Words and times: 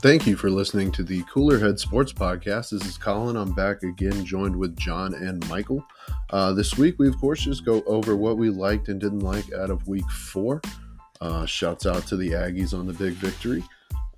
Thank 0.00 0.28
you 0.28 0.36
for 0.36 0.48
listening 0.48 0.92
to 0.92 1.02
the 1.02 1.24
Cooler 1.24 1.58
Head 1.58 1.80
Sports 1.80 2.12
Podcast. 2.12 2.70
This 2.70 2.86
is 2.86 2.96
Colin. 2.96 3.34
I'm 3.36 3.52
back 3.52 3.82
again, 3.82 4.24
joined 4.24 4.54
with 4.54 4.76
John 4.76 5.12
and 5.12 5.46
Michael. 5.48 5.84
Uh, 6.30 6.52
this 6.52 6.78
week, 6.78 7.00
we 7.00 7.08
of 7.08 7.18
course 7.18 7.40
just 7.40 7.64
go 7.64 7.82
over 7.82 8.14
what 8.14 8.38
we 8.38 8.48
liked 8.48 8.86
and 8.86 9.00
didn't 9.00 9.20
like 9.20 9.52
out 9.52 9.70
of 9.70 9.88
Week 9.88 10.08
Four. 10.08 10.60
Uh, 11.20 11.44
shouts 11.46 11.84
out 11.84 12.06
to 12.06 12.16
the 12.16 12.30
Aggies 12.30 12.78
on 12.78 12.86
the 12.86 12.92
big 12.92 13.14
victory, 13.14 13.64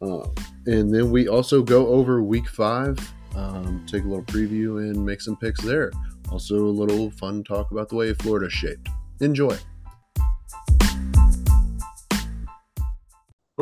uh, 0.03 0.29
and 0.67 0.95
then 0.95 1.11
we 1.11 1.29
also 1.29 1.63
go 1.63 1.87
over 1.87 2.23
Week 2.23 2.47
Five, 2.47 2.99
um, 3.35 3.83
take 3.87 4.05
a 4.05 4.07
little 4.07 4.25
preview, 4.25 4.81
and 4.81 5.03
make 5.03 5.23
some 5.23 5.37
picks 5.37 5.63
there. 5.63 5.91
Also, 6.31 6.57
a 6.57 6.77
little 6.77 7.11
fun 7.13 7.43
talk 7.43 7.71
about 7.71 7.89
the 7.89 7.97
way 7.97 8.13
Florida's 8.13 8.53
shaped. 8.53 8.91
Enjoy. 9.21 9.57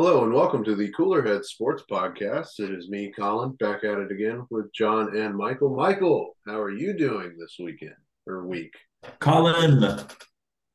Hello 0.01 0.23
and 0.23 0.33
welcome 0.33 0.63
to 0.63 0.75
the 0.75 0.89
Cooler 0.93 1.21
Head 1.21 1.43
Sports 1.43 1.83
Podcast. 1.91 2.61
It 2.61 2.71
is 2.71 2.87
me, 2.87 3.11
Colin, 3.11 3.51
back 3.59 3.83
at 3.83 3.97
it 3.97 4.13
again 4.13 4.47
with 4.49 4.71
John 4.71 5.13
and 5.17 5.35
Michael. 5.35 5.75
Michael, 5.75 6.37
how 6.47 6.57
are 6.57 6.71
you 6.71 6.97
doing 6.97 7.35
this 7.37 7.57
weekend 7.59 7.97
or 8.25 8.47
week? 8.47 8.73
Colin, 9.19 9.99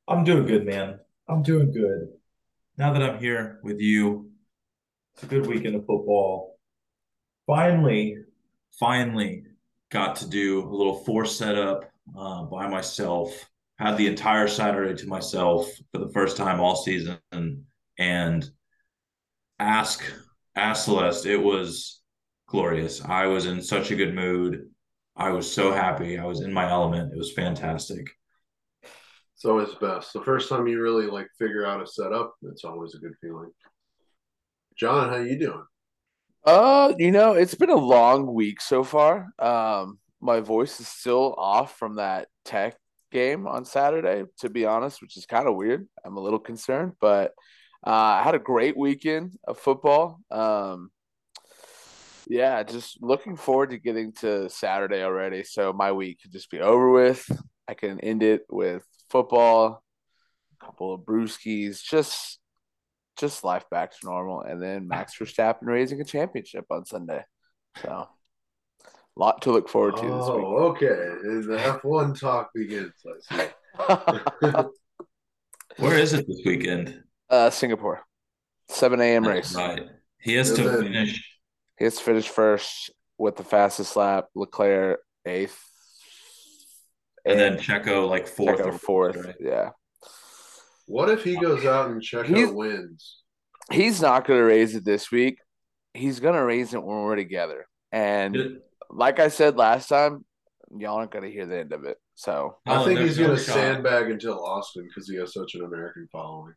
I'm 0.08 0.24
doing 0.24 0.44
good, 0.44 0.66
man. 0.66 1.00
I'm 1.26 1.42
doing 1.42 1.72
good. 1.72 2.08
Now 2.76 2.92
that 2.92 3.02
I'm 3.02 3.18
here 3.18 3.60
with 3.62 3.80
you, 3.80 4.30
it's 5.14 5.22
a 5.22 5.26
good 5.26 5.46
weekend 5.46 5.76
of 5.76 5.86
football. 5.86 6.58
Finally, 7.46 8.18
finally 8.78 9.44
got 9.90 10.16
to 10.16 10.28
do 10.28 10.68
a 10.68 10.68
little 10.68 11.02
force 11.02 11.34
setup 11.34 11.90
uh, 12.14 12.42
by 12.42 12.68
myself. 12.68 13.48
Had 13.78 13.96
the 13.96 14.06
entire 14.06 14.48
Saturday 14.48 14.94
to 14.96 15.08
myself 15.08 15.70
for 15.92 15.98
the 16.00 16.12
first 16.12 16.36
time 16.36 16.60
all 16.60 16.76
season, 16.76 17.18
and 17.98 18.50
ask 19.64 20.02
ask 20.54 20.84
Celeste. 20.84 21.26
It 21.26 21.42
was 21.42 22.02
glorious. 22.46 23.04
I 23.04 23.26
was 23.26 23.46
in 23.46 23.62
such 23.62 23.90
a 23.90 23.96
good 23.96 24.14
mood. 24.14 24.70
I 25.16 25.30
was 25.30 25.50
so 25.50 25.72
happy. 25.72 26.18
I 26.18 26.24
was 26.24 26.40
in 26.40 26.52
my 26.52 26.68
element. 26.68 27.12
It 27.12 27.18
was 27.18 27.32
fantastic. 27.32 28.08
It's 28.82 29.44
always 29.44 29.74
best. 29.74 30.12
The 30.12 30.22
first 30.22 30.48
time 30.48 30.66
you 30.66 30.80
really 30.80 31.06
like 31.06 31.28
figure 31.38 31.66
out 31.66 31.82
a 31.82 31.86
setup, 31.86 32.34
it's 32.42 32.64
always 32.64 32.94
a 32.94 32.98
good 32.98 33.14
feeling. 33.20 33.50
John, 34.76 35.08
how 35.08 35.16
you 35.16 35.38
doing? 35.38 35.64
Uh, 36.44 36.92
you 36.98 37.10
know, 37.10 37.32
it's 37.32 37.54
been 37.54 37.70
a 37.70 37.76
long 37.76 38.32
week 38.32 38.60
so 38.60 38.84
far. 38.84 39.28
Um, 39.38 39.98
my 40.20 40.40
voice 40.40 40.80
is 40.80 40.88
still 40.88 41.34
off 41.38 41.78
from 41.78 41.96
that 41.96 42.28
tech 42.44 42.76
game 43.12 43.46
on 43.46 43.64
Saturday, 43.64 44.24
to 44.40 44.50
be 44.50 44.66
honest, 44.66 45.00
which 45.00 45.16
is 45.16 45.26
kind 45.26 45.48
of 45.48 45.54
weird. 45.54 45.86
I'm 46.04 46.16
a 46.16 46.20
little 46.20 46.38
concerned, 46.38 46.94
but 47.00 47.32
I 47.84 48.22
had 48.22 48.34
a 48.34 48.38
great 48.38 48.76
weekend 48.76 49.38
of 49.46 49.58
football. 49.58 50.20
Um, 50.30 50.90
yeah, 52.26 52.62
just 52.62 53.02
looking 53.02 53.36
forward 53.36 53.70
to 53.70 53.78
getting 53.78 54.12
to 54.20 54.48
Saturday 54.48 55.02
already. 55.02 55.44
So 55.44 55.72
my 55.72 55.92
week 55.92 56.22
could 56.22 56.32
just 56.32 56.50
be 56.50 56.60
over 56.60 56.90
with. 56.90 57.26
I 57.68 57.74
can 57.74 58.00
end 58.00 58.22
it 58.22 58.42
with 58.48 58.82
football, 59.10 59.82
a 60.60 60.64
couple 60.64 60.94
of 60.94 61.02
brewskis, 61.02 61.82
just 61.82 62.38
just 63.16 63.44
life 63.44 63.64
back 63.70 63.92
to 63.92 63.98
normal, 64.04 64.40
and 64.42 64.60
then 64.60 64.88
Max 64.88 65.16
Verstappen 65.16 65.66
raising 65.66 66.00
a 66.00 66.04
championship 66.04 66.64
on 66.70 66.84
Sunday. 66.84 67.22
So 67.82 68.08
a 69.16 69.20
lot 69.20 69.42
to 69.42 69.52
look 69.52 69.68
forward 69.68 69.96
to 69.96 70.02
oh, 70.02 70.18
this 70.18 70.28
week. 70.30 70.44
okay. 70.82 71.46
The 71.46 71.60
F 71.60 71.84
one 71.84 72.14
talk 72.14 72.50
begins. 72.54 72.92
Where 75.76 75.98
is 75.98 76.12
it 76.12 76.26
this 76.26 76.40
weekend? 76.44 77.02
Uh, 77.30 77.50
Singapore, 77.50 78.02
seven 78.68 79.00
a.m. 79.00 79.26
race. 79.26 79.54
Right. 79.54 79.82
He 80.20 80.34
has 80.34 80.52
to 80.54 80.82
finish. 80.82 81.22
He 81.78 81.84
has 81.84 81.96
to 81.96 82.02
finish 82.04 82.28
first 82.28 82.90
with 83.18 83.36
the 83.36 83.44
fastest 83.44 83.96
lap. 83.96 84.26
Leclerc 84.34 85.00
eighth, 85.26 85.60
and 87.24 87.38
then 87.38 87.58
Checo 87.58 88.08
like 88.08 88.26
fourth 88.26 88.60
Checo 88.60 88.66
or 88.66 88.72
fourth. 88.78 89.16
Right? 89.16 89.34
Yeah. 89.40 89.70
What 90.86 91.08
if 91.08 91.24
he 91.24 91.36
goes 91.36 91.64
out 91.64 91.90
and 91.90 92.00
Checo 92.02 92.26
He's- 92.36 92.50
wins? 92.50 93.20
He's 93.72 94.02
not 94.02 94.26
going 94.26 94.38
to 94.38 94.44
raise 94.44 94.74
it 94.74 94.84
this 94.84 95.10
week. 95.10 95.38
He's 95.94 96.20
going 96.20 96.34
to 96.34 96.44
raise 96.44 96.74
it 96.74 96.82
when 96.82 96.98
we're 97.04 97.16
together. 97.16 97.66
And 97.90 98.36
It- 98.36 98.62
like 98.90 99.18
I 99.18 99.28
said 99.28 99.56
last 99.56 99.88
time, 99.88 100.26
y'all 100.76 100.96
aren't 100.98 101.10
going 101.10 101.24
to 101.24 101.30
hear 101.30 101.46
the 101.46 101.56
end 101.60 101.72
of 101.72 101.84
it. 101.84 101.96
So 102.14 102.58
I 102.66 102.84
think 102.84 103.00
he's 103.00 103.16
going 103.16 103.30
to 103.30 103.38
sandbag 103.38 104.10
until 104.10 104.44
Austin 104.44 104.86
because 104.86 105.08
he 105.08 105.16
has 105.16 105.32
such 105.32 105.54
an 105.54 105.64
American 105.64 106.06
following. 106.12 106.52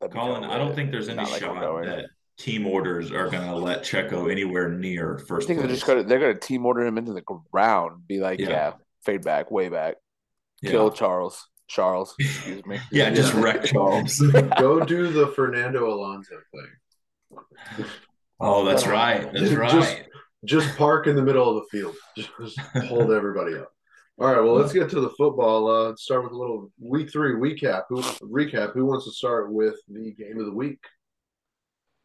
That'd 0.00 0.14
Colin, 0.14 0.44
I 0.44 0.56
don't 0.58 0.74
think 0.74 0.90
there's 0.90 1.08
any 1.08 1.18
like 1.24 1.40
shot 1.40 1.60
that 1.84 2.06
team 2.38 2.66
orders 2.66 3.12
are 3.12 3.28
going 3.28 3.46
to 3.46 3.56
let 3.56 3.82
Checo 3.82 4.30
anywhere 4.30 4.68
near 4.70 5.18
first. 5.18 5.24
I 5.24 5.28
first 5.28 5.46
think 5.46 5.58
they're 5.58 5.68
place. 5.68 5.78
just 5.78 5.86
going 5.86 6.02
to 6.02 6.08
they're 6.08 6.18
going 6.20 6.32
to 6.34 6.40
team 6.40 6.64
order 6.66 6.82
him 6.84 6.96
into 6.98 7.12
the 7.12 7.22
ground. 7.52 8.06
Be 8.06 8.18
like, 8.20 8.40
Yeah. 8.40 8.48
yeah, 8.48 8.72
fade 9.04 9.22
back, 9.22 9.50
way 9.50 9.68
back, 9.68 9.96
yeah. 10.62 10.70
kill 10.70 10.90
Charles. 10.90 11.46
Charles, 11.68 12.16
excuse 12.18 12.66
me. 12.66 12.80
yeah, 12.90 13.10
just 13.10 13.32
wreck 13.34 13.62
Charles. 13.66 14.18
Go 14.58 14.80
do 14.84 15.12
the 15.12 15.28
Fernando 15.28 15.94
Alonso 15.94 16.34
thing. 16.52 17.84
oh, 18.40 18.64
that's 18.64 18.86
right. 18.86 19.32
That's 19.32 19.50
Just- 19.50 19.56
right. 19.56 20.06
Just 20.46 20.74
park 20.78 21.06
in 21.06 21.16
the 21.16 21.22
middle 21.22 21.46
of 21.50 21.62
the 21.62 21.68
field. 21.78 21.94
Just, 22.16 22.30
just 22.40 22.58
hold 22.86 23.12
everybody 23.12 23.56
up. 23.56 23.70
All 24.20 24.26
right, 24.26 24.44
well, 24.44 24.52
let's 24.52 24.74
get 24.74 24.90
to 24.90 25.00
the 25.00 25.08
football. 25.08 25.66
Uh, 25.66 25.88
let's 25.88 26.02
start 26.02 26.24
with 26.24 26.32
a 26.32 26.36
little 26.36 26.70
week 26.78 27.10
three 27.10 27.32
recap. 27.32 27.84
Who 27.88 28.02
recap? 28.02 28.74
Who 28.74 28.84
wants 28.84 29.06
to 29.06 29.12
start 29.12 29.50
with 29.50 29.76
the 29.88 30.12
game 30.12 30.38
of 30.38 30.44
the 30.44 30.52
week? 30.52 30.78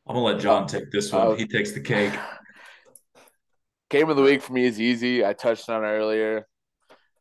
I'm 0.07 0.15
gonna 0.15 0.25
let 0.25 0.39
John 0.39 0.65
take 0.65 0.89
this 0.91 1.11
one. 1.11 1.27
Uh, 1.27 1.35
he 1.35 1.45
takes 1.45 1.73
the 1.73 1.81
cake. 1.81 2.13
Game 3.89 4.09
of 4.09 4.15
the 4.15 4.23
week 4.23 4.41
for 4.41 4.53
me 4.53 4.65
is 4.65 4.79
easy. 4.79 5.25
I 5.25 5.33
touched 5.33 5.69
on 5.69 5.83
it 5.83 5.87
earlier. 5.87 6.47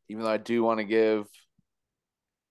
Even 0.08 0.22
though 0.22 0.30
I 0.30 0.38
do 0.38 0.62
want 0.62 0.78
to 0.78 0.84
give 0.84 1.26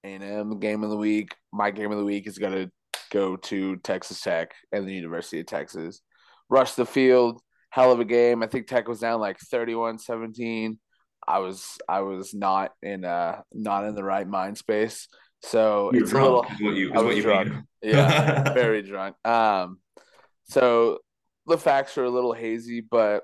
A&M 0.03 0.59
game 0.59 0.83
of 0.83 0.91
the 0.91 0.97
week, 0.97 1.35
my 1.51 1.71
game 1.71 1.91
of 1.91 1.97
the 1.97 2.05
week 2.05 2.27
is 2.27 2.37
going 2.37 2.53
to 2.53 2.71
go 3.11 3.37
to 3.37 3.77
Texas 3.77 4.21
Tech 4.21 4.53
and 4.71 4.87
the 4.87 4.93
University 4.93 5.39
of 5.39 5.47
Texas. 5.47 6.01
Rush 6.47 6.73
the 6.73 6.85
field, 6.85 7.41
hell 7.71 7.91
of 7.91 7.99
a 7.99 8.05
game. 8.05 8.43
I 8.43 8.47
think 8.47 8.67
Tech 8.67 8.87
was 8.87 8.99
down 8.99 9.19
like 9.19 9.39
31-17. 9.51 10.77
I 11.27 11.39
was 11.39 11.77
I 11.87 12.01
was 12.01 12.33
not 12.33 12.71
in 12.81 13.05
uh 13.05 13.41
not 13.53 13.85
in 13.85 13.95
the 13.95 14.03
right 14.03 14.27
mind 14.27 14.57
space. 14.57 15.07
So 15.41 15.91
You're 15.93 16.03
it's 16.03 16.13
a 16.13 16.15
little 16.15 16.41
drunk. 16.43 16.53
Is 16.53 16.61
what 16.61 16.75
you, 16.75 16.87
is 16.87 16.93
I 16.93 16.97
what 16.97 17.05
was 17.07 17.17
you 17.17 17.21
drunk. 17.23 17.49
mean. 17.49 17.63
yeah, 17.81 18.53
very 18.53 18.81
drunk. 18.81 19.15
Um, 19.25 19.79
so 20.45 20.99
the 21.47 21.57
facts 21.57 21.97
are 21.97 22.05
a 22.05 22.09
little 22.09 22.33
hazy, 22.33 22.81
but 22.81 23.23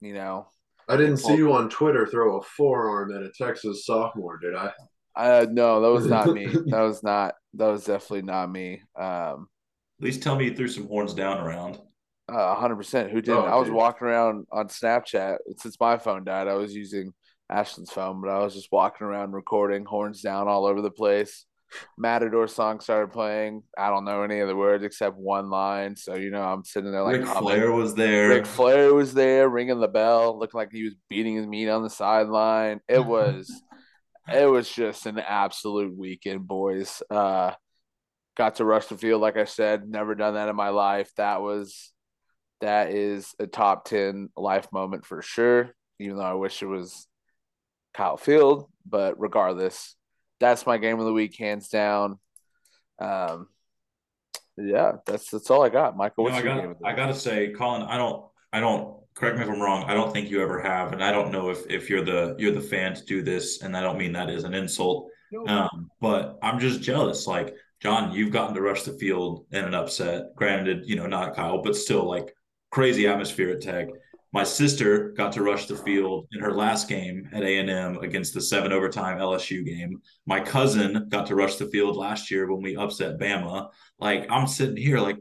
you 0.00 0.14
know, 0.14 0.48
I 0.88 0.96
didn't 0.96 1.18
see 1.18 1.36
you 1.36 1.52
on 1.52 1.68
Twitter 1.70 2.06
throw 2.06 2.38
a 2.38 2.42
forearm 2.42 3.12
at 3.14 3.22
a 3.22 3.30
Texas 3.36 3.84
sophomore, 3.86 4.38
did 4.38 4.54
I? 4.54 4.72
uh, 5.16 5.46
no, 5.50 5.80
that 5.80 5.90
was 5.90 6.06
not 6.06 6.32
me. 6.32 6.46
That 6.66 6.80
was 6.82 7.02
not. 7.02 7.34
That 7.54 7.68
was 7.68 7.84
definitely 7.84 8.22
not 8.22 8.50
me. 8.50 8.82
Um, 8.98 9.48
At 10.00 10.04
least 10.04 10.22
tell 10.22 10.36
me 10.36 10.46
you 10.46 10.54
threw 10.56 10.68
some 10.68 10.86
horns 10.88 11.14
down 11.14 11.38
around. 11.38 11.78
A 12.28 12.54
hundred 12.54 12.76
percent. 12.76 13.10
Who 13.10 13.20
didn't? 13.20 13.44
Oh, 13.44 13.46
I 13.46 13.56
was 13.56 13.68
dude. 13.68 13.76
walking 13.76 14.06
around 14.06 14.46
on 14.52 14.68
Snapchat 14.68 15.38
since 15.56 15.78
my 15.80 15.98
phone 15.98 16.24
died. 16.24 16.48
I 16.48 16.54
was 16.54 16.74
using 16.74 17.12
Ashton's 17.50 17.90
phone, 17.90 18.20
but 18.20 18.30
I 18.30 18.38
was 18.38 18.54
just 18.54 18.70
walking 18.70 19.06
around 19.06 19.32
recording 19.32 19.84
horns 19.84 20.20
down 20.20 20.48
all 20.48 20.66
over 20.66 20.82
the 20.82 20.90
place. 20.90 21.46
Matador 21.98 22.48
song 22.48 22.80
started 22.80 23.12
playing. 23.12 23.62
I 23.76 23.90
don't 23.90 24.04
know 24.04 24.22
any 24.22 24.40
of 24.40 24.48
the 24.48 24.56
words 24.56 24.84
except 24.84 25.16
one 25.16 25.50
line, 25.50 25.96
so 25.96 26.14
you 26.14 26.30
know 26.30 26.42
I'm 26.42 26.64
sitting 26.64 26.92
there 26.92 27.02
like 27.02 27.16
Ric 27.16 27.26
humming. 27.26 27.42
Flair 27.42 27.72
was 27.72 27.94
there. 27.94 28.28
Ric 28.28 28.46
Flair 28.46 28.94
was 28.94 29.12
there 29.14 29.48
ringing 29.48 29.80
the 29.80 29.88
bell, 29.88 30.38
looking 30.38 30.58
like 30.58 30.72
he 30.72 30.84
was 30.84 30.94
beating 31.10 31.36
his 31.36 31.46
meat 31.46 31.68
on 31.68 31.82
the 31.82 31.90
sideline. 31.90 32.80
It 32.88 33.04
was 33.04 33.50
it 34.32 34.46
was 34.46 34.70
just 34.70 35.06
an 35.06 35.18
absolute 35.18 35.96
weekend, 35.96 36.46
boys. 36.46 37.02
Uh 37.10 37.52
got 38.36 38.54
to 38.54 38.64
rush 38.64 38.86
the 38.86 38.96
field, 38.96 39.20
like 39.20 39.36
I 39.36 39.44
said, 39.44 39.88
never 39.88 40.14
done 40.14 40.34
that 40.34 40.48
in 40.48 40.56
my 40.56 40.68
life. 40.68 41.10
That 41.16 41.42
was 41.42 41.92
that 42.60 42.90
is 42.90 43.34
a 43.38 43.46
top 43.46 43.84
ten 43.84 44.30
life 44.36 44.68
moment 44.72 45.04
for 45.06 45.22
sure. 45.22 45.70
Even 46.00 46.16
though 46.16 46.22
I 46.22 46.34
wish 46.34 46.62
it 46.62 46.66
was 46.66 47.06
Kyle 47.94 48.16
Field, 48.16 48.70
but 48.86 49.18
regardless, 49.20 49.96
that's 50.40 50.66
my 50.66 50.78
game 50.78 50.98
of 51.00 51.06
the 51.06 51.12
week, 51.12 51.36
hands 51.36 51.68
down. 51.68 52.18
Um 53.00 53.48
yeah, 54.56 54.92
that's 55.06 55.30
that's 55.30 55.50
all 55.50 55.62
I 55.62 55.68
got. 55.68 55.96
Michael, 55.96 56.24
You 56.24 56.30
know, 56.30 56.36
I 56.36 56.42
got 56.42 56.60
game 56.60 56.70
of 56.70 56.78
the 56.78 56.86
I 56.86 56.90
week? 56.90 56.96
gotta 56.96 57.14
say, 57.14 57.52
Colin, 57.52 57.82
I 57.82 57.96
don't 57.96 58.24
I 58.52 58.60
don't 58.60 58.96
correct 59.14 59.36
me 59.36 59.42
if 59.44 59.48
I'm 59.50 59.60
wrong. 59.60 59.84
I 59.84 59.94
don't 59.94 60.12
think 60.12 60.30
you 60.30 60.42
ever 60.42 60.60
have, 60.60 60.92
and 60.92 61.02
I 61.02 61.12
don't 61.12 61.30
know 61.32 61.50
if 61.50 61.66
if 61.70 61.88
you're 61.90 62.04
the 62.04 62.34
you're 62.38 62.52
the 62.52 62.60
fan 62.60 62.94
to 62.94 63.04
do 63.04 63.22
this, 63.22 63.62
and 63.62 63.76
I 63.76 63.80
don't 63.82 63.98
mean 63.98 64.12
that 64.12 64.30
as 64.30 64.44
an 64.44 64.54
insult. 64.54 65.10
Um, 65.46 65.90
but 66.00 66.38
I'm 66.42 66.58
just 66.58 66.80
jealous. 66.80 67.26
Like, 67.26 67.54
John, 67.82 68.12
you've 68.12 68.32
gotten 68.32 68.54
to 68.54 68.62
rush 68.62 68.82
the 68.84 68.94
field 68.94 69.44
in 69.52 69.64
an 69.64 69.74
upset. 69.74 70.34
Granted, 70.34 70.86
you 70.86 70.96
know, 70.96 71.06
not 71.06 71.36
Kyle, 71.36 71.62
but 71.62 71.76
still 71.76 72.04
like 72.08 72.34
crazy 72.70 73.06
atmosphere 73.06 73.50
at 73.50 73.60
Tech. 73.60 73.88
My 74.32 74.44
sister 74.44 75.12
got 75.12 75.32
to 75.32 75.42
rush 75.42 75.66
the 75.66 75.76
field 75.76 76.26
in 76.32 76.40
her 76.40 76.52
last 76.52 76.86
game 76.86 77.28
at 77.32 77.42
A&M 77.42 77.96
against 77.98 78.34
the 78.34 78.42
seven 78.42 78.72
overtime 78.72 79.18
LSU 79.18 79.64
game. 79.64 80.02
My 80.26 80.38
cousin 80.40 81.06
got 81.08 81.26
to 81.28 81.34
rush 81.34 81.56
the 81.56 81.66
field 81.66 81.96
last 81.96 82.30
year 82.30 82.50
when 82.52 82.62
we 82.62 82.76
upset 82.76 83.18
Bama. 83.18 83.70
Like 83.98 84.26
I'm 84.30 84.46
sitting 84.46 84.76
here 84.76 84.98
like 85.00 85.16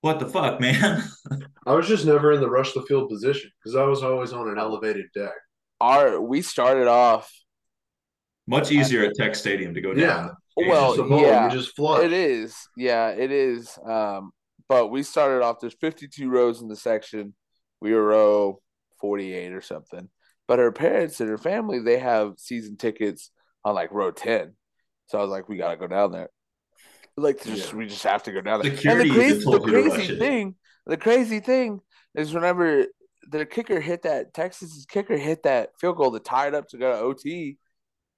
what 0.00 0.18
the 0.18 0.26
fuck, 0.26 0.60
man? 0.60 1.04
I 1.66 1.74
was 1.74 1.86
just 1.86 2.06
never 2.06 2.32
in 2.32 2.40
the 2.40 2.48
rush 2.50 2.72
the 2.72 2.82
field 2.82 3.08
position 3.10 3.50
because 3.62 3.76
I 3.76 3.84
was 3.84 4.02
always 4.02 4.32
on 4.32 4.48
an 4.48 4.58
elevated 4.58 5.06
deck. 5.14 5.32
Our 5.80 6.20
we 6.20 6.42
started 6.42 6.88
off 6.88 7.30
Much 8.48 8.72
easier 8.72 9.04
at 9.04 9.14
Tech 9.14 9.36
Stadium 9.36 9.74
to 9.74 9.80
go 9.80 9.92
Yeah. 9.92 10.06
down. 10.06 10.30
It's 10.56 10.68
Well, 10.68 10.88
just 10.96 11.00
a 11.00 11.04
ball, 11.04 11.20
yeah, 11.22 11.48
just 11.50 11.76
flush. 11.76 12.02
It 12.02 12.12
is. 12.12 12.56
Yeah, 12.76 13.10
it 13.10 13.30
is. 13.30 13.78
Um, 13.86 14.32
but 14.70 14.86
we 14.86 15.02
started 15.02 15.42
off, 15.42 15.58
there's 15.60 15.74
52 15.74 16.30
rows 16.30 16.62
in 16.62 16.68
the 16.68 16.76
section. 16.76 17.34
We 17.80 17.92
were 17.92 18.04
row 18.04 18.62
48 19.00 19.52
or 19.52 19.60
something. 19.60 20.08
But 20.46 20.60
her 20.60 20.70
parents 20.70 21.20
and 21.20 21.28
her 21.28 21.38
family, 21.38 21.80
they 21.80 21.98
have 21.98 22.34
season 22.38 22.76
tickets 22.76 23.32
on 23.64 23.74
like 23.74 23.90
row 23.90 24.12
10. 24.12 24.54
So 25.06 25.18
I 25.18 25.22
was 25.22 25.30
like, 25.30 25.48
we 25.48 25.56
got 25.56 25.72
to 25.72 25.76
go 25.76 25.88
down 25.88 26.12
there. 26.12 26.30
Like, 27.16 27.42
just, 27.42 27.72
Yeah. 27.72 27.78
we 27.78 27.86
just 27.86 28.04
have 28.04 28.22
to 28.22 28.32
go 28.32 28.42
down 28.42 28.62
there. 28.62 28.76
Security 28.76 29.10
and 29.10 29.18
the 29.18 29.22
crazy, 29.22 29.44
the 29.44 29.58
to 29.58 29.90
crazy 29.90 30.18
thing, 30.20 30.54
the 30.86 30.96
crazy 30.96 31.40
thing 31.40 31.80
is 32.14 32.32
whenever 32.32 32.86
the 33.28 33.46
kicker 33.46 33.80
hit 33.80 34.02
that, 34.02 34.32
Texas's 34.32 34.86
kicker 34.86 35.16
hit 35.16 35.42
that 35.42 35.70
field 35.80 35.96
goal 35.96 36.12
that 36.12 36.24
tied 36.24 36.54
up 36.54 36.68
to 36.68 36.78
go 36.78 36.92
to 36.92 36.98
OT, 36.98 37.58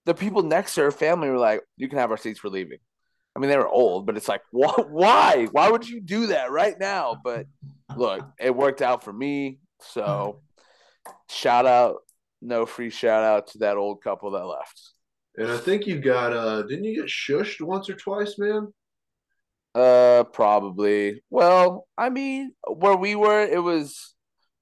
the 0.05 0.13
people 0.13 0.43
next 0.43 0.75
to 0.75 0.83
her 0.83 0.93
family 0.93 1.31
were 1.31 1.39
like, 1.39 1.63
you 1.79 1.89
can 1.89 1.99
have 1.99 2.11
our 2.11 2.19
seats, 2.19 2.45
we're 2.45 2.51
leaving. 2.51 2.79
I 3.35 3.39
mean, 3.39 3.51
they 3.51 3.57
were 3.57 3.69
old, 3.69 4.07
but 4.07 4.17
it's 4.17 4.29
like, 4.29 4.43
wh- 4.51 4.91
why? 4.91 5.49
Why 5.53 5.71
would 5.71 5.89
you 5.89 6.01
do 6.01 6.29
that 6.29 6.51
right 6.51 6.79
now? 6.79 7.21
But 7.23 7.47
look, 7.97 8.25
it 8.39 8.55
worked 8.55 8.83
out 8.83 9.03
for 9.05 9.13
me. 9.13 9.59
So, 9.81 10.41
shout 11.31 11.67
out, 11.67 11.97
no 12.41 12.67
free 12.67 12.91
shout 12.91 13.25
out 13.25 13.49
to 13.49 13.59
that 13.59 13.77
old 13.77 14.03
couple 14.03 14.31
that 14.33 14.45
left. 14.45 14.81
and 15.37 15.51
I 15.51 15.59
think 15.59 15.87
you 15.87 15.99
got 15.99 16.33
uh 16.33 16.63
didn't 16.63 16.85
you 16.85 16.95
get 16.97 17.07
shushed 17.07 17.61
once 17.61 17.89
or 17.89 17.95
twice, 17.95 18.39
man? 18.39 18.73
Uh, 19.75 20.25
probably. 20.25 21.23
Well, 21.31 21.87
I 21.97 22.11
mean, 22.11 22.53
where 22.69 22.97
we 22.97 23.15
were, 23.15 23.41
it 23.43 23.63
was 23.63 24.15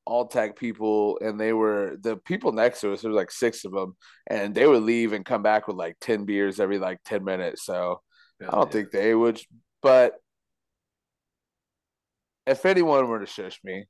all 0.06 0.28
tech 0.28 0.56
people, 0.56 1.18
and 1.20 1.38
they 1.38 1.52
were 1.52 1.96
the 2.00 2.16
people 2.16 2.52
next 2.52 2.80
to 2.80 2.92
us. 2.92 3.02
There 3.02 3.10
was 3.10 3.16
like 3.16 3.30
six 3.30 3.64
of 3.64 3.72
them, 3.72 3.96
and 4.28 4.54
they 4.54 4.66
would 4.66 4.82
leave 4.82 5.12
and 5.12 5.24
come 5.24 5.42
back 5.42 5.66
with 5.66 5.76
like 5.76 5.96
ten 6.00 6.24
beers 6.24 6.60
every 6.60 6.78
like 6.78 6.98
ten 7.04 7.24
minutes. 7.24 7.64
So 7.64 8.00
I 8.42 8.50
don't 8.50 8.72
think 8.72 8.90
they 8.90 9.14
would. 9.14 9.40
But 9.82 10.14
if 12.46 12.66
anyone 12.66 13.08
were 13.08 13.20
to 13.20 13.26
shush 13.26 13.60
me, 13.64 13.86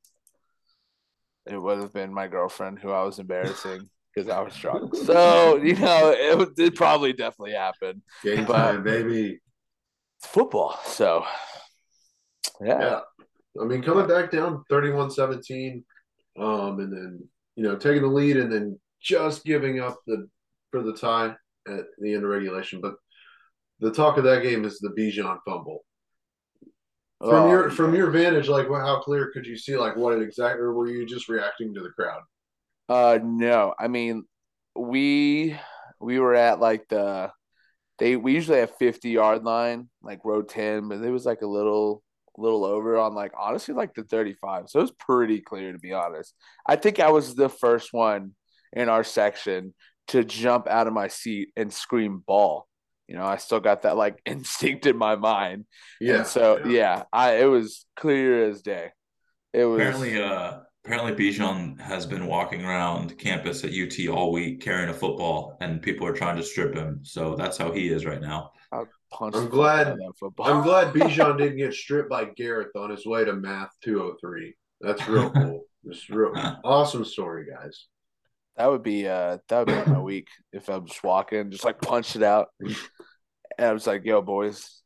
it 1.47 1.61
would 1.61 1.79
have 1.79 1.93
been 1.93 2.13
my 2.13 2.29
girlfriend 2.29 2.79
who 2.79 2.91
I 2.91 3.05
was 3.05 3.19
embarrassing 3.19 3.89
because 4.15 4.29
I 4.29 4.41
was 4.41 4.55
drunk. 4.57 4.95
So 5.05 5.57
you 5.57 5.75
know, 5.77 6.15
it, 6.17 6.75
probably 6.75 7.13
definitely 7.13 7.53
happened. 7.55 8.03
game 8.23 8.45
but- 8.45 8.57
time, 8.57 8.83
baby. 8.83 9.41
It's 10.19 10.27
football, 10.27 10.79
so 10.85 11.25
yeah. 12.61 12.81
Yeah. 12.81 13.01
I 13.61 13.65
mean, 13.65 13.83
coming 13.83 14.07
back 14.07 14.31
down 14.31 14.63
31-17, 14.71 15.83
um, 16.39 16.79
and 16.79 16.93
then 16.93 17.29
you 17.57 17.65
know 17.65 17.77
taking 17.77 18.03
the 18.03 18.09
lead, 18.09 18.37
and 18.37 18.53
then 18.53 18.79
just 19.01 19.45
giving 19.45 19.81
up 19.81 19.99
the 20.07 20.29
for 20.71 20.83
the 20.83 20.95
tie 20.95 21.35
at 21.67 21.85
the 21.99 22.15
end 22.15 22.23
of 22.25 22.31
regulation. 22.31 22.81
But 22.83 22.95
the 23.81 23.91
talk 23.93 24.17
of 24.19 24.25
that 24.25 24.43
game 24.43 24.65
is 24.65 24.79
the 24.79 24.91
Bijan 24.91 25.39
fumble. 25.45 25.85
From 27.25 27.47
Oh, 27.47 27.47
your 27.47 27.71
from 27.71 27.95
your 27.95 28.11
vantage, 28.11 28.49
like 28.49 28.69
what, 28.69 28.83
how 28.83 29.01
clear 29.01 29.31
could 29.33 29.47
you 29.47 29.57
see 29.57 29.75
like 29.77 29.97
what 29.97 30.13
it 30.15 30.21
exactly, 30.23 30.61
or 30.63 30.75
were 30.75 30.89
you 30.89 31.07
just 31.07 31.29
reacting 31.31 31.73
to 31.75 31.81
the 31.81 31.91
crowd? 31.91 32.21
Uh 32.89 33.19
no, 33.23 33.75
I 33.79 33.89
mean 33.89 34.25
we 34.75 35.59
we 36.01 36.19
were 36.19 36.35
at 36.35 36.61
like 36.61 36.89
the 36.89 37.31
they 37.99 38.17
we 38.17 38.35
usually 38.35 38.61
have 38.61 38.77
50 38.79 39.11
yard 39.11 39.45
line, 39.45 39.91
like 40.03 40.21
row 40.25 40.43
10, 40.43 40.89
but 40.89 41.03
it 41.03 41.11
was 41.11 41.27
like 41.27 41.43
a 41.43 41.49
little 41.49 42.03
little 42.39 42.65
over 42.67 42.99
on 42.99 43.15
like 43.15 43.33
honestly 43.39 43.75
like 43.75 43.95
the 43.95 44.05
35. 44.05 44.71
So 44.71 44.81
it 44.81 44.85
was 44.85 44.93
pretty 44.93 45.41
clear 45.43 45.73
to 45.73 45.81
be 45.81 45.95
honest. 45.95 46.35
I 46.67 46.77
think 46.77 47.01
I 47.01 47.11
was 47.13 47.37
the 47.37 47.51
first 47.51 47.93
one 47.95 48.35
in 48.75 48.91
our 48.91 49.05
section 49.05 49.75
to 50.11 50.25
jump 50.25 50.69
out 50.69 50.89
of 50.89 50.95
my 50.95 51.09
seat 51.09 51.51
and 51.57 51.73
scream 51.73 52.25
ball. 52.27 52.69
You 53.11 53.17
know, 53.17 53.25
I 53.25 53.39
still 53.39 53.59
got 53.59 53.83
that 53.83 53.97
like 53.97 54.23
instinct 54.25 54.87
in 54.87 54.97
my 54.97 55.17
mind. 55.17 55.67
Yeah. 56.01 56.19
And 56.19 56.27
so 56.27 56.65
yeah, 56.65 57.03
I 57.13 57.39
it 57.39 57.47
was 57.47 57.85
clear 57.97 58.49
as 58.49 58.63
day. 58.63 58.91
It 59.53 59.65
was 59.65 59.81
Apparently, 59.81 60.23
uh, 60.23 60.61
apparently 60.85 61.13
Bijan 61.13 61.81
has 61.81 62.07
been 62.07 62.29
walking 62.29 62.65
around 62.65 63.19
campus 63.19 63.65
at 63.65 63.73
UT 63.73 64.07
all 64.09 64.31
week 64.31 64.61
carrying 64.61 64.91
a 64.91 64.95
football, 64.95 65.57
and 65.61 65.83
people 65.83 66.07
are 66.07 66.13
trying 66.13 66.37
to 66.37 66.45
strip 66.45 66.73
him. 66.73 67.01
So 67.03 67.35
that's 67.35 67.59
how 67.59 67.73
he 67.73 67.89
is 67.89 68.07
right 68.07 68.21
now. 68.21 68.53
punched 69.11 69.37
I'm 69.37 69.49
glad- 69.49 69.89
out 69.89 69.93
of 69.95 69.99
that 69.99 70.13
football. 70.21 70.47
I'm 70.47 70.63
glad 70.63 70.95
Bijan 70.95 71.37
didn't 71.37 71.59
get 71.59 71.75
stripped 71.75 72.11
by 72.11 72.27
gareth 72.37 72.77
on 72.77 72.91
his 72.91 73.05
way 73.05 73.25
to 73.25 73.33
Math 73.33 73.73
203. 73.83 74.55
That's 74.81 75.09
real 75.09 75.31
cool. 75.35 75.65
Just 75.85 76.09
real 76.11 76.33
awesome 76.63 77.05
story, 77.05 77.47
guys. 77.51 77.87
That 78.61 78.71
would 78.71 78.83
be 78.83 79.09
uh 79.09 79.39
that 79.49 79.59
would 79.67 79.69
be 79.87 79.91
my 79.91 79.99
week 80.03 80.29
if 80.53 80.69
I'm 80.69 80.85
just 80.87 81.03
walking, 81.03 81.51
just 81.51 81.65
like 81.65 81.81
punch 81.81 82.15
it 82.15 82.23
out. 82.23 82.49
And 82.61 82.77
I 83.59 83.73
was 83.73 83.87
like, 83.87 84.05
yo, 84.05 84.21
boys, 84.21 84.83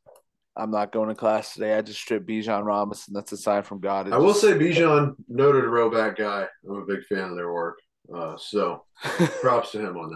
I'm 0.55 0.71
not 0.71 0.93
going 0.93 1.09
to 1.09 1.15
class 1.15 1.53
today. 1.53 1.77
I 1.77 1.81
just 1.81 1.99
stripped 1.99 2.25
Bijan 2.25 2.63
Robinson. 2.63 3.13
That's 3.13 3.33
a 3.33 3.37
sign 3.37 3.63
from 3.63 3.81
God. 3.81 4.07
It 4.07 4.13
I 4.13 4.17
will 4.17 4.29
just- 4.29 4.39
say 4.39 4.53
Bijan 4.53 5.15
noted 5.27 5.65
a 5.65 5.67
real 5.67 5.89
back 5.89 6.15
guy. 6.15 6.47
I'm 6.65 6.77
a 6.77 6.85
big 6.85 7.03
fan 7.03 7.31
of 7.31 7.35
their 7.35 7.51
work. 7.51 7.77
Uh, 8.15 8.37
so 8.37 8.85
props 9.41 9.71
to 9.71 9.79
him 9.85 9.97
on 9.97 10.09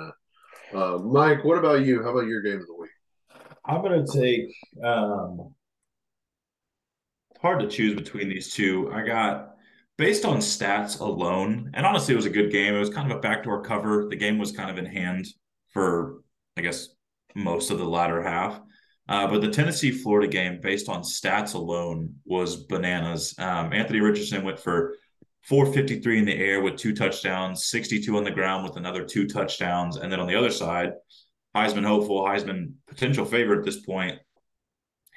that. 0.72 0.80
Uh, 0.80 0.98
Mike, 1.00 1.44
what 1.44 1.58
about 1.58 1.82
you? 1.84 2.02
How 2.02 2.12
about 2.12 2.28
your 2.28 2.42
game 2.42 2.62
of 2.62 2.66
the 2.68 2.76
week? 2.80 2.92
I'm 3.66 3.82
gonna 3.82 4.08
take. 4.08 4.56
Um, 4.82 5.54
hard 7.42 7.60
to 7.60 7.68
choose 7.68 7.94
between 7.96 8.30
these 8.30 8.54
two. 8.54 8.90
I 8.94 9.06
got 9.06 9.49
based 10.00 10.24
on 10.24 10.38
stats 10.38 11.02
alone, 11.02 11.70
and 11.74 11.86
honestly, 11.86 12.14
it 12.14 12.16
was 12.16 12.26
a 12.26 12.30
good 12.30 12.54
game. 12.54 12.74
It 12.74 12.80
was 12.80 12.90
kind 12.90 13.12
of 13.12 13.18
a 13.18 13.20
backdoor 13.20 13.62
cover. 13.64 14.08
The 14.10 14.16
game 14.16 14.40
was 14.40 14.54
kind 14.54 14.72
of 14.72 14.78
in 14.78 14.86
hand 14.86 15.28
for, 15.74 16.22
I 16.56 16.62
guess, 16.62 16.88
most 17.36 17.70
of 17.70 17.78
the 17.78 17.86
latter 17.86 18.24
half. 18.24 18.62
Uh, 19.10 19.28
but 19.28 19.42
the 19.42 19.50
Tennessee 19.50 19.92
Florida 19.92 20.28
game, 20.28 20.62
based 20.62 20.88
on 20.88 21.02
stats 21.02 21.54
alone, 21.54 22.16
was 22.24 22.64
bananas. 22.64 23.36
Um, 23.38 23.74
Anthony 23.74 24.00
Richardson 24.00 24.46
went 24.46 24.60
for 24.60 24.96
453 25.44 26.20
in 26.20 26.26
the 26.26 26.34
air 26.34 26.62
with 26.62 26.78
two 26.78 26.96
touchdowns, 26.96 27.66
62 27.66 28.16
on 28.16 28.24
the 28.24 28.32
ground 28.32 28.64
with 28.64 28.78
another 28.78 29.04
two 29.04 29.28
touchdowns, 29.28 29.98
and 29.98 30.10
then 30.10 30.22
on 30.22 30.28
the 30.28 30.36
other 30.36 30.52
side, 30.52 30.94
Heisman 31.54 31.86
hopeful, 31.86 32.24
Heisman 32.24 32.74
potential 32.88 33.26
favorite 33.26 33.60
at 33.60 33.66
this 33.66 33.82
point. 33.82 34.18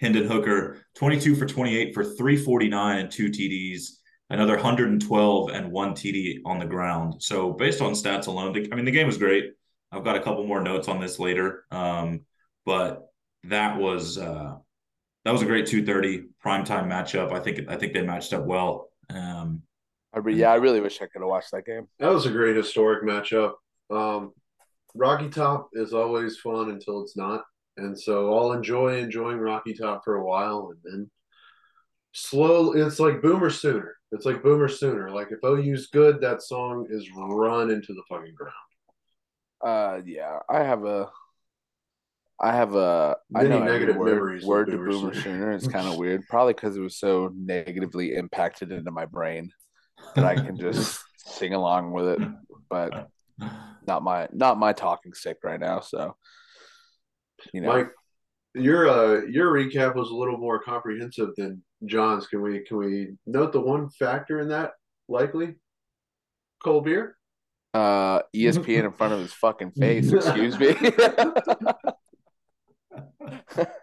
Hendon 0.00 0.26
Hooker, 0.26 0.78
22 0.96 1.36
for 1.36 1.46
28 1.46 1.94
for 1.94 2.02
349 2.02 2.98
and 2.98 3.10
two 3.12 3.28
TDs, 3.28 3.98
another 4.32 4.54
112 4.54 5.50
and 5.50 5.70
one 5.70 5.94
TD 5.94 6.40
on 6.44 6.58
the 6.58 6.66
ground. 6.66 7.22
So 7.22 7.52
based 7.52 7.80
on 7.80 7.92
stats 7.92 8.26
alone, 8.26 8.52
the- 8.52 8.68
I 8.72 8.76
mean 8.76 8.84
the 8.84 8.90
game 8.90 9.06
was 9.06 9.18
great. 9.18 9.52
I've 9.92 10.04
got 10.04 10.16
a 10.16 10.20
couple 10.22 10.46
more 10.46 10.62
notes 10.62 10.88
on 10.88 11.00
this 11.00 11.18
later, 11.18 11.64
um, 11.70 12.20
but 12.64 13.08
that 13.44 13.78
was 13.78 14.16
uh, 14.18 14.56
that 15.24 15.32
was 15.32 15.42
a 15.42 15.46
great 15.46 15.66
230 15.66 16.28
primetime 16.44 16.86
matchup. 16.86 17.32
I 17.32 17.40
think 17.40 17.68
I 17.68 17.76
think 17.76 17.92
they 17.92 18.02
matched 18.02 18.32
up 18.32 18.44
well. 18.44 18.88
Um, 19.10 19.62
I 20.14 20.18
re- 20.18 20.34
yeah, 20.34 20.50
I 20.50 20.56
really 20.56 20.80
wish 20.80 20.96
I 21.02 21.06
could 21.06 21.20
have 21.20 21.28
watched 21.28 21.50
that 21.52 21.66
game. 21.66 21.88
That 21.98 22.10
was 22.12 22.26
a 22.26 22.30
great 22.30 22.56
historic 22.56 23.04
matchup. 23.04 23.54
Um, 23.90 24.32
Rocky 24.94 25.28
Top 25.28 25.68
is 25.74 25.92
always 25.92 26.38
fun 26.38 26.70
until 26.70 27.02
it's 27.02 27.16
not. 27.16 27.44
And 27.78 27.98
so 27.98 28.34
I'll 28.34 28.52
enjoy 28.52 28.98
enjoying 28.98 29.38
Rocky 29.38 29.72
Top 29.74 30.02
for 30.04 30.16
a 30.16 30.24
while 30.24 30.72
and 30.72 30.80
then 30.84 31.10
slow 32.12 32.72
it's 32.72 33.00
like 33.00 33.22
Boomer 33.22 33.50
Sooner. 33.50 33.96
It's 34.12 34.26
like 34.26 34.42
Boomer 34.42 34.68
Sooner. 34.68 35.10
Like 35.10 35.28
if 35.30 35.38
OU's 35.44 35.86
good, 35.86 36.20
that 36.20 36.42
song 36.42 36.86
is 36.90 37.08
run 37.16 37.70
into 37.70 37.94
the 37.94 38.02
fucking 38.08 38.34
ground. 38.34 38.52
Uh 39.64 40.02
yeah, 40.04 40.38
I 40.48 40.62
have 40.62 40.84
a 40.84 41.10
I 42.40 42.54
have 42.54 42.74
a 42.74 43.16
I 43.34 43.42
Many 43.44 43.60
know 43.60 43.64
negative 43.64 43.96
word, 43.96 44.12
memories 44.12 44.44
word 44.44 44.66
to 44.66 44.76
Boomer 44.76 44.90
Boomer 44.90 45.14
Sooner. 45.14 45.22
Sooner. 45.22 45.52
It's 45.52 45.68
kind 45.68 45.88
of 45.88 45.96
weird. 45.98 46.22
Probably 46.28 46.52
because 46.52 46.76
it 46.76 46.80
was 46.80 46.98
so 46.98 47.32
negatively 47.34 48.14
impacted 48.14 48.72
into 48.72 48.90
my 48.90 49.06
brain 49.06 49.50
that 50.14 50.24
I 50.24 50.34
can 50.34 50.58
just 50.58 51.00
sing 51.16 51.54
along 51.54 51.92
with 51.92 52.08
it. 52.08 52.28
But 52.68 53.08
not 53.86 54.02
my 54.02 54.28
not 54.32 54.58
my 54.58 54.72
talking 54.72 55.14
stick 55.14 55.38
right 55.44 55.60
now. 55.60 55.80
So 55.80 56.16
you 57.52 57.60
know, 57.60 57.68
Mike, 57.68 57.92
your 58.54 58.88
uh 58.88 59.22
your 59.26 59.52
recap 59.52 59.94
was 59.94 60.10
a 60.10 60.14
little 60.14 60.38
more 60.38 60.62
comprehensive 60.62 61.30
than 61.36 61.62
John's. 61.86 62.26
Can 62.26 62.42
we 62.42 62.60
can 62.60 62.76
we 62.76 63.14
note 63.26 63.52
the 63.52 63.60
one 63.60 63.88
factor 63.90 64.40
in 64.40 64.48
that 64.48 64.72
likely? 65.08 65.56
Cold 66.62 66.84
beer? 66.84 67.16
uh, 67.74 68.20
ESPN 68.34 68.84
in 68.84 68.92
front 68.92 69.14
of 69.14 69.20
his 69.20 69.32
fucking 69.32 69.70
face. 69.72 70.12
Excuse 70.12 70.58
me. 70.58 70.74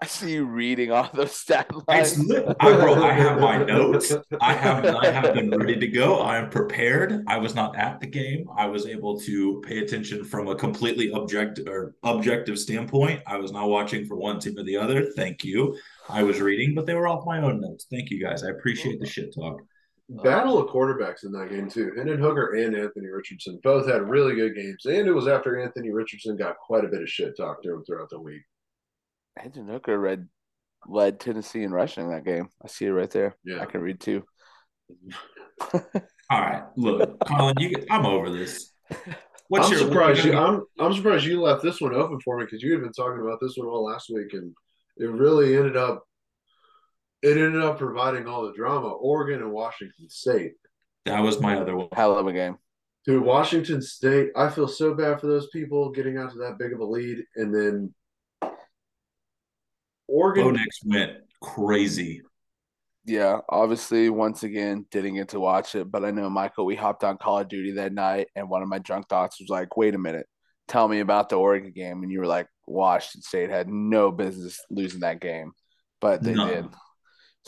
I 0.00 0.06
see 0.06 0.32
you 0.32 0.46
reading 0.46 0.90
all 0.90 1.10
those 1.12 1.32
stat 1.32 1.70
lines. 1.86 2.18
lit- 2.18 2.56
I 2.60 2.70
wrote. 2.70 2.98
I 2.98 3.12
have 3.12 3.38
my 3.38 3.62
notes. 3.62 4.12
I 4.40 4.54
have. 4.54 4.86
I 4.86 5.10
have 5.10 5.34
been 5.34 5.50
ready 5.50 5.78
to 5.78 5.86
go. 5.86 6.20
I 6.20 6.38
am 6.38 6.48
prepared. 6.48 7.22
I 7.26 7.36
was 7.36 7.54
not 7.54 7.76
at 7.76 8.00
the 8.00 8.06
game. 8.06 8.46
I 8.56 8.66
was 8.66 8.86
able 8.86 9.20
to 9.20 9.60
pay 9.66 9.78
attention 9.78 10.24
from 10.24 10.48
a 10.48 10.54
completely 10.56 11.12
objective 11.12 11.66
or 11.68 11.94
objective 12.04 12.58
standpoint. 12.58 13.20
I 13.26 13.36
was 13.36 13.52
not 13.52 13.68
watching 13.68 14.06
for 14.06 14.16
one 14.16 14.40
team 14.40 14.58
or 14.58 14.62
the 14.62 14.78
other. 14.78 15.12
Thank 15.14 15.44
you. 15.44 15.76
I 16.08 16.22
was 16.22 16.40
reading, 16.40 16.74
but 16.74 16.86
they 16.86 16.94
were 16.94 17.06
off 17.06 17.26
my 17.26 17.42
own 17.42 17.60
notes. 17.60 17.86
Thank 17.90 18.10
you 18.10 18.18
guys. 18.20 18.42
I 18.42 18.48
appreciate 18.48 18.98
the 18.98 19.06
shit 19.06 19.34
talk. 19.34 19.60
Battle 20.08 20.58
of 20.58 20.68
quarterbacks 20.70 21.24
in 21.24 21.32
that 21.32 21.50
game 21.50 21.68
too. 21.68 21.92
Hendon 21.96 22.18
Hooker 22.18 22.54
and 22.54 22.74
Anthony 22.74 23.08
Richardson 23.08 23.60
both 23.62 23.86
had 23.86 24.08
really 24.08 24.34
good 24.34 24.54
games, 24.54 24.86
and 24.86 25.06
it 25.06 25.12
was 25.12 25.28
after 25.28 25.60
Anthony 25.60 25.90
Richardson 25.90 26.36
got 26.36 26.56
quite 26.58 26.84
a 26.84 26.88
bit 26.88 27.02
of 27.02 27.08
shit 27.08 27.36
talk 27.36 27.62
to 27.62 27.74
him 27.74 27.84
throughout 27.84 28.08
the 28.10 28.20
week. 28.20 28.42
Hendon 29.36 29.68
Hooker 29.68 29.98
read 29.98 30.28
led 30.86 31.20
Tennessee 31.20 31.62
in 31.62 31.72
rushing 31.72 32.10
that 32.10 32.24
game. 32.24 32.48
I 32.62 32.68
see 32.68 32.86
it 32.86 32.90
right 32.90 33.10
there. 33.10 33.36
Yeah. 33.44 33.60
I 33.60 33.66
can 33.66 33.80
read 33.80 34.00
too. 34.00 34.24
All 36.30 36.40
right, 36.40 36.64
look, 36.76 37.18
Colin. 37.26 37.54
You. 37.58 37.72
I'm 37.90 38.06
over 38.06 38.30
this. 38.30 38.72
What's 39.48 39.66
I'm 39.66 39.72
your? 39.72 39.80
surprised 39.80 40.24
you. 40.24 40.36
I'm 40.36 40.62
I'm 40.78 40.94
surprised 40.94 41.24
you 41.24 41.40
left 41.40 41.62
this 41.62 41.80
one 41.80 41.94
open 41.94 42.20
for 42.20 42.38
me 42.38 42.44
because 42.44 42.62
you 42.62 42.72
had 42.72 42.82
been 42.82 42.92
talking 42.92 43.20
about 43.20 43.38
this 43.40 43.54
one 43.56 43.68
all 43.68 43.84
last 43.84 44.10
week, 44.10 44.32
and 44.32 44.54
it 44.96 45.10
really 45.10 45.56
ended 45.56 45.76
up. 45.76 46.04
It 47.22 47.36
ended 47.36 47.62
up 47.62 47.78
providing 47.78 48.26
all 48.26 48.46
the 48.46 48.52
drama. 48.54 48.88
Oregon 48.88 49.42
and 49.42 49.52
Washington 49.52 50.08
State. 50.08 50.54
that 51.04 51.20
was 51.20 51.40
my 51.40 51.56
other 51.56 51.76
one. 51.76 51.88
Hell 51.92 52.18
of 52.18 52.26
a 52.26 52.32
game. 52.32 52.56
Dude, 53.06 53.22
Washington 53.22 53.82
State. 53.82 54.30
I 54.36 54.48
feel 54.48 54.68
so 54.68 54.94
bad 54.94 55.20
for 55.20 55.26
those 55.26 55.48
people 55.48 55.90
getting 55.90 56.18
out 56.18 56.32
to 56.32 56.38
that 56.38 56.58
big 56.58 56.72
of 56.72 56.80
a 56.80 56.84
lead, 56.84 57.22
and 57.36 57.54
then 57.54 57.94
Oregon. 60.08 60.58
Went 60.86 61.12
crazy. 61.40 62.22
Yeah, 63.04 63.40
obviously, 63.48 64.08
once 64.10 64.44
again, 64.44 64.86
didn't 64.92 65.14
get 65.14 65.30
to 65.30 65.40
watch 65.40 65.74
it, 65.74 65.90
but 65.90 66.04
I 66.04 66.12
know 66.12 66.30
Michael. 66.30 66.64
We 66.66 66.76
hopped 66.76 67.02
on 67.02 67.18
Call 67.18 67.40
of 67.40 67.48
Duty 67.48 67.72
that 67.72 67.92
night, 67.92 68.28
and 68.36 68.48
one 68.48 68.62
of 68.62 68.68
my 68.68 68.78
drunk 68.78 69.08
thoughts 69.08 69.40
was 69.40 69.48
like, 69.48 69.76
"Wait 69.76 69.94
a 69.96 69.98
minute, 69.98 70.26
tell 70.68 70.86
me 70.86 71.00
about 71.00 71.28
the 71.28 71.36
Oregon 71.36 71.72
game." 71.72 72.02
And 72.04 72.12
you 72.12 72.20
were 72.20 72.26
like, 72.26 72.46
"Washington 72.66 73.22
State 73.22 73.50
had 73.50 73.68
no 73.68 74.12
business 74.12 74.60
losing 74.70 75.00
that 75.00 75.20
game, 75.20 75.50
but 76.00 76.22
they 76.22 76.34
None. 76.34 76.48
did." 76.48 76.64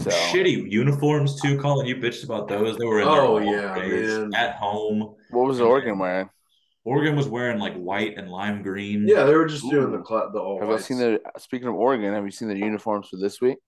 So 0.00 0.10
Shitty 0.10 0.68
uniforms 0.72 1.40
too, 1.40 1.56
Colin. 1.60 1.86
You 1.86 1.96
bitched 1.96 2.24
about 2.24 2.48
those. 2.48 2.76
They 2.76 2.84
were 2.84 3.00
in 3.00 3.06
Oh, 3.06 3.38
their 3.38 4.24
yeah, 4.24 4.26
at 4.36 4.56
home. 4.56 5.14
what 5.30 5.46
was 5.46 5.60
Oregon 5.60 6.00
wearing? 6.00 6.28
Oregon 6.84 7.16
was 7.16 7.28
wearing 7.28 7.58
like 7.58 7.74
white 7.74 8.18
and 8.18 8.30
lime 8.30 8.62
green. 8.62 9.08
Yeah, 9.08 9.24
they 9.24 9.34
were 9.34 9.46
just 9.46 9.68
doing 9.68 9.90
the 9.90 9.98
Ooh. 9.98 10.02
cla- 10.02 10.30
the 10.32 10.38
all. 10.38 10.60
Have 10.60 10.68
you 10.68 10.74
whites. 10.74 10.86
seen 10.86 10.98
the? 10.98 11.20
Speaking 11.38 11.68
of 11.68 11.74
Oregon, 11.74 12.12
have 12.12 12.24
you 12.24 12.30
seen 12.30 12.48
the 12.48 12.58
uniforms 12.58 13.08
for 13.08 13.16
this 13.16 13.40
week? 13.40 13.58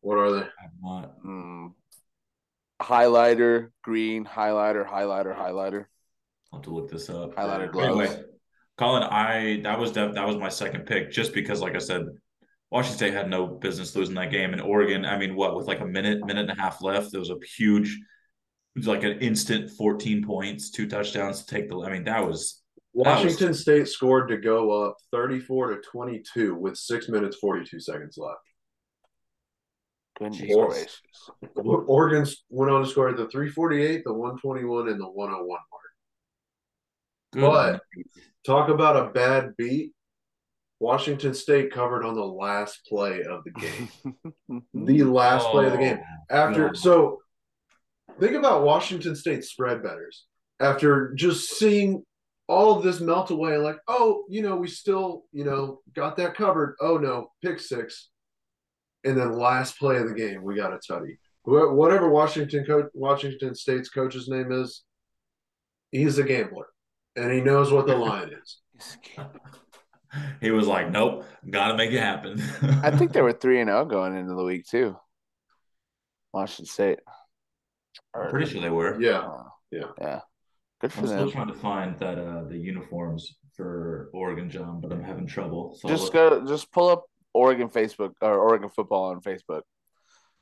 What 0.00 0.18
are 0.18 0.30
they? 0.30 0.40
I'm 0.40 0.80
not. 0.82 1.22
Mm, 1.22 1.72
highlighter, 2.80 3.70
green, 3.82 4.24
highlighter, 4.24 4.88
highlighter, 4.88 5.36
highlighter. 5.36 5.84
I'll 6.52 6.60
have 6.60 6.62
to 6.62 6.70
look 6.70 6.90
this 6.90 7.10
up. 7.10 7.34
Highlighter 7.34 7.70
gloves. 7.70 7.88
Anyway, 7.88 8.24
Colin, 8.78 9.02
I 9.02 9.60
that 9.64 9.78
was 9.78 9.92
that, 9.92 10.14
that 10.14 10.26
was 10.26 10.36
my 10.36 10.48
second 10.48 10.86
pick 10.86 11.10
just 11.10 11.34
because, 11.34 11.60
like 11.60 11.74
I 11.74 11.78
said, 11.78 12.06
Washington 12.70 12.96
State 12.96 13.14
had 13.14 13.28
no 13.28 13.46
business 13.46 13.94
losing 13.94 14.14
that 14.14 14.30
game, 14.30 14.52
and 14.52 14.62
Oregon. 14.62 15.04
I 15.04 15.18
mean, 15.18 15.34
what 15.34 15.56
with 15.56 15.66
like 15.66 15.80
a 15.80 15.86
minute, 15.86 16.24
minute 16.24 16.48
and 16.48 16.58
a 16.58 16.62
half 16.62 16.82
left, 16.82 17.12
there 17.12 17.20
was 17.20 17.30
a 17.30 17.36
huge, 17.56 17.88
it 17.90 18.00
was 18.76 18.86
like 18.86 19.02
an 19.02 19.18
instant 19.20 19.70
14 19.70 20.24
points, 20.24 20.70
two 20.70 20.86
touchdowns 20.86 21.44
to 21.44 21.54
take 21.54 21.68
the. 21.68 21.78
I 21.80 21.90
mean, 21.90 22.04
that 22.04 22.26
was 22.26 22.62
Washington 22.92 23.54
State 23.54 23.88
scored 23.88 24.28
to 24.28 24.36
go 24.36 24.70
up 24.84 24.96
34 25.12 25.74
to 25.74 25.80
22 25.90 26.54
with 26.54 26.76
six 26.76 27.08
minutes 27.08 27.36
42 27.38 27.80
seconds 27.80 28.16
left. 28.18 28.38
Goodness 30.18 30.38
Jesus. 30.38 30.56
gracious. 30.56 31.00
Oregon 31.56 32.26
went 32.48 32.70
on 32.72 32.82
to 32.82 32.88
score 32.88 33.10
the 33.12 33.28
348, 33.28 34.02
the 34.04 34.12
121, 34.12 34.88
and 34.88 35.00
the 35.00 35.04
101 35.06 35.46
mark. 35.48 35.60
good. 37.32 37.40
But- 37.42 37.82
Talk 38.46 38.68
about 38.68 38.96
a 38.96 39.10
bad 39.10 39.50
beat. 39.58 39.92
Washington 40.78 41.34
State 41.34 41.72
covered 41.72 42.04
on 42.04 42.14
the 42.14 42.24
last 42.24 42.86
play 42.86 43.22
of 43.24 43.42
the 43.44 43.50
game. 43.50 43.88
the 44.74 45.02
last 45.02 45.48
play 45.48 45.66
of 45.66 45.72
the 45.72 45.78
game. 45.78 45.98
Oh, 46.30 46.34
After 46.36 46.66
God. 46.68 46.76
so 46.76 47.18
think 48.20 48.34
about 48.34 48.64
Washington 48.64 49.14
State 49.14 49.44
spread 49.44 49.82
betters. 49.82 50.26
After 50.60 51.12
just 51.14 51.50
seeing 51.50 52.02
all 52.48 52.76
of 52.76 52.82
this 52.82 53.00
melt 53.00 53.30
away, 53.30 53.58
like, 53.58 53.78
oh, 53.88 54.24
you 54.28 54.42
know, 54.42 54.56
we 54.56 54.68
still, 54.68 55.24
you 55.32 55.44
know, 55.44 55.80
got 55.94 56.16
that 56.16 56.34
covered. 56.34 56.76
Oh 56.80 56.96
no, 56.96 57.28
pick 57.42 57.60
six. 57.60 58.08
And 59.04 59.16
then 59.16 59.38
last 59.38 59.78
play 59.78 59.98
of 59.98 60.08
the 60.08 60.14
game, 60.14 60.42
we 60.42 60.56
got 60.56 60.72
a 60.72 60.78
tutty. 60.78 61.18
Whatever 61.44 62.10
Washington 62.10 62.64
coach 62.64 62.86
Washington 62.92 63.54
State's 63.54 63.88
coach's 63.88 64.28
name 64.28 64.50
is, 64.50 64.82
he's 65.92 66.18
a 66.18 66.24
gambler. 66.24 66.66
And 67.14 67.30
he 67.30 67.40
knows 67.40 67.72
what 67.72 67.86
the 67.86 67.96
line 67.96 68.30
is. 68.30 68.60
he 70.40 70.50
was 70.50 70.66
like, 70.66 70.90
"Nope, 70.90 71.24
got 71.48 71.68
to 71.68 71.76
make 71.76 71.92
it 71.92 72.00
happen." 72.00 72.42
I 72.82 72.90
think 72.90 73.12
they 73.12 73.22
were 73.22 73.32
three 73.32 73.60
and 73.60 73.68
zero 73.68 73.84
going 73.84 74.16
into 74.16 74.34
the 74.34 74.44
week 74.44 74.66
too. 74.66 74.96
Washington 76.32 76.66
State. 76.66 76.98
I'm 78.24 78.30
pretty 78.30 78.50
sure 78.50 78.60
they 78.60 78.70
were. 78.70 79.00
Yeah. 79.00 79.18
Uh, 79.20 79.42
Yeah. 79.70 79.90
yeah. 80.00 80.20
Good 80.80 80.92
for 80.92 81.00
I'm 81.00 81.06
still 81.06 81.30
trying 81.30 81.48
to 81.48 81.54
find 81.54 81.98
that 82.00 82.18
uh 82.18 82.44
the 82.44 82.58
uniforms 82.58 83.36
for 83.56 84.10
Oregon, 84.12 84.50
John, 84.50 84.80
but 84.80 84.92
I'm 84.92 85.02
having 85.02 85.26
trouble. 85.26 85.74
So 85.80 85.88
Just 85.88 86.14
I'll- 86.14 86.30
go. 86.40 86.46
Just 86.46 86.70
pull 86.72 86.88
up 86.88 87.04
Oregon 87.32 87.68
Facebook 87.68 88.12
or 88.20 88.38
Oregon 88.38 88.68
football 88.68 89.04
on 89.12 89.20
Facebook. 89.20 89.62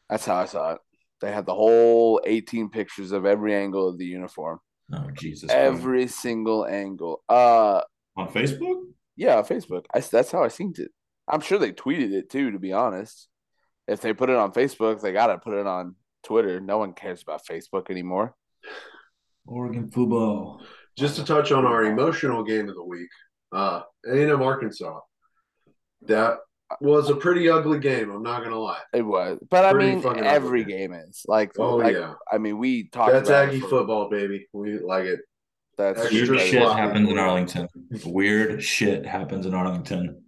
That's 0.09 0.26
how 0.26 0.37
I 0.37 0.47
saw 0.47 0.73
it. 0.75 0.78
They 1.21 1.33
had 1.33 1.47
the 1.47 1.54
whole 1.54 2.21
18 2.26 2.69
pictures 2.71 3.12
of 3.12 3.25
every 3.25 3.54
angle 3.54 3.88
of 3.88 3.97
the 3.99 4.04
uniform, 4.04 4.59
Oh 4.93 5.09
Jesus! 5.12 5.49
every 5.50 6.07
single 6.09 6.66
angle. 6.66 7.23
Uh, 7.28 7.81
on 8.16 8.28
Facebook. 8.28 8.83
yeah, 9.16 9.40
Facebook. 9.43 9.85
I, 9.95 10.00
that's 10.00 10.31
how 10.33 10.43
I 10.45 10.49
seen 10.49 10.75
it. 10.78 10.90
I'm 11.26 11.40
sure 11.40 11.59
they 11.59 11.73
tweeted 11.73 12.12
it 12.12 12.28
too. 12.28 12.50
To 12.50 12.59
be 12.59 12.73
honest, 12.73 13.28
if 13.88 14.00
they 14.00 14.12
put 14.12 14.28
it 14.31 14.37
on 14.37 14.52
Facebook, 14.52 15.00
they 15.00 15.12
gotta 15.12 15.38
put 15.38 15.54
it 15.54 15.66
on 15.66 15.95
Twitter. 16.25 16.61
No 16.61 16.78
one 16.78 16.93
cares 16.93 17.23
about 17.23 17.43
Facebook 17.47 17.90
anymore. 17.90 18.35
Oregon 19.47 19.90
football. 19.90 20.62
Just 20.97 21.16
to 21.16 21.25
touch 21.25 21.52
on 21.52 21.66
our 21.66 21.85
emotional 21.85 22.45
game 22.45 22.69
of 22.69 22.75
the 22.75 22.85
week, 22.85 23.09
uh, 23.52 23.83
A&M 24.09 24.43
Arkansas. 24.43 25.00
That 26.02 26.38
was 26.81 27.11
a 27.11 27.16
pretty 27.16 27.49
ugly 27.49 27.78
game. 27.78 28.11
I'm 28.11 28.23
not 28.23 28.43
gonna 28.43 28.59
lie. 28.59 28.81
It 28.93 29.02
was, 29.02 29.38
but 29.50 29.64
I 29.64 29.73
mean, 29.73 30.04
every 30.25 30.62
ugly. 30.62 30.73
game 30.73 30.93
is 30.93 31.25
like. 31.26 31.52
Oh 31.59 31.76
like, 31.76 31.95
yeah, 31.95 32.14
I 32.31 32.38
mean, 32.38 32.59
we 32.59 32.88
talked. 32.88 33.12
that's 33.12 33.28
about 33.28 33.45
it 33.45 33.49
Aggie 33.49 33.61
for- 33.61 33.69
football, 33.69 34.09
baby. 34.11 34.47
We 34.52 34.78
like 34.78 35.04
it. 35.04 35.21
That's 35.76 36.11
Weird 36.11 36.40
shit 36.40 36.62
happens 36.62 37.09
in 37.11 37.19
Arlington. 37.19 37.69
Weird 38.04 38.62
shit 38.62 39.04
happens 39.04 39.45
in 39.47 39.54
Arlington. 39.54 40.24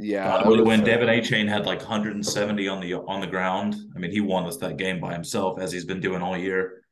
Yeah, 0.00 0.24
God, 0.42 0.48
when, 0.48 0.64
when 0.64 0.84
Devon 0.84 1.08
Achane 1.08 1.48
had 1.48 1.66
like 1.66 1.80
170 1.80 2.68
on 2.68 2.80
the 2.80 2.94
on 2.94 3.20
the 3.20 3.26
ground, 3.26 3.74
I 3.96 3.98
mean, 3.98 4.10
he 4.12 4.20
won 4.20 4.44
us 4.46 4.56
that 4.58 4.76
game 4.76 5.00
by 5.00 5.12
himself 5.12 5.58
as 5.60 5.72
he's 5.72 5.84
been 5.84 6.00
doing 6.00 6.22
all 6.22 6.36
year. 6.36 6.84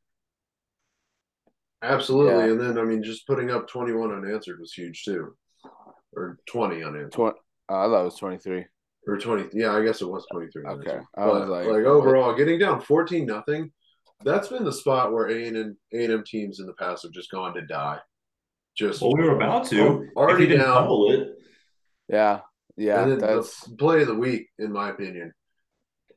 Absolutely. 1.81 2.45
Yeah. 2.45 2.51
And 2.51 2.59
then 2.59 2.77
I 2.77 2.83
mean, 2.83 3.03
just 3.03 3.27
putting 3.27 3.51
up 3.51 3.67
21 3.67 4.11
unanswered 4.11 4.59
was 4.59 4.73
huge 4.73 5.03
too, 5.03 5.35
or 6.15 6.37
20 6.47 6.83
unanswered, 6.83 7.11
Tw- 7.11 7.19
uh, 7.19 7.31
I 7.69 7.85
thought 7.85 8.01
it 8.01 8.05
was 8.05 8.15
23. 8.17 8.65
or 9.07 9.17
20. 9.17 9.49
Yeah, 9.53 9.73
I 9.75 9.83
guess 9.83 10.01
it 10.01 10.07
was 10.09 10.25
23. 10.31 10.63
Okay. 10.63 10.71
unanswered. 10.71 11.03
I 11.17 11.25
But 11.25 11.33
was 11.41 11.49
like, 11.49 11.67
like, 11.67 11.85
overall, 11.85 12.35
getting 12.35 12.59
down 12.59 12.81
14 12.81 13.25
nothing. 13.25 13.71
That's 14.25 14.47
been 14.47 14.63
the 14.65 14.73
spot 14.73 15.13
where 15.13 15.29
A 15.29 15.47
and 15.47 15.75
a 15.93 15.97
M 16.11 16.23
teams 16.25 16.59
in 16.59 16.65
the 16.65 16.73
past 16.73 17.03
have 17.03 17.11
just 17.11 17.29
gone 17.29 17.53
to 17.53 17.61
die. 17.61 17.99
Just 18.75 19.01
Well, 19.01 19.13
we 19.15 19.23
were 19.23 19.35
about 19.35 19.67
to. 19.67 20.07
Already 20.15 20.33
if 20.45 20.49
he 20.49 20.55
didn't 20.55 20.65
down. 20.65 20.75
fumble 20.75 21.11
it. 21.11 21.35
Yeah. 22.09 22.39
Yeah. 22.77 23.01
and 23.01 23.11
then 23.13 23.19
That's 23.19 23.61
the 23.65 23.75
play 23.75 24.01
of 24.01 24.07
the 24.07 24.15
week, 24.15 24.47
in 24.59 24.71
my 24.71 24.89
opinion. 24.91 25.33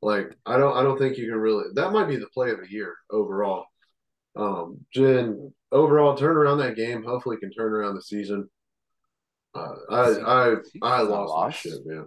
Like 0.02 0.36
I 0.46 0.56
don't, 0.56 0.76
I 0.76 0.82
don't 0.82 0.98
think 0.98 1.18
you 1.18 1.28
can 1.28 1.38
really. 1.38 1.64
That 1.74 1.92
might 1.92 2.08
be 2.08 2.16
the 2.16 2.28
play 2.28 2.50
of 2.50 2.60
the 2.60 2.70
year 2.70 2.96
overall. 3.10 3.64
Um, 4.36 4.78
Jen, 4.94 5.52
overall, 5.72 6.16
turn 6.16 6.36
around 6.36 6.58
that 6.58 6.76
game. 6.76 7.02
Hopefully, 7.02 7.36
can 7.36 7.50
turn 7.50 7.72
around 7.72 7.96
the 7.96 8.02
season. 8.02 8.48
Uh, 9.54 9.74
I, 9.90 9.96
I, 9.96 10.50
I 10.50 10.54
Season's 10.62 10.80
not 10.82 11.08
lost 11.08 11.64
my 11.64 11.70
shit, 11.70 11.86
man. 11.86 12.06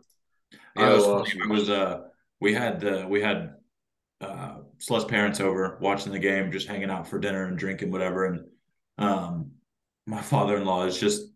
Yeah, 0.75 0.83
I 0.83 0.91
it 0.91 0.95
was, 0.95 1.05
lost 1.05 1.35
it 1.35 1.49
was 1.49 1.69
uh 1.69 2.01
we 2.39 2.53
had 2.53 2.83
uh, 2.83 3.05
we 3.07 3.21
had 3.21 3.55
uh 4.21 4.59
Celeste 4.79 5.07
parents 5.07 5.39
over 5.39 5.77
watching 5.81 6.11
the 6.13 6.19
game, 6.19 6.51
just 6.51 6.67
hanging 6.67 6.89
out 6.89 7.07
for 7.07 7.19
dinner 7.19 7.45
and 7.45 7.57
drinking 7.57 7.91
whatever. 7.91 8.25
And 8.25 8.45
um 8.97 9.51
my 10.05 10.21
father 10.21 10.57
in 10.57 10.65
law 10.65 10.85
is 10.85 10.97
just 10.97 11.32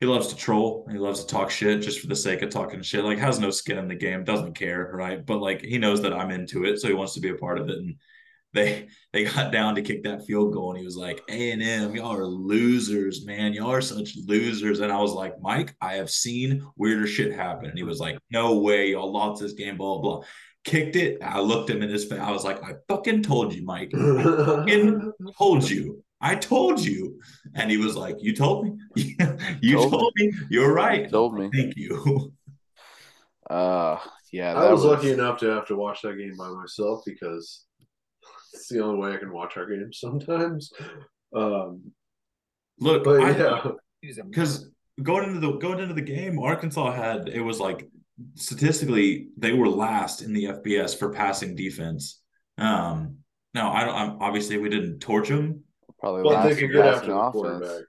he 0.00 0.06
loves 0.06 0.28
to 0.28 0.36
troll. 0.36 0.86
He 0.90 0.96
loves 0.96 1.24
to 1.24 1.26
talk 1.26 1.50
shit 1.50 1.82
just 1.82 2.00
for 2.00 2.06
the 2.06 2.16
sake 2.16 2.40
of 2.40 2.48
talking 2.48 2.80
shit. 2.80 3.04
Like 3.04 3.18
has 3.18 3.38
no 3.38 3.50
skin 3.50 3.76
in 3.76 3.86
the 3.86 3.94
game, 3.94 4.24
doesn't 4.24 4.54
care, 4.54 4.90
right? 4.94 5.24
But 5.24 5.40
like 5.40 5.60
he 5.60 5.76
knows 5.76 6.00
that 6.02 6.14
I'm 6.14 6.30
into 6.30 6.64
it, 6.64 6.80
so 6.80 6.88
he 6.88 6.94
wants 6.94 7.12
to 7.14 7.20
be 7.20 7.28
a 7.28 7.34
part 7.34 7.58
of 7.58 7.68
it. 7.68 7.76
And 7.76 7.96
they 8.54 8.88
they 9.12 9.24
got 9.24 9.52
down 9.52 9.74
to 9.74 9.82
kick 9.82 10.02
that 10.04 10.24
field 10.24 10.54
goal, 10.54 10.70
and 10.70 10.78
he 10.78 10.86
was 10.86 10.96
like, 10.96 11.22
"A 11.28 11.50
and 11.52 11.62
M, 11.62 11.94
y'all 11.94 12.16
are 12.16 12.26
losers, 12.26 13.26
man. 13.26 13.52
Y'all 13.52 13.70
are 13.70 13.82
such 13.82 14.16
losers." 14.26 14.80
And 14.80 14.90
I 14.90 14.98
was 15.00 15.12
like, 15.12 15.34
"Mike, 15.42 15.76
I 15.82 15.94
have 15.94 16.10
seen 16.10 16.66
weirder 16.76 17.06
shit 17.06 17.34
happen." 17.34 17.68
And 17.68 17.78
he 17.78 17.84
was 17.84 18.00
like, 18.00 18.18
"No 18.30 18.58
way, 18.58 18.92
y'all 18.92 19.12
lost 19.12 19.42
this 19.42 19.52
game." 19.52 19.76
Blah 19.76 19.98
blah. 19.98 20.22
Kicked 20.64 20.96
it. 20.96 21.22
I 21.22 21.40
looked 21.40 21.68
him 21.68 21.82
in 21.82 21.90
his 21.90 22.06
face. 22.06 22.20
I 22.20 22.30
was 22.30 22.44
like, 22.44 22.62
"I 22.64 22.72
fucking 22.88 23.22
told 23.22 23.54
you, 23.54 23.64
Mike. 23.64 23.92
I 23.94 24.22
fucking 24.22 25.12
told 25.36 25.68
you. 25.68 26.02
I 26.20 26.34
told 26.34 26.80
you." 26.80 27.20
And 27.54 27.70
he 27.70 27.76
was 27.76 27.96
like, 27.96 28.16
"You 28.20 28.34
told 28.34 28.64
me. 28.64 28.78
you 29.60 29.76
told, 29.76 29.92
told 29.92 30.12
me. 30.16 30.32
You're 30.50 30.72
right. 30.72 31.02
You 31.02 31.10
told 31.10 31.38
me. 31.38 31.50
Thank 31.52 31.76
you." 31.76 32.32
Uh, 33.48 33.98
yeah. 34.32 34.54
I 34.54 34.70
was, 34.70 34.84
was 34.84 34.92
lucky 34.92 35.10
enough 35.10 35.40
to 35.40 35.46
have 35.46 35.66
to 35.66 35.74
watch 35.74 36.02
that 36.02 36.16
game 36.16 36.36
by 36.36 36.48
myself 36.50 37.02
because 37.04 37.64
it's 38.54 38.68
the 38.68 38.78
only 38.78 39.00
way 39.00 39.12
I 39.12 39.16
can 39.16 39.32
watch 39.32 39.56
our 39.56 39.66
games 39.66 39.98
sometimes. 39.98 40.72
Um, 41.34 41.92
Look, 42.78 43.02
but 43.02 43.20
I, 43.20 43.36
yeah, 43.36 43.70
because 44.30 44.70
going 45.02 45.28
into 45.28 45.40
the 45.40 45.52
going 45.58 45.80
into 45.80 45.94
the 45.94 46.00
game, 46.00 46.38
Arkansas 46.38 46.92
had 46.92 47.28
it 47.28 47.40
was 47.40 47.60
like 47.60 47.88
statistically 48.36 49.28
they 49.36 49.52
were 49.52 49.68
last 49.68 50.22
in 50.22 50.32
the 50.32 50.44
FBS 50.44 50.98
for 50.98 51.12
passing 51.12 51.54
defense. 51.54 52.22
Um, 52.56 53.18
now 53.52 53.72
I 53.72 53.84
don't. 53.84 53.94
I'm, 53.94 54.22
obviously, 54.22 54.56
we 54.56 54.70
didn't 54.70 55.00
torch 55.00 55.28
them. 55.28 55.64
Probably 56.00 56.22
but 56.22 56.48
they 56.48 56.54
could 56.56 56.72
get 56.72 56.86
after 56.86 57.08
the 57.08 57.16
offense. 57.16 57.32
quarterback. 57.32 57.84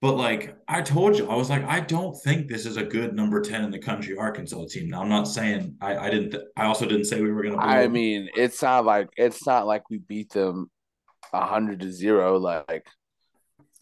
But 0.00 0.16
like 0.16 0.56
I 0.68 0.82
told 0.82 1.16
you, 1.16 1.30
I 1.30 1.34
was 1.34 1.48
like, 1.48 1.64
I 1.64 1.80
don't 1.80 2.14
think 2.22 2.46
this 2.48 2.66
is 2.66 2.76
a 2.76 2.84
good 2.84 3.14
number 3.14 3.40
ten 3.40 3.64
in 3.64 3.70
the 3.70 3.78
country 3.78 4.16
Arkansas 4.16 4.66
team. 4.68 4.90
Now 4.90 5.00
I'm 5.00 5.08
not 5.08 5.26
saying 5.26 5.76
I, 5.80 5.96
I 5.96 6.10
didn't. 6.10 6.32
Th- 6.32 6.44
I 6.56 6.66
also 6.66 6.86
didn't 6.86 7.06
say 7.06 7.22
we 7.22 7.32
were 7.32 7.42
going 7.42 7.54
to. 7.54 7.64
I 7.64 7.88
mean, 7.88 8.28
it's 8.36 8.60
not 8.60 8.84
like 8.84 9.08
it's 9.16 9.46
not 9.46 9.66
like 9.66 9.88
we 9.88 9.98
beat 9.98 10.30
them 10.30 10.70
hundred 11.32 11.80
to 11.80 11.90
zero. 11.90 12.36
Like 12.36 12.86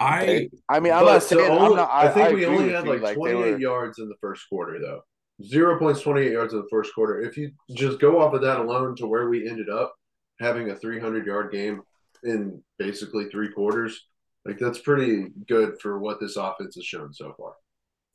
I, 0.02 0.48
I 0.68 0.80
mean, 0.80 0.92
I'm 0.92 1.04
not 1.04 1.22
saying. 1.22 1.50
Only, 1.50 1.66
I'm 1.66 1.76
not, 1.76 1.90
I, 1.90 2.08
I 2.08 2.08
think 2.10 2.28
I 2.28 2.34
we 2.34 2.46
only 2.46 2.72
had 2.72 2.86
like, 2.86 3.00
like 3.00 3.14
28 3.14 3.36
were... 3.36 3.58
yards 3.58 3.98
in 3.98 4.08
the 4.08 4.16
first 4.20 4.48
quarter, 4.48 4.78
though. 4.80 5.00
Zero 5.44 5.78
points, 5.78 6.02
28 6.02 6.32
yards 6.32 6.52
in 6.54 6.60
the 6.60 6.68
first 6.70 6.94
quarter. 6.94 7.20
If 7.20 7.36
you 7.36 7.52
just 7.74 8.00
go 8.00 8.20
off 8.20 8.34
of 8.34 8.42
that 8.42 8.60
alone 8.60 8.96
to 8.96 9.06
where 9.06 9.28
we 9.28 9.48
ended 9.48 9.68
up 9.68 9.94
having 10.40 10.70
a 10.70 10.76
300 10.76 11.26
yard 11.26 11.52
game 11.52 11.82
in 12.24 12.62
basically 12.78 13.28
three 13.28 13.50
quarters, 13.52 14.06
like 14.44 14.58
that's 14.58 14.78
pretty 14.78 15.28
good 15.48 15.80
for 15.80 15.98
what 15.98 16.20
this 16.20 16.36
offense 16.36 16.74
has 16.74 16.84
shown 16.84 17.12
so 17.12 17.34
far. 17.36 17.54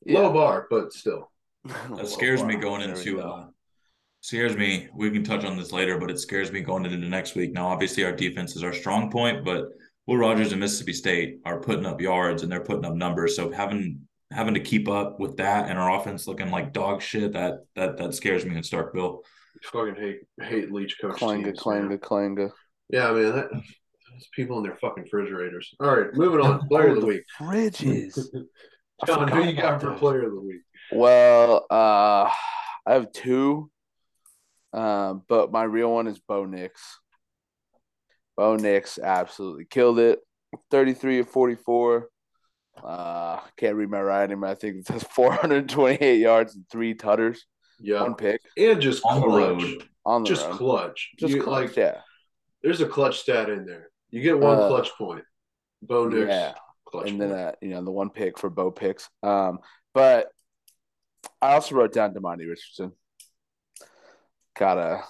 Yeah. 0.05 0.19
Low 0.19 0.33
bar, 0.33 0.67
but 0.69 0.93
still. 0.93 1.31
That 1.95 2.07
scares 2.07 2.43
me 2.43 2.55
going 2.55 2.81
into 2.81 3.19
uh, 3.19 3.47
scares 4.21 4.55
me. 4.55 4.87
We 4.93 5.11
can 5.11 5.23
touch 5.23 5.43
on 5.43 5.57
this 5.57 5.71
later, 5.71 5.97
but 5.97 6.09
it 6.09 6.19
scares 6.19 6.51
me 6.51 6.61
going 6.61 6.85
into 6.85 6.97
next 6.97 7.35
week. 7.35 7.51
Now, 7.51 7.67
obviously, 7.67 8.05
our 8.05 8.13
defense 8.13 8.55
is 8.55 8.63
our 8.63 8.73
strong 8.73 9.11
point, 9.11 9.43
but 9.43 9.65
Will 10.05 10.17
Rogers 10.17 10.51
and 10.53 10.61
Mississippi 10.61 10.93
State 10.93 11.39
are 11.45 11.59
putting 11.59 11.85
up 11.85 11.99
yards 11.99 12.43
and 12.43 12.51
they're 12.51 12.63
putting 12.63 12.85
up 12.85 12.93
numbers. 12.93 13.35
So 13.35 13.51
having 13.51 14.07
having 14.31 14.53
to 14.53 14.59
keep 14.59 14.87
up 14.87 15.19
with 15.19 15.37
that 15.37 15.69
and 15.69 15.79
our 15.79 15.99
offense 15.99 16.27
looking 16.27 16.51
like 16.51 16.73
dog 16.73 17.01
shit 17.01 17.33
that 17.33 17.65
that 17.75 17.97
that 17.97 18.13
scares 18.13 18.45
me 18.45 18.55
in 18.55 18.61
Starkville. 18.61 19.21
fucking 19.63 19.95
hate 19.95 20.19
hate 20.41 20.71
Leach 20.71 20.97
coach. 20.99 21.19
Clanga, 21.19 21.45
teams, 21.45 21.59
clanga, 21.59 21.89
man. 21.89 21.99
clanga. 21.99 22.51
Yeah, 22.89 23.11
man, 23.11 23.35
that 23.35 23.47
people 24.33 24.57
in 24.57 24.63
their 24.63 24.77
fucking 24.77 25.03
refrigerators. 25.03 25.73
All 25.79 25.95
right, 25.95 26.13
moving 26.13 26.41
on. 26.41 26.67
Player 26.69 26.89
of 26.89 27.01
the 27.01 27.05
week. 27.05 27.23
Fridges. 27.39 28.19
John, 29.05 29.27
who 29.27 29.43
you 29.43 29.53
got 29.53 29.79
for 29.79 29.93
player 29.93 30.23
of 30.23 30.31
the 30.31 30.41
week? 30.41 30.61
Well, 30.91 31.67
uh, 31.69 32.31
I 32.85 32.93
have 32.93 33.11
two, 33.11 33.69
uh, 34.73 35.15
but 35.27 35.51
my 35.51 35.63
real 35.63 35.91
one 35.91 36.07
is 36.07 36.19
Bo 36.19 36.45
Nix. 36.45 36.81
Bo 38.35 38.55
Nix 38.55 38.97
absolutely 38.97 39.65
killed 39.65 39.99
it. 39.99 40.19
33 40.71 41.19
of 41.19 41.29
44. 41.29 42.09
Uh, 42.83 43.39
can't 43.57 43.75
read 43.75 43.89
my 43.89 44.01
writing, 44.01 44.39
but 44.39 44.49
I 44.49 44.55
think 44.55 44.77
it 44.77 44.87
says 44.87 45.03
428 45.11 46.19
yards 46.19 46.55
and 46.55 46.65
three 46.71 46.93
tutters. 46.93 47.45
Yeah. 47.79 48.01
One 48.01 48.15
pick. 48.15 48.41
And 48.57 48.81
just 48.81 49.03
on 49.05 49.21
clutch. 49.21 49.31
the 49.31 49.37
road. 49.37 49.87
On 50.05 50.23
the 50.23 50.29
just 50.29 50.47
road. 50.47 50.57
clutch. 50.57 51.09
Just 51.19 51.33
you, 51.33 51.43
clutch, 51.43 51.69
like, 51.69 51.77
yeah. 51.77 52.01
There's 52.63 52.81
a 52.81 52.87
clutch 52.87 53.19
stat 53.19 53.49
in 53.49 53.65
there. 53.65 53.86
You 54.09 54.21
get 54.21 54.39
one 54.39 54.57
uh, 54.57 54.67
clutch 54.67 54.91
point. 54.97 55.23
Bo 55.81 56.07
Nix. 56.07 56.29
Yeah. 56.29 56.53
Clutch 56.85 57.09
and 57.09 57.19
then 57.19 57.31
uh, 57.31 57.51
you 57.61 57.69
know 57.69 57.83
the 57.83 57.91
one 57.91 58.09
pick 58.09 58.39
for 58.39 58.49
Bo 58.49 58.71
picks. 58.71 59.09
Um, 59.21 59.59
but 59.93 60.27
I 61.41 61.53
also 61.53 61.75
wrote 61.75 61.93
down 61.93 62.13
Demani 62.13 62.47
Richardson. 62.47 62.93
Gotta, 64.57 65.03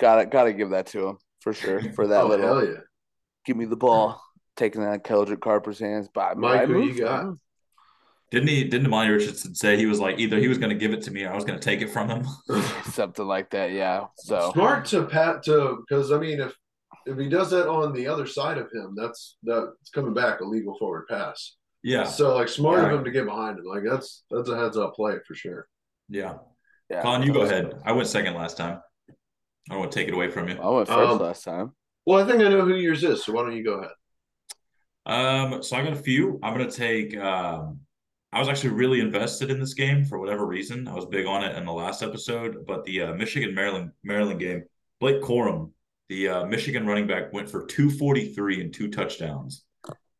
gotta, 0.00 0.26
gotta 0.26 0.52
give 0.52 0.70
that 0.70 0.86
to 0.88 1.08
him 1.08 1.18
for 1.40 1.52
sure 1.52 1.82
for 1.92 2.06
that 2.08 2.20
oh, 2.24 2.28
little. 2.28 2.46
Hell 2.46 2.66
yeah. 2.66 2.80
Give 3.44 3.56
me 3.56 3.64
the 3.64 3.76
ball, 3.76 4.20
taking 4.56 4.82
that 4.82 5.04
Keldrick 5.04 5.40
Carper's 5.40 5.78
hands. 5.78 6.08
But 6.12 6.36
Mike, 6.36 6.66
who 6.66 6.82
you 6.82 6.98
got? 6.98 7.36
Didn't 8.30 8.48
he? 8.48 8.64
Didn't 8.64 8.90
Demani 8.90 9.12
Richardson 9.12 9.54
say 9.54 9.76
he 9.76 9.86
was 9.86 10.00
like 10.00 10.18
either 10.18 10.38
he 10.38 10.48
was 10.48 10.58
going 10.58 10.70
to 10.70 10.76
give 10.76 10.92
it 10.92 11.02
to 11.02 11.12
me 11.12 11.22
or 11.22 11.32
I 11.32 11.34
was 11.36 11.44
going 11.44 11.58
to 11.58 11.64
take 11.64 11.80
it 11.80 11.90
from 11.90 12.08
him? 12.08 12.26
Something 12.90 13.26
like 13.26 13.50
that, 13.50 13.70
yeah. 13.70 14.06
So 14.16 14.50
smart 14.52 14.86
to 14.86 15.04
pat 15.04 15.44
to 15.44 15.84
because 15.88 16.10
I 16.10 16.18
mean 16.18 16.40
if 16.40 16.52
if 17.06 17.18
he 17.18 17.28
does 17.28 17.50
that 17.50 17.68
on 17.68 17.92
the 17.92 18.06
other 18.06 18.26
side 18.26 18.58
of 18.58 18.70
him, 18.72 18.94
that's 18.96 19.36
that's 19.42 19.90
coming 19.94 20.14
back 20.14 20.40
a 20.40 20.44
legal 20.44 20.76
forward 20.78 21.06
pass. 21.08 21.56
Yeah. 21.82 22.04
So 22.04 22.34
like 22.34 22.48
smart 22.48 22.82
yeah. 22.82 22.88
of 22.88 22.98
him 22.98 23.04
to 23.04 23.10
get 23.10 23.26
behind 23.26 23.58
him. 23.58 23.64
Like 23.64 23.84
that's 23.88 24.24
that's 24.30 24.48
a 24.48 24.56
heads 24.56 24.76
up 24.76 24.94
play 24.94 25.14
for 25.26 25.34
sure. 25.34 25.68
Yeah. 26.08 26.34
Yeah. 26.90 27.02
Colin, 27.02 27.22
you 27.22 27.32
go 27.32 27.42
ahead. 27.42 27.74
I 27.84 27.92
went 27.92 28.08
second 28.08 28.34
last 28.34 28.56
time. 28.56 28.80
I 29.08 29.74
don't 29.74 29.80
want 29.80 29.92
to 29.92 29.98
take 29.98 30.08
it 30.08 30.14
away 30.14 30.30
from 30.30 30.48
you. 30.48 30.56
I 30.60 30.68
went 30.68 30.88
first 30.88 31.12
um, 31.12 31.18
last 31.18 31.44
time. 31.44 31.72
Well, 32.04 32.22
I 32.22 32.26
think 32.26 32.42
I 32.42 32.48
know 32.48 32.64
who 32.64 32.74
yours 32.74 33.02
is, 33.02 33.24
so 33.24 33.32
why 33.32 33.42
don't 33.42 33.56
you 33.56 33.64
go 33.64 33.80
ahead? 33.80 33.92
Um, 35.06 35.62
so 35.62 35.76
I 35.76 35.82
got 35.82 35.92
a 35.92 35.96
few. 35.96 36.38
I'm 36.42 36.56
gonna 36.56 36.70
take 36.70 37.16
um 37.16 37.80
I 38.32 38.40
was 38.40 38.48
actually 38.48 38.70
really 38.70 39.00
invested 39.00 39.50
in 39.50 39.60
this 39.60 39.74
game 39.74 40.04
for 40.04 40.18
whatever 40.18 40.44
reason. 40.44 40.88
I 40.88 40.94
was 40.94 41.06
big 41.06 41.26
on 41.26 41.44
it 41.44 41.56
in 41.56 41.64
the 41.64 41.72
last 41.72 42.02
episode, 42.02 42.66
but 42.66 42.84
the 42.84 43.02
uh, 43.02 43.14
Michigan 43.14 43.54
Maryland 43.54 43.92
Maryland 44.02 44.40
game, 44.40 44.64
Blake 45.00 45.22
Corum 45.22 45.70
the 46.08 46.28
uh, 46.28 46.46
Michigan 46.46 46.86
running 46.86 47.06
back 47.06 47.32
went 47.32 47.50
for 47.50 47.66
243 47.66 48.60
and 48.60 48.74
two 48.74 48.88
touchdowns. 48.88 49.64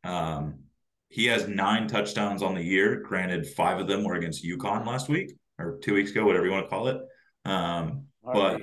Um, 0.05 0.61
he 1.09 1.27
has 1.27 1.49
nine 1.49 1.89
touchdowns 1.89 2.43
on 2.43 2.55
the 2.55 2.63
year. 2.63 3.01
Granted, 3.01 3.47
five 3.47 3.79
of 3.79 3.87
them 3.87 4.05
were 4.05 4.15
against 4.15 4.45
UConn 4.45 4.87
last 4.87 5.09
week 5.09 5.33
or 5.59 5.79
two 5.79 5.95
weeks 5.95 6.11
ago, 6.11 6.27
whatever 6.27 6.45
you 6.45 6.53
want 6.53 6.65
to 6.65 6.71
call 6.71 6.89
it. 6.89 7.01
Um, 7.45 8.05
but 8.23 8.61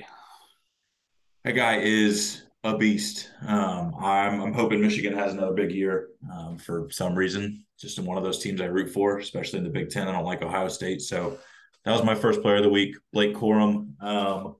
that 1.43 1.53
guy 1.53 1.77
is 1.77 2.43
a 2.63 2.77
beast. 2.77 3.29
Um, 3.45 3.93
I'm, 3.99 4.41
I'm 4.41 4.53
hoping 4.53 4.81
Michigan 4.81 5.13
has 5.13 5.33
another 5.33 5.53
big 5.53 5.71
year 5.71 6.09
um, 6.31 6.57
for 6.57 6.87
some 6.91 7.15
reason. 7.15 7.65
Just 7.79 7.97
in 7.97 8.05
one 8.05 8.17
of 8.17 8.23
those 8.23 8.39
teams 8.39 8.61
I 8.61 8.65
root 8.65 8.89
for, 8.89 9.17
especially 9.17 9.59
in 9.59 9.65
the 9.65 9.69
Big 9.69 9.89
Ten. 9.89 10.07
I 10.07 10.11
don't 10.13 10.23
like 10.23 10.41
Ohio 10.41 10.69
State. 10.69 11.01
So 11.01 11.37
that 11.83 11.91
was 11.91 12.03
my 12.03 12.15
first 12.15 12.41
player 12.41 12.57
of 12.57 12.63
the 12.63 12.69
week, 12.69 12.95
Blake 13.11 13.35
Corum. 13.35 14.01
Um, 14.01 14.55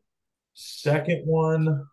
second 0.53 1.23
one, 1.25 1.87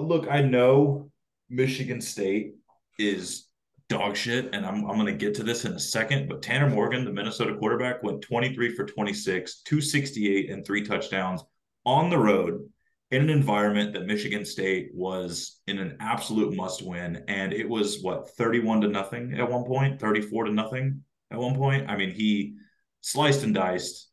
look, 0.00 0.28
I 0.30 0.42
know 0.42 1.10
Michigan 1.48 2.00
State 2.00 2.54
is 2.98 3.48
dog 3.88 4.16
shit, 4.16 4.50
and 4.52 4.66
I'm, 4.66 4.84
I'm 4.88 4.96
going 4.96 5.06
to 5.06 5.12
get 5.12 5.34
to 5.36 5.42
this 5.42 5.64
in 5.64 5.72
a 5.72 5.78
second. 5.78 6.28
But 6.28 6.42
Tanner 6.42 6.68
Morgan, 6.68 7.04
the 7.04 7.12
Minnesota 7.12 7.54
quarterback, 7.56 8.02
went 8.02 8.22
23 8.22 8.74
for 8.74 8.84
26, 8.84 9.62
268, 9.62 10.50
and 10.50 10.64
three 10.64 10.84
touchdowns 10.84 11.42
on 11.84 12.10
the 12.10 12.18
road 12.18 12.68
in 13.12 13.22
an 13.22 13.30
environment 13.30 13.92
that 13.92 14.06
Michigan 14.06 14.44
State 14.44 14.90
was 14.92 15.60
in 15.68 15.78
an 15.78 15.96
absolute 16.00 16.56
must 16.56 16.82
win. 16.82 17.22
And 17.28 17.52
it 17.52 17.68
was 17.68 18.02
what, 18.02 18.30
31 18.36 18.80
to 18.80 18.88
nothing 18.88 19.34
at 19.38 19.48
one 19.48 19.64
point, 19.64 20.00
34 20.00 20.44
to 20.44 20.52
nothing 20.52 21.04
at 21.30 21.38
one 21.38 21.54
point. 21.54 21.88
I 21.88 21.96
mean, 21.96 22.10
he 22.10 22.56
sliced 23.02 23.44
and 23.44 23.54
diced, 23.54 24.08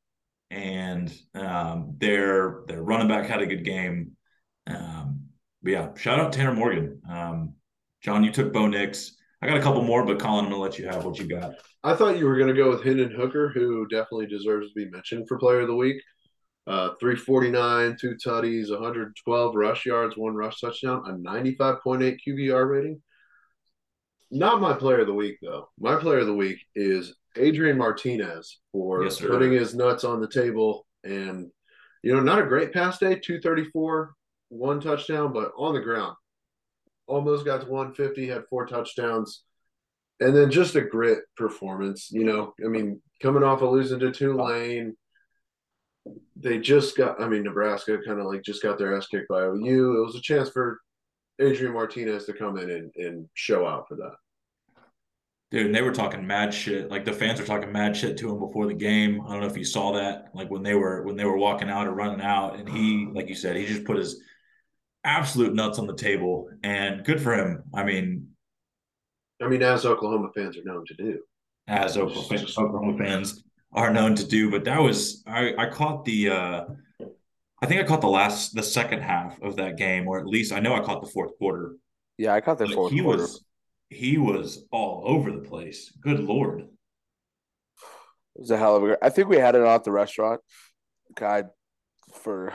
and 0.51 1.11
um, 1.33 1.95
their, 1.97 2.61
their 2.67 2.83
running 2.83 3.07
back 3.07 3.27
had 3.27 3.41
a 3.41 3.47
good 3.47 3.65
game. 3.65 4.11
Um, 4.67 4.92
but 5.63 5.71
yeah, 5.71 5.93
shout 5.95 6.19
out 6.19 6.33
Tanner 6.33 6.53
Morgan. 6.53 7.01
Um, 7.09 7.53
John, 8.01 8.23
you 8.23 8.31
took 8.31 8.51
Bo 8.51 8.67
Nix. 8.67 9.15
I 9.41 9.47
got 9.47 9.57
a 9.57 9.61
couple 9.61 9.81
more, 9.81 10.05
but 10.05 10.19
Colin, 10.19 10.45
I'm 10.45 10.51
gonna 10.51 10.61
let 10.61 10.77
you 10.77 10.87
have 10.87 11.05
what 11.05 11.17
you 11.19 11.27
got. 11.27 11.53
I 11.83 11.95
thought 11.95 12.17
you 12.17 12.25
were 12.25 12.37
gonna 12.37 12.53
go 12.53 12.69
with 12.69 12.83
Hendon 12.83 13.11
Hooker, 13.11 13.49
who 13.49 13.87
definitely 13.87 14.27
deserves 14.27 14.67
to 14.67 14.73
be 14.75 14.89
mentioned 14.89 15.27
for 15.27 15.37
Player 15.37 15.61
of 15.61 15.67
the 15.67 15.75
Week. 15.75 16.01
Uh, 16.65 16.91
349, 16.99 17.97
two 17.99 18.15
tutties, 18.25 18.69
112 18.69 19.55
rush 19.55 19.85
yards, 19.85 20.15
one 20.15 20.33
rush 20.33 20.61
touchdown, 20.61 21.03
a 21.05 21.11
95.8 21.11 22.17
QBR 22.25 22.69
rating. 22.69 23.01
Not 24.31 24.61
my 24.61 24.73
player 24.73 25.01
of 25.01 25.07
the 25.07 25.13
week, 25.13 25.37
though. 25.41 25.69
My 25.77 25.97
player 25.97 26.19
of 26.19 26.25
the 26.25 26.33
week 26.33 26.59
is 26.73 27.15
Adrian 27.35 27.77
Martinez 27.77 28.59
for 28.71 29.03
yes, 29.03 29.19
putting 29.19 29.51
his 29.51 29.75
nuts 29.75 30.05
on 30.05 30.21
the 30.21 30.27
table. 30.27 30.87
And, 31.03 31.51
you 32.01 32.13
know, 32.13 32.21
not 32.21 32.39
a 32.39 32.47
great 32.47 32.71
pass 32.71 32.97
day, 32.97 33.15
234 33.19 34.15
one 34.53 34.79
touchdown, 34.79 35.33
but 35.33 35.51
on 35.57 35.73
the 35.73 35.81
ground. 35.81 36.15
Almost 37.07 37.45
got 37.45 37.61
to 37.61 37.67
150, 37.67 38.27
had 38.27 38.45
four 38.49 38.65
touchdowns. 38.65 39.43
And 40.19 40.35
then 40.35 40.51
just 40.51 40.75
a 40.75 40.81
grit 40.81 41.19
performance. 41.35 42.09
You 42.11 42.23
know, 42.23 42.53
I 42.63 42.69
mean, 42.69 43.01
coming 43.21 43.43
off 43.43 43.61
of 43.61 43.71
losing 43.71 43.99
to 43.99 44.11
Tulane, 44.11 44.95
they 46.35 46.59
just 46.59 46.95
got. 46.95 47.21
I 47.21 47.27
mean, 47.27 47.43
Nebraska 47.43 47.97
kind 48.05 48.19
of 48.19 48.27
like 48.27 48.43
just 48.43 48.63
got 48.63 48.77
their 48.77 48.95
ass 48.95 49.07
kicked 49.07 49.27
by 49.27 49.41
OU. 49.41 49.97
It 49.97 50.05
was 50.05 50.15
a 50.15 50.21
chance 50.21 50.49
for 50.49 50.79
Adrian 51.39 51.73
Martinez 51.73 52.25
to 52.25 52.33
come 52.33 52.57
in 52.57 52.69
and, 52.69 52.91
and 52.95 53.27
show 53.33 53.67
out 53.67 53.87
for 53.87 53.95
that. 53.95 54.13
Dude, 55.53 55.67
and 55.67 55.75
they 55.75 55.83
were 55.83 55.91
talking 55.91 56.25
mad 56.25 56.51
shit. 56.51 56.89
Like 56.89 57.05
the 57.05 57.13
fans 57.13 57.39
were 57.39 57.45
talking 57.45 57.71
mad 57.71 57.95
shit 57.95 58.17
to 58.17 58.31
him 58.31 58.39
before 58.39 58.65
the 58.65 58.73
game. 58.73 59.21
I 59.21 59.31
don't 59.31 59.41
know 59.41 59.47
if 59.47 59.55
you 59.55 59.63
saw 59.63 59.91
that. 59.93 60.29
Like 60.33 60.49
when 60.49 60.63
they 60.63 60.73
were 60.73 61.03
when 61.03 61.15
they 61.15 61.25
were 61.25 61.37
walking 61.37 61.69
out 61.69 61.85
or 61.85 61.91
running 61.91 62.21
out, 62.21 62.57
and 62.57 62.67
he, 62.67 63.07
like 63.13 63.29
you 63.29 63.35
said, 63.35 63.55
he 63.55 63.65
just 63.65 63.83
put 63.83 63.97
his 63.97 64.19
absolute 65.03 65.53
nuts 65.53 65.79
on 65.79 65.87
the 65.87 65.95
table. 65.95 66.49
And 66.63 67.03
good 67.03 67.21
for 67.21 67.33
him. 67.33 67.63
I 67.73 67.83
mean, 67.83 68.29
I 69.41 69.47
mean, 69.47 69.63
as 69.63 69.85
Oklahoma 69.85 70.29
fans 70.35 70.57
are 70.57 70.63
known 70.63 70.85
to 70.85 70.93
do, 70.93 71.19
as 71.67 71.97
Oklahoma, 71.97 72.45
Oklahoma 72.57 72.97
fans 72.97 73.43
are 73.73 73.91
known 73.91 74.15
to 74.15 74.25
do. 74.25 74.49
But 74.49 74.63
that 74.65 74.81
was 74.81 75.23
I 75.27 75.53
I 75.57 75.69
caught 75.69 76.05
the 76.05 76.29
uh 76.29 76.65
I 77.61 77.65
think 77.65 77.81
I 77.81 77.83
caught 77.83 78.01
the 78.01 78.07
last 78.07 78.55
the 78.55 78.63
second 78.63 79.01
half 79.01 79.41
of 79.41 79.55
that 79.57 79.77
game, 79.77 80.07
or 80.07 80.19
at 80.19 80.27
least 80.27 80.51
I 80.51 80.59
know 80.59 80.75
I 80.75 80.81
caught 80.81 81.01
the 81.01 81.09
fourth 81.09 81.37
quarter. 81.37 81.75
Yeah, 82.17 82.33
I 82.33 82.41
caught 82.41 82.57
the 82.57 82.67
fourth 82.67 82.91
he 82.91 83.01
quarter. 83.01 83.23
was 83.23 83.43
he 83.89 84.17
was 84.17 84.65
all 84.71 85.03
over 85.05 85.31
the 85.31 85.39
place. 85.39 85.91
Good 86.01 86.19
lord. 86.19 86.61
It 86.61 88.41
was 88.41 88.51
a 88.51 88.57
hell 88.57 88.75
of 88.75 88.83
a. 88.83 88.97
I 89.03 89.09
think 89.09 89.29
we 89.29 89.37
had 89.37 89.55
it 89.55 89.61
on 89.61 89.67
at 89.67 89.83
the 89.83 89.91
restaurant. 89.91 90.41
God, 91.15 91.49
for 92.13 92.53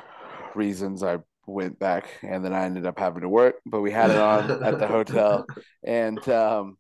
reasons 0.55 1.03
I 1.03 1.19
went 1.49 1.79
back 1.79 2.09
and 2.23 2.45
then 2.45 2.53
I 2.53 2.65
ended 2.65 2.87
up 2.87 2.99
having 2.99 3.23
to 3.23 3.29
work, 3.29 3.57
but 3.67 3.81
we 3.81 3.91
had 3.91 4.11
it 4.11 4.17
on 4.19 4.63
at 4.63 4.79
the 4.79 4.87
hotel, 4.87 5.47
and 5.85 6.27
um, 6.29 6.77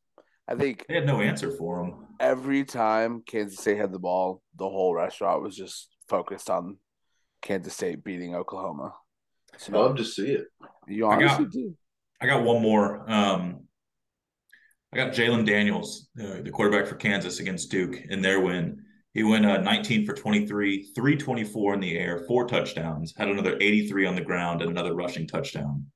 I 0.47 0.55
think 0.55 0.85
They 0.89 0.95
had 0.97 1.07
no 1.07 1.21
answer 1.21 1.51
for 1.51 1.83
him. 1.85 2.07
every 2.21 2.65
time 2.65 3.23
Kansas 3.27 3.59
State 3.59 3.79
had 3.79 3.93
the 3.93 3.99
ball, 3.99 4.43
the 4.57 4.69
whole 4.69 4.95
restaurant 4.95 5.43
was 5.43 5.57
just 5.57 5.89
focused 6.09 6.51
on 6.51 6.79
Kansas 7.43 7.75
State 7.75 8.05
beating 8.05 8.35
Oklahoma. 8.35 8.93
So 9.57 9.73
love 9.73 9.97
to 9.97 10.05
see 10.05 10.33
it. 10.33 10.47
you 10.87 11.07
I 11.07 11.19
got- 11.21 11.51
do. 11.51 11.75
I 12.21 12.27
got 12.27 12.43
one 12.45 12.61
more. 12.63 13.09
Um, 13.11 13.61
I 14.93 14.97
got 14.97 15.13
Jalon 15.13 15.47
Daniels, 15.47 16.09
uh, 16.21 16.41
the 16.43 16.51
quarterback 16.51 16.87
for 16.89 16.97
Kansas 16.97 17.39
against 17.41 17.71
Duke 17.71 17.97
in 18.09 18.23
their 18.23 18.41
win. 18.41 18.83
He 19.19 19.25
went 19.25 19.45
uh, 19.45 19.61
19 19.63 20.07
for 20.07 20.13
23, 20.13 20.93
324 20.95 21.75
in 21.75 21.81
the 21.81 21.99
air, 21.99 22.25
four 22.29 22.47
touchdowns, 22.47 23.13
had 23.17 23.27
another 23.27 23.57
83 23.61 24.07
on 24.07 24.15
the 24.15 24.21
ground, 24.21 24.63
and 24.63 24.71
another 24.71 24.95
rushing 24.95 25.27
touchdown. 25.27 25.87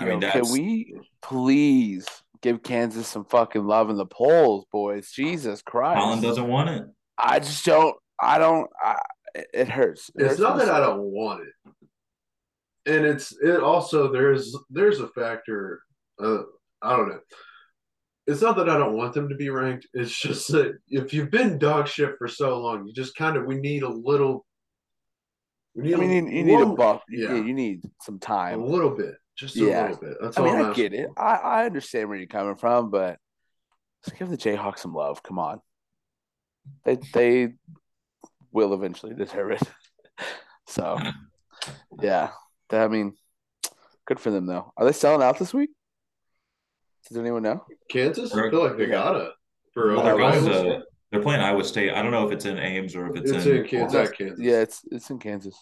I 0.00 0.06
Yo, 0.06 0.18
mean, 0.18 0.28
can 0.32 0.50
we 0.50 0.92
please 1.22 2.04
give 2.42 2.64
Kansas 2.64 3.06
some 3.06 3.26
fucking 3.26 3.64
love 3.64 3.90
in 3.90 3.96
the 3.96 4.06
polls, 4.06 4.64
boys? 4.72 5.12
Jesus 5.12 5.62
Christ! 5.62 6.00
Colin 6.00 6.20
doesn't 6.20 6.48
want 6.48 6.68
it. 6.70 6.82
I 7.16 7.38
just 7.38 7.64
don't. 7.64 7.94
I 8.20 8.38
don't. 8.38 8.68
I, 8.82 8.98
it 9.54 9.68
hurts. 9.68 10.10
It 10.16 10.22
It's 10.22 10.30
hurts 10.30 10.40
not 10.40 10.58
that 10.58 10.68
I 10.68 10.80
don't 10.80 11.02
want 11.02 11.44
it, 11.46 12.92
and 12.92 13.06
it's 13.06 13.32
it 13.40 13.60
also 13.60 14.10
there's 14.10 14.52
there's 14.68 14.98
a 14.98 15.06
factor. 15.10 15.80
Uh, 16.20 16.42
I 16.82 16.96
don't 16.96 17.08
know. 17.08 17.20
It's 18.26 18.42
not 18.42 18.56
that 18.56 18.68
I 18.68 18.76
don't 18.76 18.96
want 18.96 19.14
them 19.14 19.28
to 19.28 19.36
be 19.36 19.50
ranked. 19.50 19.86
It's 19.94 20.18
just 20.18 20.50
that 20.52 20.78
if 20.88 21.14
you've 21.14 21.30
been 21.30 21.58
dog 21.58 21.86
shit 21.86 22.16
for 22.18 22.26
so 22.26 22.58
long, 22.60 22.86
you 22.86 22.92
just 22.92 23.14
kind 23.14 23.36
of 23.36 23.44
we 23.46 23.56
need 23.56 23.82
a 23.82 23.88
little. 23.88 24.44
We 25.74 25.82
need 25.84 25.94
I 25.94 25.96
mean, 25.98 26.10
a 26.26 26.30
you, 26.30 26.36
you 26.38 26.44
need 26.44 26.60
a 26.60 26.66
buff. 26.66 27.02
yeah. 27.08 27.34
Yeah, 27.34 27.44
you 27.44 27.54
need 27.54 27.82
some 28.02 28.18
time. 28.18 28.60
a 28.60 28.64
little 28.66 28.90
bit, 28.96 29.14
just 29.36 29.56
a 29.56 29.60
Yeah. 29.60 29.82
little 29.88 29.98
bit. 29.98 30.16
That's 30.20 30.38
I 30.38 30.40
all 30.40 30.46
mean, 30.56 30.66
I 30.66 30.72
get 30.72 30.92
it. 30.94 31.08
I, 31.16 31.34
I 31.36 31.66
understand 31.66 32.08
where 32.08 32.18
you're 32.18 32.26
coming 32.26 32.56
from, 32.56 32.90
but 32.90 33.18
let's 34.06 34.18
give 34.18 34.28
the 34.28 34.36
Jayhawks 34.38 34.78
some 34.80 34.94
love. 34.94 35.22
Come 35.22 35.38
on, 35.38 35.60
they 36.84 36.98
they 37.12 37.52
will 38.52 38.72
eventually 38.74 39.14
deserve 39.14 39.52
it. 39.52 39.62
so, 40.66 40.98
yeah, 42.00 42.30
I 42.72 42.88
mean, 42.88 43.14
good 44.06 44.18
for 44.18 44.30
them 44.30 44.46
though. 44.46 44.72
Are 44.76 44.84
they 44.84 44.92
selling 44.92 45.22
out 45.22 45.38
this 45.38 45.54
week? 45.54 45.70
Does 47.08 47.18
anyone 47.18 47.42
know? 47.42 47.64
Kansas, 47.90 48.34
I 48.34 48.50
feel 48.50 48.62
like 48.64 48.76
they 48.76 48.86
gotta 48.86 49.30
for 49.72 49.94
Well, 49.94 50.02
they're, 50.04 50.14
Ohio 50.20 50.40
going 50.40 50.64
to, 50.80 50.82
they're 51.12 51.22
playing 51.22 51.40
Iowa 51.40 51.62
State. 51.64 51.92
I 51.92 52.02
don't 52.02 52.10
know 52.10 52.26
if 52.26 52.32
it's 52.32 52.44
in 52.46 52.58
Ames 52.58 52.96
or 52.96 53.08
if 53.10 53.16
it's, 53.22 53.30
It's 53.30 53.46
in, 53.46 53.56
in 53.58 53.66
Kansas. 53.66 54.10
Kansas. 54.10 54.38
Yeah, 54.40 54.60
it's 54.62 54.80
it's 54.90 55.10
in 55.10 55.18
Kansas. 55.18 55.54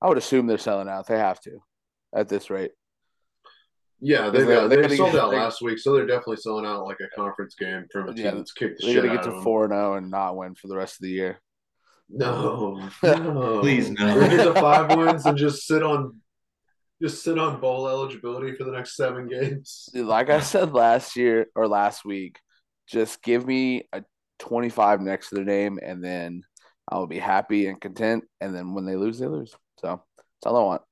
I 0.00 0.08
would 0.08 0.18
assume 0.18 0.46
they're 0.46 0.58
selling 0.58 0.88
out. 0.88 1.06
They 1.06 1.18
have 1.18 1.40
to, 1.42 1.58
at 2.14 2.28
this 2.28 2.48
rate. 2.50 2.72
Yeah, 4.00 4.30
they 4.30 4.42
They're- 4.42 4.62
got 4.62 4.70
they're 4.70 4.88
they 4.88 4.96
sold 4.96 5.12
get- 5.12 5.20
out 5.20 5.30
they're- 5.30 5.38
last 5.40 5.62
week, 5.62 5.78
so 5.78 5.92
they're 5.92 6.06
definitely 6.06 6.36
selling 6.38 6.66
out 6.66 6.84
like 6.84 6.98
a 7.00 7.14
conference 7.14 7.54
game 7.54 7.84
from 7.92 8.08
a 8.08 8.14
team 8.14 8.24
yeah, 8.24 8.30
that's 8.32 8.52
kicked 8.52 8.80
the 8.80 8.86
shit 8.86 8.96
out. 8.98 9.02
They're 9.02 9.10
gonna 9.16 9.22
get 9.30 9.36
to 9.36 9.42
four 9.42 9.64
and 9.64 9.72
zero 9.72 9.94
and 9.94 10.10
not 10.10 10.36
win 10.36 10.54
for 10.56 10.66
the 10.68 10.76
rest 10.76 10.94
of 10.94 11.02
the 11.04 11.10
year. 11.10 11.40
No, 12.08 12.90
no. 13.04 13.60
Please, 13.60 13.90
no. 13.90 14.14
We'll 14.16 14.28
get 14.28 14.42
to 14.44 14.54
five 14.54 14.96
wins 14.96 15.24
and 15.24 15.38
just 15.38 15.66
sit 15.66 15.82
on, 15.84 16.20
just 17.02 17.24
sit 17.24 17.38
on 17.38 17.60
bowl 17.60 17.88
eligibility 17.88 18.54
for 18.54 18.64
the 18.64 18.70
next 18.70 18.96
seven 18.96 19.26
games. 19.26 19.88
Like 19.94 20.30
I 20.30 20.40
said 20.40 20.72
last 20.72 21.16
year 21.16 21.46
or 21.54 21.66
last 21.66 22.04
week, 22.04 22.38
just 22.86 23.22
give 23.22 23.46
me 23.46 23.88
a 23.92 24.04
25 24.38 25.00
next 25.00 25.30
to 25.30 25.36
their 25.36 25.44
name 25.44 25.78
and 25.82 26.02
then 26.02 26.42
I'll 26.88 27.06
be 27.06 27.18
happy 27.18 27.66
and 27.66 27.80
content. 27.80 28.24
And 28.40 28.54
then 28.54 28.74
when 28.74 28.84
they 28.84 28.96
lose, 28.96 29.18
they 29.18 29.26
lose. 29.26 29.54
So 29.80 30.02
that's 30.16 30.46
all 30.46 30.56
I 30.56 30.62
want. 30.62 30.82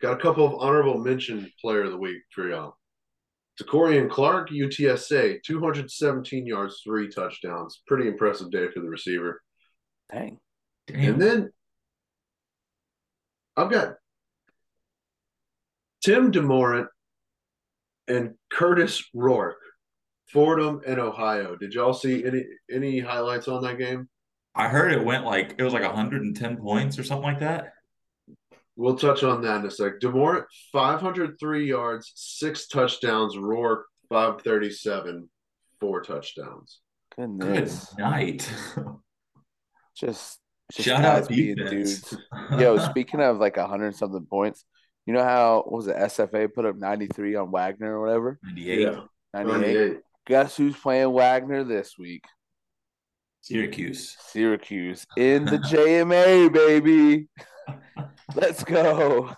Got 0.00 0.18
a 0.18 0.22
couple 0.22 0.44
of 0.44 0.54
honorable 0.54 0.98
mention 0.98 1.50
player 1.60 1.84
of 1.84 1.92
the 1.92 1.98
week 1.98 2.22
for 2.34 2.48
y'all. 2.48 2.76
De'Corian 3.60 4.10
Clark, 4.10 4.50
UTSA, 4.50 5.42
217 5.42 6.46
yards, 6.46 6.80
three 6.82 7.08
touchdowns. 7.08 7.82
Pretty 7.86 8.08
impressive 8.08 8.50
day 8.50 8.68
for 8.70 8.80
the 8.80 8.88
receiver. 8.88 9.40
Dang. 10.10 10.38
Damn. 10.86 11.00
And 11.00 11.22
then 11.22 11.50
I've 13.56 13.70
got 13.70 13.94
Tim 16.02 16.32
DeMorat 16.32 16.86
and 18.08 18.34
Kurtis 18.52 19.02
Rourke, 19.14 19.60
Fordham 20.26 20.80
and 20.86 20.98
Ohio. 20.98 21.56
Did 21.56 21.74
y'all 21.74 21.94
see 21.94 22.24
any 22.24 22.44
any 22.70 22.98
highlights 23.00 23.48
on 23.48 23.62
that 23.62 23.78
game? 23.78 24.08
I 24.54 24.68
heard 24.68 24.92
it 24.92 25.04
went 25.04 25.24
like 25.24 25.54
it 25.58 25.62
was 25.62 25.72
like 25.72 25.82
110 25.82 26.56
points 26.56 26.98
or 26.98 27.04
something 27.04 27.24
like 27.24 27.40
that. 27.40 27.72
We'll 28.76 28.96
touch 28.96 29.22
on 29.22 29.42
that 29.42 29.60
in 29.60 29.66
a 29.66 29.70
sec. 29.70 30.00
DeMorat, 30.00 30.44
503 30.72 31.66
yards, 31.68 32.10
six 32.14 32.66
touchdowns. 32.68 33.36
Rourke, 33.36 33.86
537, 34.08 35.28
four 35.78 36.00
touchdowns. 36.02 36.80
Good 37.16 37.30
night. 37.30 38.50
Just, 39.94 40.38
just 40.72 40.88
Shout 40.88 41.02
guys 41.02 41.22
out 41.24 41.28
being 41.28 41.54
defense. 41.54 42.00
dudes. 42.00 42.16
Yo, 42.58 42.78
speaking 42.90 43.20
of 43.20 43.36
like 43.36 43.58
a 43.58 43.66
hundred 43.66 43.94
something 43.94 44.24
points, 44.24 44.64
you 45.06 45.12
know 45.12 45.24
how 45.24 45.64
what 45.66 45.72
was 45.72 45.86
it 45.88 45.96
SFA 45.96 46.52
put 46.52 46.66
up 46.66 46.76
93 46.76 47.36
on 47.36 47.50
Wagner 47.50 47.98
or 47.98 48.06
whatever? 48.06 48.38
98. 48.42 48.98
98. 49.34 49.58
98. 49.58 50.00
Guess 50.26 50.56
who's 50.56 50.76
playing 50.76 51.12
Wagner 51.12 51.64
this 51.64 51.98
week? 51.98 52.24
Syracuse. 53.40 54.16
Syracuse 54.20 55.04
in 55.16 55.44
the 55.44 55.58
JMA, 55.58 56.52
baby. 56.52 57.28
Let's 58.36 58.62
go. 58.62 59.34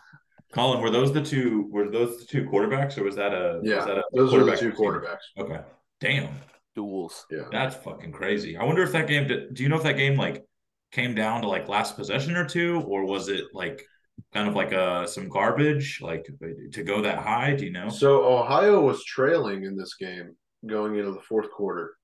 Colin, 0.53 0.81
were 0.81 0.91
those 0.91 1.13
the 1.13 1.23
two? 1.23 1.69
Were 1.71 1.91
those 1.91 2.19
the 2.19 2.27
two 2.27 2.45
quarterbacks, 2.45 2.99
or 2.99 3.03
was 3.03 3.17
that 3.17 3.33
a? 3.33 3.61
Yeah, 3.63 3.77
was 3.77 3.85
that 3.87 3.99
a 3.99 4.05
those 4.13 4.35
are 4.35 4.45
the 4.45 4.57
two 4.57 4.73
quarterbacks. 4.73 5.25
Okay, 5.39 5.61
damn, 6.01 6.29
Duels. 6.77 7.27
Yeah. 7.31 7.45
that's 7.51 7.75
fucking 7.77 8.13
crazy. 8.13 8.57
I 8.57 8.65
wonder 8.65 8.83
if 8.83 8.93
that 8.93 9.09
game. 9.09 9.27
Did, 9.27 9.55
do 9.55 9.63
you 9.63 9.69
know 9.69 9.77
if 9.77 9.83
that 9.83 9.97
game 9.97 10.17
like 10.17 10.45
came 10.93 11.15
down 11.15 11.41
to 11.43 11.49
like 11.49 11.69
last 11.69 11.97
possession 11.97 12.37
or 12.37 12.47
two, 12.47 12.83
or 12.83 13.05
was 13.05 13.29
it 13.29 13.47
like 13.53 13.85
kind 14.33 14.49
of 14.49 14.55
like 14.55 14.73
uh 14.73 15.07
some 15.07 15.29
garbage, 15.29 16.01
like 16.01 16.27
to 16.73 16.83
go 16.83 17.03
that 17.03 17.19
high? 17.19 17.55
Do 17.55 17.65
you 17.65 17.73
know? 17.73 17.89
So 17.89 18.25
Ohio 18.25 18.81
was 18.81 19.05
trailing 19.05 19.65
in 19.65 19.77
this 19.77 19.95
game 19.95 20.37
going 20.67 20.97
into 20.97 21.13
the 21.13 21.21
fourth 21.21 21.51
quarter. 21.51 21.95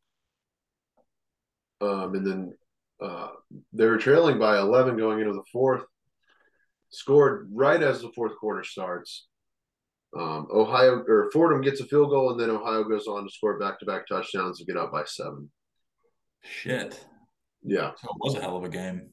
Um, 1.81 2.15
and 2.15 2.27
then 2.27 2.55
uh, 3.01 3.29
they 3.73 3.87
were 3.87 3.99
trailing 3.99 4.39
by 4.39 4.59
11 4.59 4.97
going 4.97 5.21
into 5.21 5.33
the 5.33 5.45
fourth. 5.53 5.85
Scored 6.91 7.49
right 7.53 7.83
as 7.83 8.03
the 8.03 8.13
fourth 8.15 8.37
quarter 8.37 8.65
starts. 8.65 9.27
Um, 10.17 10.49
Ohio 10.53 11.05
or 11.07 11.31
Fordham 11.33 11.61
gets 11.61 11.81
a 11.81 11.87
field 11.87 12.11
goal, 12.11 12.33
and 12.33 12.41
then 12.41 12.51
Ohio 12.51 12.83
goes 12.83 13.07
on 13.07 13.25
to 13.25 13.31
score 13.31 13.61
back 13.61 13.79
to 13.79 13.87
back 13.87 14.09
touchdowns 14.09 14.59
to 14.59 14.65
get 14.65 14.77
up 14.77 14.91
by 14.91 15.05
seven. 15.05 15.49
Shit, 16.43 17.07
Yeah, 17.63 17.93
so 17.97 18.09
it 18.09 18.17
was 18.19 18.35
a 18.35 18.41
hell 18.41 18.57
of 18.57 18.65
a 18.65 18.69
game. 18.69 19.11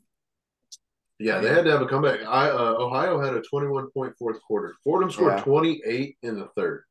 Yeah, 1.19 1.39
they 1.39 1.49
had 1.49 1.65
to 1.65 1.71
have 1.71 1.81
a 1.81 1.87
comeback. 1.87 2.19
I 2.27 2.49
uh, 2.49 2.75
Ohio 2.79 3.19
had 3.19 3.33
a 3.33 3.41
21 3.41 3.89
point 3.91 4.13
fourth 4.17 4.41
quarter. 4.41 4.75
Fordham 4.83 5.11
scored 5.11 5.37
Yeah. 5.37 5.43
28 5.43 6.17
in 6.23 6.39
the 6.39 6.47
third. 6.55 6.83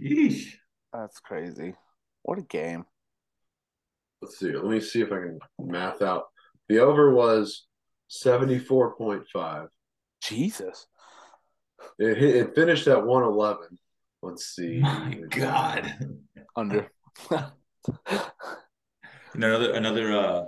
Sheesh. 0.00 0.54
That's 0.92 1.20
crazy. 1.20 1.74
What 2.22 2.38
a 2.38 2.42
game. 2.42 2.84
let's 4.20 4.38
see. 4.38 4.52
Let 4.52 4.64
me 4.66 4.80
see 4.80 5.00
if 5.02 5.12
I 5.12 5.16
can 5.18 5.38
math 5.58 6.02
out. 6.02 6.24
The 6.68 6.78
over 6.78 7.12
was 7.12 7.66
74.5. 8.10 9.68
Jesus. 10.22 10.86
It 11.98 12.16
hit, 12.16 12.36
it 12.36 12.54
finished 12.54 12.86
at 12.86 13.04
111. 13.04 13.78
Let's 14.22 14.46
see. 14.46 14.78
My 14.78 15.20
God. 15.30 15.96
Under. 16.54 16.88
You 17.30 17.38
know, 19.34 19.48
another 19.56 19.72
another 19.74 20.16
uh 20.16 20.42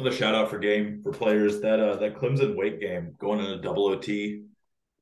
Another 0.00 0.16
shout 0.16 0.34
out 0.34 0.48
for 0.48 0.58
game 0.58 1.02
for 1.02 1.12
players 1.12 1.60
that 1.60 1.78
uh 1.78 1.96
that 1.96 2.14
Clemson 2.14 2.56
Wake 2.56 2.80
game 2.80 3.14
going 3.18 3.38
into 3.38 3.52
a 3.52 3.60
double 3.60 3.84
OT. 3.84 4.44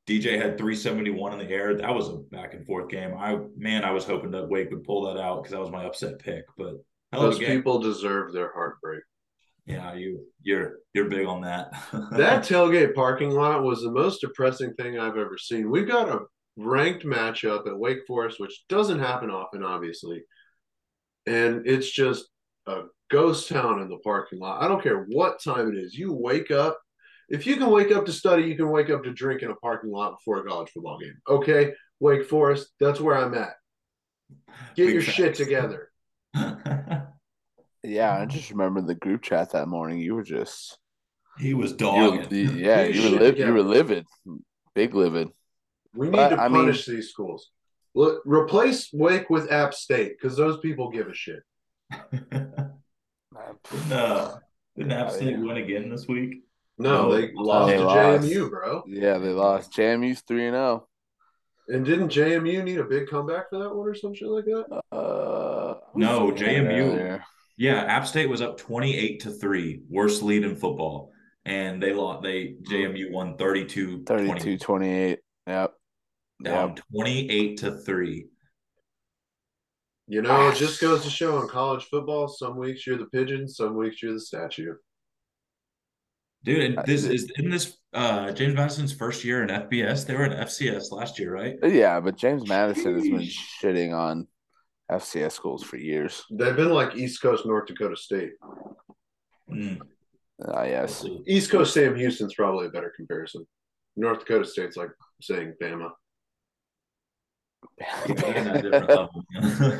DJ 0.05 0.33
had 0.33 0.57
371 0.57 1.33
in 1.33 1.39
the 1.39 1.53
air. 1.53 1.73
That 1.73 1.95
was 1.95 2.09
a 2.09 2.17
back 2.17 2.53
and 2.53 2.65
forth 2.65 2.89
game. 2.89 3.13
I 3.17 3.37
man, 3.55 3.85
I 3.85 3.91
was 3.91 4.03
hoping 4.03 4.31
that 4.31 4.49
Wake 4.49 4.71
would 4.71 4.83
pull 4.83 5.03
that 5.03 5.21
out 5.21 5.37
because 5.37 5.53
that 5.53 5.61
was 5.61 5.71
my 5.71 5.85
upset 5.85 6.19
pick. 6.19 6.43
But 6.57 6.73
those 7.13 7.39
people 7.39 7.79
deserve 7.79 8.33
their 8.33 8.51
heartbreak. 8.51 9.01
Yeah, 9.65 9.93
you 9.93 10.25
you're 10.41 10.79
you're 10.93 11.07
big 11.07 11.25
on 11.25 11.43
that. 11.43 11.71
that 12.11 12.43
tailgate 12.43 12.93
parking 12.93 13.31
lot 13.31 13.63
was 13.63 13.81
the 13.81 13.91
most 13.91 14.19
depressing 14.19 14.73
thing 14.73 14.99
I've 14.99 15.15
ever 15.15 15.37
seen. 15.37 15.71
We've 15.71 15.87
got 15.87 16.09
a 16.09 16.23
ranked 16.57 17.05
matchup 17.05 17.67
at 17.67 17.79
Wake 17.79 18.05
Forest, 18.05 18.41
which 18.41 18.65
doesn't 18.67 18.99
happen 18.99 19.31
often, 19.31 19.63
obviously. 19.63 20.23
And 21.25 21.65
it's 21.65 21.89
just 21.89 22.27
a 22.65 22.81
ghost 23.09 23.49
town 23.49 23.81
in 23.81 23.89
the 23.89 23.97
parking 23.97 24.39
lot. 24.39 24.61
I 24.63 24.67
don't 24.67 24.81
care 24.81 25.05
what 25.09 25.41
time 25.43 25.69
it 25.69 25.77
is. 25.77 25.93
You 25.93 26.13
wake 26.13 26.51
up. 26.51 26.79
If 27.29 27.45
you 27.45 27.57
can 27.57 27.69
wake 27.69 27.91
up 27.91 28.05
to 28.05 28.11
study, 28.11 28.43
you 28.43 28.55
can 28.55 28.69
wake 28.69 28.89
up 28.89 29.03
to 29.03 29.13
drink 29.13 29.43
in 29.43 29.51
a 29.51 29.55
parking 29.55 29.91
lot 29.91 30.17
before 30.17 30.37
a 30.37 30.43
college 30.43 30.69
football 30.69 30.97
game. 30.99 31.15
Okay, 31.27 31.73
Wake 31.99 32.25
Forest, 32.25 32.69
that's 32.79 32.99
where 32.99 33.17
I'm 33.17 33.35
at. 33.35 33.53
Get 34.75 34.85
Big 34.85 34.93
your 34.93 35.03
facts. 35.03 35.15
shit 35.15 35.35
together. 35.35 35.91
yeah, 37.83 38.19
I 38.19 38.25
just 38.25 38.49
remember 38.49 38.81
the 38.81 38.95
group 38.95 39.21
chat 39.21 39.51
that 39.51 39.67
morning. 39.67 39.99
You 39.99 40.15
were 40.15 40.23
just 40.23 40.77
he 41.37 41.53
was 41.53 41.73
dogging. 41.73 42.27
You 42.31 42.51
were, 42.51 42.57
yeah, 42.57 42.83
you 42.83 43.11
were, 43.11 43.19
li- 43.19 43.39
you 43.39 43.53
were 43.53 43.63
livid, 43.63 44.05
big 44.73 44.95
livid. 44.95 45.29
We 45.95 46.07
need 46.07 46.17
but, 46.17 46.29
to 46.29 46.37
punish 46.37 46.87
I 46.87 46.91
mean, 46.91 46.97
these 46.97 47.09
schools. 47.09 47.49
Look, 47.95 48.21
replace 48.25 48.89
Wake 48.93 49.29
with 49.29 49.51
App 49.51 49.73
State 49.73 50.17
because 50.19 50.37
those 50.37 50.59
people 50.59 50.91
give 50.91 51.07
a 51.07 51.13
shit. 51.13 51.41
didn't, 53.71 53.91
uh, 53.91 54.37
didn't 54.77 54.91
App 54.91 55.11
State 55.11 55.39
win 55.39 55.57
again 55.57 55.89
this 55.89 56.07
week? 56.07 56.43
No, 56.77 57.13
they 57.13 57.31
lost 57.33 57.67
they 57.67 57.77
to 57.77 57.83
lost. 57.83 58.27
JMU, 58.27 58.49
bro. 58.49 58.83
Yeah, 58.87 59.17
they 59.17 59.29
lost. 59.29 59.73
JMU's 59.73 60.21
three 60.21 60.47
and 60.47 60.55
zero. 60.55 60.87
Oh. 60.87 61.73
And 61.73 61.85
didn't 61.85 62.09
JMU 62.09 62.63
need 62.63 62.79
a 62.79 62.85
big 62.85 63.07
comeback 63.07 63.49
for 63.49 63.59
that 63.59 63.75
one 63.75 63.87
or 63.87 63.93
some 63.93 64.15
shit 64.15 64.29
like 64.29 64.45
that? 64.45 64.81
Uh, 64.91 65.75
no, 65.93 66.31
JMU. 66.31 67.21
Yeah, 67.57 67.83
App 67.83 68.07
State 68.07 68.29
was 68.29 68.41
up 68.41 68.57
twenty 68.57 68.95
eight 68.97 69.19
to 69.21 69.31
three, 69.31 69.81
worst 69.89 70.23
lead 70.23 70.43
in 70.43 70.55
football, 70.55 71.11
and 71.45 71.83
they 71.83 71.93
lost. 71.93 72.23
They 72.23 72.55
JMU 72.63 73.11
won 73.11 73.37
32 73.37 74.05
32 74.05 74.57
28. 74.57 75.19
Yep. 75.47 75.73
Down 76.43 76.69
yep. 76.69 76.85
28 76.93 77.57
to 77.57 77.77
3. 77.79 78.25
You 80.09 80.23
know, 80.23 80.49
it 80.49 80.55
just 80.55 80.81
goes 80.81 81.03
to 81.03 81.09
show 81.11 81.39
in 81.39 81.47
college 81.47 81.85
football, 81.85 82.27
some 82.27 82.57
weeks 82.57 82.87
you're 82.87 82.97
the 82.97 83.05
pigeon, 83.05 83.47
some 83.47 83.77
weeks 83.77 84.01
you're 84.01 84.13
the 84.13 84.19
statue. 84.19 84.73
Dude, 86.43 86.61
and 86.61 86.83
this 86.87 87.05
is 87.05 87.31
in 87.37 87.51
this 87.51 87.77
uh 87.93 88.31
James 88.31 88.55
Madison's 88.55 88.91
first 88.91 89.23
year 89.23 89.43
in 89.43 89.49
FBS. 89.49 90.07
They 90.07 90.15
were 90.15 90.25
in 90.25 90.31
FCS 90.31 90.91
last 90.91 91.19
year, 91.19 91.31
right? 91.31 91.57
Yeah, 91.61 91.99
but 91.99 92.17
James 92.17 92.47
Madison 92.47 92.95
has 92.95 93.03
been 93.03 93.19
shitting 93.19 93.93
on 93.93 94.27
FCS 94.91 95.33
schools 95.33 95.63
for 95.63 95.77
years. 95.77 96.23
They've 96.31 96.55
been 96.55 96.71
like 96.71 96.95
East 96.95 97.21
Coast 97.21 97.45
North 97.45 97.67
Dakota 97.67 97.95
State. 97.95 98.31
Mm. 99.47 99.79
Uh, 100.43 100.63
yes. 100.63 101.05
East 101.27 101.51
Coast 101.51 101.71
Sam 101.71 101.95
Houston's 101.95 102.33
probably 102.33 102.65
a 102.65 102.71
better 102.71 102.91
comparison. 102.95 103.45
North 103.95 104.19
Dakota 104.19 104.45
State's 104.45 104.75
like 104.75 104.89
saying 105.21 105.53
Bama. 105.61 105.91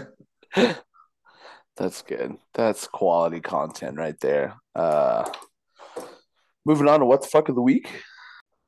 That's 1.77 2.01
good. 2.01 2.37
That's 2.53 2.87
quality 2.87 3.39
content 3.39 3.97
right 3.97 4.19
there. 4.19 4.55
Uh 4.75 5.29
moving 6.65 6.87
on 6.87 6.99
to 6.99 7.05
what 7.05 7.21
the 7.21 7.27
fuck 7.27 7.49
of 7.49 7.55
the 7.55 7.61
week. 7.61 7.89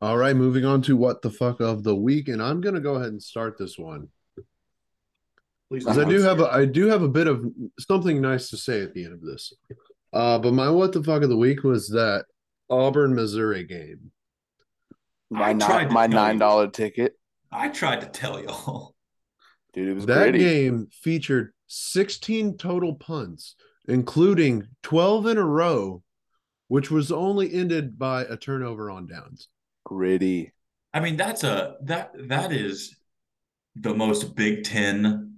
All 0.02 0.18
right, 0.18 0.36
moving 0.36 0.66
on 0.66 0.82
to 0.84 0.98
what 0.98 1.22
the 1.22 1.30
fuck 1.30 1.60
of 1.60 1.84
the 1.84 1.96
week, 1.96 2.28
and 2.28 2.42
I'm 2.42 2.62
gonna 2.62 2.80
go 2.80 2.96
ahead 2.96 3.10
and 3.10 3.22
start 3.22 3.58
this 3.58 3.78
one. 3.78 4.08
Because 5.70 5.98
I 5.98 6.04
do 6.04 6.22
have 6.22 6.40
a 6.42 6.52
I 6.52 6.66
do 6.66 6.88
have 6.88 7.02
a 7.02 7.08
bit 7.08 7.28
of 7.28 7.46
something 7.80 8.20
nice 8.20 8.50
to 8.50 8.58
say 8.58 8.82
at 8.82 8.94
the 8.94 9.06
end 9.06 9.14
of 9.14 9.22
this. 9.22 9.54
Uh, 10.12 10.38
but 10.40 10.54
my 10.54 10.70
what 10.70 10.92
the 10.92 11.04
fuck 11.04 11.24
of 11.24 11.30
the 11.30 11.38
week 11.38 11.64
was 11.64 11.88
that 11.90 12.26
Auburn 12.70 13.16
Missouri 13.16 13.64
game. 13.64 14.12
My 15.30 15.54
nine, 15.54 15.94
my 15.94 16.08
nine 16.08 16.38
dollar 16.38 16.68
ticket. 16.68 17.18
I 17.52 17.70
tried 17.70 18.02
to 18.02 18.08
tell 18.08 18.42
y'all. 18.42 18.96
Dude, 19.74 19.90
it 19.90 19.94
was 19.94 20.06
that 20.06 20.32
gritty. 20.32 20.40
game 20.40 20.88
featured 20.92 21.54
16 21.68 22.58
total 22.58 22.96
punts, 22.96 23.56
including 23.88 24.68
12 24.84 25.28
in 25.28 25.38
a 25.38 25.46
row, 25.46 26.04
which 26.68 26.92
was 26.92 27.12
only 27.12 27.54
ended 27.54 27.98
by 27.98 28.24
a 28.24 28.36
turnover 28.36 28.92
on 28.92 29.08
downs. 29.08 29.48
Gritty. 29.86 30.52
I 30.94 31.00
mean, 31.00 31.16
that's 31.16 31.44
a 31.44 31.78
that 31.84 32.12
that 32.28 32.52
is 32.52 32.96
the 33.76 33.94
most 33.94 34.36
Big 34.36 34.64
Ten 34.66 35.36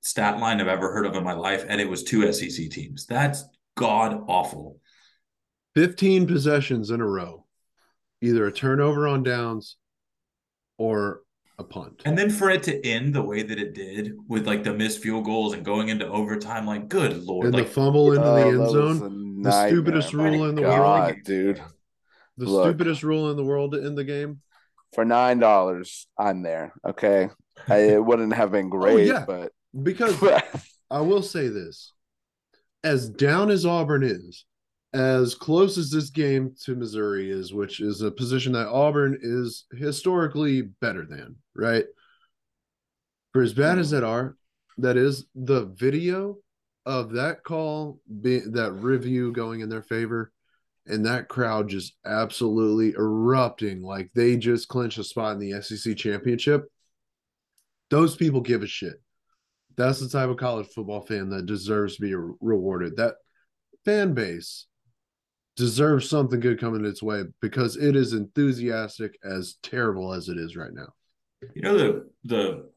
stat 0.00 0.38
line 0.38 0.60
I've 0.60 0.68
ever 0.68 0.92
heard 0.92 1.06
of 1.06 1.14
in 1.14 1.24
my 1.24 1.34
life, 1.34 1.64
and 1.68 1.80
it 1.80 1.88
was 1.88 2.02
two 2.02 2.30
SEC 2.32 2.70
teams. 2.70 3.06
That's 3.06 3.44
god 3.76 4.24
awful. 4.28 4.78
15 5.74 6.26
possessions 6.26 6.90
in 6.90 7.00
a 7.00 7.06
row, 7.06 7.44
either 8.22 8.46
a 8.46 8.52
turnover 8.52 9.08
on 9.08 9.22
downs 9.22 9.76
or 10.78 11.23
a 11.58 11.64
punt. 11.64 12.02
And 12.04 12.16
then 12.18 12.30
for 12.30 12.50
it 12.50 12.62
to 12.64 12.86
end 12.86 13.14
the 13.14 13.22
way 13.22 13.42
that 13.42 13.58
it 13.58 13.74
did 13.74 14.14
with 14.28 14.46
like 14.46 14.64
the 14.64 14.74
missed 14.74 15.02
field 15.02 15.24
goals 15.24 15.54
and 15.54 15.64
going 15.64 15.88
into 15.88 16.06
overtime, 16.06 16.66
like 16.66 16.88
good 16.88 17.24
lord, 17.24 17.46
and 17.46 17.54
like, 17.54 17.66
the 17.66 17.72
fumble 17.72 18.12
into 18.12 18.26
oh, 18.26 18.34
the 18.34 18.62
end 18.62 18.70
zone, 18.70 19.42
the 19.42 19.68
stupidest 19.68 20.12
rule 20.12 20.48
in 20.48 20.54
the 20.54 20.62
God, 20.62 20.80
world, 20.80 21.16
dude. 21.24 21.62
The 22.36 22.46
Look, 22.46 22.64
stupidest 22.64 23.02
rule 23.02 23.30
in 23.30 23.36
the 23.36 23.44
world 23.44 23.72
to 23.72 23.84
end 23.84 23.96
the 23.96 24.04
game. 24.04 24.40
For 24.92 25.04
nine 25.04 25.38
dollars, 25.38 26.06
I'm 26.18 26.42
there. 26.42 26.72
Okay, 26.84 27.28
I, 27.68 27.76
it 27.76 28.04
wouldn't 28.04 28.34
have 28.34 28.50
been 28.50 28.66
oh, 28.66 28.78
great, 28.78 29.10
oh, 29.10 29.14
yeah. 29.14 29.24
but 29.26 29.52
because 29.80 30.16
I 30.90 31.00
will 31.00 31.22
say 31.22 31.48
this: 31.48 31.92
as 32.82 33.08
down 33.08 33.50
as 33.50 33.64
Auburn 33.64 34.02
is, 34.02 34.44
as 34.94 35.34
close 35.34 35.76
as 35.76 35.90
this 35.90 36.08
game 36.08 36.54
to 36.62 36.76
Missouri 36.76 37.28
is, 37.28 37.52
which 37.52 37.80
is 37.80 38.00
a 38.00 38.12
position 38.12 38.52
that 38.52 38.68
Auburn 38.68 39.18
is 39.20 39.66
historically 39.76 40.62
better 40.62 41.04
than, 41.04 41.34
right? 41.54 41.84
For 43.32 43.42
as 43.42 43.52
bad 43.52 43.80
as 43.80 43.88
mm. 43.88 43.90
that 43.92 44.04
are, 44.04 44.36
that 44.78 44.96
is 44.96 45.26
the 45.34 45.66
video 45.66 46.38
of 46.86 47.12
that 47.14 47.42
call, 47.42 47.98
be, 48.20 48.38
that 48.52 48.72
review 48.72 49.32
going 49.32 49.60
in 49.60 49.68
their 49.68 49.82
favor, 49.82 50.32
and 50.86 51.04
that 51.06 51.28
crowd 51.28 51.68
just 51.68 51.94
absolutely 52.06 52.94
erupting 52.96 53.82
like 53.82 54.10
they 54.14 54.36
just 54.36 54.68
clinched 54.68 54.98
a 54.98 55.04
spot 55.04 55.32
in 55.32 55.40
the 55.40 55.60
SEC 55.60 55.96
championship. 55.96 56.66
Those 57.90 58.14
people 58.14 58.40
give 58.40 58.62
a 58.62 58.66
shit. 58.68 59.02
That's 59.76 59.98
the 59.98 60.08
type 60.08 60.28
of 60.28 60.36
college 60.36 60.68
football 60.68 61.00
fan 61.00 61.30
that 61.30 61.46
deserves 61.46 61.96
to 61.96 62.02
be 62.02 62.14
rewarded. 62.14 62.96
That 62.96 63.14
fan 63.84 64.14
base 64.14 64.66
deserves 65.56 66.08
something 66.08 66.40
good 66.40 66.60
coming 66.60 66.84
its 66.84 67.02
way 67.02 67.24
because 67.40 67.76
it 67.76 67.96
is 67.96 68.12
enthusiastic 68.12 69.18
as 69.24 69.56
terrible 69.62 70.12
as 70.12 70.28
it 70.28 70.38
is 70.38 70.56
right 70.56 70.72
now. 70.72 70.88
You 71.54 71.62
know 71.62 71.76
the 71.76 72.10
the 72.24 72.70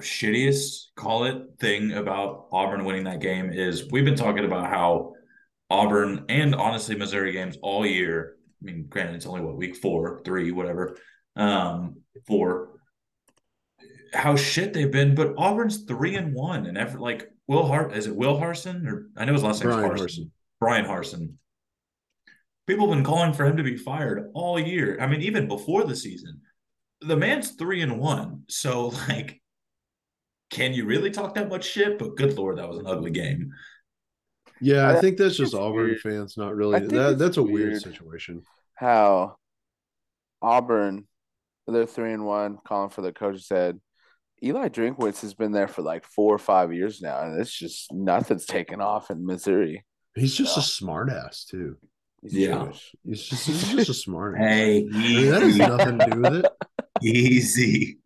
shittiest 0.00 0.88
call 0.94 1.24
it 1.24 1.42
thing 1.58 1.92
about 1.92 2.46
Auburn 2.52 2.84
winning 2.84 3.04
that 3.04 3.20
game 3.20 3.50
is 3.50 3.88
we've 3.90 4.04
been 4.04 4.14
talking 4.14 4.44
about 4.44 4.68
how 4.68 5.14
Auburn 5.70 6.24
and 6.28 6.54
honestly 6.54 6.94
Missouri 6.94 7.32
games 7.32 7.56
all 7.62 7.84
year. 7.84 8.36
I 8.62 8.64
mean, 8.64 8.86
granted, 8.88 9.16
it's 9.16 9.26
only 9.26 9.40
what 9.40 9.56
week 9.56 9.76
four, 9.76 10.20
three, 10.24 10.50
whatever, 10.50 10.96
um, 11.36 11.96
four. 12.26 12.70
How 14.14 14.36
shit 14.36 14.72
they've 14.72 14.90
been, 14.90 15.14
but 15.14 15.34
Auburn's 15.36 15.84
three 15.84 16.16
and 16.16 16.34
one, 16.34 16.66
and 16.66 16.78
every 16.78 17.00
like 17.00 17.28
Will 17.46 17.66
Hart 17.66 17.96
is 17.96 18.06
it 18.06 18.16
Will 18.16 18.38
Harson 18.38 18.86
or 18.86 19.08
I 19.16 19.24
know 19.24 19.32
his 19.32 19.42
last 19.42 19.62
name 19.62 19.70
is 19.70 19.76
Harsin. 19.76 19.98
Harson. 19.98 20.32
Bryan 20.60 20.84
Harsin 20.86 21.34
people 22.68 22.86
have 22.86 22.96
been 22.96 23.04
calling 23.04 23.32
for 23.32 23.46
him 23.46 23.56
to 23.56 23.62
be 23.64 23.76
fired 23.76 24.30
all 24.34 24.60
year. 24.60 24.98
I 25.00 25.08
mean, 25.08 25.22
even 25.22 25.48
before 25.48 25.84
the 25.84 25.96
season. 25.96 26.42
The 27.00 27.16
man's 27.16 27.52
three 27.52 27.80
and 27.80 27.98
one. 27.98 28.42
So, 28.48 28.88
like, 29.08 29.40
can 30.50 30.74
you 30.74 30.84
really 30.84 31.10
talk 31.10 31.34
that 31.34 31.48
much 31.48 31.64
shit? 31.64 31.98
But 31.98 32.16
good 32.16 32.36
lord, 32.36 32.58
that 32.58 32.68
was 32.68 32.78
an 32.78 32.86
ugly 32.86 33.10
game. 33.10 33.52
Yeah, 34.60 34.88
I, 34.88 35.00
think 35.00 35.16
that's 35.16 35.36
just 35.36 35.54
Auburn 35.54 35.86
weird. 35.86 36.00
fans 36.00 36.36
not 36.36 36.56
really 36.56 36.80
that 36.80 37.16
that's 37.16 37.36
a 37.36 37.42
weird, 37.42 37.70
weird 37.70 37.82
situation. 37.82 38.42
How 38.74 39.36
Auburn, 40.42 41.06
they're 41.68 41.86
three 41.86 42.12
and 42.12 42.26
one, 42.26 42.58
calling 42.66 42.90
for 42.90 43.02
the 43.02 43.12
coach 43.12 43.42
said 43.42 43.78
Eli 44.42 44.68
Drinkwitz 44.68 45.20
has 45.20 45.32
been 45.32 45.52
there 45.52 45.68
for 45.68 45.82
like 45.82 46.04
four 46.04 46.34
or 46.34 46.40
five 46.40 46.72
years 46.72 47.00
now, 47.00 47.22
and 47.22 47.40
it's 47.40 47.56
just 47.56 47.92
nothing's 47.92 48.46
taken 48.46 48.80
off 48.80 49.12
in 49.12 49.24
Missouri. 49.24 49.84
He's 50.16 50.34
just 50.34 50.56
a 50.56 50.60
smartass 50.60 51.46
too. 51.46 51.76
He's 52.22 52.34
yeah, 52.34 52.64
Jewish. 52.64 52.96
He's 53.04 53.22
just, 53.24 53.46
he's 53.46 53.72
just 53.74 53.88
a 53.90 53.94
smart. 53.94 54.38
hey, 54.38 54.88
I 54.92 54.96
mean, 54.96 55.30
that 55.30 55.42
has 55.42 55.56
nothing 55.56 55.98
to 55.98 56.06
do 56.06 56.20
with 56.20 56.34
it. 56.44 56.52
Easy. 57.02 57.98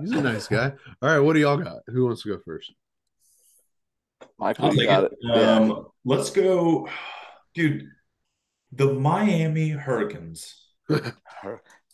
He's 0.00 0.12
a 0.12 0.22
nice 0.22 0.46
guy. 0.46 0.72
All 1.00 1.08
right, 1.08 1.18
what 1.18 1.32
do 1.32 1.40
y'all 1.40 1.56
got? 1.56 1.78
Who 1.86 2.06
wants 2.06 2.22
to 2.22 2.28
go 2.28 2.38
first? 2.44 2.72
Michael, 4.38 4.74
got 4.74 5.04
it. 5.04 5.12
it. 5.20 5.48
Um, 5.48 5.70
yeah. 5.70 5.76
Let's 6.04 6.30
go. 6.30 6.88
dude, 7.54 7.88
the 8.72 8.92
Miami 8.92 9.70
Hurricanes. 9.70 10.62
yeah, 10.88 11.06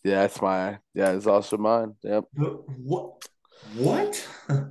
that's 0.03 0.41
my 0.41 0.79
yeah, 0.95 1.13
it's 1.13 1.27
also 1.27 1.57
mine. 1.57 1.95
Yep. 2.03 2.25
The, 2.35 2.45
what? 2.83 3.29
What? 3.75 4.29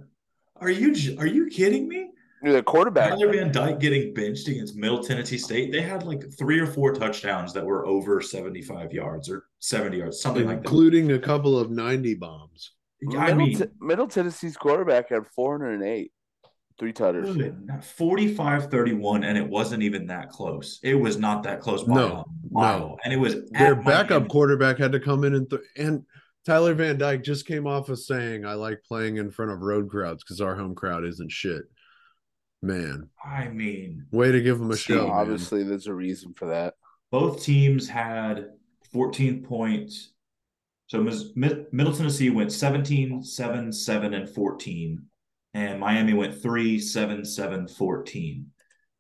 Are 0.62 0.70
you 0.70 1.18
are 1.20 1.28
you 1.28 1.48
kidding 1.48 1.88
me? 1.88 2.12
The 2.46 2.62
quarterback. 2.62 3.10
Tyler 3.12 3.32
Van 3.34 3.52
Dyke 3.52 3.80
getting 3.80 4.14
benched 4.14 4.48
against 4.48 4.76
Middle 4.76 5.04
Tennessee 5.04 5.38
State. 5.40 5.72
They 5.72 5.82
had 5.82 6.04
like 6.04 6.24
three 6.38 6.60
or 6.60 6.68
four 6.68 6.94
touchdowns 6.94 7.54
that 7.54 7.66
were 7.66 7.88
over 7.88 8.22
75 8.22 8.94
yards 8.94 9.32
or 9.32 9.46
70 9.62 9.98
yards, 9.98 10.22
something 10.22 10.46
like 10.46 10.58
that. 10.62 10.70
including 10.70 11.12
a 11.14 11.18
couple 11.20 11.58
of 11.58 11.72
90 11.72 12.14
bombs. 12.16 12.74
I 13.18 13.34
Middle, 13.34 13.36
mean, 13.36 13.58
Te- 13.58 13.66
Middle 13.82 14.08
Tennessee's 14.08 14.58
quarterback 14.58 15.10
had 15.10 15.26
408, 15.36 16.12
three 16.78 16.94
tutters. 16.94 17.36
45 17.82 18.70
31, 18.70 19.24
and 19.24 19.38
it 19.40 19.48
wasn't 19.50 19.82
even 19.82 20.06
that 20.08 20.30
close. 20.30 20.80
It 20.84 20.94
was 20.96 21.18
not 21.18 21.42
that 21.44 21.62
close 21.62 21.84
by 21.84 21.96
No, 21.96 22.26
mile. 22.52 22.80
no. 22.80 22.98
And 23.04 23.12
it 23.12 23.18
was 23.18 23.50
Their 23.52 23.76
backup 23.76 24.10
Miami. 24.22 24.28
quarterback 24.30 24.78
had 24.78 24.92
to 24.92 25.00
come 25.00 25.24
in 25.24 25.34
and 25.34 25.50
th- 25.50 25.62
and 25.78 26.04
Tyler 26.46 26.76
Van 26.76 26.96
Dyke 27.00 27.24
just 27.24 27.48
came 27.48 27.66
off 27.66 27.90
of 27.90 27.98
saying, 27.98 28.46
"I 28.46 28.54
like 28.54 28.84
playing 28.88 29.18
in 29.18 29.32
front 29.32 29.50
of 29.52 29.62
road 29.62 29.90
crowds 29.90 30.24
because 30.24 30.42
our 30.42 30.54
home 30.56 30.76
crowd 30.76 31.04
isn't 31.04 31.32
shit." 31.32 31.64
Man, 32.62 33.10
I 33.24 33.48
mean, 33.50 34.06
way 34.12 34.32
to 34.32 34.42
give 34.42 34.58
them 34.60 34.72
a 34.72 34.76
See, 34.76 34.94
show. 34.94 35.08
man. 35.08 35.12
Obviously, 35.16 35.64
there's 35.64 35.88
a 35.88 35.94
reason 35.94 36.34
for 36.34 36.48
that. 36.48 36.74
both 37.12 37.44
teams 37.44 37.88
had 37.88 38.48
14 38.92 39.44
points. 39.44 40.12
So 40.88 41.02
Mis- 41.02 41.32
Middle 41.36 41.94
Tennessee 41.94 42.30
went 42.30 42.52
17, 42.52 43.24
7, 43.24 43.72
7, 43.72 44.14
and 44.14 44.30
14. 44.30 45.04
And 45.54 45.80
Miami 45.80 46.14
went 46.14 46.42
3, 46.42 46.80
7, 46.80 47.24
7, 47.26 47.68
14. 47.68 48.52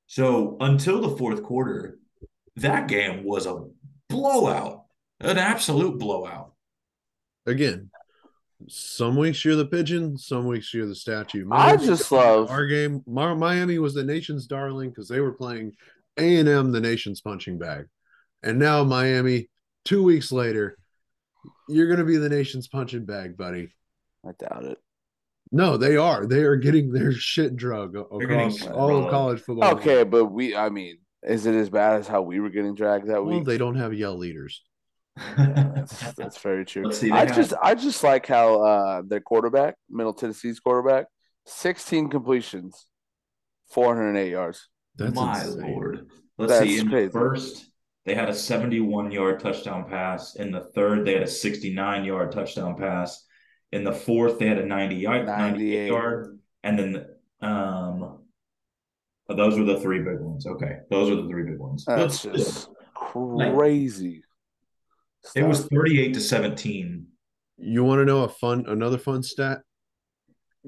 So 0.07 0.57
until 0.59 1.01
the 1.01 1.17
fourth 1.17 1.43
quarter, 1.43 1.99
that 2.57 2.87
game 2.87 3.23
was 3.23 3.45
a 3.45 3.65
blowout, 4.09 4.85
an 5.19 5.37
absolute 5.37 5.99
blowout. 5.99 6.53
Again, 7.45 7.89
some 8.67 9.15
weeks 9.17 9.43
you're 9.43 9.55
the 9.55 9.65
pigeon, 9.65 10.17
some 10.17 10.45
weeks 10.47 10.73
you're 10.73 10.87
the 10.87 10.95
statue. 10.95 11.47
I 11.51 11.75
just 11.77 12.11
love 12.11 12.49
our 12.49 12.65
game. 12.65 13.03
Miami 13.05 13.79
was 13.79 13.93
the 13.93 14.03
nation's 14.03 14.47
darling 14.47 14.89
because 14.89 15.07
they 15.07 15.19
were 15.19 15.33
playing 15.33 15.73
A 16.17 16.37
and 16.37 16.47
M, 16.49 16.71
the 16.71 16.79
nation's 16.81 17.21
punching 17.21 17.57
bag, 17.57 17.85
and 18.43 18.57
now 18.59 18.83
Miami. 18.83 19.49
Two 19.83 20.01
weeks 20.03 20.31
later, 20.31 20.77
you're 21.69 21.85
going 21.85 21.99
to 21.99 22.05
be 22.05 22.17
the 22.17 22.29
nation's 22.29 22.67
punching 22.67 23.05
bag, 23.05 23.37
buddy. 23.37 23.71
I 24.27 24.31
doubt 24.39 24.63
it. 24.63 24.79
No, 25.51 25.77
they 25.77 25.95
are. 25.95 26.25
They 26.25 26.41
are 26.41 26.55
getting 26.55 26.91
their 26.91 27.11
shit 27.11 27.55
drug 27.55 27.95
a- 27.95 28.05
They're 28.17 28.27
getting 28.27 28.47
across 28.55 28.67
all 28.71 28.97
of 29.03 29.11
college 29.11 29.41
football. 29.41 29.75
Okay, 29.75 30.03
but 30.03 30.25
we, 30.25 30.55
I 30.55 30.69
mean, 30.69 30.97
is 31.21 31.45
it 31.45 31.53
as 31.53 31.69
bad 31.69 31.99
as 31.99 32.07
how 32.07 32.23
we 32.23 32.39
were 32.39 32.49
getting 32.49 32.73
dragged 32.73 33.07
that 33.09 33.23
Well, 33.23 33.37
week? 33.37 33.45
they 33.45 33.59
don't 33.59 33.75
have 33.75 33.93
yell 33.93 34.17
leaders. 34.17 34.63
That's, 35.37 36.13
that's 36.13 36.37
very 36.39 36.65
true. 36.65 36.85
Let's 36.85 36.99
see, 36.99 37.11
I 37.11 37.19
had- 37.25 37.33
just, 37.35 37.53
I 37.61 37.75
just 37.75 38.03
like 38.03 38.27
how 38.27 38.61
uh, 38.63 39.01
their 39.05 39.21
quarterback, 39.21 39.75
Middle 39.89 40.13
Tennessee's 40.13 40.59
quarterback, 40.59 41.05
16 41.45 42.09
completions, 42.09 42.87
408 43.71 44.29
yards. 44.31 44.67
That's 44.97 45.15
My 45.15 45.41
insane. 45.41 45.73
lord. 45.73 46.07
Let's 46.37 46.53
That's 46.53 46.65
see. 46.69 46.79
In 46.79 46.89
crazy. 46.89 47.07
the 47.07 47.11
first, 47.11 47.69
they 48.05 48.13
had 48.13 48.29
a 48.29 48.33
71 48.33 49.11
yard 49.11 49.39
touchdown 49.39 49.85
pass. 49.89 50.35
In 50.35 50.51
the 50.51 50.61
third, 50.75 51.05
they 51.05 51.13
had 51.13 51.23
a 51.23 51.27
69 51.27 52.05
yard 52.05 52.31
touchdown 52.31 52.75
pass. 52.77 53.25
In 53.71 53.83
the 53.83 53.93
fourth, 53.93 54.39
they 54.39 54.47
had 54.47 54.57
a 54.59 54.65
90 54.65 54.95
yard, 54.95 55.25
98 55.25 55.51
98. 55.51 55.87
yard. 55.87 56.39
And 56.63 56.79
then, 56.79 57.05
um, 57.41 58.19
those 59.27 59.57
were 59.57 59.65
the 59.65 59.79
three 59.79 59.99
big 59.99 60.19
ones. 60.19 60.45
Okay. 60.45 60.77
Those 60.89 61.09
are 61.09 61.15
the 61.15 61.27
three 61.27 61.43
big 61.43 61.57
ones. 61.59 61.83
That's 61.85 62.21
That's- 62.23 62.45
just 62.45 62.69
crazy. 62.93 64.23
It 65.35 65.43
was 65.43 65.65
38 65.67 66.13
to 66.13 66.21
17. 66.21 67.07
You 67.57 67.83
want 67.83 67.99
to 67.99 68.05
know 68.05 68.23
a 68.23 68.29
fun, 68.29 68.65
another 68.67 68.97
fun 68.97 69.23
stat? 69.23 69.61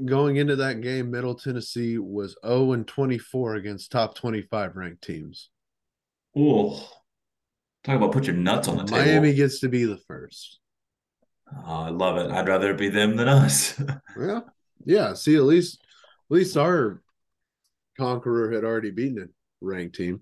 Going 0.06 0.38
into 0.38 0.56
that 0.58 0.82
game, 0.82 1.12
Middle 1.12 1.36
Tennessee 1.36 1.98
was 1.98 2.38
0 2.46 2.74
and 2.74 2.88
24 2.88 3.56
against 3.56 3.91
top 3.91 4.15
25 4.15 4.76
ranked 4.76 5.04
teams. 5.04 5.50
Oh, 6.36 6.88
talk 7.84 7.96
about 7.96 8.12
put 8.12 8.28
your 8.28 8.36
nuts 8.36 8.67
on 8.67 8.78
the 8.78 8.84
table. 8.84 8.98
Miami 8.98 9.34
gets 9.34 9.60
to 9.62 9.70
be 9.70 9.86
the 9.86 9.98
first. 9.98 10.60
Oh, 11.65 11.84
I 11.84 11.89
love 11.89 12.17
it. 12.17 12.30
I'd 12.30 12.48
rather 12.48 12.72
it 12.72 12.78
be 12.78 12.89
them 12.89 13.15
than 13.15 13.28
us. 13.28 13.80
Yeah, 14.20 14.39
yeah. 14.84 15.13
See, 15.13 15.36
at 15.36 15.43
least, 15.43 15.80
at 16.30 16.36
least 16.36 16.58
our 16.58 17.02
conqueror 17.98 18.52
had 18.52 18.63
already 18.63 18.91
beaten 18.91 19.24
a 19.24 19.28
ranked 19.62 19.96
team. 19.96 20.22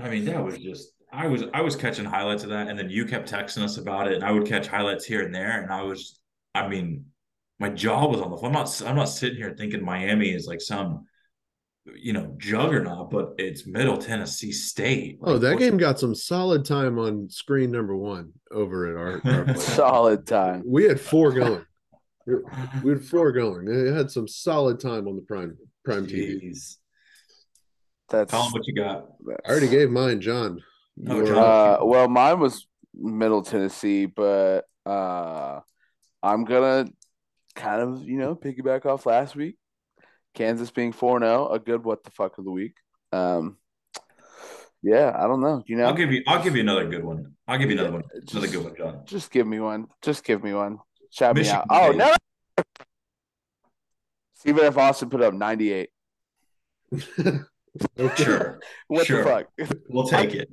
I 0.00 0.08
mean, 0.08 0.24
that 0.26 0.44
was 0.44 0.58
just 0.58 0.92
I 1.14 1.26
was 1.28 1.44
I 1.54 1.60
was 1.60 1.76
catching 1.76 2.04
highlights 2.04 2.42
of 2.42 2.50
that, 2.50 2.68
and 2.68 2.78
then 2.78 2.90
you 2.90 3.04
kept 3.06 3.30
texting 3.30 3.62
us 3.62 3.78
about 3.78 4.08
it, 4.08 4.14
and 4.14 4.24
I 4.24 4.32
would 4.32 4.46
catch 4.46 4.66
highlights 4.66 5.04
here 5.04 5.22
and 5.22 5.34
there, 5.34 5.62
and 5.62 5.70
I 5.70 5.82
was, 5.82 6.18
I 6.54 6.66
mean, 6.66 7.06
my 7.60 7.68
jaw 7.68 8.08
was 8.08 8.20
on 8.20 8.30
the 8.30 8.36
floor. 8.36 8.48
I'm 8.48 8.52
not 8.52 8.82
I'm 8.84 8.96
not 8.96 9.08
sitting 9.08 9.36
here 9.36 9.54
thinking 9.56 9.84
Miami 9.84 10.30
is 10.30 10.46
like 10.46 10.60
some, 10.60 11.06
you 11.94 12.12
know, 12.12 12.34
juggernaut, 12.38 13.10
but 13.10 13.34
it's 13.38 13.66
Middle 13.66 13.96
Tennessee 13.96 14.50
State. 14.50 15.18
Oh, 15.22 15.38
that 15.38 15.52
what- 15.52 15.60
game 15.60 15.76
got 15.76 16.00
some 16.00 16.14
solid 16.14 16.64
time 16.64 16.98
on 16.98 17.30
screen 17.30 17.70
number 17.70 17.94
one 17.94 18.32
over 18.50 18.90
at 18.90 18.96
our. 18.96 19.48
our. 19.48 19.54
Solid 19.56 20.26
time. 20.26 20.62
we 20.66 20.84
had 20.84 21.00
four 21.00 21.32
going. 21.32 21.64
We 22.82 22.90
had 22.90 23.04
four 23.04 23.30
going. 23.32 23.68
It 23.68 23.94
had 23.94 24.10
some 24.10 24.26
solid 24.26 24.80
time 24.80 25.06
on 25.06 25.14
the 25.16 25.22
prime 25.22 25.56
prime 25.84 26.06
TV. 26.06 26.40
That's, 28.10 28.30
Tell 28.30 28.42
them 28.44 28.52
what 28.52 28.66
you 28.66 28.74
got. 28.74 29.06
I 29.46 29.50
already 29.50 29.68
gave 29.68 29.90
mine, 29.90 30.20
John. 30.20 30.60
Oh, 31.08 31.26
Uh, 31.36 31.84
well, 31.84 32.08
mine 32.08 32.38
was 32.38 32.66
Middle 32.94 33.42
Tennessee, 33.42 34.06
but 34.06 34.62
uh, 34.86 35.60
I'm 36.22 36.44
gonna 36.44 36.86
kind 37.54 37.82
of 37.82 38.02
you 38.04 38.16
know 38.18 38.34
piggyback 38.34 38.86
off 38.86 39.06
last 39.06 39.34
week. 39.36 39.56
Kansas 40.34 40.70
being 40.70 40.92
four 40.92 41.18
zero, 41.20 41.48
a 41.48 41.58
good 41.58 41.84
what 41.84 42.04
the 42.04 42.10
fuck 42.10 42.38
of 42.38 42.44
the 42.44 42.50
week. 42.50 42.74
Um, 43.12 43.58
yeah, 44.82 45.12
I 45.16 45.26
don't 45.26 45.40
know. 45.40 45.62
You 45.66 45.76
know, 45.76 45.86
I'll 45.86 45.94
give 45.94 46.12
you 46.12 46.22
I'll 46.26 46.42
give 46.42 46.54
you 46.54 46.60
another 46.62 46.88
good 46.88 47.04
one. 47.04 47.34
I'll 47.48 47.58
give 47.58 47.70
you 47.70 47.76
another 47.78 47.92
one. 47.92 48.02
Another 48.12 48.46
Just- 48.46 48.52
good 48.52 48.64
one, 48.64 48.76
John. 48.76 49.02
just 49.06 49.30
give 49.30 49.46
me 49.46 49.60
one. 49.60 49.86
Just 50.02 50.24
give 50.24 50.42
me 50.42 50.52
one. 50.54 50.78
Shout 51.10 51.34
Michigan 51.36 51.62
me 51.70 51.76
out. 51.76 51.86
Oh 51.86 51.92
no! 51.92 52.64
Stephen 54.34 54.64
F. 54.64 54.76
Austin 54.76 55.08
put 55.10 55.22
up 55.22 55.34
98. 55.34 55.88
okay. 57.18 57.38
Sure. 58.22 58.60
What 58.86 59.06
Sure. 59.06 59.24
the 59.24 59.28
fuck? 59.58 59.78
We'll 59.88 60.06
take 60.06 60.32
it. 60.34 60.48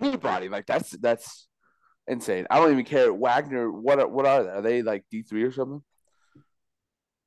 Anybody 0.00 0.48
like 0.48 0.66
that's 0.66 0.90
that's 0.92 1.48
insane. 2.06 2.46
I 2.50 2.58
don't 2.58 2.72
even 2.72 2.84
care. 2.84 3.12
Wagner, 3.12 3.70
what 3.70 3.98
are, 3.98 4.08
what 4.08 4.26
are 4.26 4.42
they? 4.44 4.50
Are 4.50 4.62
they 4.62 4.82
like 4.82 5.04
D 5.10 5.22
three 5.22 5.42
or 5.42 5.52
something? 5.52 5.82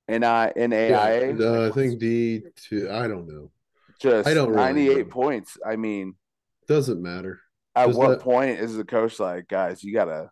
N 0.08 0.24
I 0.24 0.50
N 0.50 0.74
A 0.74 0.94
I 0.94 1.10
A. 1.12 1.34
Yeah, 1.34 1.46
uh, 1.46 1.68
I 1.68 1.72
think 1.72 2.00
D 2.00 2.42
two. 2.56 2.90
I 2.92 3.08
don't 3.08 3.28
know. 3.28 3.52
just 4.00 4.28
I 4.28 4.34
don't 4.34 4.50
really 4.50 4.62
ninety 4.62 4.90
eight 4.90 5.08
know. 5.08 5.14
points. 5.14 5.58
I 5.66 5.76
mean, 5.76 6.16
Doesn't 6.68 7.02
matter. 7.02 7.40
at 7.76 7.88
Does 7.88 7.96
what 7.96 8.10
that- 8.10 8.20
point 8.22 8.60
is 8.60 8.76
the 8.76 8.84
coach 8.84 9.20
like, 9.20 9.48
guys, 9.48 9.84
you 9.84 9.94
gotta? 9.94 10.32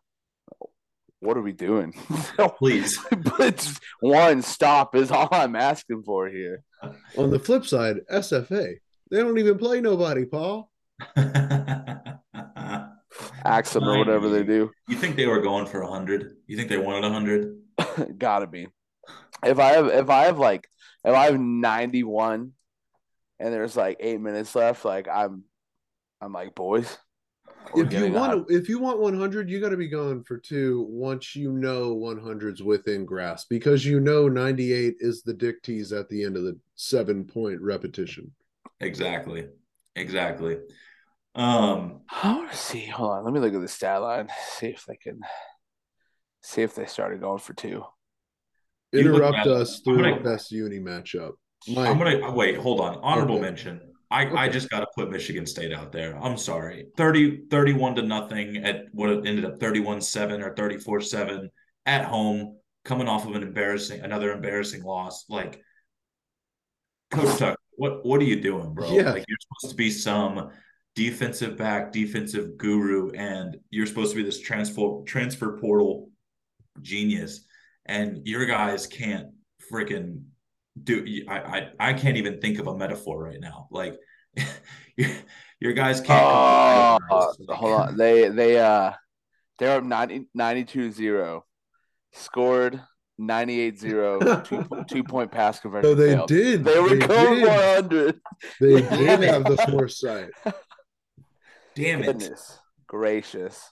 What 1.22 1.36
are 1.36 1.42
we 1.42 1.52
doing? 1.52 1.92
Please. 2.58 2.98
but 3.38 3.70
one 4.00 4.42
stop 4.42 4.96
is 4.96 5.12
all 5.12 5.28
I'm 5.32 5.56
asking 5.58 6.04
for 6.04 6.30
here. 6.30 6.64
On 7.18 7.30
the 7.30 7.38
flip 7.40 7.66
side, 7.66 7.98
SFA. 8.10 8.76
They 9.12 9.18
don't 9.18 9.38
even 9.38 9.58
play 9.58 9.82
nobody, 9.82 10.24
Paul. 10.26 10.72
Axe 13.50 13.74
them 13.74 13.84
or 13.84 13.98
whatever 13.98 14.30
they 14.30 14.44
do. 14.44 14.72
You 14.88 14.96
think 14.96 15.16
they 15.16 15.26
were 15.26 15.42
going 15.42 15.66
for 15.66 15.84
hundred? 15.84 16.36
You 16.46 16.56
think 16.56 16.70
they 16.70 16.78
wanted 16.78 17.12
hundred? 17.12 17.58
Gotta 18.18 18.46
be. 18.48 18.68
If 19.44 19.60
I 19.60 19.72
have 19.72 19.88
if 19.88 20.10
I 20.10 20.26
have 20.26 20.38
like 20.38 20.70
if 21.04 21.16
I 21.16 21.26
have 21.26 21.40
ninety 21.40 22.04
one 22.04 22.52
and 23.40 23.54
there's 23.54 23.76
like 23.76 23.98
eight 24.02 24.22
minutes 24.22 24.54
left, 24.56 24.86
like 24.86 25.08
I'm 25.08 25.44
I'm 26.22 26.34
like, 26.34 26.54
boys. 26.54 26.98
If 27.70 27.76
you 27.76 27.86
getting 27.86 28.16
a 28.16 28.20
hun- 28.20 28.30
want, 28.30 28.52
if 28.52 28.70
you 28.70 28.80
want 28.80 29.00
100, 29.00 29.50
you 29.50 29.60
got 29.60 29.70
to 29.70 29.78
be 29.78 29.90
going 29.90 30.24
for 30.24 30.38
two. 30.38 30.88
Once 30.90 31.36
you 31.36 31.52
know 31.52 31.96
100's 31.96 32.64
within 32.64 33.06
grasp, 33.06 33.48
because 33.50 33.86
you 33.86 34.00
know 34.00 34.28
98 34.28 34.96
is 35.00 35.22
the 35.22 35.34
dick 35.34 35.62
tease 35.62 35.92
at 35.92 36.10
the 36.10 36.24
end 36.24 36.36
of 36.36 36.44
the 36.44 36.58
seven 36.76 37.26
point 37.26 37.62
repetition. 37.62 38.32
Exactly. 38.80 39.48
Exactly. 39.96 40.58
Um, 41.40 42.02
I 42.12 42.36
want 42.36 42.52
to 42.52 42.58
see. 42.58 42.86
Hold 42.88 43.12
on, 43.12 43.24
let 43.24 43.34
me 43.34 43.40
look 43.40 43.54
at 43.54 43.62
the 43.62 43.68
stat 43.70 44.02
line. 44.02 44.28
See 44.58 44.68
if 44.68 44.84
they 44.86 44.98
can 44.98 45.22
see 46.42 46.64
if 46.64 46.76
they 46.76 46.86
started 46.86 47.22
going 47.22 47.40
for 47.40 47.54
two. 47.54 47.84
Interrupt 48.94 49.48
us 49.48 49.78
I'm 49.78 49.84
through 49.84 50.04
gonna- 50.04 50.18
the 50.18 50.24
best 50.30 50.52
uni 50.52 50.80
matchup. 50.80 51.32
I'm 51.70 51.98
gonna 51.98 52.32
wait, 52.34 52.58
hold 52.58 52.82
on. 52.82 52.98
Honorable 52.98 53.36
Okay. 53.36 53.42
mention. 53.44 53.82
I, 54.12 54.46
I 54.46 54.50
just 54.50 54.70
gotta 54.70 54.88
put 54.98 55.12
Michigan 55.12 55.46
State 55.46 55.72
out 55.72 55.92
there. 55.94 56.18
I'm 56.22 56.36
sorry. 56.38 56.88
30, 56.98 57.46
31 57.50 57.96
to 57.96 58.02
nothing 58.02 58.58
at 58.58 58.86
what 58.92 59.10
it 59.10 59.26
ended 59.26 59.46
up 59.46 59.60
31-7 59.60 60.42
or 60.44 60.54
34-7 60.56 61.48
at 61.86 62.06
home, 62.06 62.58
coming 62.84 63.08
off 63.08 63.26
of 63.28 63.36
an 63.36 63.44
embarrassing 63.44 64.02
another 64.02 64.32
embarrassing 64.34 64.84
loss. 64.84 65.26
Like 65.30 65.62
Coach 67.12 67.38
Tuck, 67.38 67.58
what 67.78 68.06
what 68.06 68.20
are 68.20 68.26
you 68.26 68.42
doing, 68.42 68.74
bro? 68.74 68.92
Yeah. 68.92 69.12
Like 69.14 69.26
you're 69.28 69.38
supposed 69.40 69.72
to 69.72 69.78
be 69.78 69.90
some 69.92 70.50
defensive 71.00 71.56
back, 71.56 71.94
defensive 71.94 72.58
guru, 72.58 73.10
and 73.12 73.56
you're 73.70 73.86
supposed 73.86 74.12
to 74.12 74.18
be 74.18 74.24
this 74.24 74.42
transfer 74.42 75.02
transfer 75.06 75.58
portal 75.58 76.10
genius, 76.82 77.46
and 77.86 78.28
your 78.28 78.46
guys 78.46 78.86
can't 78.86 79.28
freaking 79.72 80.24
do. 80.84 81.06
I 81.30 81.38
I 81.40 81.70
I 81.80 81.94
can't 81.94 82.18
even 82.18 82.42
think 82.42 82.60
of 82.60 82.68
a 82.68 82.76
metaphor 82.78 83.24
right 83.24 83.40
now. 83.40 83.70
Like 83.72 83.96
your 84.98 85.10
your 85.62 85.72
guys 85.72 86.02
can't. 86.02 86.22
Oh, 86.22 87.00
Like, 87.48 87.58
hold 87.58 87.80
on. 87.80 87.96
They 87.96 88.28
they 88.28 88.60
uh 88.60 88.92
they're 89.58 89.78
up 89.78 89.84
90, 89.86 90.28
92-0. 90.38 91.42
Scored 92.12 92.82
98-0. 93.22 94.46
two, 94.46 94.84
two 94.90 95.04
point 95.06 95.32
pass 95.32 95.62
conversion. 95.62 95.92
So 95.92 95.96
they 95.96 96.14
failed. 96.14 96.28
did. 96.28 96.64
They 96.66 96.80
were 96.80 96.96
going 96.98 97.40
did. 97.40 97.48
100. 97.48 98.20
They 98.60 98.82
did 98.98 99.22
it. 99.24 99.30
have 99.30 99.44
the 99.46 99.58
foresight. 99.70 100.30
Damn 101.76 102.02
it! 102.04 102.06
Goodness 102.08 102.60
gracious. 102.88 103.72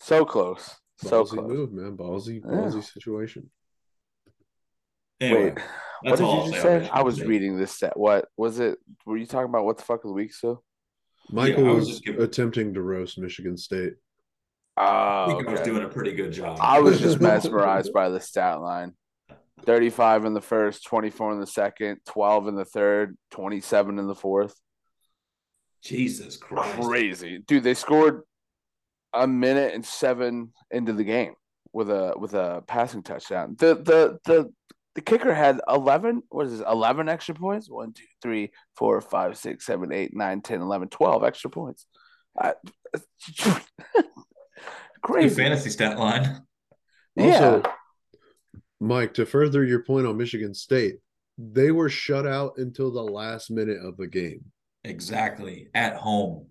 So 0.00 0.24
close. 0.24 0.74
So 0.98 1.24
Ballsy 1.24 1.28
close. 1.30 1.48
move, 1.48 1.72
man. 1.72 1.96
Ballsy, 1.96 2.40
Yeah. 2.44 2.50
ballsy 2.50 2.84
situation. 2.84 3.50
Anyway, 5.20 5.44
Wait, 5.54 5.58
what 6.02 6.18
did 6.18 6.26
you 6.26 6.50
just 6.50 6.52
say 6.52 6.56
on 6.58 6.62
say? 6.62 6.74
Michigan 6.78 6.90
I 6.92 7.02
was 7.02 7.14
State. 7.16 7.26
reading 7.28 7.56
this 7.58 7.78
set. 7.78 7.96
What 7.96 8.28
was 8.36 8.58
it? 8.58 8.78
Were 9.06 9.16
you 9.16 9.26
talking 9.26 9.48
about 9.48 9.64
what 9.64 9.76
the 9.78 9.82
fuck 9.84 10.04
of 10.04 10.08
the 10.08 10.14
week 10.14 10.32
still? 10.32 10.62
Michael 11.30 11.66
I 11.66 11.68
was 11.70 11.76
was, 11.76 11.88
just 11.88 12.04
giving- 12.04 12.20
attempting 12.22 12.74
to 12.74 12.82
roast 12.82 13.18
Michigan 13.18 13.56
State. 13.56 13.94
Oh, 14.76 14.82
I 14.82 15.24
Oh, 15.24 15.26
think 15.36 15.48
I 15.48 15.52
was 15.52 15.60
doing 15.62 15.84
a 15.84 15.88
pretty 15.88 16.12
good 16.12 16.32
job. 16.32 16.58
I 16.60 16.80
was 16.80 17.00
just 17.00 17.20
mesmerized 17.20 17.92
by 17.92 18.08
the 18.10 18.20
stat 18.20 18.60
line. 18.60 18.94
35 19.62 20.24
in 20.26 20.34
the 20.34 20.40
first, 20.42 20.84
24 20.84 21.32
in 21.32 21.40
the 21.40 21.46
second, 21.46 22.00
12 22.06 22.48
in 22.48 22.56
the 22.56 22.64
third, 22.66 23.16
27 23.30 23.98
in 23.98 24.06
the 24.08 24.14
fourth. 24.14 24.54
Jesus 25.84 26.36
Christ! 26.36 26.80
Crazy. 26.80 27.42
Dude, 27.46 27.62
they 27.62 27.74
scored 27.74 28.22
a 29.12 29.26
minute 29.26 29.74
and 29.74 29.84
7 29.84 30.52
into 30.70 30.92
the 30.92 31.04
game 31.04 31.34
with 31.72 31.90
a 31.90 32.14
with 32.16 32.34
a 32.34 32.62
passing 32.66 33.02
touchdown. 33.02 33.56
The 33.58 33.74
the 33.74 34.18
the 34.24 34.52
the 34.94 35.00
kicker 35.00 35.34
had 35.34 35.60
11 35.68 36.22
what 36.28 36.46
is 36.46 36.58
this 36.58 36.66
11 36.68 37.08
extra 37.08 37.34
points 37.34 37.68
1 37.68 37.92
2 37.92 38.02
3 38.22 38.52
4 38.76 39.00
5 39.00 39.36
6 39.36 39.66
7 39.66 39.92
8 39.92 40.14
9 40.14 40.40
10 40.40 40.60
11 40.60 40.88
12 40.88 41.24
extra 41.24 41.50
points 41.50 41.86
I, 42.40 42.54
Good 43.42 43.62
crazy 45.02 45.34
fantasy 45.34 45.70
stat 45.70 45.98
line. 45.98 46.42
Also, 47.18 47.62
yeah 47.62 47.72
Mike, 48.84 49.14
to 49.14 49.24
further 49.24 49.64
your 49.64 49.82
point 49.82 50.06
on 50.06 50.16
Michigan 50.16 50.52
State, 50.52 50.96
they 51.38 51.70
were 51.70 51.88
shut 51.88 52.26
out 52.26 52.58
until 52.58 52.92
the 52.92 53.02
last 53.02 53.50
minute 53.50 53.78
of 53.82 53.96
the 53.96 54.06
game. 54.06 54.44
Exactly. 54.84 55.68
At 55.74 55.96
home. 55.96 56.46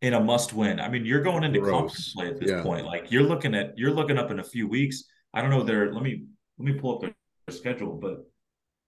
In 0.00 0.12
a 0.14 0.20
must 0.20 0.52
win. 0.52 0.80
I 0.80 0.88
mean, 0.88 1.04
you're 1.06 1.22
going 1.22 1.44
into 1.44 1.60
Gross. 1.60 1.70
conference 1.72 2.12
play 2.12 2.28
at 2.28 2.40
this 2.40 2.50
Yeah. 2.50 2.62
point. 2.62 2.84
Like 2.84 3.10
you're 3.10 3.22
looking 3.22 3.54
at 3.54 3.78
you're 3.78 3.90
looking 3.92 4.18
up 4.18 4.30
in 4.30 4.38
a 4.38 4.44
few 4.44 4.68
weeks. 4.68 5.04
I 5.32 5.40
don't 5.40 5.50
know 5.50 5.62
their 5.62 5.92
let 5.92 6.02
me 6.02 6.24
let 6.58 6.72
me 6.74 6.78
pull 6.78 6.96
up 6.96 7.00
their, 7.02 7.14
their 7.46 7.56
schedule, 7.56 7.96
but 7.96 8.18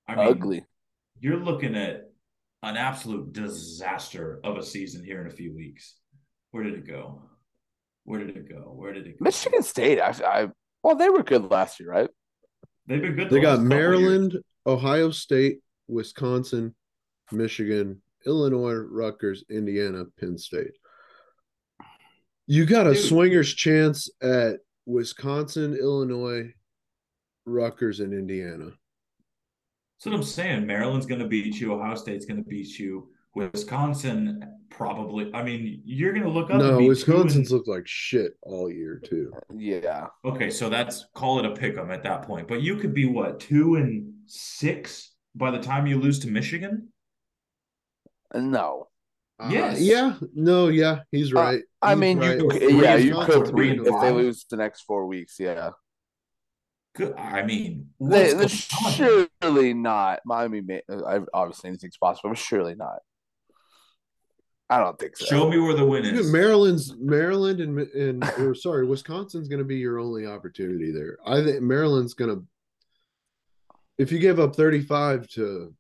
I 0.08 0.16
mean 0.16 0.26
ugly 0.26 0.64
you're 1.20 1.38
looking 1.38 1.74
at 1.74 2.10
an 2.62 2.76
absolute 2.76 3.32
disaster 3.32 4.40
of 4.44 4.58
a 4.58 4.62
season 4.62 5.02
here 5.04 5.20
in 5.22 5.26
a 5.26 5.30
few 5.30 5.54
weeks. 5.54 5.96
Where 6.50 6.62
did 6.64 6.74
it 6.74 6.86
go? 6.86 7.22
Where 8.04 8.20
did 8.22 8.36
it 8.36 8.48
go? 8.48 8.72
Where 8.74 8.92
did 8.92 9.06
it 9.06 9.18
go? 9.18 9.24
Michigan 9.24 9.62
State 9.62 10.00
I, 10.00 10.10
I 10.24 10.48
well 10.82 10.96
they 10.96 11.08
were 11.08 11.22
good 11.22 11.50
last 11.50 11.80
year 11.80 11.90
right 11.90 12.10
They've 12.86 13.00
been 13.00 13.16
good. 13.16 13.30
They 13.30 13.36
the 13.36 13.40
got 13.42 13.50
last 13.52 13.60
years. 13.60 13.68
Maryland, 13.70 14.38
Ohio 14.66 15.10
State, 15.10 15.58
Wisconsin, 15.88 16.74
Michigan, 17.32 18.00
Illinois, 18.26 18.74
Rutgers, 18.74 19.44
Indiana, 19.50 20.04
Penn 20.18 20.36
State. 20.38 20.72
You 22.46 22.64
got 22.66 22.86
a 22.86 22.94
Dude. 22.94 23.04
swinger's 23.04 23.54
chance 23.54 24.08
at 24.22 24.56
Wisconsin, 24.86 25.74
Illinois, 25.74 26.52
Rutgers, 27.44 28.00
and 28.00 28.12
Indiana. 28.12 28.66
That's 29.98 30.06
what 30.06 30.14
I'm 30.14 30.22
saying. 30.22 30.66
Maryland's 30.66 31.06
going 31.06 31.20
to 31.20 31.26
beat 31.28 31.58
you. 31.60 31.72
Ohio 31.74 31.94
State's 31.94 32.26
going 32.26 32.42
to 32.42 32.48
beat 32.48 32.78
you. 32.78 33.08
Wisconsin 33.34 34.42
probably. 34.70 35.30
I 35.34 35.42
mean, 35.42 35.82
you're 35.84 36.12
going 36.12 36.24
to 36.24 36.30
look 36.30 36.50
up. 36.50 36.58
No, 36.58 36.78
and 36.78 36.86
Wisconsin's 36.88 37.50
and- 37.50 37.58
looked 37.58 37.68
like 37.68 37.86
shit 37.86 38.32
all 38.42 38.70
year 38.70 39.00
too. 39.04 39.32
yeah 39.56 40.06
Okay, 40.24 40.50
so 40.50 40.68
that's 40.68 41.06
call 41.14 41.38
it 41.38 41.44
a 41.46 41.52
pick 41.52 41.76
'em 41.76 41.90
at 41.90 42.02
that 42.04 42.22
point. 42.22 42.48
But 42.48 42.62
you 42.62 42.76
could 42.76 42.94
be 42.94 43.06
what 43.06 43.40
two 43.40 43.76
and 43.76 44.12
six 44.26 45.12
by 45.34 45.50
the 45.50 45.60
time 45.60 45.86
you 45.86 45.98
lose 45.98 46.18
to 46.20 46.28
Michigan. 46.28 46.88
No 48.34 48.88
Yes. 49.50 49.74
Uh, 49.74 49.78
yeah. 49.80 50.14
No. 50.34 50.68
Yeah. 50.68 51.00
He's 51.10 51.32
Uh, 51.32 51.40
right. 51.40 51.62
I 51.82 51.90
He's 51.90 51.98
mean 52.00 52.18
right. 52.18 52.38
you 52.38 52.48
could, 52.48 52.62
yeah 52.62 52.96
you 52.96 53.14
five, 53.14 53.26
could 53.26 53.48
three 53.48 53.72
if 53.72 53.86
and 53.86 54.02
they 54.02 54.10
lose 54.10 54.46
the 54.48 54.56
next 54.56 54.82
four 54.82 55.06
weeks 55.06 55.36
yeah 55.38 55.70
Good. 56.94 57.14
I 57.14 57.42
mean, 57.42 57.90
they, 58.00 58.32
what's 58.32 58.66
they're 58.66 59.28
surely 59.42 59.74
not 59.74 60.20
Miami 60.24 60.62
may, 60.62 60.80
I 60.88 61.20
obviously 61.34 61.68
anything's 61.68 61.98
possible 61.98 62.30
but 62.30 62.38
surely 62.38 62.74
not 62.74 63.00
I 64.70 64.78
don't 64.78 64.98
think 64.98 65.16
so 65.18 65.26
Show 65.26 65.50
me 65.50 65.58
where 65.58 65.74
the 65.74 65.84
win 65.84 66.06
is. 66.06 66.32
Maryland's 66.32 66.94
Maryland 66.96 67.60
and 67.60 67.78
and 67.78 68.24
or 68.38 68.54
sorry, 68.54 68.86
Wisconsin's 68.86 69.48
going 69.48 69.60
to 69.60 69.64
be 69.64 69.76
your 69.76 69.98
only 69.98 70.26
opportunity 70.26 70.90
there. 70.90 71.18
I 71.24 71.44
think 71.44 71.60
Maryland's 71.60 72.14
going 72.14 72.34
to 72.34 72.44
if 73.98 74.10
you 74.10 74.18
give 74.18 74.40
up 74.40 74.56
35 74.56 75.28
to 75.28 75.74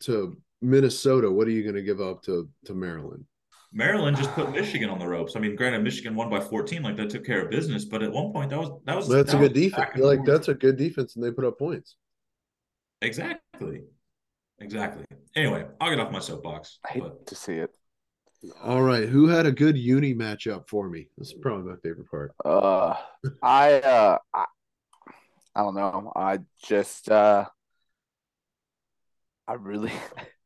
to 0.00 0.36
Minnesota, 0.62 1.30
what 1.30 1.46
are 1.46 1.50
you 1.50 1.62
going 1.62 1.74
to 1.74 1.82
give 1.82 2.00
up 2.00 2.22
to 2.24 2.48
to 2.66 2.74
Maryland? 2.74 3.24
Maryland 3.72 4.16
just 4.16 4.34
put 4.34 4.50
Michigan 4.52 4.90
on 4.90 4.98
the 4.98 5.06
ropes. 5.08 5.34
I 5.34 5.40
mean, 5.40 5.56
granted, 5.56 5.82
Michigan 5.82 6.14
won 6.14 6.28
by 6.28 6.40
14, 6.40 6.82
like 6.82 6.96
that 6.96 7.10
took 7.10 7.24
care 7.24 7.42
of 7.42 7.50
business. 7.50 7.84
But 7.86 8.02
at 8.02 8.12
one 8.12 8.32
point, 8.32 8.50
that 8.50 8.58
was 8.58 8.70
that 8.84 8.96
was 8.96 9.08
That's 9.08 9.32
a 9.34 9.38
good 9.38 9.52
defense. 9.54 9.90
Like 9.96 10.18
forth. 10.18 10.26
that's 10.26 10.48
a 10.48 10.54
good 10.54 10.76
defense 10.76 11.16
and 11.16 11.24
they 11.24 11.30
put 11.30 11.44
up 11.44 11.58
points. 11.58 11.96
exactly, 13.00 13.82
exactly. 14.60 15.04
Anyway, 15.36 15.66
I'll 15.80 15.90
get 15.90 16.00
off 16.00 16.12
my 16.12 16.20
soapbox. 16.20 16.78
I 16.84 16.92
hate 16.92 17.02
But 17.02 17.26
to 17.26 17.34
see 17.34 17.54
it 17.54 17.70
All 18.62 18.82
right, 18.82 19.08
who 19.08 19.28
had 19.28 19.46
a 19.46 19.52
good 19.52 19.76
uni 19.78 20.14
matchup 20.14 20.68
for 20.68 20.88
me? 20.88 21.08
This 21.18 21.28
is 21.28 21.34
probably 21.34 21.70
my 21.70 21.76
favorite 21.82 22.10
part. 22.10 22.34
Uh, 22.44 22.94
I 23.42 23.74
uh, 23.80 24.18
I, 24.34 24.44
I 25.54 25.62
don't 25.62 25.74
know. 25.74 26.12
I 26.16 26.40
just 26.64 27.08
uh, 27.10 27.46
I 29.46 29.54
really, 29.54 29.92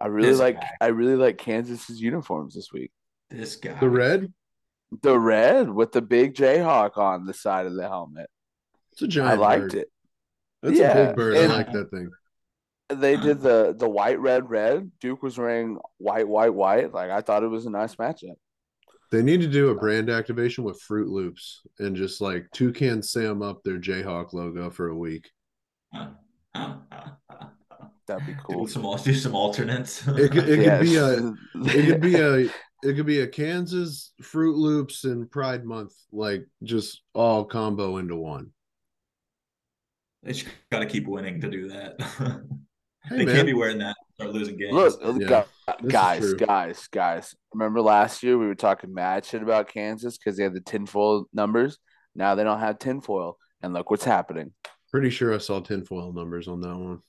I 0.00 0.06
really 0.06 0.28
This 0.30 0.38
like, 0.38 0.60
guy. 0.60 0.70
I 0.80 0.86
really 0.88 1.16
like 1.16 1.38
Kansas's 1.38 2.00
uniforms 2.00 2.54
this 2.54 2.72
week. 2.72 2.90
this 3.30 3.56
guy, 3.56 3.78
The 3.80 3.88
red? 3.88 4.32
The 5.02 5.18
red 5.18 5.70
with 5.70 5.92
the 5.92 6.02
big 6.02 6.34
Jayhawk 6.34 6.96
on 6.98 7.26
the 7.26 7.34
side 7.34 7.66
of 7.66 7.74
the 7.74 7.86
helmet. 7.88 8.28
It's 8.92 9.02
a 9.02 9.06
giant 9.08 9.32
I 9.32 9.34
liked 9.42 9.62
bird. 9.62 9.74
it. 9.74 9.88
That's 10.62 10.80
a 10.80 11.06
big 11.06 11.16
bird. 11.16 11.36
and- 11.36 11.52
I 11.52 11.56
like 11.56 11.72
that 11.72 11.90
thing. 11.90 12.10
They 12.92 13.16
did 13.16 13.40
the 13.40 13.72
the 13.78 13.88
white, 13.88 14.18
red, 14.18 14.50
red. 14.50 14.90
Duke 15.00 15.22
was 15.22 15.38
wearing 15.38 15.78
white, 15.98 16.26
white, 16.26 16.52
white. 16.52 16.92
Like 16.92 17.10
I 17.12 17.20
thought 17.20 17.44
it 17.44 17.48
was 17.48 17.66
a 17.66 17.70
nice 17.70 17.94
matchup. 17.94 18.34
They 19.12 19.22
need 19.22 19.40
to 19.42 19.46
do 19.46 19.68
a 19.68 19.76
brand 19.76 20.10
activation 20.10 20.64
with 20.64 20.82
Froot 20.82 21.08
Loops 21.08 21.62
and 21.78 21.94
just 21.94 22.20
like 22.20 22.48
Toucan 22.52 23.00
Sam 23.04 23.42
up 23.42 23.62
their 23.62 23.78
Jayhawk 23.78 24.32
logo 24.32 24.70
for 24.70 24.88
a 24.88 24.96
week. 24.96 25.30
That'd 28.10 28.26
be 28.26 28.32
Do 28.34 28.38
cool. 28.44 28.66
some 28.66 28.82
do 29.04 29.14
some 29.14 29.34
alternates. 29.34 30.06
It 30.08 30.30
could, 30.32 30.48
it 30.48 30.64
could 30.64 30.80
be 30.82 30.96
a 30.96 31.32
it 31.54 31.86
could 31.86 32.00
be 32.00 32.14
a 32.16 32.34
it 32.82 32.96
could 32.96 33.06
be 33.06 33.20
a 33.20 33.26
Kansas 33.28 34.12
Froot 34.22 34.56
Loops 34.56 35.04
and 35.04 35.30
Pride 35.30 35.64
Month 35.64 35.92
like 36.12 36.46
just 36.64 37.02
all 37.14 37.44
combo 37.44 37.98
into 37.98 38.16
one. 38.16 38.50
They 40.22 40.32
just 40.32 40.46
got 40.70 40.80
to 40.80 40.86
keep 40.86 41.06
winning 41.06 41.40
to 41.40 41.48
do 41.48 41.68
that. 41.68 42.42
Hey, 43.02 43.16
they 43.16 43.24
man. 43.24 43.34
can't 43.36 43.46
be 43.46 43.54
wearing 43.54 43.78
that. 43.78 43.96
Start 44.16 44.32
losing 44.32 44.58
games. 44.58 44.74
Look, 44.74 45.00
Yeah, 45.22 45.44
guys, 45.88 46.34
guys, 46.34 46.86
guys. 46.92 47.34
Remember 47.54 47.80
last 47.80 48.22
year 48.22 48.36
we 48.36 48.46
were 48.46 48.54
talking 48.54 48.92
mad 48.92 49.24
shit 49.24 49.42
about 49.42 49.72
Kansas 49.72 50.18
because 50.18 50.36
they 50.36 50.42
had 50.44 50.52
the 50.52 50.60
tinfoil 50.60 51.24
numbers. 51.32 51.78
Now 52.14 52.34
they 52.34 52.44
don't 52.44 52.60
have 52.60 52.78
tinfoil, 52.78 53.38
and 53.62 53.72
look 53.72 53.90
what's 53.90 54.04
happening. 54.04 54.52
Pretty 54.90 55.08
sure 55.08 55.34
I 55.34 55.38
saw 55.38 55.60
tinfoil 55.60 56.12
numbers 56.12 56.46
on 56.46 56.60
that 56.60 56.76
one. 56.76 57.00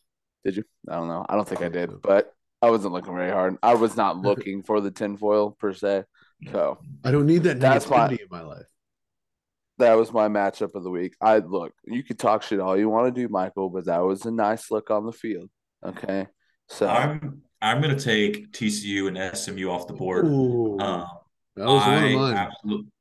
Did 0.44 0.58
you? 0.58 0.64
I 0.90 0.96
don't 0.96 1.08
know. 1.08 1.26
I 1.30 1.36
don't 1.36 1.48
think 1.48 1.62
I 1.62 1.70
did, 1.70 2.02
but 2.02 2.34
I 2.62 2.70
wasn't 2.70 2.94
looking 2.94 3.16
very 3.16 3.32
hard. 3.32 3.58
I 3.64 3.76
was 3.76 3.96
not 3.96 4.18
looking 4.22 4.64
for 4.64 4.82
the 4.82 4.92
tinfoil 4.92 5.52
per 5.60 5.74
se. 5.74 6.04
So 6.52 6.80
I 7.04 7.12
don't 7.12 7.26
need 7.28 7.44
that 7.44 7.60
That's 7.60 7.88
why- 7.88 8.08
negativity 8.10 8.22
in 8.22 8.28
my 8.32 8.42
life. 8.42 8.66
that 9.78 9.94
was 9.94 10.12
my 10.12 10.28
matchup 10.28 10.74
of 10.76 10.84
the 10.84 10.90
week. 10.90 11.16
I 11.22 11.38
look, 11.40 11.74
you 11.86 12.04
could 12.04 12.18
talk 12.20 12.44
shit 12.44 12.60
all 12.60 12.78
you 12.78 12.90
want 12.90 13.14
to 13.14 13.22
do, 13.22 13.28
Michael, 13.30 13.70
but 13.70 13.86
that 13.86 14.00
was 14.00 14.26
a 14.26 14.32
nice 14.32 14.72
look 14.72 14.90
on 14.92 15.06
the 15.06 15.12
field. 15.12 15.50
Okay, 15.86 16.28
so 16.70 16.88
I'm 16.88 17.42
I'm 17.62 17.82
gonna 17.82 18.00
take 18.00 18.52
TCU 18.52 19.08
and 19.08 19.38
SMU 19.38 19.70
off 19.70 19.88
the 19.88 19.94
board. 19.94 20.26
Ooh, 20.26 20.80
Um, 20.80 21.06
that 21.56 21.66
was 21.68 21.82
one 21.86 21.94
I 21.94 22.06
of 22.08 22.20
mine. 22.20 22.36
absolutely, 22.36 22.92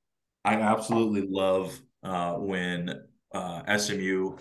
I 0.44 0.54
absolutely 0.56 1.26
love 1.30 1.80
uh, 2.02 2.34
when 2.34 3.02
uh, 3.32 3.76
SMU 3.78 4.36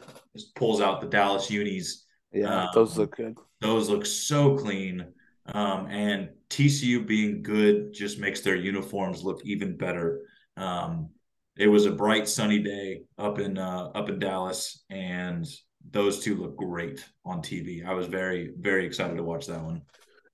pulls 0.55 0.81
out 0.81 0.99
the 1.01 1.07
Dallas 1.07 1.49
Unis 1.51 2.05
Yeah, 2.31 2.63
um, 2.63 2.69
those 2.73 2.97
look 2.97 3.15
good. 3.15 3.37
Those 3.61 3.89
look 3.89 4.05
so 4.05 4.57
clean. 4.57 5.05
Um, 5.47 5.87
and 5.87 6.29
TCU 6.49 7.05
being 7.05 7.41
good 7.41 7.93
just 7.93 8.19
makes 8.19 8.41
their 8.41 8.55
uniforms 8.55 9.23
look 9.23 9.41
even 9.45 9.77
better. 9.77 10.21
Um, 10.57 11.09
it 11.57 11.67
was 11.67 11.85
a 11.85 11.91
bright 11.91 12.27
sunny 12.27 12.59
day 12.59 13.01
up 13.17 13.39
in 13.39 13.57
uh, 13.57 13.89
up 13.95 14.09
in 14.09 14.19
Dallas, 14.19 14.83
and 14.89 15.47
those 15.91 16.19
two 16.19 16.35
look 16.35 16.55
great 16.55 17.03
on 17.25 17.41
TV. 17.41 17.85
I 17.85 17.93
was 17.93 18.07
very 18.07 18.51
very 18.57 18.85
excited 18.85 19.17
to 19.17 19.23
watch 19.23 19.47
that 19.47 19.63
one. 19.63 19.81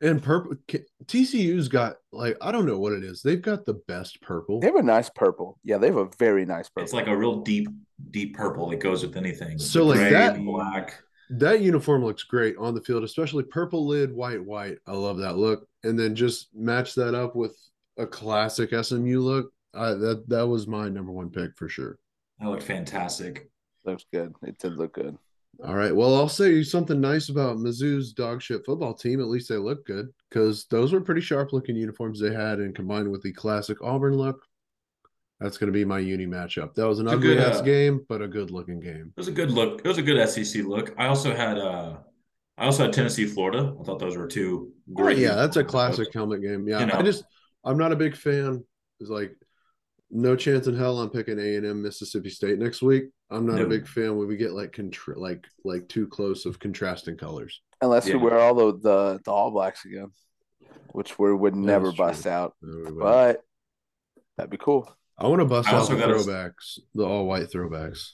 And 0.01 0.21
purple 0.21 0.57
TCU's 1.05 1.67
got 1.67 1.95
like 2.11 2.37
I 2.41 2.51
don't 2.51 2.65
know 2.65 2.77
what 2.77 2.93
it 2.93 3.03
is. 3.03 3.21
They've 3.21 3.41
got 3.41 3.65
the 3.65 3.75
best 3.87 4.21
purple. 4.21 4.59
They 4.59 4.67
have 4.67 4.75
a 4.75 4.83
nice 4.83 5.09
purple. 5.09 5.57
Yeah, 5.63 5.77
they 5.77 5.87
have 5.87 5.95
a 5.95 6.09
very 6.19 6.45
nice 6.45 6.69
purple. 6.69 6.83
It's 6.83 6.93
like 6.93 7.07
a 7.07 7.15
real 7.15 7.41
deep 7.41 7.69
deep 8.11 8.35
purple 8.35 8.69
that 8.69 8.81
goes 8.81 9.05
with 9.05 9.15
anything. 9.15 9.57
So 9.57 9.79
the 9.79 9.85
like 9.85 9.99
gray, 9.99 10.11
that 10.11 10.43
black. 10.43 11.01
That 11.29 11.61
uniform 11.61 12.03
looks 12.03 12.23
great 12.23 12.55
on 12.57 12.75
the 12.75 12.81
field, 12.81 13.03
especially 13.03 13.43
purple 13.43 13.87
lid, 13.87 14.13
white, 14.13 14.43
white. 14.43 14.77
I 14.85 14.93
love 14.93 15.17
that 15.17 15.37
look. 15.37 15.67
And 15.83 15.97
then 15.97 16.15
just 16.15 16.53
match 16.55 16.95
that 16.95 17.15
up 17.15 17.35
with 17.35 17.57
a 17.97 18.05
classic 18.05 18.71
SMU 18.73 19.19
look. 19.19 19.51
I, 19.73 19.93
that 19.93 20.29
that 20.29 20.47
was 20.47 20.67
my 20.67 20.87
number 20.89 21.11
one 21.11 21.29
pick 21.29 21.55
for 21.57 21.67
sure. 21.67 21.97
That 22.39 22.49
looked 22.49 22.63
fantastic. 22.63 23.49
Looks 23.85 24.05
good. 24.11 24.33
It 24.43 24.57
did 24.57 24.77
look 24.77 24.93
good. 24.93 25.17
All 25.63 25.75
right. 25.75 25.95
Well, 25.95 26.15
I'll 26.15 26.29
say 26.29 26.63
something 26.63 26.99
nice 26.99 27.29
about 27.29 27.57
Mizzou's 27.57 28.11
dog 28.11 28.41
shit 28.41 28.65
football 28.65 28.93
team. 28.93 29.21
At 29.21 29.27
least 29.27 29.47
they 29.47 29.57
look 29.57 29.85
good 29.85 30.09
because 30.29 30.65
those 30.69 30.91
were 30.91 31.01
pretty 31.01 31.21
sharp 31.21 31.53
looking 31.53 31.77
uniforms 31.77 32.19
they 32.19 32.33
had, 32.33 32.59
and 32.59 32.75
combined 32.75 33.09
with 33.09 33.21
the 33.21 33.31
classic 33.31 33.77
Auburn 33.81 34.15
look, 34.15 34.41
that's 35.39 35.57
going 35.57 35.67
to 35.67 35.73
be 35.73 35.85
my 35.85 35.99
uni 35.99 36.25
matchup. 36.25 36.73
That 36.75 36.87
was 36.87 36.99
an 36.99 37.07
ugly 37.07 37.37
ass 37.37 37.57
uh, 37.57 37.61
game, 37.61 38.05
but 38.07 38.21
a 38.21 38.27
good 38.27 38.51
looking 38.51 38.79
game. 38.79 39.13
It 39.15 39.19
was 39.19 39.27
a 39.27 39.33
good 39.33 39.51
look. 39.51 39.81
It 39.83 39.87
was 39.87 39.97
a 39.97 40.01
good 40.01 40.27
SEC 40.29 40.63
look. 40.63 40.93
I 40.97 41.07
also 41.07 41.35
had 41.35 41.57
uh, 41.57 41.97
I 42.57 42.65
also 42.65 42.83
had 42.83 42.93
Tennessee, 42.93 43.25
Florida. 43.25 43.75
I 43.79 43.83
thought 43.83 43.99
those 43.99 44.15
were 44.17 44.27
two 44.27 44.71
great. 44.93 45.17
Oh, 45.17 45.21
yeah, 45.21 45.35
that's 45.35 45.57
a 45.57 45.63
classic 45.63 46.13
helmet 46.13 46.41
game. 46.41 46.67
Yeah, 46.67 46.79
you 46.79 46.85
know. 46.85 46.95
I 46.95 47.01
just 47.01 47.23
I'm 47.63 47.77
not 47.77 47.91
a 47.91 47.97
big 47.97 48.15
fan. 48.15 48.63
It's 48.99 49.09
like 49.09 49.35
no 50.09 50.35
chance 50.35 50.67
in 50.67 50.77
hell 50.77 50.99
I'm 50.99 51.09
picking 51.09 51.39
A 51.39 51.55
and 51.55 51.65
M 51.65 51.81
Mississippi 51.81 52.29
State 52.29 52.59
next 52.59 52.81
week. 52.81 53.05
I'm 53.29 53.45
not 53.45 53.57
no. 53.57 53.65
a 53.65 53.67
big 53.69 53.87
fan 53.87 54.17
when 54.17 54.27
we 54.27 54.37
get 54.37 54.53
like 54.53 54.71
contra- 54.71 55.19
like 55.19 55.45
like 55.65 55.89
too 55.89 56.07
close 56.07 56.45
of 56.45 56.59
contrasting 56.59 57.17
colors. 57.17 57.61
Unless 57.81 58.07
yeah. 58.07 58.15
we 58.15 58.21
wear 58.21 58.39
all 58.39 58.55
the, 58.55 58.79
the, 58.79 59.19
the 59.25 59.31
All 59.31 59.51
Blacks 59.51 59.83
again, 59.83 60.11
which 60.93 61.19
we 61.19 61.33
would 61.33 61.55
never 61.55 61.91
bust 61.91 62.25
out. 62.25 62.53
No, 62.61 62.91
but 62.91 63.41
that'd 64.37 64.49
be 64.49 64.57
cool. 64.57 64.95
I 65.17 65.27
want 65.27 65.39
to 65.39 65.45
bust 65.45 65.69
out 65.69 65.87
the 65.87 65.95
throwbacks, 65.95 66.79
the 66.93 67.05
all 67.05 67.25
white 67.25 67.49
throwbacks. 67.51 68.09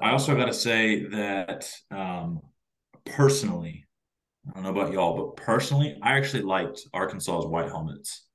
I 0.00 0.10
also 0.10 0.36
got 0.36 0.46
to 0.46 0.52
say 0.52 1.06
that 1.06 1.68
um, 1.90 2.40
personally, 3.04 3.84
I 4.48 4.54
don't 4.54 4.62
know 4.62 4.70
about 4.70 4.92
y'all, 4.92 5.16
but 5.16 5.42
personally, 5.42 5.98
I 6.02 6.16
actually 6.16 6.42
liked 6.42 6.82
Arkansas's 6.94 7.46
white 7.46 7.68
helmets. 7.68 8.26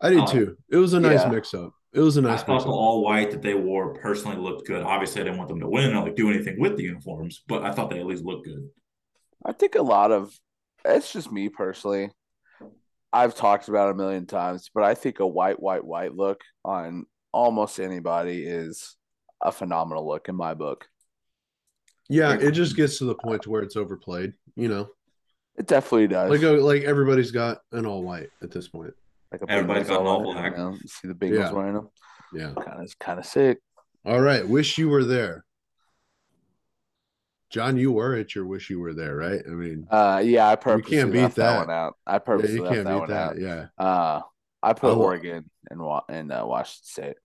I 0.00 0.10
did 0.10 0.20
um, 0.20 0.26
too. 0.28 0.56
It 0.70 0.76
was 0.76 0.92
a 0.92 1.00
nice 1.00 1.22
yeah. 1.22 1.30
mix 1.30 1.54
up. 1.54 1.72
It 1.92 2.00
was 2.00 2.16
a 2.18 2.22
nice. 2.22 2.42
I 2.42 2.44
thought 2.44 2.64
the 2.64 2.70
all 2.70 3.02
white 3.02 3.30
that 3.30 3.42
they 3.42 3.54
wore 3.54 3.94
personally 3.94 4.36
looked 4.36 4.66
good. 4.66 4.82
Obviously, 4.82 5.22
I 5.22 5.24
didn't 5.24 5.38
want 5.38 5.48
them 5.48 5.60
to 5.60 5.68
win 5.68 5.94
or 5.94 6.04
like 6.04 6.16
do 6.16 6.30
anything 6.30 6.60
with 6.60 6.76
the 6.76 6.82
uniforms, 6.82 7.42
but 7.48 7.62
I 7.62 7.72
thought 7.72 7.90
they 7.90 8.00
at 8.00 8.06
least 8.06 8.24
looked 8.24 8.44
good. 8.44 8.68
I 9.44 9.52
think 9.52 9.74
a 9.74 9.82
lot 9.82 10.12
of 10.12 10.38
it's 10.84 11.12
just 11.12 11.32
me 11.32 11.48
personally. 11.48 12.10
I've 13.12 13.34
talked 13.34 13.68
about 13.68 13.90
a 13.90 13.94
million 13.94 14.26
times, 14.26 14.70
but 14.74 14.84
I 14.84 14.94
think 14.94 15.20
a 15.20 15.26
white, 15.26 15.60
white, 15.60 15.84
white 15.84 16.14
look 16.14 16.42
on 16.64 17.06
almost 17.32 17.80
anybody 17.80 18.44
is 18.44 18.96
a 19.42 19.52
phenomenal 19.52 20.06
look 20.06 20.28
in 20.28 20.34
my 20.34 20.54
book. 20.54 20.86
Yeah, 22.08 22.34
it 22.34 22.52
just 22.52 22.76
gets 22.76 22.98
to 22.98 23.04
the 23.04 23.14
point 23.14 23.42
to 23.42 23.50
where 23.50 23.62
it's 23.62 23.76
overplayed. 23.76 24.32
You 24.56 24.68
know, 24.68 24.88
it 25.56 25.66
definitely 25.66 26.08
does. 26.08 26.30
Like, 26.30 26.42
uh, 26.42 26.62
like 26.62 26.82
everybody's 26.82 27.30
got 27.30 27.58
an 27.72 27.86
all 27.86 28.02
white 28.02 28.30
at 28.42 28.50
this 28.50 28.68
point. 28.68 28.94
Like 29.30 29.42
a 29.42 29.50
everybody's 29.50 29.88
got 29.88 30.00
an 30.00 30.06
all 30.06 30.22
black. 30.22 30.52
You, 30.52 30.58
know? 30.58 30.70
you 30.72 30.88
see 30.88 31.08
the 31.08 31.14
Bengals 31.14 31.38
yeah. 31.38 31.52
wearing 31.52 31.74
them. 31.74 31.88
Yeah, 32.32 32.52
kind 32.54 32.82
of, 32.82 32.98
kind 32.98 33.18
of 33.18 33.26
sick. 33.26 33.58
All 34.04 34.20
right, 34.20 34.46
wish 34.46 34.78
you 34.78 34.88
were 34.88 35.04
there. 35.04 35.44
John, 37.50 37.78
you 37.78 37.92
were 37.92 38.14
at 38.14 38.34
your 38.34 38.46
wish 38.46 38.68
you 38.68 38.78
were 38.78 38.92
there, 38.92 39.16
right? 39.16 39.40
I 39.46 39.50
mean, 39.50 39.86
uh, 39.90 40.22
yeah, 40.24 40.48
I 40.48 40.56
purposely 40.56 40.96
you 40.96 41.02
can't 41.02 41.12
beat 41.12 41.20
that. 41.20 41.36
that. 41.36 41.58
one 41.66 41.70
out. 41.70 41.96
I 42.06 42.18
purposely 42.18 42.56
yeah, 42.56 42.62
you 42.62 42.68
can't 42.68 42.84
that 42.84 43.00
beat 43.00 43.08
that. 43.08 43.28
Out. 43.30 43.40
Yeah, 43.40 43.66
uh, 43.78 44.20
I 44.62 44.72
put 44.74 44.92
oh. 44.92 45.00
Oregon 45.00 45.50
and 45.70 45.80
and 46.08 46.32
uh, 46.32 46.44
Washington 46.46 46.86
State. 46.86 47.16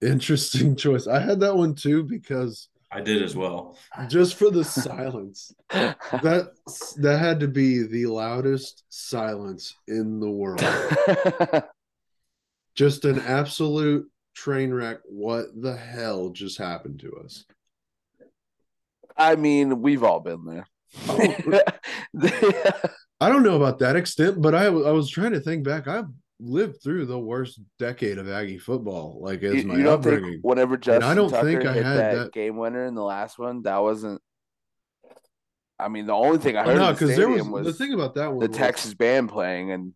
Interesting 0.00 0.76
choice. 0.76 1.06
I 1.06 1.20
had 1.20 1.40
that 1.40 1.56
one 1.56 1.74
too 1.74 2.04
because 2.04 2.68
I 2.90 3.02
did 3.02 3.22
as 3.22 3.36
well. 3.36 3.76
Just 4.08 4.36
for 4.36 4.50
the 4.50 4.64
silence. 4.64 5.52
That 5.70 6.52
that 6.96 7.18
had 7.18 7.40
to 7.40 7.48
be 7.48 7.82
the 7.82 8.06
loudest 8.06 8.84
silence 8.88 9.74
in 9.86 10.20
the 10.20 10.30
world. 10.30 10.64
just 12.74 13.04
an 13.04 13.20
absolute 13.20 14.08
train 14.34 14.72
wreck. 14.72 14.98
What 15.04 15.48
the 15.60 15.76
hell 15.76 16.30
just 16.30 16.56
happened 16.56 17.00
to 17.00 17.12
us? 17.24 17.44
I 19.18 19.36
mean, 19.36 19.82
we've 19.82 20.04
all 20.04 20.20
been 20.20 20.44
there. 20.44 20.66
I 23.20 23.28
don't 23.28 23.42
know 23.42 23.56
about 23.56 23.80
that 23.80 23.96
extent, 23.96 24.40
but 24.40 24.54
I 24.54 24.66
I 24.66 24.92
was 24.92 25.10
trying 25.10 25.32
to 25.32 25.40
think 25.40 25.64
back. 25.64 25.88
I've 25.88 26.06
lived 26.40 26.82
through 26.82 27.06
the 27.06 27.18
worst 27.18 27.60
decade 27.78 28.18
of 28.18 28.28
Aggie 28.28 28.58
football, 28.58 29.18
like 29.20 29.42
as 29.42 29.56
you, 29.56 29.64
my 29.64 29.76
you 29.76 29.90
upbringing. 29.90 30.38
whenever 30.42 30.76
Justin 30.76 31.02
I 31.02 31.14
don't 31.14 31.30
Tucker 31.30 31.46
think 31.46 31.66
I 31.66 31.74
had 31.74 31.84
that, 31.84 32.14
that, 32.14 32.32
game 32.32 32.56
winner 32.56 32.84
in 32.84 32.94
the 32.94 33.02
last 33.02 33.38
one, 33.38 33.62
that 33.62 33.82
wasn't. 33.82 34.20
I 35.80 35.88
mean, 35.88 36.06
the 36.06 36.14
only 36.14 36.38
thing 36.38 36.56
I 36.56 36.64
heard 36.64 36.76
no, 36.78 36.92
because 36.92 37.10
the 37.10 37.16
there 37.16 37.28
was, 37.28 37.42
was, 37.42 37.66
the 37.66 37.72
thing 37.72 37.92
about 37.92 38.14
that 38.14 38.30
one 38.30 38.40
the 38.40 38.48
was, 38.48 38.56
Texas 38.56 38.94
band 38.94 39.28
playing 39.28 39.72
and 39.72 39.92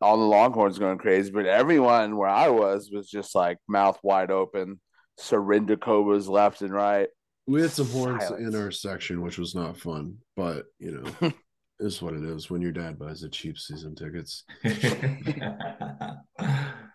all 0.00 0.16
the 0.16 0.24
Longhorns 0.24 0.78
going 0.78 0.98
crazy, 0.98 1.30
but 1.30 1.46
everyone 1.46 2.16
where 2.16 2.28
I 2.28 2.48
was 2.48 2.90
was 2.92 3.08
just 3.08 3.34
like 3.34 3.58
mouth 3.68 3.98
wide 4.02 4.30
open, 4.30 4.80
surrender 5.16 5.76
cobras 5.76 6.28
left 6.28 6.60
and 6.62 6.72
right. 6.72 7.08
We 7.48 7.62
had 7.62 7.70
some 7.70 7.88
horns 7.88 8.24
Silence. 8.24 8.54
in 8.54 8.60
our 8.60 8.70
section, 8.70 9.22
which 9.22 9.38
was 9.38 9.54
not 9.54 9.78
fun, 9.78 10.18
but 10.36 10.66
you 10.78 11.00
know, 11.00 11.32
is 11.80 12.02
what 12.02 12.12
it 12.12 12.22
is 12.22 12.50
when 12.50 12.60
your 12.60 12.72
dad 12.72 12.98
buys 12.98 13.22
the 13.22 13.28
cheap 13.30 13.58
season 13.58 13.94
tickets. 13.94 14.44
hey 14.62 14.74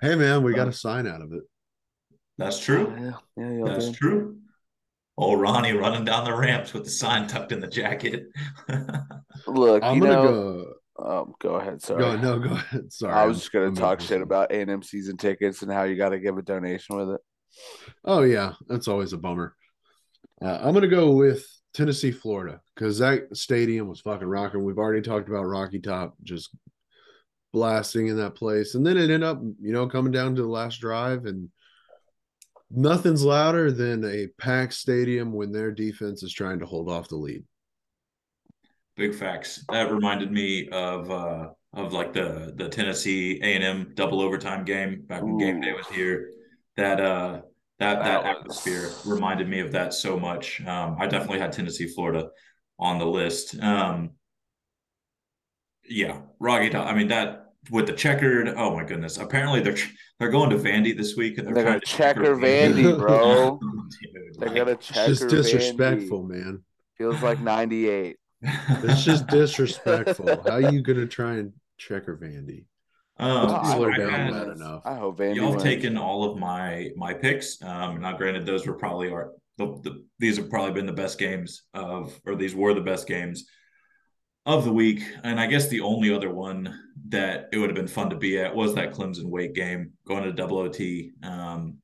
man, 0.03 0.43
we 0.43 0.53
got 0.53 0.67
a 0.67 0.73
sign 0.73 1.07
out 1.07 1.21
of 1.21 1.33
it. 1.33 1.41
That's 2.37 2.59
true. 2.59 2.93
yeah, 2.99 3.13
yeah 3.35 3.63
that's 3.65 3.91
true. 3.91 4.37
Old 5.17 5.41
Ronnie 5.41 5.73
running 5.73 6.05
down 6.05 6.23
the 6.23 6.35
ramps 6.35 6.71
with 6.71 6.83
the 6.83 6.91
sign 6.91 7.27
tucked 7.27 7.51
in 7.51 7.59
the 7.59 7.67
jacket. 7.67 8.25
Look, 9.47 9.81
I'm 9.83 9.99
gonna 9.99 10.13
know, 10.13 10.65
go. 10.99 11.21
Um, 11.21 11.33
go 11.39 11.55
ahead. 11.55 11.81
Sorry. 11.81 11.99
Go, 11.99 12.15
no, 12.15 12.37
go 12.37 12.51
ahead. 12.53 12.93
Sorry. 12.93 13.11
I 13.11 13.25
was 13.25 13.39
just 13.39 13.51
gonna 13.51 13.67
I'm 13.67 13.75
talk 13.75 14.01
shit 14.01 14.21
about 14.21 14.51
A 14.51 14.61
and 14.61 14.69
M 14.69 14.83
season 14.83 15.17
tickets 15.17 15.63
and 15.63 15.71
how 15.71 15.81
you 15.83 15.95
got 15.95 16.09
to 16.09 16.19
give 16.19 16.37
a 16.37 16.43
donation 16.43 16.95
with 16.95 17.09
it. 17.09 17.21
Oh 18.05 18.21
yeah, 18.21 18.53
that's 18.67 18.87
always 18.87 19.13
a 19.13 19.17
bummer. 19.17 19.55
Uh, 20.43 20.59
I'm 20.61 20.73
gonna 20.73 20.87
go 20.87 21.11
with 21.11 21.47
Tennessee, 21.73 22.11
Florida, 22.11 22.59
because 22.75 22.99
that 22.99 23.35
stadium 23.35 23.87
was 23.87 24.01
fucking 24.01 24.27
rocking. 24.27 24.63
We've 24.63 24.77
already 24.77 25.01
talked 25.01 25.29
about 25.29 25.45
Rocky 25.45 25.79
Top 25.79 26.15
just 26.21 26.49
blasting 27.53 28.07
in 28.07 28.17
that 28.17 28.35
place, 28.35 28.75
and 28.75 28.85
then 28.85 28.97
it 28.97 29.03
ended 29.03 29.23
up, 29.23 29.41
you 29.61 29.71
know, 29.71 29.87
coming 29.87 30.11
down 30.11 30.35
to 30.35 30.41
the 30.41 30.47
last 30.47 30.81
drive, 30.81 31.25
and 31.25 31.49
nothing's 32.69 33.23
louder 33.23 33.71
than 33.71 34.03
a 34.03 34.27
packed 34.37 34.73
stadium 34.73 35.31
when 35.31 35.53
their 35.53 35.71
defense 35.71 36.23
is 36.23 36.33
trying 36.33 36.59
to 36.59 36.65
hold 36.65 36.89
off 36.89 37.07
the 37.07 37.15
lead. 37.15 37.43
Big 38.97 39.15
facts. 39.15 39.63
That 39.69 39.91
reminded 39.91 40.31
me 40.31 40.67
of 40.69 41.09
uh 41.09 41.49
of 41.73 41.93
like 41.93 42.11
the 42.11 42.53
the 42.57 42.67
Tennessee 42.67 43.39
A 43.41 43.55
and 43.55 43.63
M 43.63 43.91
double 43.95 44.21
overtime 44.21 44.65
game 44.65 45.03
back 45.07 45.23
when 45.23 45.35
Ooh. 45.35 45.39
game 45.39 45.61
day 45.61 45.71
was 45.71 45.87
here. 45.87 46.31
That 46.75 46.99
uh 46.99 47.41
that 47.79 47.99
that, 47.99 48.23
that 48.23 48.37
atmosphere 48.37 48.89
reminded 49.05 49.49
me 49.49 49.59
of 49.59 49.71
that 49.71 49.93
so 49.93 50.19
much. 50.19 50.61
Um, 50.65 50.97
I 50.99 51.07
definitely 51.07 51.39
had 51.39 51.51
Tennessee, 51.51 51.87
Florida 51.87 52.29
on 52.79 52.99
the 52.99 53.05
list. 53.05 53.59
Um, 53.61 54.11
yeah, 55.89 56.21
Rocky. 56.39 56.75
I 56.75 56.93
mean 56.93 57.07
that 57.09 57.53
with 57.71 57.87
the 57.87 57.93
checkered. 57.93 58.47
Oh 58.49 58.75
my 58.75 58.83
goodness! 58.83 59.17
Apparently 59.17 59.61
they're 59.61 59.77
they're 60.19 60.29
going 60.29 60.49
to 60.51 60.57
Vandy 60.57 60.95
this 60.95 61.15
week 61.15 61.37
and 61.37 61.47
they're, 61.47 61.55
they're 61.55 61.63
trying 61.63 61.79
to 61.79 61.85
checker 61.85 62.35
Vandy, 62.35 62.83
Vandy 62.83 62.97
bro. 62.97 63.59
Dude, 64.01 64.39
they're 64.39 64.49
like, 64.49 64.57
gonna 64.57 64.75
checker. 64.75 65.11
It's 65.11 65.19
just 65.19 65.29
disrespectful, 65.29 66.23
Vandy. 66.23 66.29
man. 66.45 66.63
Feels 66.97 67.21
like 67.21 67.39
ninety 67.39 67.89
eight. 67.89 68.17
it's 68.41 69.03
just 69.03 69.27
disrespectful. 69.29 70.41
How 70.43 70.51
are 70.51 70.71
you 70.71 70.81
gonna 70.81 71.07
try 71.07 71.33
and 71.33 71.53
checker 71.77 72.17
Vandy? 72.17 72.65
Um, 73.17 73.65
slow 73.65 73.91
down 73.91 74.31
that 74.31 74.47
enough. 74.47 74.81
I 74.85 74.95
hope 74.95 75.19
Vandy 75.19 75.35
y'all 75.35 75.53
have 75.53 75.61
taken 75.61 75.97
all 75.97 76.29
of 76.29 76.37
my 76.37 76.89
my 76.95 77.13
picks. 77.13 77.61
Um, 77.61 78.01
now, 78.01 78.17
granted, 78.17 78.45
those 78.45 78.65
were 78.65 78.73
probably 78.73 79.09
our 79.11 79.31
the, 79.57 79.79
the 79.83 80.05
these 80.19 80.37
have 80.37 80.49
probably 80.49 80.73
been 80.73 80.85
the 80.85 80.93
best 80.93 81.19
games 81.19 81.63
of, 81.73 82.19
or 82.25 82.35
these 82.35 82.55
were 82.55 82.73
the 82.73 82.81
best 82.81 83.07
games 83.07 83.45
of 84.45 84.65
the 84.65 84.73
week. 84.73 85.03
And 85.23 85.39
I 85.39 85.47
guess 85.47 85.67
the 85.67 85.81
only 85.81 86.13
other 86.13 86.31
one 86.31 86.77
that 87.09 87.49
it 87.51 87.57
would 87.57 87.69
have 87.69 87.75
been 87.75 87.87
fun 87.87 88.09
to 88.09 88.15
be 88.15 88.39
at 88.39 88.55
was 88.55 88.75
that 88.75 88.93
Clemson 88.93 89.25
Wake 89.25 89.53
game 89.53 89.93
going 90.07 90.23
to 90.23 90.33
double 90.33 90.57
OT. 90.57 91.11
Um, 91.21 91.77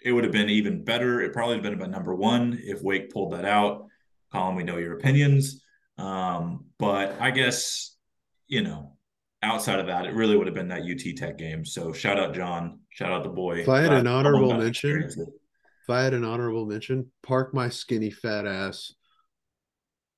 it 0.00 0.12
would 0.12 0.24
have 0.24 0.32
been 0.32 0.50
even 0.50 0.84
better. 0.84 1.20
It 1.20 1.32
probably 1.32 1.56
would 1.56 1.64
have 1.64 1.72
been 1.72 1.80
about 1.80 1.90
number 1.90 2.14
one 2.14 2.60
if 2.62 2.82
Wake 2.82 3.10
pulled 3.10 3.32
that 3.32 3.44
out. 3.44 3.86
Colin, 4.30 4.54
we 4.54 4.62
know 4.62 4.76
your 4.76 4.96
opinions. 4.96 5.64
Um, 5.96 6.66
but 6.78 7.16
I 7.20 7.32
guess, 7.32 7.96
you 8.46 8.62
know, 8.62 8.97
outside 9.42 9.78
of 9.78 9.86
that, 9.86 10.06
it 10.06 10.14
really 10.14 10.36
would 10.36 10.46
have 10.46 10.54
been 10.54 10.68
that 10.68 10.82
UT 10.82 11.16
Tech 11.16 11.38
game. 11.38 11.64
So 11.64 11.92
shout 11.92 12.18
out 12.18 12.34
John, 12.34 12.80
shout 12.90 13.12
out 13.12 13.22
the 13.22 13.30
boy. 13.30 13.60
If 13.60 13.68
I 13.68 13.80
had 13.80 13.92
an 13.92 14.06
honorable 14.06 14.54
mention, 14.54 15.02
if 15.02 15.90
I 15.90 16.02
had 16.02 16.14
an 16.14 16.24
honorable 16.24 16.66
mention, 16.66 17.10
park 17.22 17.54
my 17.54 17.68
skinny 17.68 18.10
fat 18.10 18.46
ass 18.46 18.94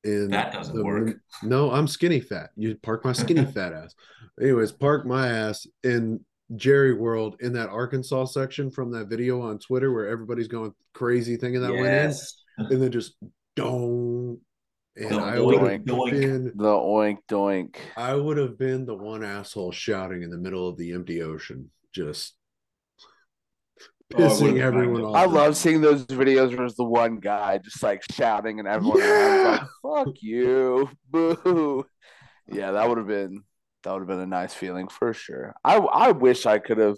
in 0.05 0.29
that 0.31 0.53
doesn't 0.53 0.75
the, 0.75 0.85
work. 0.85 1.16
No, 1.43 1.71
I'm 1.71 1.87
skinny 1.87 2.21
fat. 2.21 2.51
You 2.57 2.77
park 2.77 3.05
my 3.05 3.12
skinny 3.12 3.45
fat 3.55 3.73
ass. 3.73 3.95
Anyways, 4.41 4.73
park 4.73 5.07
my 5.07 5.29
ass 5.29 5.66
in 5.85 6.25
Jerry 6.57 6.95
World 6.95 7.37
in 7.41 7.53
that 7.53 7.68
Arkansas 7.68 8.27
section 8.27 8.71
from 8.71 8.91
that 8.93 9.09
video 9.09 9.43
on 9.43 9.59
Twitter 9.59 9.93
where 9.93 10.09
everybody's 10.09 10.49
going 10.49 10.73
crazy 10.95 11.37
thinking 11.37 11.61
that 11.61 11.75
yes. 11.75 12.43
went 12.59 12.71
in, 12.71 12.75
and 12.75 12.83
then 12.83 12.93
just 12.93 13.14
don't. 13.57 14.09
And 14.97 15.11
the 15.11 15.18
I 15.18 15.38
would 15.38 15.55
have 15.61 15.84
been 15.84 16.53
the 16.57 16.66
oink 16.66 17.18
doink. 17.28 17.76
I 17.97 18.14
would 18.14 18.36
have 18.36 18.59
been 18.59 18.86
the 18.86 18.95
one 18.95 19.24
asshole 19.24 19.72
shouting 19.72 20.22
in 20.22 20.30
the 20.30 20.38
middle 20.38 20.68
of 20.68 20.76
the 20.76 20.93
empty 20.93 21.22
ocean, 21.22 21.70
just 21.93 22.34
oh, 24.14 24.16
pissing 24.16 24.61
oh, 24.61 24.66
everyone 24.66 25.05
off. 25.05 25.16
I 25.16 25.24
love 25.26 25.57
seeing 25.57 25.80
those 25.80 26.05
videos 26.07 26.57
where 26.57 26.66
it's 26.66 26.74
the 26.74 26.84
one 26.84 27.16
guy 27.16 27.59
just 27.59 27.82
like 27.82 28.03
shouting 28.11 28.59
and 28.59 28.66
everyone 28.66 28.99
yeah! 28.99 29.64
like, 29.82 30.07
"Fuck 30.07 30.22
you, 30.22 30.91
boo." 31.09 31.86
Yeah, 32.49 32.72
that 32.72 32.88
would 32.88 32.99
have 32.99 33.07
been 33.07 33.45
that 33.84 33.93
would 33.93 34.01
have 34.01 34.09
been 34.09 34.20
a 34.20 34.26
nice 34.26 34.53
feeling 34.53 34.88
for 34.88 35.14
sure. 35.14 35.55
I 35.64 35.76
I 35.76 36.12
wish 36.12 36.47
I 36.47 36.59
could 36.59 36.78
have. 36.78 36.97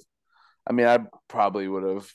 I 0.66 0.72
mean, 0.72 0.86
I 0.86 0.99
probably 1.28 1.68
would 1.68 1.82
have 1.82 2.09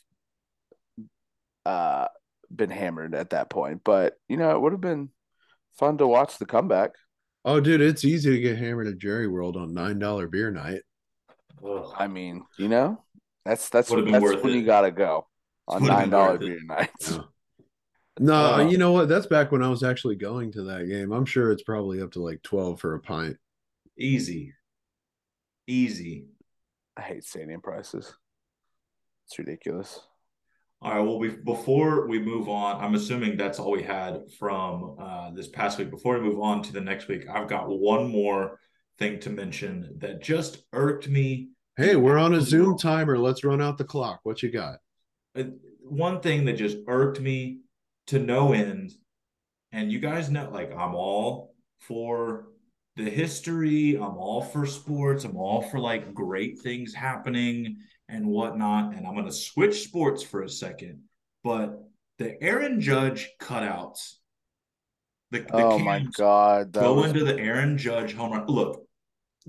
uh, 1.65 2.07
been 2.53 2.69
hammered 2.69 3.13
at 3.13 3.31
that 3.31 3.49
point, 3.49 3.81
but 3.83 4.15
you 4.27 4.37
know, 4.37 4.51
it 4.51 4.61
would 4.61 4.71
have 4.71 4.81
been 4.81 5.09
fun 5.77 5.97
to 5.97 6.07
watch 6.07 6.37
the 6.37 6.45
comeback. 6.45 6.91
Oh, 7.45 7.59
dude, 7.59 7.81
it's 7.81 8.03
easy 8.03 8.31
to 8.31 8.41
get 8.41 8.57
hammered 8.57 8.87
at 8.87 8.97
Jerry 8.97 9.27
World 9.27 9.55
on 9.55 9.73
nine 9.73 9.99
dollar 9.99 10.27
beer 10.27 10.51
night. 10.51 10.81
Well, 11.61 11.93
I 11.97 12.07
mean, 12.07 12.43
you 12.57 12.67
know, 12.67 13.03
that's 13.45 13.69
that's 13.69 13.89
that's 13.89 13.91
when 13.91 14.07
it. 14.13 14.55
you 14.55 14.65
gotta 14.65 14.91
go 14.91 15.27
on 15.67 15.85
nine 15.85 16.09
dollar 16.09 16.37
beer 16.37 16.59
nights. 16.63 17.11
Yeah. 17.11 17.21
No, 18.19 18.33
uh, 18.33 18.67
you 18.67 18.77
know 18.77 18.93
what? 18.93 19.09
That's 19.09 19.27
back 19.27 19.51
when 19.51 19.61
I 19.61 19.69
was 19.69 19.83
actually 19.83 20.15
going 20.15 20.51
to 20.53 20.63
that 20.63 20.89
game. 20.89 21.11
I'm 21.11 21.25
sure 21.25 21.51
it's 21.51 21.63
probably 21.63 22.01
up 22.01 22.11
to 22.13 22.21
like 22.21 22.41
twelve 22.41 22.79
for 22.79 22.95
a 22.95 22.99
pint. 22.99 23.37
Easy. 23.97 24.53
Easy. 25.67 26.25
I 26.95 27.01
hate 27.01 27.23
stadium 27.23 27.61
prices. 27.61 28.13
It's 29.27 29.37
ridiculous. 29.37 30.01
All 30.79 30.91
right. 30.91 30.99
Well, 30.99 31.17
we, 31.17 31.29
before 31.29 32.07
we 32.07 32.19
move 32.19 32.47
on, 32.47 32.83
I'm 32.83 32.93
assuming 32.93 33.35
that's 33.35 33.57
all 33.57 33.71
we 33.71 33.81
had 33.81 34.31
from 34.37 34.95
uh, 34.99 35.31
this 35.31 35.47
past 35.47 35.79
week. 35.79 35.89
Before 35.89 36.19
we 36.19 36.29
move 36.29 36.39
on 36.39 36.61
to 36.63 36.73
the 36.73 36.81
next 36.81 37.07
week, 37.07 37.25
I've 37.27 37.47
got 37.47 37.67
one 37.67 38.09
more 38.09 38.59
thing 38.99 39.19
to 39.21 39.31
mention 39.31 39.95
that 39.97 40.21
just 40.21 40.59
irked 40.73 41.07
me. 41.07 41.49
Hey, 41.77 41.95
we're 41.95 42.19
on 42.19 42.35
a 42.35 42.41
Zoom 42.41 42.77
timer. 42.77 43.17
Let's 43.17 43.43
run 43.43 43.61
out 43.61 43.79
the 43.79 43.85
clock. 43.85 44.19
What 44.21 44.43
you 44.43 44.51
got? 44.51 44.77
Uh, 45.35 45.45
one 45.81 46.21
thing 46.21 46.45
that 46.45 46.53
just 46.53 46.77
irked 46.87 47.19
me 47.19 47.61
to 48.07 48.19
no 48.19 48.53
end, 48.53 48.93
and 49.71 49.91
you 49.91 49.99
guys 49.99 50.29
know, 50.29 50.49
like, 50.51 50.71
I'm 50.71 50.93
all 50.93 51.55
for 51.79 52.49
the 52.97 53.09
history. 53.09 53.95
I'm 53.95 54.17
all 54.17 54.41
for 54.41 54.65
sports. 54.65 55.23
I'm 55.23 55.37
all 55.37 55.61
for 55.61 55.79
like 55.79 56.13
great 56.13 56.59
things 56.59 56.93
happening 56.93 57.77
and 58.09 58.25
whatnot. 58.27 58.93
And 58.93 59.05
I'm 59.05 59.13
going 59.13 59.25
to 59.25 59.31
switch 59.31 59.83
sports 59.83 60.23
for 60.23 60.43
a 60.43 60.49
second. 60.49 61.03
But 61.43 61.79
the 62.17 62.41
Aaron 62.41 62.81
Judge 62.81 63.29
cutouts. 63.39 64.13
The, 65.31 65.39
the 65.39 65.53
oh 65.53 65.79
my 65.79 66.05
God. 66.15 66.71
Go 66.71 66.95
was... 66.95 67.07
into 67.07 67.23
the 67.23 67.37
Aaron 67.37 67.77
Judge 67.77 68.13
home 68.13 68.31
run. 68.31 68.47
Look, 68.47 68.85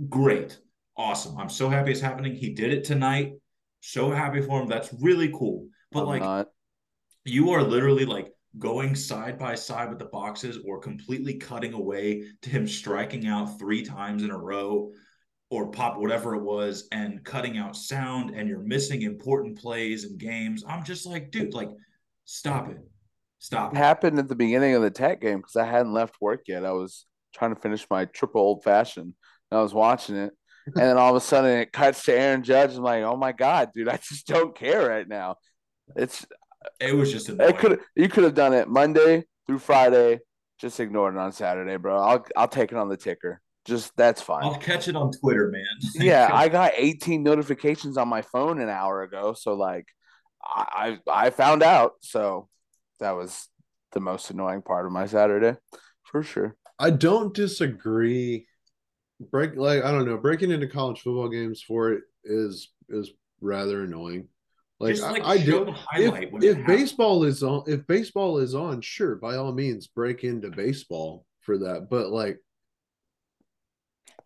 great. 0.09 0.59
Awesome. 0.97 1.39
I'm 1.39 1.49
so 1.49 1.69
happy 1.69 1.93
it's 1.93 2.01
happening. 2.01 2.35
He 2.35 2.51
did 2.51 2.73
it 2.73 2.85
tonight. 2.85 3.35
So 3.81 4.11
happy 4.11 4.41
for 4.41 4.61
him. 4.61 4.69
That's 4.69 4.93
really 5.01 5.31
cool. 5.31 5.69
But 5.93 6.03
I'm 6.03 6.07
like, 6.07 6.23
not. 6.23 6.49
you 7.25 7.51
are 7.51 7.63
literally 7.63 8.05
like 8.05 8.33
going 8.59 8.95
side 8.95 9.39
by 9.39 9.55
side 9.55 9.89
with 9.89 9.99
the 9.99 10.07
boxes 10.07 10.59
or 10.65 10.81
completely 10.81 11.35
cutting 11.35 11.75
away 11.75 12.25
to 12.43 12.51
him 12.51 12.67
striking 12.67 13.27
out 13.27 13.59
three 13.59 13.85
times 13.85 14.23
in 14.25 14.31
a 14.31 14.39
row 14.39 14.91
or 15.51 15.70
pop 15.70 15.96
whatever 15.99 16.34
it 16.34 16.42
was 16.42 16.88
and 16.92 17.24
cutting 17.24 17.57
out 17.57 17.74
sound 17.74 18.30
and 18.30 18.49
you're 18.49 18.59
missing 18.59 19.03
important 19.03 19.59
plays 19.59 20.05
and 20.05 20.18
games. 20.18 20.64
I'm 20.68 20.84
just 20.84 21.07
like, 21.07 21.30
dude, 21.30 21.55
like 21.55 21.70
stop 22.24 22.68
it. 22.68 22.78
Stop. 23.38 23.72
It, 23.72 23.76
it. 23.76 23.80
happened 23.80 24.18
at 24.18 24.28
the 24.28 24.34
beginning 24.34 24.74
of 24.74 24.82
the 24.82 24.90
tech 24.90 25.20
game 25.20 25.38
because 25.38 25.57
I 25.57 25.64
hadn't 25.64 25.94
left 25.94 26.16
work 26.20 26.42
yet. 26.49 26.66
I 26.66 26.72
was 26.72 27.07
trying 27.34 27.55
to 27.55 27.61
finish 27.61 27.86
my 27.90 28.05
triple 28.07 28.42
old 28.42 28.62
fashioned. 28.62 29.14
I 29.51 29.61
was 29.62 29.72
watching 29.72 30.16
it. 30.16 30.32
And 30.66 30.76
then 30.76 30.99
all 30.99 31.11
of 31.11 31.16
a 31.16 31.20
sudden 31.24 31.51
it 31.51 31.72
cuts 31.72 32.05
to 32.05 32.12
Aaron 32.12 32.42
Judge. 32.42 32.74
I'm 32.74 32.82
like, 32.82 33.03
oh 33.03 33.16
my 33.16 33.32
God, 33.32 33.70
dude, 33.74 33.88
I 33.88 33.96
just 33.96 34.26
don't 34.26 34.55
care 34.55 34.86
right 34.86 35.09
now. 35.09 35.36
It's 35.96 36.26
it 36.80 36.94
was 36.94 37.11
just 37.11 37.30
annoying. 37.30 37.51
It 37.51 37.59
could 37.59 37.80
you 37.96 38.09
could 38.09 38.24
have 38.24 38.34
done 38.34 38.53
it 38.53 38.68
Monday 38.68 39.24
through 39.46 39.61
Friday. 39.61 40.20
Just 40.61 40.80
ignore 40.80 41.09
it 41.11 41.16
on 41.16 41.32
Saturday, 41.32 41.76
bro. 41.76 41.99
I'll 41.99 42.26
I'll 42.36 42.49
take 42.49 42.72
it 42.72 42.78
on 42.78 42.90
the 42.90 42.96
ticker. 42.99 43.40
Just 43.69 43.95
that's 43.99 44.23
fine. 44.23 44.45
I'll 44.45 44.57
catch 44.57 44.89
it 44.89 44.97
on 44.97 45.12
Twitter, 45.12 45.51
man. 45.51 45.66
yeah, 45.95 46.31
I 46.33 46.49
got 46.49 46.73
18 46.75 47.23
notifications 47.23 47.99
on 47.99 48.09
my 48.09 48.23
phone 48.23 48.62
an 48.62 48.71
hour 48.71 49.03
ago, 49.03 49.35
so 49.35 49.53
like 49.53 49.85
I 50.43 50.99
I 51.07 51.29
found 51.29 51.62
out. 51.62 51.93
So 52.01 52.49
that 52.99 53.11
was 53.11 53.47
the 53.93 54.01
most 54.01 54.31
annoying 54.31 54.62
part 54.62 54.87
of 54.87 54.93
my 54.93 55.05
Saturday, 55.05 55.59
for 56.03 56.23
sure. 56.23 56.57
I 56.79 56.89
don't 56.89 57.35
disagree. 57.35 58.47
Break 59.21 59.55
like 59.57 59.85
I 59.85 59.91
don't 59.91 60.07
know, 60.07 60.16
breaking 60.16 60.51
into 60.51 60.66
college 60.66 61.03
football 61.03 61.29
games 61.29 61.61
for 61.61 61.93
it 61.93 62.05
is 62.25 62.73
is 62.89 63.11
rather 63.43 63.83
annoying. 63.83 64.29
Like, 64.81 64.95
Just, 64.95 65.11
like 65.11 65.25
I, 65.25 65.33
I 65.33 65.39
do. 65.45 65.75
If, 65.95 66.43
if 66.43 66.66
baseball 66.66 67.25
is 67.25 67.43
on, 67.43 67.64
if 67.66 67.87
baseball 67.87 68.39
is 68.39 68.55
on, 68.55 68.81
sure, 68.81 69.16
by 69.16 69.37
all 69.37 69.53
means, 69.53 69.89
break 69.89 70.25
into 70.25 70.49
baseball 70.49 71.27
for 71.41 71.59
that. 71.59 71.89
But 71.91 72.11
like, 72.11 72.39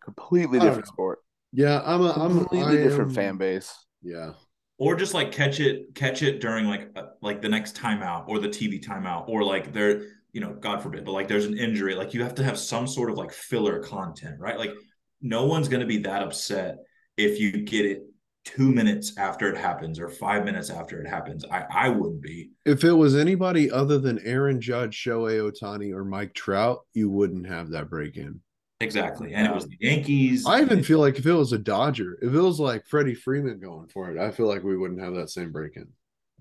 completely 0.03 0.59
different 0.59 0.87
sport. 0.87 1.19
Yeah, 1.51 1.81
I'm 1.85 2.01
a 2.01 2.11
I'm 2.11 2.39
completely 2.39 2.79
I 2.79 2.83
different 2.83 3.09
am, 3.09 3.15
fan 3.15 3.37
base. 3.37 3.73
Yeah. 4.01 4.31
Or 4.79 4.95
just 4.95 5.13
like 5.13 5.31
catch 5.31 5.59
it, 5.59 5.93
catch 5.95 6.23
it 6.23 6.41
during 6.41 6.65
like 6.65 6.89
uh, 6.95 7.03
like 7.21 7.41
the 7.41 7.49
next 7.49 7.75
timeout 7.75 8.27
or 8.27 8.39
the 8.39 8.49
TV 8.49 8.83
timeout 8.83 9.29
or 9.29 9.43
like 9.43 9.71
there, 9.71 10.07
you 10.31 10.41
know, 10.41 10.53
God 10.53 10.81
forbid, 10.81 11.05
but 11.05 11.11
like 11.11 11.27
there's 11.27 11.45
an 11.45 11.57
injury, 11.57 11.95
like 11.95 12.13
you 12.13 12.23
have 12.23 12.35
to 12.35 12.43
have 12.43 12.57
some 12.57 12.87
sort 12.87 13.11
of 13.11 13.17
like 13.17 13.31
filler 13.31 13.79
content, 13.79 14.39
right? 14.39 14.57
Like 14.57 14.73
no 15.21 15.45
one's 15.45 15.67
going 15.67 15.81
to 15.81 15.87
be 15.87 15.99
that 15.99 16.23
upset 16.23 16.77
if 17.17 17.39
you 17.39 17.51
get 17.51 17.85
it 17.85 18.03
two 18.45 18.71
minutes 18.71 19.17
after 19.17 19.49
it 19.49 19.57
happens 19.57 19.99
or 19.99 20.09
five 20.09 20.43
minutes 20.43 20.69
after 20.69 21.01
it 21.01 21.07
happens. 21.07 21.45
I, 21.49 21.65
I 21.71 21.89
wouldn't 21.89 22.21
be. 22.21 22.51
If 22.65 22.83
it 22.83 22.93
was 22.93 23.15
anybody 23.15 23.71
other 23.71 23.99
than 23.99 24.19
Aaron 24.19 24.59
Judge, 24.59 25.01
Shohei 25.01 25.39
Ohtani, 25.39 25.93
or 25.93 26.03
Mike 26.03 26.33
Trout, 26.33 26.79
you 26.93 27.09
wouldn't 27.09 27.47
have 27.47 27.69
that 27.69 27.89
break 27.89 28.17
in. 28.17 28.41
Exactly. 28.79 29.33
And 29.33 29.47
it 29.47 29.53
was 29.53 29.67
the 29.67 29.77
Yankees. 29.79 30.45
I 30.45 30.61
even 30.61 30.83
feel 30.83 30.99
like 30.99 31.17
if 31.17 31.25
it 31.25 31.33
was 31.33 31.53
a 31.53 31.57
Dodger, 31.57 32.17
if 32.21 32.33
it 32.33 32.39
was 32.39 32.59
like 32.59 32.85
Freddie 32.85 33.15
Freeman 33.15 33.59
going 33.59 33.87
for 33.87 34.11
it, 34.11 34.19
I 34.19 34.31
feel 34.31 34.47
like 34.47 34.63
we 34.63 34.77
wouldn't 34.77 35.01
have 35.01 35.15
that 35.15 35.29
same 35.29 35.51
break 35.51 35.77
in. 35.77 35.87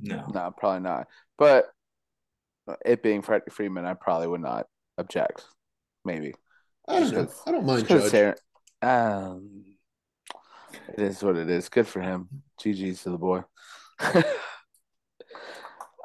No. 0.00 0.26
No, 0.34 0.52
probably 0.56 0.80
not. 0.80 1.06
But 1.38 1.70
it 2.84 3.02
being 3.02 3.22
Freddie 3.22 3.50
Freeman, 3.50 3.84
I 3.84 3.94
probably 3.94 4.26
would 4.26 4.40
not 4.40 4.66
object. 4.98 5.44
Maybe. 6.04 6.34
I 6.88 7.00
don't 7.00 7.12
know. 7.12 7.28
I 7.46 7.52
don't 7.52 7.66
mind 7.66 7.86
Judge. 7.86 8.36
Um, 8.82 9.64
it 10.88 10.98
is 10.98 11.22
what 11.22 11.36
it 11.36 11.48
is. 11.48 11.68
Good 11.68 11.86
for 11.86 12.00
him. 12.00 12.28
GG's 12.60 13.02
to 13.04 13.10
the 13.10 13.18
boy. 13.18 13.44
I, 14.00 14.24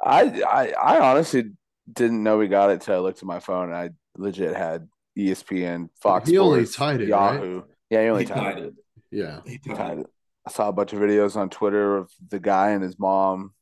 I 0.04 0.72
I 0.80 1.00
honestly 1.00 1.50
didn't 1.92 2.22
know 2.22 2.38
we 2.38 2.46
got 2.46 2.70
it 2.70 2.82
till 2.82 2.94
I 2.94 2.98
looked 2.98 3.18
at 3.18 3.24
my 3.24 3.40
phone. 3.40 3.72
And 3.72 3.74
I 3.74 3.90
legit 4.16 4.54
had 4.56 4.88
ESPN, 5.18 5.88
Fox. 6.00 6.28
He 6.28 6.36
Sports, 6.36 6.52
only 6.52 6.66
tied 6.66 7.00
it, 7.02 7.08
Yahoo. 7.08 7.56
Right? 7.56 7.64
Yeah, 7.90 8.02
he 8.02 8.08
only 8.08 8.22
he 8.24 8.28
tied, 8.28 8.54
tied, 8.54 8.62
it. 8.62 8.74
Yeah, 9.10 9.40
he 9.44 9.58
tied, 9.58 9.76
tied 9.76 9.98
it. 9.98 10.06
I 10.46 10.50
saw 10.50 10.68
a 10.68 10.72
bunch 10.72 10.92
of 10.92 11.00
videos 11.00 11.36
on 11.36 11.50
Twitter 11.50 11.96
of 11.96 12.10
the 12.28 12.38
guy 12.38 12.70
and 12.70 12.82
his 12.82 12.98
mom, 12.98 13.52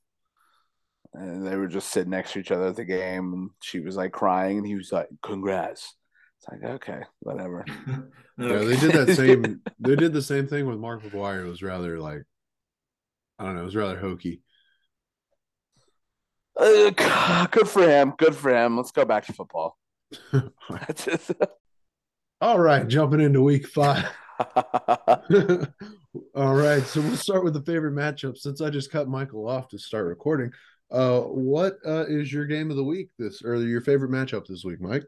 and 1.14 1.46
they 1.46 1.57
were 1.57 1.68
just 1.68 1.90
sitting 1.90 2.11
next 2.11 2.32
to 2.32 2.40
each 2.40 2.50
other 2.50 2.68
at 2.68 2.76
the 2.76 2.84
game, 2.84 3.32
and 3.32 3.50
she 3.62 3.80
was 3.80 3.96
like 3.96 4.12
crying, 4.12 4.59
and 4.59 4.66
he 4.66 4.74
was 4.74 4.92
like, 4.92 5.09
"Congrats." 5.22 5.94
It's 6.38 6.48
like 6.48 6.70
okay, 6.74 7.00
whatever. 7.20 7.64
Yeah, 8.38 8.59
they 8.59 8.76
did 8.76 8.92
that 8.92 9.16
same. 9.16 9.62
they 9.80 9.96
did 9.96 10.12
the 10.12 10.20
same 10.20 10.46
thing 10.46 10.66
with 10.66 10.78
Mark 10.78 11.02
McGwire. 11.02 11.46
It 11.46 11.48
was 11.48 11.62
rather 11.62 11.98
like, 11.98 12.22
I 13.38 13.44
don't 13.44 13.54
know. 13.54 13.62
It 13.62 13.64
was 13.64 13.76
rather 13.76 13.98
hokey. 13.98 14.42
Uh, 16.54 17.46
good 17.50 17.66
for 17.66 17.88
him. 17.88 18.12
Good 18.18 18.34
for 18.34 18.54
him. 18.54 18.76
Let's 18.76 18.90
go 18.90 19.07
back 19.07 19.24
to 19.26 19.32
football. 19.32 19.78
All 22.40 22.58
right, 22.58 22.86
jumping 22.86 23.20
into 23.20 23.42
week 23.42 23.66
five. 23.68 24.06
All 26.34 26.54
right, 26.54 26.86
so 26.86 27.00
we'll 27.00 27.16
start 27.16 27.44
with 27.44 27.54
the 27.54 27.62
favorite 27.62 27.94
matchup. 27.94 28.36
Since 28.36 28.60
I 28.60 28.70
just 28.70 28.90
cut 28.90 29.08
Michael 29.08 29.48
off 29.48 29.68
to 29.68 29.78
start 29.78 30.06
recording, 30.06 30.52
Uh, 30.90 31.20
what 31.22 31.78
uh, 31.86 32.04
is 32.06 32.32
your 32.32 32.46
game 32.46 32.70
of 32.70 32.76
the 32.76 32.84
week 32.84 33.08
this 33.18 33.42
or 33.42 33.56
your 33.56 33.80
favorite 33.80 34.10
matchup 34.10 34.46
this 34.46 34.64
week, 34.64 34.80
Mike? 34.80 35.04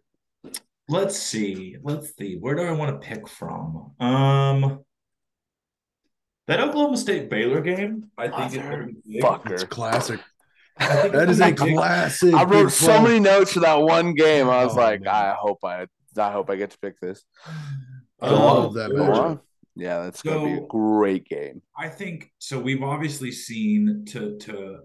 Let's 0.89 1.19
see. 1.19 1.77
Let's 1.83 2.17
see. 2.17 2.37
Where 2.37 2.55
do 2.55 2.63
I 2.63 2.73
want 2.73 3.01
to 3.01 3.07
pick 3.07 3.29
from? 3.29 3.93
Um, 4.01 4.81
that 6.47 6.61
Oklahoma 6.61 6.97
State 6.97 7.29
Baylor 7.29 7.61
game, 7.61 8.11
I 8.17 8.29
think 8.29 8.65
Mother 8.65 8.91
it's 9.05 9.25
fucker. 9.25 9.53
It's 9.53 9.65
classic. 9.65 10.21
I 10.81 10.97
think 11.03 11.13
That 11.15 11.23
it's 11.25 11.33
is 11.33 11.41
a 11.41 11.53
gonna 11.53 11.55
be 11.57 11.65
big. 11.71 11.77
classic. 11.77 12.35
I 12.35 12.45
wrote 12.45 12.73
so 12.73 12.87
12. 12.87 13.03
many 13.05 13.21
notes 13.21 13.53
for 13.53 13.61
that 13.61 13.81
one 13.81 14.15
game. 14.15 14.49
I 14.49 14.65
was 14.65 14.77
Oh, 14.77 14.81
like, 14.81 15.01
man. 15.03 15.15
I 15.15 15.35
hope 15.39 15.59
I, 15.65 15.87
I 16.17 16.33
hope 16.33 16.51
I 16.51 16.57
get 16.57 16.71
to 16.71 16.79
pick 16.79 17.01
this. 17.01 17.25
I 18.21 18.31
love 18.31 18.75
that 18.75 18.91
matchup. 18.91 19.41
Yeah, 19.77 20.03
that's 20.03 20.23
gonna 20.23 20.45
be 20.45 20.53
a 20.65 20.67
great 20.67 21.25
game. 21.29 21.63
I 21.77 21.89
think 21.89 22.33
so. 22.39 22.59
We've 22.59 22.83
obviously 22.83 23.31
seen 23.31 24.05
to 24.09 24.37
to 24.39 24.79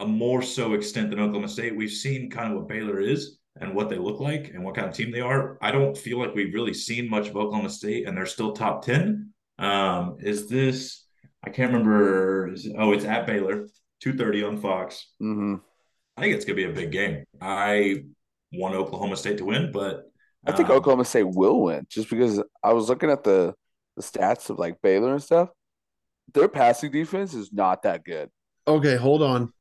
a 0.00 0.06
more 0.06 0.42
so 0.42 0.74
extent 0.74 1.10
than 1.10 1.20
Oklahoma 1.20 1.48
State. 1.48 1.76
We've 1.76 1.90
seen 1.90 2.30
kind 2.30 2.52
of 2.52 2.58
what 2.58 2.68
Baylor 2.68 2.98
is 3.00 3.38
and 3.60 3.74
what 3.76 3.88
they 3.88 3.96
look 3.96 4.18
like 4.18 4.48
and 4.52 4.64
what 4.64 4.74
kind 4.74 4.88
of 4.88 4.94
team 4.94 5.12
they 5.12 5.20
are. 5.20 5.56
I 5.62 5.70
don't 5.70 5.96
feel 5.96 6.18
like 6.18 6.34
we've 6.34 6.52
really 6.52 6.74
seen 6.74 7.08
much 7.08 7.28
of 7.28 7.36
Oklahoma 7.36 7.70
State, 7.70 8.08
and 8.08 8.16
they're 8.16 8.26
still 8.26 8.52
top 8.52 8.84
ten. 8.84 9.30
Um, 9.60 10.16
is 10.20 10.48
this? 10.48 11.04
I 11.44 11.50
can't 11.50 11.72
remember. 11.72 12.48
Is 12.52 12.66
it, 12.66 12.74
oh, 12.76 12.90
it's 12.92 13.04
at 13.04 13.26
Baylor, 13.28 13.68
two 14.04 14.16
thirty 14.16 14.44
on 14.44 14.58
Fox. 14.58 15.08
hmm 15.18 15.56
I 16.16 16.20
think 16.20 16.36
it's 16.36 16.44
gonna 16.44 16.56
be 16.56 16.64
a 16.64 16.72
big 16.72 16.92
game. 16.92 17.24
I 17.40 18.04
want 18.52 18.74
Oklahoma 18.74 19.16
State 19.16 19.38
to 19.38 19.46
win, 19.46 19.72
but 19.72 20.04
I 20.46 20.52
think 20.52 20.68
um, 20.68 20.76
Oklahoma 20.76 21.06
State 21.06 21.24
will 21.24 21.62
win 21.62 21.86
just 21.88 22.10
because 22.10 22.40
I 22.62 22.74
was 22.74 22.90
looking 22.90 23.10
at 23.10 23.24
the 23.24 23.54
the 23.96 24.02
stats 24.02 24.50
of 24.50 24.58
like 24.58 24.82
Baylor 24.82 25.12
and 25.12 25.22
stuff. 25.22 25.48
Their 26.34 26.48
passing 26.48 26.92
defense 26.92 27.32
is 27.32 27.52
not 27.52 27.82
that 27.84 28.04
good. 28.04 28.28
Okay, 28.68 28.96
hold 28.96 29.22
on. 29.22 29.52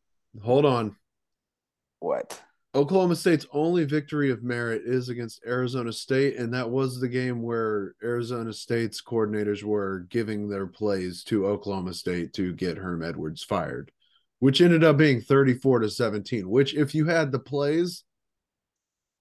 Hold 0.43 0.65
on. 0.65 0.95
What? 1.99 2.41
Oklahoma 2.75 3.15
State's 3.15 3.45
only 3.53 3.85
victory 3.85 4.31
of 4.31 4.43
merit 4.43 4.81
is 4.85 5.07
against 5.07 5.43
Arizona 5.45 5.93
State, 5.93 6.37
and 6.37 6.53
that 6.53 6.69
was 6.69 6.99
the 6.99 7.07
game 7.07 7.43
where 7.43 7.93
Arizona 8.03 8.51
State's 8.51 9.01
coordinators 9.01 9.63
were 9.63 10.07
giving 10.09 10.49
their 10.49 10.65
plays 10.65 11.23
to 11.25 11.45
Oklahoma 11.45 11.93
State 11.93 12.33
to 12.33 12.51
get 12.53 12.77
Herm 12.77 13.03
Edwards 13.03 13.43
fired, 13.43 13.91
which 14.43 14.59
ended 14.59 14.83
up 14.83 14.97
being 14.97 15.21
34 15.21 15.79
to 15.79 15.89
17. 15.89 16.49
Which, 16.49 16.75
if 16.75 16.93
you 16.93 17.05
had 17.05 17.31
the 17.31 17.39
plays, 17.39 18.03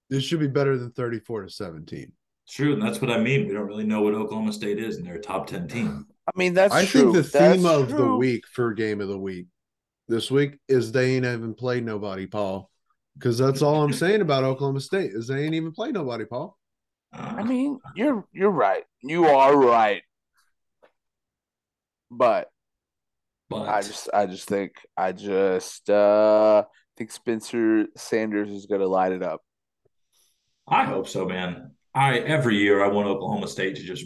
this 0.09 0.21
should 0.21 0.41
be 0.41 0.47
better 0.47 0.77
than 0.77 0.91
34 0.91 1.43
to 1.43 1.49
17. 1.49 2.11
True, 2.49 2.73
and 2.73 2.81
that's 2.81 2.99
what 2.99 3.09
I 3.09 3.19
mean. 3.19 3.47
We 3.47 3.53
don't 3.53 3.65
really 3.65 3.85
know 3.85 4.01
what 4.01 4.13
Oklahoma 4.15 4.51
State 4.51 4.79
is, 4.79 4.97
and 4.97 5.07
they're 5.07 5.15
a 5.15 5.21
top 5.21 5.47
ten 5.47 5.65
team. 5.65 6.07
I 6.27 6.37
mean, 6.37 6.53
that's 6.53 6.73
I 6.73 6.83
true. 6.83 7.13
think 7.13 7.13
the 7.13 7.23
theme 7.23 7.61
That's 7.61 7.83
of 7.83 7.89
the 7.95 8.17
week 8.17 8.45
for 8.51 8.73
game 8.73 8.99
of 8.99 9.07
the 9.07 9.17
week 9.17 9.47
this 10.09 10.29
week 10.29 10.59
is 10.67 10.91
they 10.91 11.15
ain't 11.15 11.25
even 11.25 11.53
played 11.53 11.85
nobody, 11.85 12.27
Paul. 12.27 12.69
Because 13.13 13.37
that's 13.37 13.61
all 13.61 13.81
I'm 13.81 13.93
saying 13.93 14.19
about 14.19 14.43
Oklahoma 14.43 14.81
State 14.81 15.11
is 15.13 15.29
they 15.29 15.45
ain't 15.45 15.55
even 15.55 15.71
played 15.71 15.93
nobody, 15.93 16.25
Paul. 16.25 16.57
I 17.13 17.43
mean, 17.43 17.79
you're 17.95 18.25
you're 18.33 18.51
right. 18.51 18.83
You 19.01 19.27
are 19.27 19.55
right. 19.55 20.01
But 22.11 22.49
but 23.59 23.69
I 23.69 23.81
just 23.81 24.09
I 24.13 24.25
just 24.25 24.47
think 24.47 24.73
I 24.97 25.11
just 25.11 25.89
uh 25.89 26.63
think 26.97 27.11
Spencer 27.11 27.85
Sanders 27.95 28.49
is 28.49 28.65
gonna 28.65 28.85
light 28.87 29.11
it 29.11 29.23
up. 29.23 29.41
I 30.67 30.85
hope 30.85 31.07
so, 31.07 31.25
man. 31.25 31.71
I 31.93 32.19
every 32.19 32.57
year 32.57 32.83
I 32.83 32.87
want 32.87 33.07
Oklahoma 33.07 33.47
State 33.47 33.75
to 33.75 33.83
just 33.83 34.05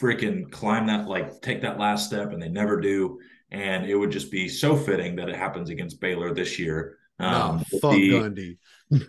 freaking 0.00 0.50
climb 0.50 0.86
that, 0.86 1.08
like 1.08 1.40
take 1.40 1.62
that 1.62 1.78
last 1.78 2.06
step, 2.06 2.32
and 2.32 2.40
they 2.42 2.48
never 2.48 2.80
do. 2.80 3.18
And 3.50 3.86
it 3.86 3.94
would 3.94 4.10
just 4.10 4.30
be 4.30 4.48
so 4.48 4.76
fitting 4.76 5.16
that 5.16 5.28
it 5.28 5.36
happens 5.36 5.70
against 5.70 6.00
Baylor 6.00 6.34
this 6.34 6.58
year. 6.58 6.98
Um, 7.18 7.58
with 7.72 7.80
fuck 7.80 7.92
the- 7.92 8.10
Gundy. 8.10 8.58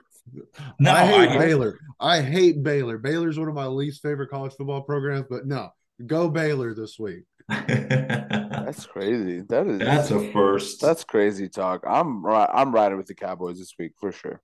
No, 0.78 0.92
I 0.92 1.06
hate 1.06 1.30
I- 1.30 1.38
Baylor. 1.38 1.80
I 2.02 2.22
hate 2.22 2.62
Baylor. 2.62 2.98
Baylor's 2.98 3.40
one 3.40 3.48
of 3.48 3.56
my 3.56 3.66
least 3.68 4.02
favorite 4.02 4.30
college 4.30 4.52
football 4.58 4.82
programs, 4.82 5.26
but 5.30 5.48
no, 5.48 5.70
go 6.06 6.30
Baylor 6.30 6.74
this 6.74 6.98
week. 7.00 7.24
That's 7.50 8.86
crazy. 8.86 9.42
That 9.50 9.68
is 9.68 9.80
That's 9.80 10.12
a 10.12 10.32
first. 10.32 10.82
That's 10.82 11.04
crazy 11.04 11.48
talk. 11.50 11.84
I'm 11.88 12.24
right. 12.26 12.50
I'm 12.52 12.74
riding 12.74 12.98
with 12.98 13.08
the 13.08 13.16
Cowboys 13.16 13.58
this 13.60 13.74
week 13.80 13.94
for 14.00 14.12
sure. 14.12 14.42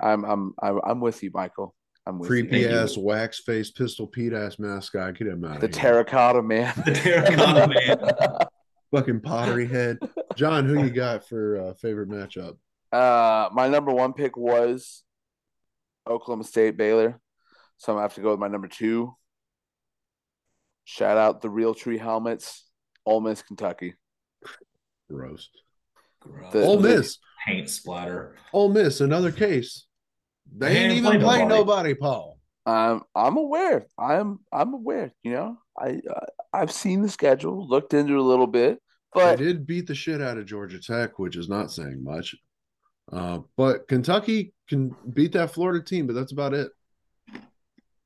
I'm 0.00 0.24
I'm 0.24 0.54
I'm, 0.60 0.80
I'm 0.84 1.00
with 1.00 1.22
you, 1.22 1.30
Michael. 1.32 1.74
I'm 2.06 2.18
with 2.18 2.28
Creepy 2.28 2.60
you. 2.60 2.68
ass, 2.68 2.96
wax 2.98 3.38
face, 3.40 3.70
pistol 3.70 4.06
Pete 4.06 4.32
ass 4.32 4.58
mascot. 4.58 5.16
Get 5.16 5.28
him 5.28 5.44
out 5.44 5.50
you. 5.50 5.54
of 5.56 5.60
The 5.60 5.66
here. 5.68 5.92
terracotta 5.92 6.42
man. 6.42 6.72
the 6.84 6.92
terracotta 6.92 7.68
man. 7.68 8.48
Fucking 8.94 9.20
pottery 9.20 9.66
head. 9.66 9.98
John, 10.36 10.66
who 10.66 10.82
you 10.84 10.90
got 10.90 11.26
for 11.26 11.58
uh, 11.70 11.74
favorite 11.74 12.08
matchup? 12.10 12.56
Uh, 12.92 13.48
my 13.52 13.68
number 13.68 13.92
one 13.92 14.12
pick 14.12 14.36
was 14.36 15.02
Oklahoma 16.08 16.44
State 16.44 16.76
Baylor, 16.76 17.20
so 17.78 17.92
I'm 17.92 17.96
gonna 17.96 18.02
have 18.02 18.14
to 18.14 18.20
go 18.20 18.30
with 18.32 18.38
my 18.40 18.48
number 18.48 18.68
two. 18.68 19.14
Shout 20.84 21.16
out 21.16 21.40
the 21.40 21.50
Real 21.50 21.74
Tree 21.74 21.98
Helmets, 21.98 22.64
Ole 23.06 23.20
Miss, 23.20 23.42
Kentucky. 23.42 23.94
Gross. 25.10 25.48
Gross. 26.20 26.52
The- 26.52 26.62
Ole 26.64 26.80
Miss. 26.80 27.18
paint 27.46 27.68
splatter. 27.70 28.36
Ole 28.52 28.70
Miss, 28.70 29.00
another 29.00 29.32
case. 29.32 29.86
They 30.56 30.66
They 30.68 30.76
ain't 30.76 30.90
ain't 30.92 30.98
even 30.98 31.10
play 31.12 31.18
play 31.20 31.38
nobody. 31.44 31.54
nobody, 31.58 31.94
Paul. 31.94 32.38
Um, 32.66 33.02
I'm 33.14 33.36
aware. 33.36 33.86
I'm 33.98 34.40
I'm 34.52 34.72
aware. 34.74 35.12
You 35.22 35.32
know, 35.32 35.58
I 35.78 36.00
uh, 36.08 36.26
I've 36.52 36.70
seen 36.72 37.02
the 37.02 37.08
schedule, 37.08 37.66
looked 37.68 37.92
into 37.94 38.14
it 38.14 38.18
a 38.18 38.22
little 38.22 38.46
bit, 38.46 38.78
but 39.12 39.36
they 39.38 39.44
did 39.44 39.66
beat 39.66 39.86
the 39.86 39.94
shit 39.94 40.20
out 40.22 40.38
of 40.38 40.46
Georgia 40.46 40.80
Tech, 40.80 41.18
which 41.18 41.36
is 41.36 41.48
not 41.48 41.70
saying 41.72 42.02
much. 42.02 42.34
Uh, 43.12 43.40
but 43.58 43.86
Kentucky 43.88 44.54
can 44.68 44.94
beat 45.12 45.32
that 45.32 45.50
Florida 45.52 45.84
team, 45.84 46.06
but 46.06 46.14
that's 46.14 46.32
about 46.32 46.54
it. 46.54 46.70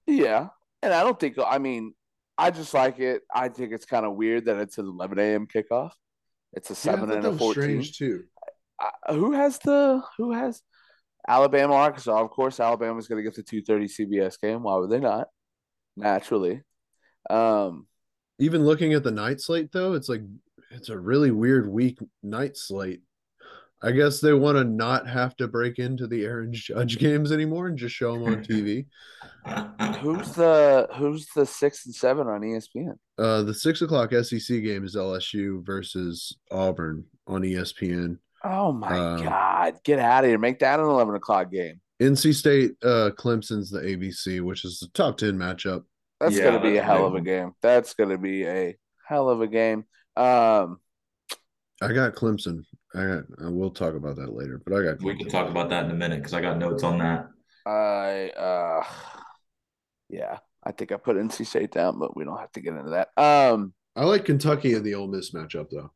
Yeah, 0.06 0.48
and 0.82 0.92
I 0.92 1.02
don't 1.04 1.18
think 1.20 1.36
I 1.44 1.58
mean 1.58 1.94
I 2.38 2.50
just 2.52 2.72
like 2.72 3.00
it. 3.00 3.22
I 3.34 3.48
think 3.48 3.72
it's 3.72 3.84
kind 3.84 4.06
of 4.06 4.14
weird 4.14 4.44
that 4.44 4.58
it's 4.58 4.78
an 4.78 4.86
11 4.86 5.18
a.m. 5.18 5.46
kickoff. 5.46 5.90
It's 6.52 6.70
a 6.70 6.74
seven 6.74 7.08
thought 7.08 7.18
and 7.18 7.26
a 7.26 7.30
was 7.30 7.38
14. 7.38 7.62
strange 7.62 7.98
too. 7.98 8.24
I, 8.80 9.12
who 9.12 9.32
has 9.32 9.58
the 9.58 10.02
who 10.16 10.32
has 10.32 10.62
Alabama 11.26 11.74
Arkansas? 11.74 12.20
Of 12.20 12.30
course, 12.30 12.60
Alabama's 12.60 13.08
going 13.08 13.22
to 13.22 13.28
get 13.28 13.34
the 13.34 13.42
2:30 13.42 13.90
CBS 13.90 14.40
game. 14.40 14.62
Why 14.62 14.76
would 14.76 14.90
they 14.90 15.00
not? 15.00 15.28
Naturally. 15.96 16.62
Um, 17.28 17.86
Even 18.38 18.64
looking 18.64 18.94
at 18.94 19.02
the 19.02 19.10
night 19.10 19.40
slate, 19.40 19.72
though, 19.72 19.94
it's 19.94 20.08
like 20.08 20.22
it's 20.70 20.88
a 20.88 20.98
really 20.98 21.30
weird 21.30 21.68
week 21.68 21.98
night 22.22 22.56
slate. 22.56 23.02
I 23.80 23.92
guess 23.92 24.20
they 24.20 24.32
want 24.32 24.58
to 24.58 24.64
not 24.64 25.08
have 25.08 25.36
to 25.36 25.46
break 25.46 25.78
into 25.78 26.06
the 26.06 26.24
Aaron 26.24 26.52
Judge 26.52 26.98
games 26.98 27.30
anymore 27.30 27.68
and 27.68 27.78
just 27.78 27.94
show 27.94 28.12
them 28.14 28.24
on 28.24 28.44
TV. 28.44 28.86
who's 30.00 30.32
the 30.32 30.88
who's 30.96 31.26
the 31.34 31.46
six 31.46 31.86
and 31.86 31.94
seven 31.94 32.26
on 32.26 32.40
ESPN? 32.40 32.94
Uh, 33.18 33.42
the 33.42 33.54
six 33.54 33.82
o'clock 33.82 34.12
SEC 34.12 34.62
game 34.62 34.84
is 34.84 34.96
LSU 34.96 35.64
versus 35.64 36.36
Auburn 36.50 37.04
on 37.26 37.42
ESPN. 37.42 38.18
Oh 38.44 38.72
my 38.72 38.96
Um, 38.96 39.24
God! 39.24 39.74
Get 39.84 39.98
out 39.98 40.24
of 40.24 40.30
here! 40.30 40.38
Make 40.38 40.60
that 40.60 40.78
an 40.80 40.86
11 40.86 41.14
o'clock 41.16 41.50
game. 41.50 41.80
NC 42.00 42.32
State, 42.34 42.72
uh, 42.84 43.10
Clemson's 43.18 43.70
the 43.70 43.80
ABC, 43.80 44.40
which 44.40 44.64
is 44.64 44.78
the 44.78 44.88
top 44.94 45.18
ten 45.18 45.36
matchup. 45.36 45.82
That's 46.20 46.36
Yeah, 46.36 46.44
gonna 46.44 46.60
be 46.60 46.76
a 46.76 46.82
hell 46.82 47.06
of 47.06 47.14
a 47.14 47.20
game. 47.20 47.52
That's 47.62 47.94
gonna 47.94 48.18
be 48.18 48.46
a 48.46 48.76
hell 49.04 49.28
of 49.28 49.40
a 49.40 49.48
game. 49.48 49.84
Um, 50.16 50.78
I 51.80 51.92
got 51.92 52.14
Clemson. 52.14 52.62
I 52.94 53.06
got. 53.06 53.24
I 53.44 53.48
will 53.48 53.70
talk 53.70 53.94
about 53.94 54.16
that 54.16 54.32
later, 54.32 54.60
but 54.64 54.74
I 54.74 54.82
got. 54.82 55.02
we 55.02 55.16
can 55.16 55.28
talk 55.28 55.48
about 55.50 55.68
that 55.70 55.84
in 55.84 55.90
a 55.90 55.94
minute 55.94 56.18
because 56.18 56.34
I 56.34 56.40
got 56.40 56.58
notes 56.58 56.82
on 56.82 56.98
that. 56.98 57.28
I 57.66 58.30
uh, 58.30 58.84
yeah, 60.08 60.38
I 60.64 60.72
think 60.72 60.92
I 60.92 60.96
put 60.96 61.16
NC 61.16 61.46
State 61.46 61.72
down, 61.72 61.98
but 61.98 62.16
we 62.16 62.24
don't 62.24 62.38
have 62.38 62.52
to 62.52 62.60
get 62.60 62.74
into 62.74 62.90
that. 62.90 63.10
Um, 63.22 63.74
I 63.94 64.04
like 64.04 64.24
Kentucky 64.24 64.74
in 64.74 64.82
the 64.82 64.94
Ole 64.94 65.08
Miss 65.08 65.32
matchup, 65.32 65.68
though. 65.70 65.90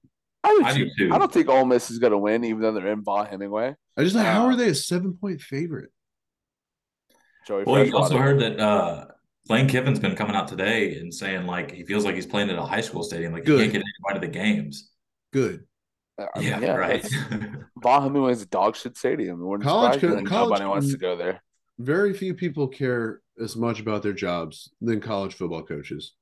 I 0.45 0.51
do, 0.51 0.64
I 0.64 0.72
too. 0.72 0.84
do 0.84 0.90
too. 0.99 1.14
I 1.14 1.18
don't 1.18 1.32
think 1.32 1.49
Ole 1.49 1.64
Miss 1.64 1.90
is 1.90 1.99
gonna 1.99 2.18
win, 2.18 2.45
even 2.45 2.61
though 2.61 2.72
they're 2.72 2.88
in 2.93 3.03
Vaught 3.03 3.28
Hemingway. 3.30 3.74
I 3.97 4.03
just 4.03 4.14
like 4.16 4.26
how 4.26 4.45
Uh, 4.45 4.51
are 4.51 4.57
they 4.57 4.68
a 4.68 4.74
seven 4.74 5.14
point 5.14 5.40
favorite? 5.40 5.90
Joey 7.47 7.64
Well, 7.64 7.84
you 7.84 7.97
also 7.97 8.18
heard 8.18 8.40
that 8.40 8.61
uh, 8.61 9.07
Lane 9.49 9.68
Kiffin's 9.68 9.99
been 9.99 10.14
coming 10.14 10.36
out 10.36 10.49
today 10.49 10.97
and 10.99 11.12
saying 11.12 11.47
like 11.47 11.72
he 11.72 11.84
feels 11.84 12.05
like 12.05 12.14
he's 12.14 12.26
playing 12.26 12.51
at 12.51 12.59
a 12.59 12.62
high 12.62 12.80
school 12.80 13.03
stadium, 13.03 13.32
like 13.32 13.45
Good. 13.45 13.61
he 13.61 13.64
can't 13.66 13.72
get 13.72 13.82
anybody 14.11 14.26
to 14.26 14.32
the 14.32 14.38
games. 14.38 14.90
Good. 15.32 15.64
I 16.19 16.39
mean, 16.39 16.49
yeah, 16.49 16.61
yeah, 16.61 16.75
right. 16.75 17.03
that's- 17.03 17.55
Vaught 17.83 18.03
Hemingway 18.03 18.33
is 18.33 18.43
a 18.43 18.47
dog 18.47 18.77
shit 18.77 18.97
stadium. 18.97 19.41
It 19.41 19.45
wouldn't 19.47 19.67
College 19.69 19.95
surprise 19.95 20.03
me 20.03 20.09
co- 20.17 20.23
that 20.23 20.29
college- 20.29 20.51
nobody 20.61 20.69
wants 20.69 20.91
to 20.93 20.99
go 20.99 21.17
there. 21.17 21.43
Very 21.79 22.13
few 22.13 22.35
people 22.35 22.69
care 22.69 23.21
as 23.43 23.57
much 23.57 23.81
about 23.81 24.03
their 24.03 24.13
jobs 24.13 24.71
than 24.81 25.01
college 25.01 25.35
football 25.35 25.63
coaches, 25.63 26.15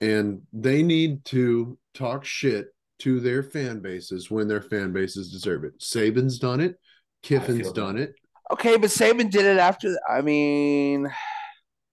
and 0.00 0.42
they 0.52 0.82
need 0.82 1.24
to 1.26 1.76
talk 1.94 2.24
shit 2.24 2.68
to 3.00 3.20
their 3.20 3.42
fan 3.42 3.80
bases 3.80 4.30
when 4.30 4.48
their 4.48 4.62
fan 4.62 4.92
bases 4.92 5.30
deserve 5.32 5.64
it. 5.64 5.78
Saban's 5.80 6.38
done 6.38 6.60
it. 6.60 6.76
Kiffin's 7.22 7.62
feel 7.62 7.72
done 7.72 7.98
it. 7.98 8.14
Okay, 8.52 8.76
but 8.76 8.90
Saban 8.90 9.30
did 9.30 9.44
it 9.44 9.58
after. 9.58 9.98
I 10.08 10.20
mean, 10.22 11.10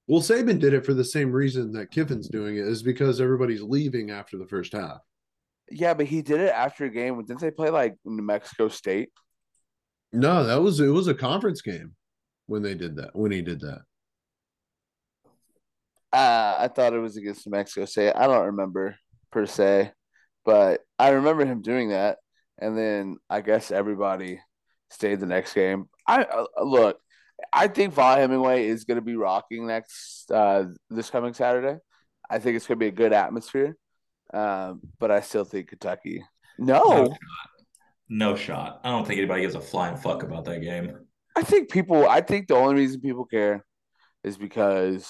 Well, 0.07 0.21
Saban 0.21 0.59
did 0.59 0.73
it 0.73 0.85
for 0.85 0.93
the 0.93 1.03
same 1.03 1.31
reason 1.31 1.71
that 1.73 1.91
Kiffin's 1.91 2.29
doing 2.29 2.55
it 2.57 2.65
is 2.67 2.83
because 2.83 3.19
everybody's 3.19 3.61
leaving 3.63 4.11
after 4.11 4.37
the 4.37 4.45
first 4.47 4.73
half. 4.73 4.99
Yeah, 5.69 5.93
but 5.93 6.05
he 6.05 6.21
did 6.21 6.39
it 6.39 6.51
after 6.51 6.85
a 6.85 6.89
game. 6.89 7.23
Didn't 7.23 7.39
they 7.39 7.51
play 7.51 7.69
like 7.69 7.95
New 8.05 8.23
Mexico 8.23 8.67
State? 8.67 9.09
No, 10.11 10.43
that 10.43 10.61
was 10.61 10.79
it 10.79 10.87
was 10.87 11.07
a 11.07 11.13
conference 11.13 11.61
game 11.61 11.95
when 12.45 12.61
they 12.61 12.75
did 12.75 12.97
that. 12.97 13.15
When 13.15 13.31
he 13.31 13.41
did 13.41 13.61
that. 13.61 13.81
Uh, 16.11 16.55
I 16.59 16.67
thought 16.67 16.93
it 16.93 16.99
was 16.99 17.17
against 17.17 17.47
New 17.47 17.51
Mexico 17.51 17.85
State. 17.85 18.13
I 18.15 18.27
don't 18.27 18.45
remember 18.45 18.95
per 19.31 19.47
se, 19.47 19.91
but 20.45 20.81
I 20.99 21.09
remember 21.09 21.43
him 21.43 21.61
doing 21.61 21.89
that. 21.89 22.19
And 22.59 22.77
then 22.77 23.17
I 23.29 23.41
guess 23.41 23.71
everybody 23.71 24.39
stayed 24.91 25.19
the 25.19 25.25
next 25.25 25.53
game. 25.53 25.89
I 26.07 26.23
uh, 26.23 26.45
look, 26.63 26.99
I 27.51 27.67
think 27.67 27.95
Vaught 27.95 28.17
Hemingway 28.17 28.67
is 28.67 28.83
going 28.83 28.97
to 28.97 29.01
be 29.01 29.15
rocking 29.15 29.65
next 29.65 30.31
uh, 30.31 30.65
this 30.91 31.09
coming 31.09 31.33
Saturday. 31.33 31.79
I 32.29 32.39
think 32.39 32.55
it's 32.55 32.67
going 32.67 32.77
to 32.77 32.83
be 32.83 32.87
a 32.87 32.91
good 32.91 33.13
atmosphere, 33.13 33.75
um, 34.33 34.81
but 34.99 35.11
I 35.11 35.21
still 35.21 35.45
think 35.45 35.67
Kentucky. 35.69 36.23
No, 36.57 36.83
No 36.83 37.05
shot. 37.05 37.17
No 38.09 38.35
shot. 38.35 38.81
I 38.83 38.91
don't 38.91 39.05
think 39.07 39.17
anybody 39.19 39.41
gives 39.41 39.55
a 39.55 39.61
flying 39.61 39.95
fuck 39.97 40.23
about 40.23 40.45
that 40.45 40.59
game. 40.61 40.97
I 41.35 41.41
think 41.43 41.71
people. 41.71 42.07
I 42.07 42.21
think 42.21 42.47
the 42.47 42.55
only 42.55 42.75
reason 42.75 43.01
people 43.01 43.25
care 43.25 43.65
is 44.23 44.37
because 44.37 45.09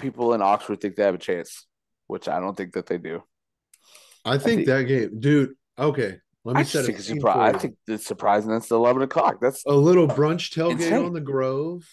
people 0.00 0.34
in 0.34 0.42
Oxford 0.42 0.80
think 0.80 0.96
they 0.96 1.04
have 1.04 1.14
a 1.14 1.18
chance, 1.18 1.66
which 2.06 2.28
I 2.28 2.40
don't 2.40 2.56
think 2.56 2.72
that 2.74 2.86
they 2.86 2.98
do. 2.98 3.22
I 4.24 4.38
think, 4.38 4.58
think- 4.58 4.66
that 4.68 4.82
game, 4.84 5.20
dude. 5.20 5.54
Okay, 5.78 6.18
let 6.44 6.54
me 6.56 6.60
I 6.60 6.64
set 6.64 6.72
just 6.72 6.82
a 6.82 6.86
think 6.86 6.98
it's 6.98 7.08
scene 7.08 7.16
surpri- 7.20 7.32
for 7.32 7.40
I 7.40 7.52
think 7.58 7.76
it's 7.88 8.06
surprising 8.06 8.50
that's 8.50 8.68
the 8.68 8.76
eleven 8.76 9.02
o'clock. 9.02 9.38
That's 9.40 9.64
a 9.66 9.72
little 9.72 10.06
brunch 10.06 10.52
tailgate 10.54 10.72
Insane. 10.72 11.04
on 11.04 11.12
the 11.14 11.20
Grove. 11.20 11.84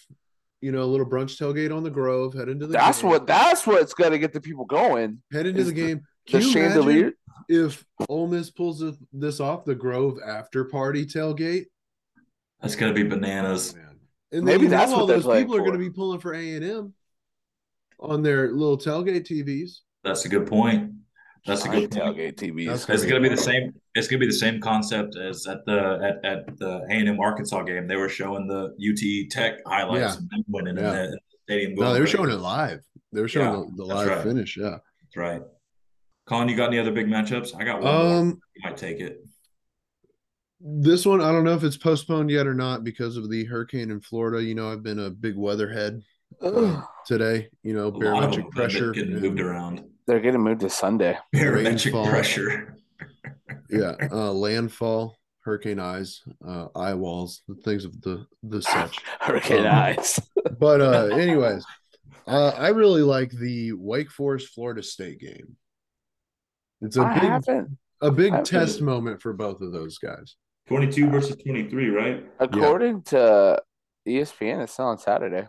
You 0.62 0.70
know, 0.72 0.82
a 0.82 0.84
little 0.84 1.04
brunch 1.04 1.36
tailgate 1.38 1.76
on 1.76 1.82
the 1.82 1.90
Grove. 1.90 2.34
Head 2.34 2.48
into 2.48 2.66
the 2.68 2.72
that's 2.72 3.02
game. 3.02 3.10
what 3.10 3.26
that's 3.26 3.66
what's 3.66 3.92
gonna 3.94 4.16
get 4.18 4.32
the 4.32 4.40
people 4.40 4.64
going. 4.64 5.20
head 5.32 5.44
into 5.46 5.64
the 5.64 5.70
the- 5.72 5.76
game. 5.76 6.00
The 6.26 6.30
Can 6.38 6.40
you 6.42 6.52
chandelier. 6.52 7.12
if 7.48 7.84
Ole 8.08 8.28
Miss 8.28 8.48
pulls 8.50 8.78
this- 8.78 8.96
this 9.12 9.40
off 9.40 9.64
the 9.64 9.74
Grove 9.74 10.18
after 10.24 10.64
party 10.64 11.04
tailgate? 11.04 11.66
That's 12.60 12.76
gonna 12.76 12.92
be 12.94 13.02
bananas. 13.02 13.74
Oh, 13.74 13.78
man. 13.82 13.98
And 14.30 14.44
Maybe 14.44 14.62
then 14.62 14.70
that's 14.70 14.92
all 14.92 15.00
what 15.00 15.06
those 15.08 15.24
playing 15.24 15.44
people 15.46 15.56
are 15.56 15.60
going 15.66 15.72
to 15.72 15.78
be 15.78 15.90
pulling 15.90 16.18
for 16.20 16.32
A 16.32 16.54
and 16.54 16.64
M 16.64 16.94
on 18.00 18.22
their 18.22 18.50
little 18.52 18.78
tailgate 18.78 19.26
TVs. 19.26 19.80
That's 20.04 20.24
a 20.24 20.28
good 20.30 20.46
point. 20.46 20.92
That's 21.46 21.64
a 21.64 21.68
good 21.68 21.90
point. 21.90 22.16
tailgate 22.16 22.34
TVs. 22.36 22.66
That's 22.66 22.88
It's 22.88 23.04
gonna 23.04 23.20
be 23.20 23.28
the 23.28 23.36
same. 23.36 23.72
It's 23.96 24.06
gonna 24.08 24.20
be 24.20 24.26
the 24.26 24.32
same 24.32 24.60
concept 24.60 25.16
as 25.16 25.46
at 25.46 25.64
the 25.66 26.18
at, 26.22 26.24
at 26.24 26.56
the 26.58 26.82
A 26.88 26.92
and 26.92 27.08
M 27.08 27.18
Arkansas 27.20 27.62
game. 27.62 27.88
They 27.88 27.96
were 27.96 28.08
showing 28.08 28.46
the 28.46 28.74
UT 28.78 29.30
Tech 29.30 29.54
highlights 29.66 30.14
Yeah. 30.14 30.18
and 30.18 30.30
them 30.30 30.44
winning 30.48 30.76
Yeah. 30.76 31.04
in 31.04 31.10
the, 31.10 31.18
stadium. 31.44 31.74
No, 31.74 31.92
they 31.92 31.98
were 32.00 32.06
showing 32.06 32.30
it 32.30 32.36
live. 32.38 32.80
They 33.12 33.20
were 33.20 33.26
showing 33.28 33.48
Yeah, 33.52 33.64
the, 33.70 33.76
the 33.78 33.84
live 33.84 34.08
right. 34.08 34.22
finish. 34.22 34.56
Yeah. 34.56 34.78
That's 35.02 35.16
right. 35.16 35.42
Colin, 36.26 36.48
you 36.48 36.56
got 36.56 36.68
any 36.68 36.78
other 36.78 36.92
big 36.92 37.08
matchups? 37.08 37.50
I 37.58 37.64
got 37.64 37.82
one. 37.82 37.92
more. 37.92 38.16
Um, 38.18 38.40
You 38.54 38.62
might 38.62 38.76
take 38.76 39.00
it. 39.00 39.24
this 40.60 41.04
one 41.04 41.20
I 41.20 41.32
don't 41.32 41.42
know 41.42 41.54
if 41.54 41.64
it's 41.64 41.76
postponed 41.76 42.30
yet 42.30 42.46
or 42.46 42.54
not 42.54 42.84
because 42.84 43.16
of 43.16 43.28
the 43.28 43.44
hurricane 43.44 43.90
in 43.90 44.00
Florida. 44.00 44.40
You 44.42 44.54
know, 44.54 44.70
I've 44.70 44.84
been 44.84 45.00
a 45.00 45.10
big 45.10 45.36
weatherhead 45.36 46.00
Ugh. 46.40 46.84
today. 47.04 47.48
You 47.64 47.74
know, 47.74 47.88
A 47.88 47.88
lot 47.88 47.98
barometric 48.00 48.34
them 48.36 48.42
have 48.44 48.50
been 48.52 48.52
pressure. 48.52 48.92
getting 48.92 49.18
moved 49.20 49.40
around. 49.40 49.82
They're 50.12 50.20
getting 50.20 50.42
moved 50.42 50.60
to 50.60 50.68
Sunday. 50.68 51.16
Barometric 51.32 51.94
Rainfall. 51.94 52.06
pressure. 52.06 52.76
yeah, 53.70 53.94
uh, 54.10 54.30
landfall, 54.30 55.16
hurricane 55.40 55.78
eyes, 55.80 56.20
uh, 56.46 56.66
eye 56.76 56.92
walls, 56.92 57.40
the 57.48 57.54
things 57.54 57.86
of 57.86 57.98
the 58.02 58.26
the 58.42 58.60
such. 58.60 58.98
Hurricane 59.20 59.60
Um, 59.60 59.74
eyes. 59.74 60.20
But 60.60 60.82
uh, 60.82 61.06
anyways, 61.16 61.64
uh, 62.26 62.48
I 62.58 62.68
really 62.68 63.00
like 63.00 63.30
the 63.30 63.72
Wake 63.72 64.10
Forest 64.10 64.48
Florida 64.48 64.82
State 64.82 65.18
game. 65.18 65.56
It's 66.82 66.98
a 66.98 67.04
I 67.04 67.14
big 67.14 67.22
haven't. 67.30 67.78
a 68.02 68.10
big 68.10 68.34
I've- 68.34 68.44
test 68.44 68.82
moment 68.82 69.22
for 69.22 69.32
both 69.32 69.62
of 69.62 69.72
those 69.72 69.96
guys. 69.96 70.36
Twenty-two 70.68 71.08
versus 71.08 71.36
twenty-three, 71.42 71.88
right? 71.88 72.26
According 72.38 73.04
to 73.04 73.62
E 74.06 74.18
ESPN, 74.18 74.62
it's 74.62 74.74
still 74.74 74.84
on 74.88 74.98
Saturday. 74.98 75.48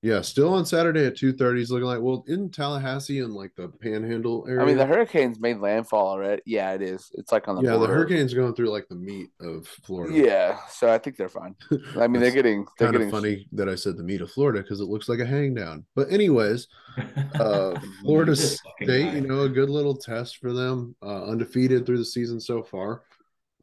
Yeah, 0.00 0.20
still 0.20 0.54
on 0.54 0.64
Saturday 0.64 1.06
at 1.06 1.16
two 1.16 1.32
thirty. 1.32 1.60
It's 1.60 1.72
looking 1.72 1.86
like 1.86 2.00
well 2.00 2.24
in 2.28 2.50
Tallahassee 2.50 3.18
and 3.18 3.34
like 3.34 3.50
the 3.56 3.68
Panhandle 3.68 4.46
area. 4.48 4.62
I 4.62 4.64
mean, 4.64 4.76
the 4.76 4.86
hurricane's 4.86 5.40
made 5.40 5.58
landfall 5.58 6.06
already. 6.06 6.40
Yeah, 6.46 6.72
it 6.72 6.82
is. 6.82 7.10
It's 7.14 7.32
like 7.32 7.48
on 7.48 7.56
the 7.56 7.62
yeah, 7.62 7.76
the 7.76 7.88
hurricane's 7.88 8.32
going 8.32 8.54
through 8.54 8.70
like 8.70 8.86
the 8.88 8.94
meat 8.94 9.30
of 9.40 9.66
Florida. 9.66 10.16
Yeah, 10.16 10.60
so 10.70 10.88
I 10.88 10.98
think 10.98 11.16
they're 11.16 11.28
fine. 11.28 11.56
I 11.98 12.06
mean, 12.06 12.22
they're 12.22 12.30
getting 12.30 12.64
they're 12.78 12.92
kind 12.92 13.02
of 13.02 13.10
funny 13.10 13.48
that 13.50 13.68
I 13.68 13.74
said 13.74 13.96
the 13.96 14.04
meat 14.04 14.20
of 14.20 14.30
Florida 14.30 14.62
because 14.62 14.78
it 14.78 14.84
looks 14.84 15.08
like 15.08 15.18
a 15.18 15.26
hang 15.26 15.52
down. 15.54 15.84
But 15.96 16.12
anyways, 16.12 16.68
uh, 17.34 17.76
Florida 18.02 18.36
State, 18.36 19.14
you 19.14 19.22
know, 19.22 19.40
a 19.40 19.48
good 19.48 19.68
little 19.68 19.96
test 19.96 20.36
for 20.36 20.52
them, 20.52 20.94
uh, 21.02 21.24
undefeated 21.24 21.86
through 21.86 21.98
the 21.98 22.04
season 22.04 22.38
so 22.38 22.62
far. 22.62 23.02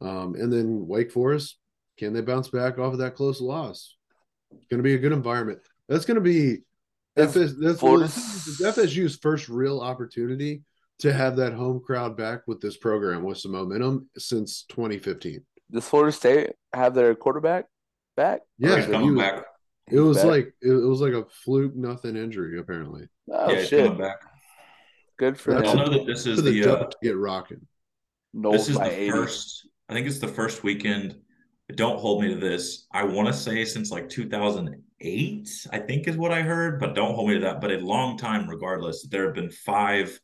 Um, 0.02 0.34
and 0.34 0.52
then 0.52 0.86
Wake 0.86 1.12
Forest, 1.12 1.56
can 1.98 2.12
they 2.12 2.20
bounce 2.20 2.48
back 2.48 2.78
off 2.78 2.92
of 2.92 2.98
that 2.98 3.14
close 3.14 3.40
loss? 3.40 3.96
It's 4.52 4.66
going 4.66 4.78
to 4.78 4.84
be 4.84 4.94
a 4.94 4.98
good 4.98 5.12
environment. 5.12 5.60
That's 5.88 6.04
going 6.04 6.16
to 6.16 6.20
be 6.20 6.58
Is 7.16 7.36
FS, 7.36 7.54
that's 7.60 7.80
Florida- 7.80 8.06
FSU's 8.06 9.16
first 9.16 9.48
real 9.48 9.80
opportunity 9.80 10.62
to 11.00 11.12
have 11.12 11.36
that 11.36 11.52
home 11.52 11.80
crowd 11.84 12.16
back 12.16 12.42
with 12.46 12.60
this 12.60 12.76
program 12.76 13.22
with 13.22 13.38
some 13.38 13.52
momentum 13.52 14.08
since 14.16 14.64
2015. 14.70 15.44
Does 15.70 15.88
Florida 15.88 16.12
State 16.12 16.50
have 16.72 16.94
their 16.94 17.14
quarterback 17.14 17.66
back? 18.16 18.40
Yeah, 18.58 18.76
He's 18.76 18.86
coming 18.86 19.14
was- 19.14 19.22
back. 19.24 19.44
It 19.88 20.00
was 20.00 20.16
back? 20.16 20.26
like 20.26 20.46
it, 20.62 20.72
it 20.72 20.86
was 20.88 21.00
like 21.00 21.12
a 21.12 21.24
fluke, 21.44 21.76
nothing 21.76 22.16
injury 22.16 22.58
apparently. 22.58 23.08
Oh 23.30 23.48
yeah, 23.52 23.58
he's 23.60 23.68
shit! 23.68 23.84
coming 23.86 24.00
back. 24.00 24.16
Good 25.16 25.38
for 25.38 25.54
That's 25.54 25.66
Y'all 25.66 25.76
know 25.76 25.88
that 25.92 26.06
this 26.06 26.26
is 26.26 26.42
the 26.42 26.60
the 26.60 26.72
uh, 26.80 26.84
to 26.86 26.96
get 27.04 27.16
rocking. 27.16 27.64
This 28.34 28.68
is 28.68 28.76
the 28.76 28.90
80. 28.90 29.10
first. 29.12 29.68
I 29.88 29.92
think 29.94 30.08
it's 30.08 30.18
the 30.18 30.26
first 30.26 30.64
weekend. 30.64 31.14
Don't 31.74 31.98
hold 31.98 32.22
me 32.22 32.28
to 32.32 32.40
this. 32.40 32.86
I 32.92 33.04
want 33.04 33.26
to 33.28 33.32
say 33.34 33.64
since 33.64 33.90
like 33.90 34.08
2008, 34.08 35.66
I 35.72 35.78
think 35.80 36.06
is 36.06 36.16
what 36.16 36.32
I 36.32 36.42
heard, 36.42 36.78
but 36.78 36.94
don't 36.94 37.14
hold 37.14 37.28
me 37.28 37.34
to 37.34 37.40
that. 37.40 37.60
But 37.60 37.72
a 37.72 37.78
long 37.78 38.16
time, 38.16 38.48
regardless, 38.48 39.06
there 39.08 39.24
have 39.26 39.34
been 39.34 39.50
five 39.50 40.18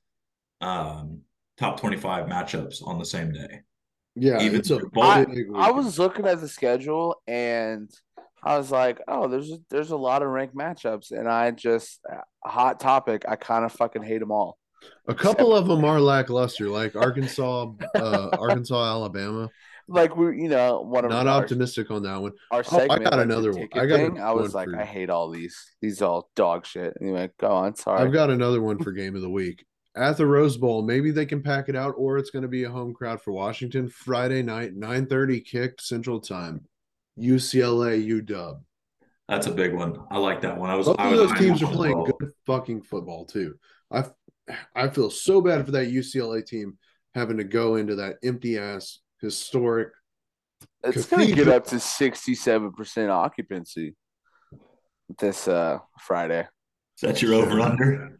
um, 0.60 1.22
top 1.58 1.80
25 1.80 2.26
matchups 2.26 2.86
on 2.86 2.98
the 2.98 3.04
same 3.04 3.32
day. 3.32 3.60
Yeah, 4.14 4.40
Even 4.40 4.60
it's 4.60 4.70
a 4.70 4.80
I, 5.00 5.24
big 5.24 5.48
I 5.54 5.70
weekend. 5.70 5.76
was 5.76 5.98
looking 5.98 6.26
at 6.26 6.40
the 6.40 6.48
schedule 6.48 7.16
and 7.26 7.90
I 8.44 8.58
was 8.58 8.70
like, 8.70 9.00
oh, 9.08 9.28
there's 9.28 9.50
there's 9.70 9.90
a 9.90 9.96
lot 9.96 10.22
of 10.22 10.28
ranked 10.28 10.54
matchups, 10.56 11.12
and 11.12 11.28
I 11.28 11.50
just 11.52 12.00
hot 12.44 12.80
topic. 12.80 13.24
I 13.28 13.36
kind 13.36 13.64
of 13.64 13.72
fucking 13.72 14.02
hate 14.02 14.18
them 14.18 14.32
all. 14.32 14.58
a 15.08 15.14
couple 15.14 15.54
of 15.54 15.66
them 15.66 15.84
are 15.84 16.00
lackluster, 16.00 16.68
like 16.68 16.96
Arkansas, 16.96 17.72
uh, 17.94 18.28
Arkansas, 18.38 18.84
Alabama. 18.84 19.48
Like 19.88 20.16
we, 20.16 20.42
you 20.42 20.48
know, 20.48 20.80
one 20.80 21.04
of 21.04 21.10
Not 21.10 21.26
our, 21.26 21.42
optimistic 21.42 21.90
on 21.90 22.02
that 22.04 22.20
one. 22.20 22.32
our 22.50 22.62
Oh, 22.70 22.78
I 22.78 22.86
got 22.98 23.12
like, 23.12 23.22
another 23.24 23.52
one. 23.52 23.68
I 23.74 23.86
got 23.86 23.96
thing, 23.96 24.20
I 24.20 24.32
was 24.32 24.54
one 24.54 24.66
like, 24.66 24.68
for- 24.74 24.80
I 24.80 24.84
hate 24.84 25.10
all 25.10 25.30
these. 25.30 25.56
These 25.80 26.02
all 26.02 26.30
dog 26.36 26.66
shit. 26.66 26.96
Anyway, 27.00 27.30
go 27.38 27.48
on. 27.50 27.74
Sorry. 27.74 28.00
I've 28.00 28.12
got 28.12 28.30
another 28.30 28.60
one 28.62 28.78
for 28.78 28.92
game 28.92 29.16
of 29.16 29.22
the 29.22 29.30
week 29.30 29.64
at 29.96 30.16
the 30.16 30.26
Rose 30.26 30.56
Bowl. 30.56 30.82
Maybe 30.82 31.10
they 31.10 31.26
can 31.26 31.42
pack 31.42 31.68
it 31.68 31.76
out, 31.76 31.94
or 31.98 32.16
it's 32.18 32.30
going 32.30 32.42
to 32.42 32.48
be 32.48 32.64
a 32.64 32.70
home 32.70 32.94
crowd 32.94 33.20
for 33.20 33.32
Washington 33.32 33.88
Friday 33.88 34.42
night, 34.42 34.74
nine 34.74 35.06
thirty 35.06 35.40
kicked 35.40 35.82
Central 35.82 36.20
Time. 36.20 36.64
UCLA 37.18 38.02
UW. 38.24 38.60
That's 39.28 39.46
a 39.46 39.52
big 39.52 39.74
one. 39.74 39.96
I 40.10 40.18
like 40.18 40.40
that 40.42 40.56
one. 40.58 40.70
I 40.70 40.74
was. 40.74 40.86
Both 40.86 40.96
I 40.98 41.06
of 41.06 41.18
was 41.18 41.30
those 41.30 41.38
teams 41.38 41.62
are 41.62 41.72
playing 41.72 41.94
both. 41.94 42.18
good 42.18 42.30
fucking 42.46 42.82
football 42.82 43.24
too. 43.24 43.54
I 43.90 44.04
I 44.74 44.88
feel 44.88 45.10
so 45.10 45.40
bad 45.40 45.64
for 45.64 45.72
that 45.72 45.88
UCLA 45.92 46.44
team 46.44 46.78
having 47.14 47.36
to 47.36 47.44
go 47.44 47.76
into 47.76 47.96
that 47.96 48.16
empty 48.24 48.58
ass 48.58 48.98
historic. 49.22 49.88
it's 50.84 51.06
gonna 51.06 51.26
get 51.32 51.48
up 51.48 51.64
to 51.68 51.80
sixty-seven 51.80 52.72
percent 52.72 53.10
occupancy 53.10 53.94
this 55.18 55.48
uh 55.48 55.78
Friday. 56.00 56.40
Is 56.40 57.00
that 57.00 57.22
your 57.22 57.34
over 57.34 57.60
under? 57.60 58.18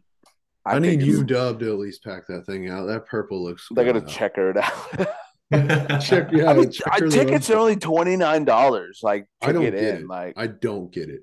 I, 0.65 0.79
need 0.79 1.01
think 1.01 1.01
it's- 1.03 1.19
UW 1.23 1.59
to 1.59 1.71
at 1.73 1.77
least 1.79 2.03
pack 2.03 2.25
that 2.27 2.45
thing 2.45 2.69
out. 2.69 2.85
That 2.87 3.05
purple 3.05 3.43
looks. 3.43 3.67
They're 3.69 3.83
good 3.85 3.93
gonna 3.95 4.05
out. 4.05 4.09
checker 4.11 4.49
it 4.49 4.57
out. 4.57 6.01
Check, 6.01 6.29
yeah, 6.31 6.49
I 6.49 6.53
mean, 6.55 6.71
check 6.71 6.99
her 6.99 7.09
the 7.09 7.15
tickets 7.15 7.49
are 7.51 7.57
only 7.57 7.75
twenty 7.75 8.15
nine 8.15 8.43
dollars. 8.43 9.01
Like 9.03 9.27
I 9.41 9.51
don't 9.51 9.61
get 9.61 9.75
get 9.75 9.83
in, 9.83 9.95
it. 9.97 10.07
like 10.07 10.33
I 10.35 10.47
don't 10.47 10.91
get 10.91 11.09
it. 11.09 11.21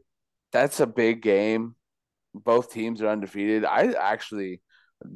that's 0.52 0.78
a 0.78 0.86
big 0.86 1.20
game. 1.22 1.74
Both 2.32 2.70
teams 2.72 3.02
are 3.02 3.08
undefeated. 3.08 3.64
I 3.64 3.92
actually, 3.92 4.60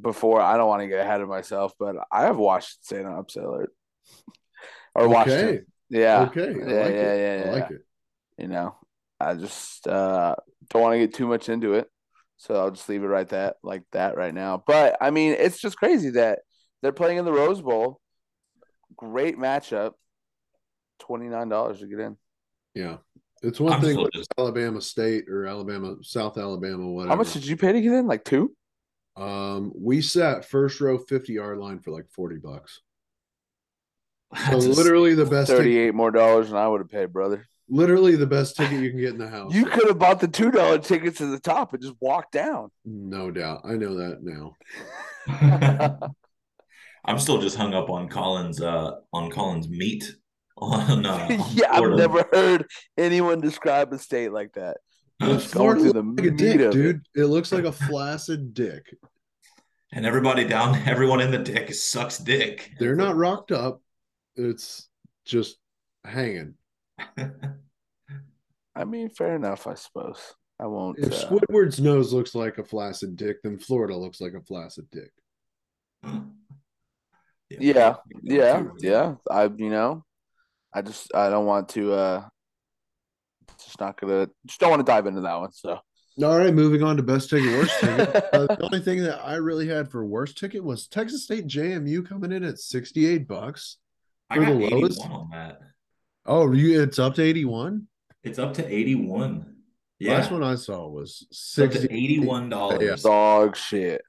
before 0.01 0.41
I 0.41 0.57
don't 0.57 0.67
want 0.67 0.83
to 0.83 0.89
get 0.89 0.99
ahead 0.99 1.21
of 1.21 1.29
myself, 1.29 1.75
but 1.79 1.95
I 2.11 2.23
have 2.23 2.39
watched 2.39 2.85
Santa 2.85 3.17
upset 3.21 3.45
alert 3.45 3.71
or 4.95 5.09
watched 5.09 5.31
Okay. 5.31 5.55
it. 5.57 5.67
Yeah, 5.91 6.23
Okay. 6.31 6.43
I 6.43 6.47
Yeah, 6.47 6.55
like 6.55 6.65
yeah, 6.65 7.13
it. 7.13 7.41
yeah, 7.45 7.51
I 7.51 7.53
like 7.53 7.71
yeah. 7.71 7.77
it. 7.77 7.83
you 8.39 8.49
know, 8.49 8.77
I 9.21 9.35
just 9.35 9.87
uh, 9.87 10.35
don't 10.71 10.83
want 10.83 10.95
to 10.95 10.99
get 10.99 11.15
too 11.15 11.27
much 11.27 11.49
into 11.49 11.75
it, 11.75 11.89
so 12.37 12.55
I'll 12.57 12.71
just 12.71 12.89
leave 12.89 13.03
it 13.03 13.07
right 13.09 13.29
that 13.29 13.57
like 13.63 13.83
that 13.93 14.17
right 14.17 14.35
now. 14.35 14.63
But 14.67 14.97
I 15.01 15.11
mean, 15.11 15.37
it's 15.39 15.61
just 15.61 15.77
crazy 15.77 16.11
that 16.11 16.41
they're 16.83 16.93
playing 16.93 17.19
in 17.19 17.25
the 17.25 17.33
Rose 17.33 17.61
Bowl. 17.63 18.01
Great 18.97 19.39
matchup. 19.39 19.93
Twenty 20.99 21.27
nine 21.29 21.49
dollars 21.49 21.81
to 21.81 21.87
get 21.87 21.99
in. 22.01 22.17
Yeah. 22.75 22.97
It's 23.43 23.61
one 23.61 23.75
I'm 23.75 23.81
thing 23.83 24.01
with 24.01 24.11
just- 24.13 24.33
Alabama 24.39 24.81
State 24.81 25.29
or 25.29 25.45
Alabama, 25.47 25.97
South 26.03 26.39
Alabama, 26.39 26.89
whatever. 26.91 27.11
How 27.11 27.17
much 27.17 27.33
did 27.35 27.47
you 27.47 27.57
pay 27.59 27.73
to 27.73 27.81
get 27.81 27.93
in? 27.93 28.07
Like 28.07 28.25
two? 28.25 28.55
Um, 29.17 29.71
we 29.79 30.01
sat 30.01 30.45
first 30.47 30.81
row 30.81 30.97
50 30.99 31.35
yard 31.35 31.59
line 31.59 31.79
for 31.79 31.91
like 31.91 32.09
40 32.11 32.37
bucks. 32.39 32.81
So 34.51 34.57
literally 34.59 35.15
the 35.15 35.25
best 35.27 35.49
ticket, 35.49 35.59
Thirty-eight 35.59 35.95
more 35.95 36.11
dollars 36.11 36.49
than 36.51 36.59
I 36.59 36.67
would 36.69 36.81
have 36.81 36.91
paid, 36.91 37.13
brother. 37.13 37.47
literally 37.69 38.17
the 38.17 38.27
best 38.27 38.57
ticket 38.57 38.81
you 38.83 38.91
can 38.91 39.01
get 39.01 39.11
in 39.13 39.19
the 39.19 39.29
house. 39.29 39.55
You 39.55 39.65
could 39.67 39.87
have 39.89 39.99
bought 39.99 40.21
the 40.21 40.29
two 40.29 40.51
dollar 40.51 40.79
tickets 40.79 41.19
to 41.19 41.27
the 41.27 41.41
top 41.41 41.73
and 41.73 41.83
just 41.83 41.95
walked 42.01 42.33
down. 42.33 42.71
no 42.85 43.31
doubt. 43.31 43.63
I 43.65 43.73
know 43.75 43.95
that 43.97 44.23
now. 44.23 44.57
I'm 47.07 47.19
still 47.19 47.41
just 47.41 47.57
hung 47.57 47.75
up 47.75 47.91
on 47.91 48.09
Collins 48.09 48.61
uh 48.63 48.93
on 49.13 49.31
Collins 49.31 49.69
meat 49.69 50.15
on, 50.57 51.05
uh, 51.05 51.13
on 51.13 51.45
yeah, 51.53 51.67
I've 51.71 51.91
never 51.93 52.27
heard 52.33 52.67
anyone 52.97 53.41
describe 53.41 53.93
a 53.93 53.99
state 53.99 54.33
like 54.33 54.53
that. 54.55 54.79
Just 55.21 55.53
going 55.55 55.79
Florida 55.79 55.81
through 55.81 55.93
the 55.93 56.03
like 56.03 56.29
a 56.29 56.31
meat 56.33 56.37
dick, 56.37 56.61
of 56.61 56.67
it. 56.69 56.73
dude. 56.73 57.01
It 57.15 57.25
looks 57.27 57.53
like 57.53 57.65
a 57.65 57.73
flaccid 57.73 58.55
dick. 58.55 58.95
and 59.93 60.05
everybody 60.07 60.45
down 60.45 60.77
everyone 60.87 61.21
in 61.21 61.31
the 61.31 61.39
dick 61.39 61.73
sucks 61.75 62.19
dick. 62.19 62.73
They're 62.79 62.97
not 62.97 63.17
rocked 63.17 63.53
up. 63.53 63.81
It's 64.37 64.89
just 65.25 65.57
hanging. 66.05 66.55
I 68.77 68.85
mean, 68.85 69.09
fair 69.11 69.37
enough, 69.37 69.67
I 69.67 69.75
suppose. 69.75 70.35
I 70.59 70.67
won't. 70.67 70.99
If 70.99 71.13
uh, 71.13 71.29
Squidward's 71.29 71.81
nose 71.81 72.13
looks 72.13 72.35
like 72.35 72.59
a 72.59 72.65
flaccid 72.65 73.17
dick, 73.17 73.43
then 73.43 73.59
Florida 73.59 73.97
looks 73.97 74.21
like 74.21 74.35
a 74.35 74.41
flaccid 74.41 74.87
dick. 74.91 75.11
yeah, 77.51 77.97
yeah, 78.23 78.65
yeah. 78.79 79.15
I, 79.31 79.45
you 79.45 79.71
know, 79.71 80.05
I 80.73 80.83
just 80.83 81.15
I 81.15 81.31
don't 81.31 81.47
want 81.47 81.71
to. 81.71 81.93
uh 81.93 82.25
Just 83.65 83.81
not 83.81 84.01
gonna. 84.01 84.29
Just 84.47 84.61
don't 84.61 84.71
want 84.71 84.81
to 84.81 84.91
dive 84.91 85.07
into 85.07 85.23
that 85.23 85.41
one. 85.41 85.53
So 85.53 85.79
All 86.23 86.39
right, 86.39 86.55
moving 86.55 86.83
on 86.83 86.97
to 86.97 87.03
best 87.03 87.31
ticket, 87.31 87.53
worst 87.53 87.81
ticket. 87.81 88.25
Uh, 88.35 88.47
the 88.47 88.65
only 88.65 88.81
thing 88.81 89.03
that 89.03 89.25
I 89.25 89.35
really 89.37 89.69
had 89.69 89.91
for 89.91 90.05
worst 90.05 90.37
ticket 90.39 90.63
was 90.63 90.87
Texas 90.87 91.25
State 91.25 91.47
JMU 91.47 92.07
coming 92.09 92.33
in 92.33 92.45
at 92.45 92.59
sixty-eight 92.59 93.27
bucks. 93.29 93.79
I 94.31 94.39
got 94.39 94.47
the 94.59 94.67
81 94.67 95.11
on 95.13 95.31
that. 95.33 95.61
Oh, 96.27 96.51
you 96.53 96.83
it's 96.83 96.99
up 96.99 97.15
to 97.17 97.23
eighty-one. 97.23 97.87
It's 98.23 98.39
up 98.39 98.55
to 98.55 98.67
81. 98.67 99.45
Yeah. 99.99 100.15
Last 100.15 100.31
one 100.31 100.43
I 100.43 100.55
saw 100.55 100.89
was 100.89 101.27
It's 101.31 101.39
sixty. 101.55 101.89
$81. 102.21 102.81
Yeah. 102.81 102.97
dog 103.03 103.57
shit. 103.57 104.01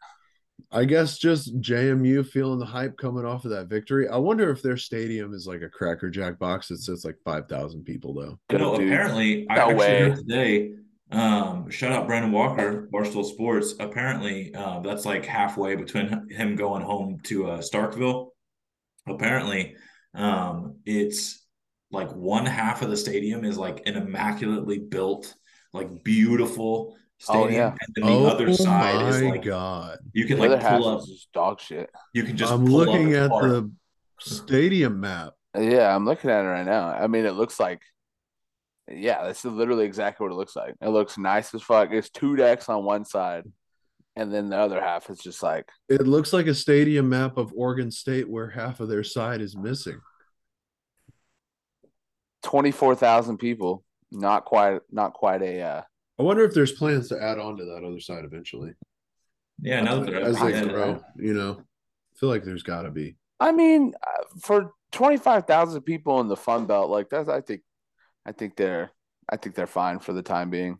I 0.71 0.85
guess 0.85 1.17
just 1.17 1.59
JMU 1.59 2.25
feeling 2.25 2.59
the 2.59 2.65
hype 2.65 2.97
coming 2.97 3.25
off 3.25 3.43
of 3.45 3.51
that 3.51 3.67
victory. 3.67 4.07
I 4.07 4.15
wonder 4.17 4.49
if 4.49 4.61
their 4.61 4.77
stadium 4.77 5.33
is 5.33 5.45
like 5.45 5.61
a 5.61 5.69
Cracker 5.69 6.09
Jack 6.09 6.39
box 6.39 6.69
that 6.69 6.77
sits 6.79 7.03
like 7.05 7.17
five 7.25 7.47
thousand 7.49 7.83
people 7.83 8.13
though. 8.13 8.39
You 8.51 8.57
know, 8.59 8.77
Dude. 8.77 8.87
apparently, 8.87 9.45
I 9.49 9.55
No 9.55 9.61
actually 9.63 9.75
way. 9.77 9.99
heard 10.09 10.15
today. 10.17 10.71
Um, 11.11 11.69
shout 11.69 11.91
out 11.91 12.07
Brandon 12.07 12.31
Walker, 12.31 12.89
Barstool 12.91 13.25
Sports. 13.25 13.75
Apparently, 13.79 14.55
uh, 14.55 14.79
that's 14.79 15.05
like 15.05 15.25
halfway 15.25 15.75
between 15.75 16.29
him 16.29 16.55
going 16.55 16.81
home 16.81 17.19
to 17.25 17.47
uh, 17.51 17.57
Starkville. 17.59 18.29
Apparently, 19.07 19.75
um, 20.15 20.77
it's 20.85 21.45
like 21.91 22.11
one 22.11 22.45
half 22.45 22.81
of 22.81 22.89
the 22.89 22.97
stadium 22.97 23.45
is 23.45 23.57
like 23.57 23.83
an 23.87 23.95
immaculately 23.95 24.79
built, 24.79 25.33
like 25.73 26.03
beautiful 26.03 26.95
Oh, 27.29 27.45
stadium, 27.45 27.53
yeah. 27.53 27.67
and 27.69 27.95
then 27.95 28.05
the 28.05 28.11
oh 28.11 28.25
other 28.25 28.53
side 28.53 29.07
is 29.07 29.21
my 29.21 29.29
like 29.29 29.43
god! 29.43 29.99
you 30.13 30.25
can 30.25 30.37
The 30.37 30.49
like 30.49 30.59
pull 30.61 30.87
up. 30.87 30.99
is 30.99 31.07
just 31.07 31.31
dog 31.31 31.61
shit. 31.61 31.89
You 32.13 32.23
can 32.23 32.35
just. 32.35 32.51
I'm 32.51 32.65
pull 32.65 32.85
looking 32.85 33.13
and 33.13 33.15
at 33.15 33.29
park. 33.29 33.43
the 33.43 33.71
stadium 34.19 34.99
map. 34.99 35.33
Yeah, 35.57 35.95
I'm 35.95 36.05
looking 36.05 36.29
at 36.29 36.43
it 36.43 36.47
right 36.49 36.65
now. 36.65 36.89
I 36.89 37.07
mean, 37.07 37.25
it 37.25 37.31
looks 37.31 37.57
like, 37.59 37.81
yeah, 38.91 39.23
that's 39.23 39.45
literally 39.45 39.85
exactly 39.85 40.25
what 40.25 40.33
it 40.33 40.37
looks 40.37 40.55
like. 40.57 40.75
It 40.81 40.89
looks 40.89 41.17
nice 41.17 41.53
as 41.55 41.61
fuck. 41.63 41.91
It's 41.91 42.09
two 42.09 42.35
decks 42.35 42.67
on 42.69 42.83
one 42.83 43.05
side, 43.05 43.45
and 44.15 44.33
then 44.33 44.49
the 44.49 44.57
other 44.57 44.81
half 44.81 45.09
is 45.09 45.19
just 45.19 45.43
like, 45.43 45.67
It 45.89 46.07
looks 46.07 46.33
like 46.33 46.47
a 46.47 46.55
stadium 46.55 47.09
map 47.09 47.37
of 47.37 47.53
Oregon 47.55 47.91
State 47.91 48.29
where 48.29 48.49
half 48.49 48.79
of 48.79 48.87
their 48.87 49.03
side 49.03 49.41
is 49.41 49.55
missing. 49.55 49.99
24,000 52.43 53.37
people. 53.37 53.83
Not 54.11 54.45
quite, 54.45 54.79
not 54.91 55.13
quite 55.13 55.41
a, 55.41 55.61
uh, 55.61 55.81
I 56.17 56.23
wonder 56.23 56.45
if 56.45 56.53
there's 56.53 56.71
plans 56.71 57.09
to 57.09 57.21
add 57.21 57.39
on 57.39 57.57
to 57.57 57.65
that 57.65 57.83
other 57.83 57.99
side 57.99 58.23
eventually 58.23 58.71
Yeah, 59.61 59.81
now 59.81 59.99
that 59.99 60.11
they're 60.11 60.21
as 60.21 60.39
they 60.39 60.61
grow. 60.65 61.03
You 61.17 61.33
know, 61.33 61.57
I 61.59 62.19
feel 62.19 62.29
like 62.29 62.45
there's 62.45 62.63
got 62.63 62.83
to 62.83 62.91
be. 62.91 63.17
I 63.39 63.51
mean, 63.51 63.93
uh, 64.01 64.23
for 64.41 64.71
25,000 64.93 65.81
people 65.81 66.21
in 66.21 66.29
the 66.29 66.37
Fun 66.37 66.67
Belt, 66.67 66.89
like 66.89 67.09
that's, 67.09 67.27
I 67.27 67.41
think, 67.41 67.61
I 68.25 68.31
think 68.31 68.55
they're, 68.55 68.91
I 69.29 69.35
think 69.35 69.55
they're 69.55 69.67
fine 69.67 69.99
for 69.99 70.13
the 70.13 70.21
time 70.21 70.49
being. 70.49 70.77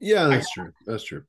Yeah, 0.00 0.28
that's 0.28 0.50
true. 0.50 0.72
That's 0.86 1.04
true. 1.04 1.22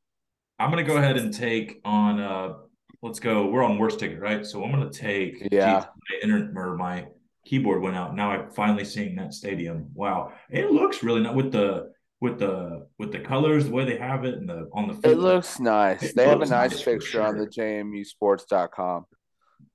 I'm 0.59 0.70
gonna 0.70 0.84
go 0.84 0.97
ahead 0.97 1.18
and 1.18 1.34
take 1.34 1.80
on 1.86 2.20
uh 2.20 2.53
let's 3.01 3.20
go. 3.20 3.47
We're 3.47 3.63
on 3.63 3.78
worst 3.78 3.99
ticket, 3.99 4.20
right? 4.20 4.45
So 4.45 4.63
I'm 4.63 4.72
gonna 4.72 4.89
take 4.91 5.47
Yeah. 5.51 5.80
geez, 5.80 5.86
my 5.86 6.18
internet 6.24 6.55
or 6.55 6.76
my 6.76 7.07
keyboard 7.45 7.82
went 7.82 7.95
out. 7.95 8.15
Now 8.15 8.32
I'm 8.32 8.49
finally 8.51 8.84
seeing 8.86 9.15
that 9.15 9.34
stadium. 9.34 9.89
Wow. 9.93 10.34
It 10.49 10.72
looks 10.72 11.03
really 11.03 11.22
not 11.22 11.36
with 11.36 11.51
the 11.51 11.91
with 12.20 12.39
the 12.39 12.88
with 12.97 13.11
the 13.11 13.20
colors, 13.20 13.65
the 13.65 13.72
way 13.72 13.86
they 13.86 13.97
have 13.97 14.26
it 14.26 14.36
and 14.36 14.49
the 14.49 14.68
on 14.74 14.88
the 14.88 15.09
It 15.09 15.18
looks 15.18 15.59
nice. 15.59 16.01
It 16.03 16.15
They 16.15 16.28
have 16.28 16.41
a 16.41 16.45
nice 16.45 16.72
nice 16.72 16.82
for 16.82 16.93
picture 16.93 17.22
on 17.22 17.36
sure. 17.36 17.45
the 17.45 17.51
JMUsports.com. 17.51 19.05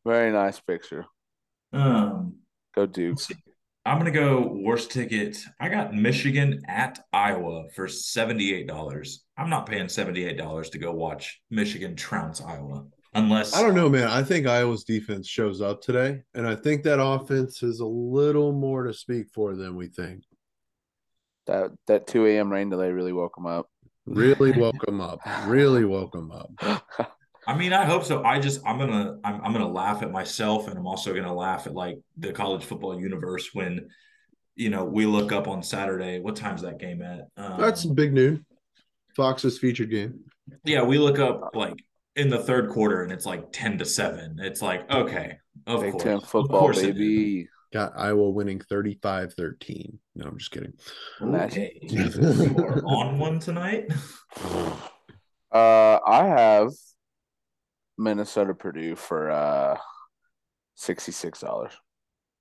Very 0.04 0.32
nice 0.32 0.58
picture. 0.60 1.06
um 1.72 2.34
Go 2.74 2.82
let's 2.82 2.92
Dukes. 2.92 3.26
see. 3.28 3.34
I'm 3.84 3.98
gonna 3.98 4.12
go 4.12 4.58
worst 4.62 4.92
ticket. 4.92 5.38
I 5.58 5.68
got 5.68 5.92
Michigan 5.94 6.62
at 6.68 7.00
Iowa 7.12 7.68
for 7.74 7.88
$78. 7.88 9.18
I'm 9.36 9.50
not 9.50 9.66
paying 9.66 9.86
$78 9.86 10.70
to 10.70 10.78
go 10.78 10.92
watch 10.92 11.40
Michigan 11.50 11.96
trounce 11.96 12.40
Iowa 12.40 12.84
unless 13.14 13.54
I 13.54 13.62
don't 13.62 13.74
know, 13.74 13.88
man. 13.88 14.06
I 14.06 14.22
think 14.22 14.46
Iowa's 14.46 14.84
defense 14.84 15.28
shows 15.28 15.60
up 15.60 15.82
today, 15.82 16.22
and 16.34 16.46
I 16.46 16.54
think 16.54 16.84
that 16.84 17.02
offense 17.02 17.62
is 17.64 17.80
a 17.80 17.86
little 17.86 18.52
more 18.52 18.84
to 18.84 18.94
speak 18.94 19.28
for 19.34 19.56
than 19.56 19.74
we 19.74 19.88
think. 19.88 20.22
That 21.46 21.72
that 21.88 22.06
2 22.06 22.26
a.m. 22.26 22.52
rain 22.52 22.70
delay 22.70 22.92
really 22.92 23.12
woke 23.12 23.34
them 23.34 23.46
up. 23.46 23.68
Really 24.06 24.52
woke 24.52 24.84
them 24.86 25.00
up. 25.00 25.18
Really 25.46 25.84
woke 25.84 26.12
them 26.12 26.30
up. 26.30 26.84
I 27.46 27.56
mean, 27.56 27.72
I 27.72 27.84
hope 27.84 28.04
so. 28.04 28.22
I 28.24 28.38
just 28.38 28.60
I'm 28.64 28.78
gonna 28.78 29.18
I'm 29.24 29.40
I'm 29.42 29.52
gonna 29.52 29.68
laugh 29.68 30.02
at 30.02 30.10
myself, 30.12 30.68
and 30.68 30.78
I'm 30.78 30.86
also 30.86 31.14
gonna 31.14 31.34
laugh 31.34 31.66
at 31.66 31.74
like 31.74 31.98
the 32.16 32.32
college 32.32 32.64
football 32.64 32.98
universe 33.00 33.50
when 33.52 33.88
you 34.54 34.70
know 34.70 34.84
we 34.84 35.06
look 35.06 35.32
up 35.32 35.48
on 35.48 35.62
Saturday. 35.62 36.20
What 36.20 36.36
time's 36.36 36.62
that 36.62 36.78
game 36.78 37.02
at? 37.02 37.26
Um, 37.36 37.60
That's 37.60 37.84
big 37.84 38.12
noon. 38.12 38.44
Fox's 39.16 39.58
featured 39.58 39.90
game. 39.90 40.20
yeah. 40.64 40.82
We 40.82 40.98
look 40.98 41.18
up 41.18 41.50
like 41.54 41.74
in 42.16 42.28
the 42.28 42.38
third 42.38 42.70
quarter, 42.70 43.02
and 43.02 43.10
it's 43.10 43.26
like 43.26 43.50
ten 43.52 43.76
to 43.78 43.84
seven. 43.84 44.36
It's 44.40 44.62
like 44.62 44.88
okay, 44.90 45.38
of 45.66 45.80
Big 45.80 45.92
course, 45.92 46.02
Ten 46.04 46.16
of 46.18 46.24
football, 46.28 46.60
course 46.60 46.80
baby. 46.80 47.48
Got 47.72 47.92
Iowa 47.96 48.28
winning 48.28 48.60
35 48.60 49.32
13. 49.32 49.98
No, 50.14 50.26
I'm 50.26 50.36
just 50.36 50.50
kidding. 50.50 50.74
Okay, 51.22 51.80
on 52.84 53.18
one 53.18 53.38
tonight. 53.40 53.90
Uh, 55.50 55.98
I 56.06 56.24
have 56.28 56.70
Minnesota 57.98 58.54
Purdue 58.54 58.96
for 58.96 59.30
uh 59.30 59.78
sixty 60.74 61.12
six 61.12 61.40
dollars. 61.40 61.72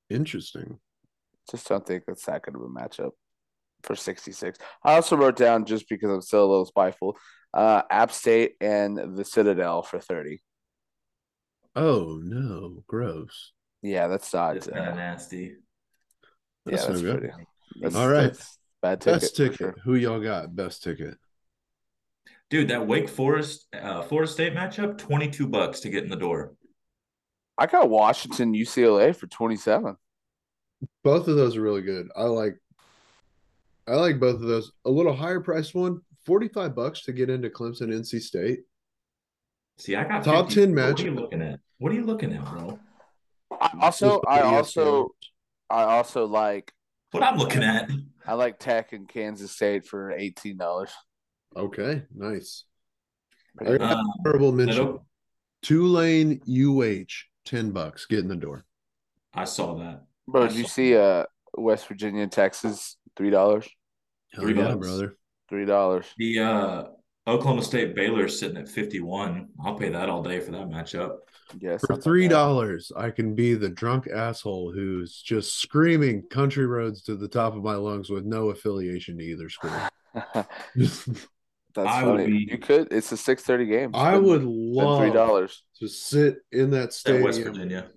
Interesting. 0.10 0.80
Just 1.50 1.68
don't 1.68 1.86
think 1.86 2.04
that's 2.08 2.26
that 2.26 2.44
good 2.44 2.56
of 2.56 2.62
a 2.62 2.68
matchup 2.68 3.12
for 3.84 3.96
sixty 3.96 4.32
six. 4.32 4.60
I 4.84 4.96
also 4.96 5.16
wrote 5.18 5.36
down 5.38 5.66
just 5.66 5.88
because 5.90 6.10
I'm 6.10 6.22
still 6.22 6.46
a 6.46 6.50
little 6.50 6.66
spiteful. 6.66 7.18
Uh, 7.54 7.82
App 7.90 8.12
State 8.12 8.54
and 8.62 9.18
the 9.18 9.26
Citadel 9.26 9.82
for 9.84 10.00
thirty. 10.00 10.42
Oh, 11.76 12.20
no. 12.22 12.84
Gross. 12.88 13.54
Yeah, 13.82 14.08
that's 14.08 14.34
not. 14.34 14.58
It's 14.58 14.68
kind 14.68 14.88
of 14.88 14.94
Uh, 14.94 14.96
nasty. 14.98 15.56
yeah, 16.66 16.72
That's 16.72 16.86
that's 16.86 17.02
no 17.02 17.18
pretty. 17.18 17.34
That's, 17.80 17.96
All 17.96 18.10
right. 18.10 18.24
that's 18.34 18.58
bad 18.82 19.02
ticket. 19.02 19.22
Best 19.22 19.36
ticket. 19.38 19.58
sure. 19.58 19.76
Who 19.86 19.96
y'all 19.96 20.20
got? 20.20 20.54
Best 20.56 20.84
ticket. 20.84 21.18
Dude, 22.52 22.68
that 22.68 22.86
Wake 22.86 23.08
Forest 23.10 23.66
uh, 23.74 24.04
Florida 24.04 24.30
State 24.30 24.54
matchup, 24.54 24.98
twenty 24.98 25.30
two 25.30 25.48
bucks 25.48 25.80
to 25.80 25.90
get 25.90 26.04
in 26.04 26.10
the 26.10 26.18
door. 26.18 26.54
I 27.58 27.66
got 27.66 27.90
Washington 27.90 28.54
UCLA 28.54 29.16
for 29.16 29.26
twenty 29.28 29.56
seven. 29.56 29.96
Both 31.04 31.30
of 31.30 31.38
those 31.38 31.56
are 31.56 31.62
really 31.62 31.82
good. 31.82 32.10
I 32.16 32.24
like 32.24 32.58
I 33.88 33.96
like 33.96 34.20
both 34.20 34.36
of 34.36 34.42
those. 34.42 34.74
A 34.86 34.90
little 34.90 35.14
higher 35.14 35.40
priced 35.40 35.74
one, 35.74 36.02
45 36.26 36.76
bucks 36.76 37.04
to 37.04 37.14
get 37.14 37.30
into 37.30 37.50
Clemson 37.50 37.88
NC 37.88 38.22
State. 38.22 38.60
See, 39.78 39.96
I 39.96 40.04
got 40.04 40.24
Top 40.24 40.52
50. 40.52 40.74
10 40.74 40.76
What 40.76 41.00
are 41.00 41.04
you 41.04 41.12
looking 41.12 41.42
at? 41.42 41.60
What 41.80 41.92
are 41.92 41.96
you 41.96 42.06
looking 42.06 42.34
at, 42.34 42.46
bro? 42.46 42.80
I 43.60 43.72
also, 43.82 44.22
I 44.28 44.42
also, 44.42 45.10
I 45.70 45.84
also 45.84 46.26
like, 46.26 46.72
What 47.12 47.24
I'm 47.24 47.38
looking 47.38 47.64
at. 47.64 47.90
I 48.26 48.34
like 48.34 48.60
Tech 48.60 48.94
and 48.94 49.08
Kansas 49.08 49.52
State 49.52 49.86
for 49.86 50.12
eighteen 50.12 50.58
dollars. 50.58 50.92
Okay, 51.56 52.04
nice. 52.16 52.66
I 53.60 53.78
got 53.78 53.82
Um, 53.82 53.98
a 54.00 54.04
honorable 54.20 54.52
mention. 54.52 55.00
Tulane 55.62 56.42
UH, 56.48 57.26
10 57.46 57.72
bucks. 57.72 58.06
Get 58.06 58.20
in 58.20 58.28
the 58.28 58.36
door. 58.36 58.66
I 59.34 59.46
saw 59.46 59.76
that. 59.76 60.04
Bro, 60.28 60.46
I 60.46 60.48
did 60.48 60.58
you 60.58 60.66
see 60.66 60.96
uh 60.96 61.26
West 61.58 61.88
Virginia, 61.88 62.28
Texas, 62.28 62.98
three 63.16 63.30
dollars? 63.30 63.68
Hell 64.34 64.44
Three 64.44 64.58
yeah, 64.58 64.76
brother. 64.76 65.18
Three 65.50 65.66
dollars. 65.66 66.06
The 66.18 66.40
uh 66.40 66.84
Oklahoma 67.28 67.62
State 67.64 67.96
Baylor 67.96 68.28
sitting 68.28 68.58
at 68.58 68.68
51. 68.68 69.50
I'll 69.64 69.76
pay 69.76 69.90
that 69.90 70.10
all 70.10 70.24
day 70.24 70.40
for 70.40 70.52
that 70.52 70.70
matchup. 70.70 71.18
Yes. 71.60 71.82
For 71.86 71.96
three 71.96 72.28
dollars, 72.28 72.92
I 72.96 73.12
can 73.12 73.36
be 73.36 73.54
the 73.54 73.70
drunk 73.70 74.08
asshole 74.08 74.72
who's 74.72 75.22
just 75.22 75.60
screaming 75.60 76.24
country 76.30 76.66
roads 76.66 77.04
to 77.04 77.16
the 77.16 77.28
top 77.28 77.56
of 77.56 77.64
my 77.64 77.76
lungs 77.76 78.10
with 78.10 78.26
no 78.26 78.50
affiliation 78.50 79.18
to 79.18 79.24
either 79.24 79.50
school. 79.50 79.72
That's 81.74 81.88
I 81.90 82.04
would 82.06 82.22
funny. 82.22 82.32
be- 82.46 82.48
You 82.52 82.58
could. 82.58 82.88
It's 82.92 83.12
a 83.12 83.18
six 83.18 83.44
thirty 83.44 83.66
game. 83.66 83.92
I 83.94 84.12
Spend- 84.12 84.26
would 84.26 84.44
love 84.44 85.00
three 85.00 85.12
dollars. 85.12 85.64
to 85.80 85.88
sit 85.88 86.38
in 86.52 86.72
that 86.72 86.94
stadium. 86.94 87.22
At 87.24 87.26
West 87.26 87.36
stadium. 87.40 87.56
Virginia. 87.56 87.88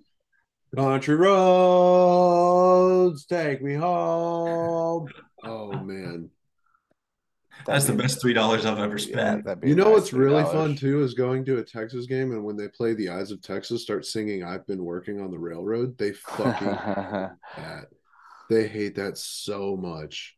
Country 0.75 1.15
roads, 2.35 3.25
take 3.25 3.61
me 3.61 3.73
home. 3.75 5.07
Oh 5.43 5.71
man. 5.83 6.29
That's 7.65 7.85
the 7.85 7.93
best 7.93 8.21
three 8.21 8.33
dollars 8.33 8.65
I've 8.65 8.79
ever 8.79 8.97
spent. 8.97 9.45
that'd 9.45 9.67
You 9.67 9.75
know 9.75 9.85
nice 9.85 9.93
what's 9.93 10.13
really 10.13 10.43
$3. 10.43 10.51
fun 10.51 10.75
too 10.75 11.01
is 11.03 11.13
going 11.13 11.45
to 11.45 11.57
a 11.59 11.63
Texas 11.63 12.05
game 12.05 12.31
and 12.31 12.43
when 12.43 12.57
they 12.57 12.67
play 12.67 12.93
the 12.93 13.09
Eyes 13.09 13.31
of 13.31 13.41
Texas, 13.41 13.81
start 13.83 14.05
singing 14.05 14.43
"I've 14.43 14.67
been 14.67 14.83
working 14.83 15.21
on 15.21 15.31
the 15.31 15.39
railroad." 15.39 15.97
They 15.97 16.11
fucking 16.11 16.67
hate 16.67 17.29
that. 17.57 17.85
They 18.49 18.67
hate 18.67 18.95
that 18.95 19.17
so 19.17 19.77
much. 19.77 20.35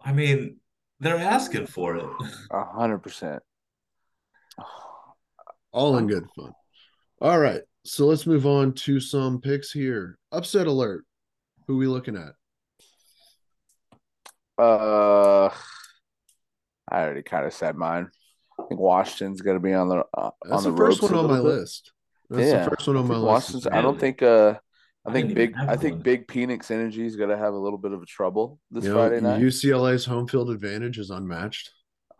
I 0.00 0.12
mean, 0.12 0.58
they're 1.00 1.16
asking 1.16 1.66
for 1.66 1.96
it. 1.96 2.06
A 2.50 2.64
hundred 2.64 2.98
percent. 2.98 3.42
All 5.72 5.98
in 5.98 6.06
good 6.06 6.26
fun. 6.34 6.52
All 7.20 7.38
right, 7.38 7.60
so 7.84 8.06
let's 8.06 8.26
move 8.26 8.46
on 8.46 8.72
to 8.72 9.00
some 9.00 9.40
picks 9.40 9.72
here. 9.72 10.18
Upset 10.32 10.66
alert. 10.66 11.04
Who 11.66 11.76
we 11.76 11.86
looking 11.86 12.16
at? 12.16 12.32
Uh, 14.58 15.50
I 16.90 17.02
already 17.02 17.22
kind 17.22 17.44
of 17.44 17.52
said 17.52 17.76
mine. 17.76 18.08
I 18.58 18.62
think 18.68 18.80
Washington's 18.80 19.42
going 19.42 19.56
to 19.56 19.62
be 19.62 19.74
on 19.74 19.88
the 19.88 20.04
uh, 20.16 20.30
That's 20.44 20.58
on 20.58 20.62
the, 20.64 20.70
the, 20.70 20.76
first 20.76 21.02
one 21.02 21.14
on 21.14 21.26
my 21.26 21.36
bit. 21.36 21.44
list. 21.44 21.92
That's 22.30 22.48
yeah, 22.50 22.64
the 22.64 22.70
first 22.70 22.86
one 22.86 22.96
on 22.96 23.08
my 23.08 23.14
think 23.14 23.24
list. 23.24 23.32
Washington's. 23.32 23.66
I 23.66 23.82
don't 23.82 24.00
think. 24.00 24.22
Uh, 24.22 24.54
I 25.06 25.10
I 25.10 25.12
think 25.12 25.28
didn't 25.28 25.54
big. 25.54 25.68
I 25.68 25.76
think 25.76 25.94
one. 25.94 26.02
big 26.02 26.26
Penix 26.26 26.70
Energy 26.70 27.06
is 27.06 27.16
going 27.16 27.30
to 27.30 27.36
have 27.36 27.54
a 27.54 27.58
little 27.58 27.78
bit 27.78 27.92
of 27.92 28.02
a 28.02 28.06
trouble 28.06 28.58
this 28.70 28.84
You 28.84 28.90
know, 28.90 28.96
Friday 28.96 29.20
night. 29.20 29.40
UCLA's 29.40 30.04
home 30.04 30.26
field 30.26 30.50
advantage 30.50 30.98
is 30.98 31.10
unmatched. 31.10 31.70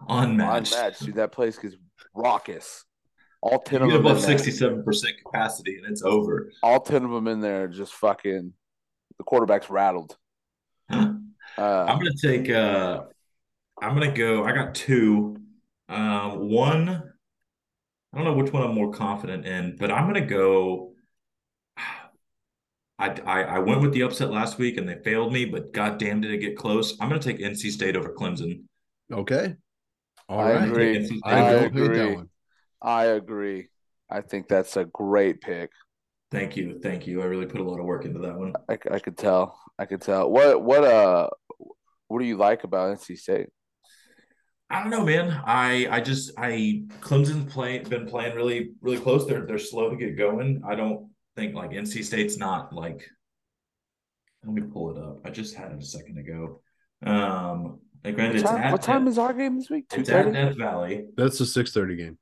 Unmatched. 0.09 0.73
Unmatched, 0.75 1.05
dude. 1.07 1.15
That 1.17 1.33
place 1.33 1.59
gets 1.59 1.77
raucous. 2.15 2.85
All 3.43 3.59
ten 3.61 3.81
You 3.81 3.87
of 3.87 3.91
get 3.93 3.97
them. 3.99 4.07
Above 4.07 4.21
sixty-seven 4.23 4.83
percent 4.85 5.15
capacity, 5.25 5.77
and 5.79 5.87
it's 5.87 6.03
over. 6.03 6.51
all 6.63 6.81
ten 6.81 7.05
of 7.05 7.11
them 7.11 7.27
in 7.29 7.41
there, 7.41 7.65
are 7.65 7.69
just 7.69 7.93
fucking. 7.95 8.53
The 9.19 9.25
quarterback's 9.25 9.71
rattled. 9.71 10.17
I'm 10.91 11.33
Uh, 11.57 11.87
gonna 11.87 12.11
take. 12.21 12.51
uh 12.51 13.03
I'm 13.81 13.95
gonna 13.95 14.13
go. 14.13 14.45
I 14.45 14.53
got 14.53 14.75
two. 14.75 15.37
Um, 15.89 16.49
one. 16.51 16.89
I 16.89 18.17
don't 18.17 18.25
know 18.25 18.33
which 18.35 18.53
one 18.53 18.63
I'm 18.63 18.75
more 18.75 18.93
confident 18.93 19.47
in, 19.47 19.77
but 19.77 19.91
I'm 19.93 20.07
gonna 20.07 20.25
go. 20.27 20.93
I, 22.99 23.09
I 23.27 23.43
I 23.43 23.59
went 23.59 23.81
with 23.83 23.93
the 23.93 24.03
upset 24.03 24.31
last 24.31 24.59
week 24.59 24.79
and 24.79 24.89
they 24.89 24.97
failed 25.05 25.33
me, 25.33 25.45
but 25.45 25.73
god 25.73 25.99
damn 25.99 26.21
did 26.21 26.31
it 26.33 26.39
get 26.39 26.57
close. 26.57 26.97
I'm 27.01 27.09
gonna 27.09 27.21
take 27.21 27.39
NC 27.39 27.71
State 27.71 27.97
over 27.97 28.11
Clemson. 28.13 28.63
Okay. 29.13 29.55
All 30.29 30.41
I 30.41 30.53
right. 30.55 30.69
agree. 30.69 31.21
I 31.25 31.39
I 31.39 31.53
don't 31.53 31.55
over- 31.55 31.59
hate 31.63 31.75
that 31.75 31.83
agree. 31.85 32.15
one. 32.17 32.29
I 32.81 33.05
agree. 33.05 33.69
I 34.11 34.21
think 34.21 34.49
that's 34.49 34.77
a 34.77 34.85
great 34.87 35.41
pick. 35.41 35.71
Thank 36.31 36.57
you, 36.57 36.81
thank 36.83 37.07
you. 37.07 37.23
I 37.23 37.27
really 37.27 37.47
put 37.47 37.61
a 37.61 37.65
lot 37.65 37.79
of 37.79 37.85
work 37.87 38.05
into 38.05 38.19
that 38.21 38.37
one. 38.37 38.55
I, 38.69 38.79
I 38.91 38.99
could 38.99 39.17
tell. 39.17 39.59
I 39.79 39.85
could 39.85 40.01
tell. 40.01 40.31
What 40.31 40.63
what 40.63 40.83
uh 40.85 41.29
what 42.09 42.21
do 42.21 42.25
you 42.25 42.37
like 42.37 42.65
about 42.65 42.97
NC 42.99 43.19
State? 43.19 43.49
I 44.71 44.81
don't 44.81 44.91
know, 44.91 45.05
man. 45.05 45.31
I 45.45 45.87
I 45.91 46.01
just 46.01 46.33
I 46.39 46.85
Clemson's 47.01 47.53
play 47.53 47.79
been 47.81 48.07
playing 48.07 48.35
really 48.35 48.71
really 48.81 48.99
close. 48.99 49.27
They're 49.27 49.47
they're 49.47 49.59
slow 49.59 49.91
to 49.91 49.97
get 49.97 50.17
going. 50.17 50.63
I 50.67 50.75
don't 50.75 51.11
think 51.37 51.55
like 51.55 51.71
NC 51.71 52.03
State's 52.05 52.37
not 52.39 52.73
like. 52.73 53.09
Let 54.45 54.55
me 54.55 54.63
pull 54.63 54.97
it 54.97 55.03
up. 55.03 55.19
I 55.25 55.31
just 55.31 55.55
had 55.55 55.73
it 55.73 55.79
a 55.83 55.85
second 55.85 56.19
ago. 56.19 56.61
Um, 57.05 57.81
like 58.05 58.15
granted, 58.15 58.35
What 58.35 58.41
it's 58.43 58.51
time, 58.51 58.63
at 58.63 58.73
what 58.73 58.83
time 58.83 59.05
Death- 59.05 59.13
is 59.13 59.19
our 59.19 59.33
game 59.33 59.57
this 59.59 59.69
week? 59.71 59.89
Two 59.89 60.01
it's 60.03 60.11
at. 60.11 60.33
Death 60.33 60.57
Valley. 60.57 61.07
That's 61.17 61.39
the 61.39 61.47
six 61.47 61.73
thirty 61.73 61.97
game. 61.97 62.19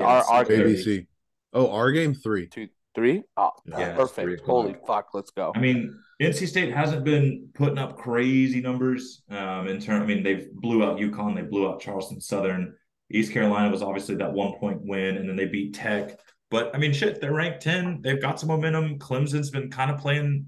Our- 0.00 0.24
our 0.24 0.44
six 0.44 0.56
thirty. 0.56 0.74
ABC. 0.74 1.06
Oh, 1.52 1.70
our 1.70 1.92
game 1.92 2.14
three. 2.14 2.46
Two 2.48 2.68
three. 2.94 3.22
Oh, 3.36 3.50
Yeah, 3.66 3.94
perfect. 3.94 4.26
three. 4.26 4.38
Holy 4.46 4.74
fuck! 4.86 5.08
Let's 5.12 5.30
go. 5.30 5.52
I 5.54 5.60
mean, 5.60 5.94
NC 6.20 6.46
State 6.48 6.72
hasn't 6.72 7.04
been 7.04 7.48
putting 7.54 7.78
up 7.78 7.98
crazy 7.98 8.60
numbers. 8.62 9.22
Um, 9.30 9.68
in 9.68 9.78
turn, 9.80 10.00
I 10.00 10.06
mean, 10.06 10.22
they've 10.22 10.50
blew 10.54 10.82
out 10.82 10.98
UConn, 10.98 11.34
they 11.36 11.42
blew 11.42 11.68
out 11.68 11.80
Charleston 11.80 12.20
Southern. 12.20 12.74
East 13.10 13.32
Carolina 13.32 13.70
was 13.70 13.82
obviously 13.82 14.14
that 14.16 14.32
one 14.32 14.54
point 14.58 14.80
win, 14.82 15.18
and 15.18 15.28
then 15.28 15.36
they 15.36 15.44
beat 15.44 15.74
Tech. 15.74 16.18
But 16.50 16.74
I 16.74 16.78
mean, 16.78 16.92
shit, 16.92 17.20
they're 17.20 17.32
ranked 17.34 17.62
10. 17.62 18.02
They've 18.02 18.20
got 18.22 18.38
some 18.38 18.48
momentum. 18.48 18.98
Clemson's 18.98 19.50
been 19.50 19.70
kind 19.70 19.90
of 19.90 19.98
playing 19.98 20.46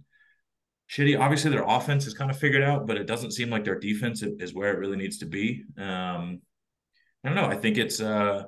shitty. 0.90 1.18
Obviously, 1.18 1.51
their 1.51 1.64
offense 1.66 2.07
is 2.07 2.14
kind 2.14 2.30
of 2.30 2.38
figured 2.38 2.62
out, 2.62 2.86
but 2.86 2.96
it 2.96 3.07
doesn't 3.07 3.32
seem 3.32 3.51
like 3.51 3.64
their 3.64 3.78
defense 3.78 4.22
is 4.22 4.55
where 4.55 4.72
it 4.72 4.78
really 4.78 4.96
needs 4.96 5.18
to 5.18 5.26
be. 5.26 5.64
Um, 5.76 6.40
I 7.24 7.28
don't 7.28 7.34
know. 7.34 7.46
I 7.46 7.57
think 7.57 7.78
it's 7.78 8.01
uh 8.01 8.44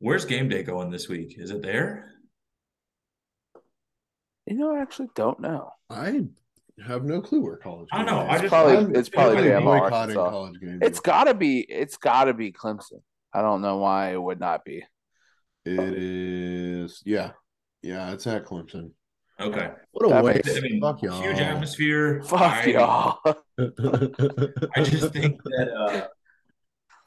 where's 0.00 0.24
game 0.26 0.48
day 0.48 0.62
going 0.62 0.90
this 0.90 1.08
week? 1.08 1.36
Is 1.38 1.50
it 1.50 1.62
there? 1.62 2.10
You 4.46 4.56
know, 4.56 4.74
I 4.74 4.82
actually 4.82 5.08
don't 5.14 5.40
know. 5.40 5.70
I 5.88 6.24
have 6.86 7.04
no 7.04 7.20
clue 7.20 7.40
where 7.42 7.56
college. 7.56 7.88
I 7.92 7.98
don't 8.04 8.06
game 8.06 8.14
know. 8.16 8.22
is. 8.24 8.28
I 8.28 8.38
just- 8.38 8.48
probably 8.52 8.76
I'm- 8.76 8.96
it's 8.96 9.08
probably 9.08 9.52
I'm 9.54 9.62
Bama 9.62 9.80
Arkansas. 9.80 10.30
college 10.30 10.60
games. 10.60 10.78
It's 10.82 11.00
gotta 11.00 11.32
be. 11.34 11.60
It's 11.60 11.96
gotta 11.96 12.34
be 12.34 12.52
Clemson. 12.52 13.00
I 13.32 13.40
don't 13.40 13.62
know 13.62 13.78
why 13.78 14.12
it 14.12 14.20
would 14.22 14.40
not 14.40 14.64
be. 14.64 14.84
It 15.64 15.94
is. 15.94 17.02
Yeah. 17.04 17.32
Yeah, 17.82 18.12
it's 18.12 18.26
at 18.26 18.44
Clemson. 18.46 18.90
Okay. 19.40 19.70
What 19.92 20.06
a 20.06 20.08
That 20.10 20.24
waste. 20.24 20.46
makes- 20.46 20.58
I 20.58 20.60
mean, 20.60 20.80
Fuck 20.80 21.02
y'all. 21.02 21.20
huge 21.22 21.38
atmosphere. 21.38 22.22
Fuck 22.22 22.40
I, 22.40 22.64
y'all. 22.66 23.18
I 24.76 24.82
just 24.82 25.12
think 25.12 25.42
that 25.42 25.68
uh, 25.76 26.06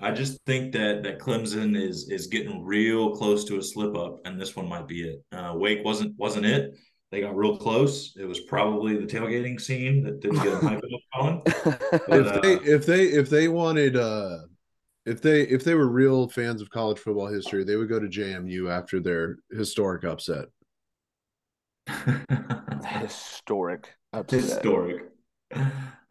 I 0.02 0.12
just 0.12 0.40
think 0.46 0.74
that 0.74 1.04
that 1.04 1.20
Clemson 1.20 1.78
is 1.82 2.10
is 2.10 2.28
getting 2.28 2.64
real 2.66 3.16
close 3.16 3.46
to 3.46 3.58
a 3.58 3.64
slip 3.64 3.96
up, 3.96 4.20
and 4.26 4.40
this 4.40 4.56
one 4.56 4.68
might 4.68 4.88
be 4.88 5.04
it. 5.10 5.24
Uh, 5.32 5.54
Wake 5.56 5.86
wasn't 5.86 6.14
wasn't 6.18 6.46
it. 6.46 6.76
They 7.12 7.22
got 7.22 7.36
real 7.38 7.56
close. 7.56 8.16
It 8.20 8.26
was 8.26 8.42
probably 8.42 8.98
the 8.98 9.06
tailgating 9.06 9.62
scene 9.62 10.04
that 10.04 10.20
didn't 10.20 10.44
get 10.44 10.60
them 10.60 10.62
hyped 10.62 10.78
up, 10.78 11.02
Colin. 11.14 11.42
But, 11.46 12.20
if 12.20 12.28
uh, 12.28 12.40
they 12.42 12.54
if 12.56 12.86
they 12.86 13.04
if 13.06 13.30
they 13.30 13.48
wanted 13.48 13.96
uh 13.96 14.40
if 15.06 15.22
they 15.22 15.42
if 15.42 15.64
they 15.64 15.76
were 15.76 15.88
real 15.88 16.28
fans 16.30 16.62
of 16.62 16.70
college 16.70 16.98
football 17.00 17.28
history, 17.28 17.64
they 17.64 17.76
would 17.76 17.90
go 17.90 18.00
to 18.00 18.08
JMU 18.08 18.70
after 18.72 19.00
their 19.00 19.38
historic 19.52 20.04
upset. 20.04 20.46
Historic. 22.86 23.94
Upset. 24.14 24.42
historic. 24.42 25.04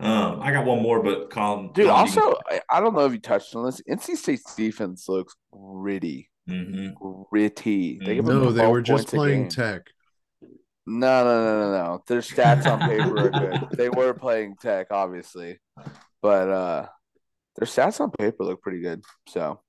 Um, 0.01 0.41
I 0.41 0.53
got 0.53 0.67
one 0.67 0.83
more, 0.83 1.03
but 1.03 1.31
Colin, 1.31 1.71
Dude, 1.73 1.87
Colin, 1.87 1.87
you 1.87 1.91
also, 2.23 2.35
I, 2.51 2.61
I 2.71 2.81
don't 2.81 2.95
know 2.95 3.05
if 3.07 3.13
you 3.13 3.19
touched 3.21 3.55
on 3.55 3.65
this. 3.65 3.81
NC 3.89 4.17
State's 4.17 4.55
defense 4.55 5.09
looks 5.09 5.35
gritty. 5.53 6.31
can- 6.49 6.95
Mhm. 7.01 7.29
Gritty. 7.31 7.99
They 8.05 8.17
give 8.17 8.27
up 8.29 8.33
No, 8.35 8.53
they 8.53 8.67
were 8.67 8.83
just 8.83 9.09
playing 9.09 9.49
tech. 9.49 9.83
No, 10.87 11.25
no, 11.25 11.45
no, 11.45 11.61
no, 11.61 11.73
no. 11.73 12.05
Their 12.07 12.21
stats 12.21 12.67
on 12.67 12.81
paper 12.81 13.19
are 13.19 13.31
good. 13.31 13.69
They 13.79 13.89
were 13.89 14.13
playing 14.13 14.57
tech, 14.61 14.89
obviously, 14.91 15.59
but 16.21 16.49
uh, 16.51 16.87
their 17.57 17.67
stats 17.67 18.01
on 18.01 18.11
paper 18.11 18.45
look 18.45 18.63
pretty 18.63 18.81
good. 18.81 19.03
So 19.29 19.61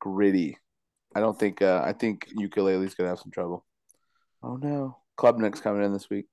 gritty. 0.00 0.58
I 1.14 1.20
don't 1.20 1.38
think. 1.38 1.62
Uh, 1.62 1.82
I 1.84 1.92
think 1.92 2.28
ukulele's 2.38 2.94
gonna 2.94 3.08
have 3.10 3.18
some 3.18 3.30
trouble. 3.32 3.64
Oh 4.42 4.56
no, 4.56 4.98
Klubnik's 5.18 5.60
coming 5.60 5.82
in 5.84 5.92
this 5.92 6.10
week. 6.10 6.26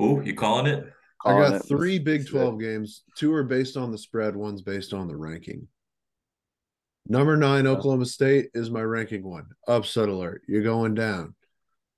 Ooh, 0.00 0.22
you 0.24 0.34
calling 0.34 0.66
it? 0.66 0.84
I 1.24 1.32
Calling 1.32 1.50
got 1.50 1.60
it. 1.60 1.68
three 1.68 1.98
Big 1.98 2.22
Shit. 2.22 2.30
12 2.30 2.60
games. 2.60 3.02
Two 3.16 3.32
are 3.34 3.42
based 3.44 3.76
on 3.76 3.90
the 3.92 3.98
spread, 3.98 4.34
one's 4.34 4.62
based 4.62 4.94
on 4.94 5.06
the 5.08 5.16
ranking. 5.16 5.68
Number 7.06 7.36
nine, 7.36 7.66
Oklahoma 7.66 8.06
State 8.06 8.50
is 8.54 8.70
my 8.70 8.82
ranking 8.82 9.22
one. 9.24 9.46
Upset 9.68 10.08
alert. 10.08 10.42
You're 10.48 10.62
going 10.62 10.94
down. 10.94 11.34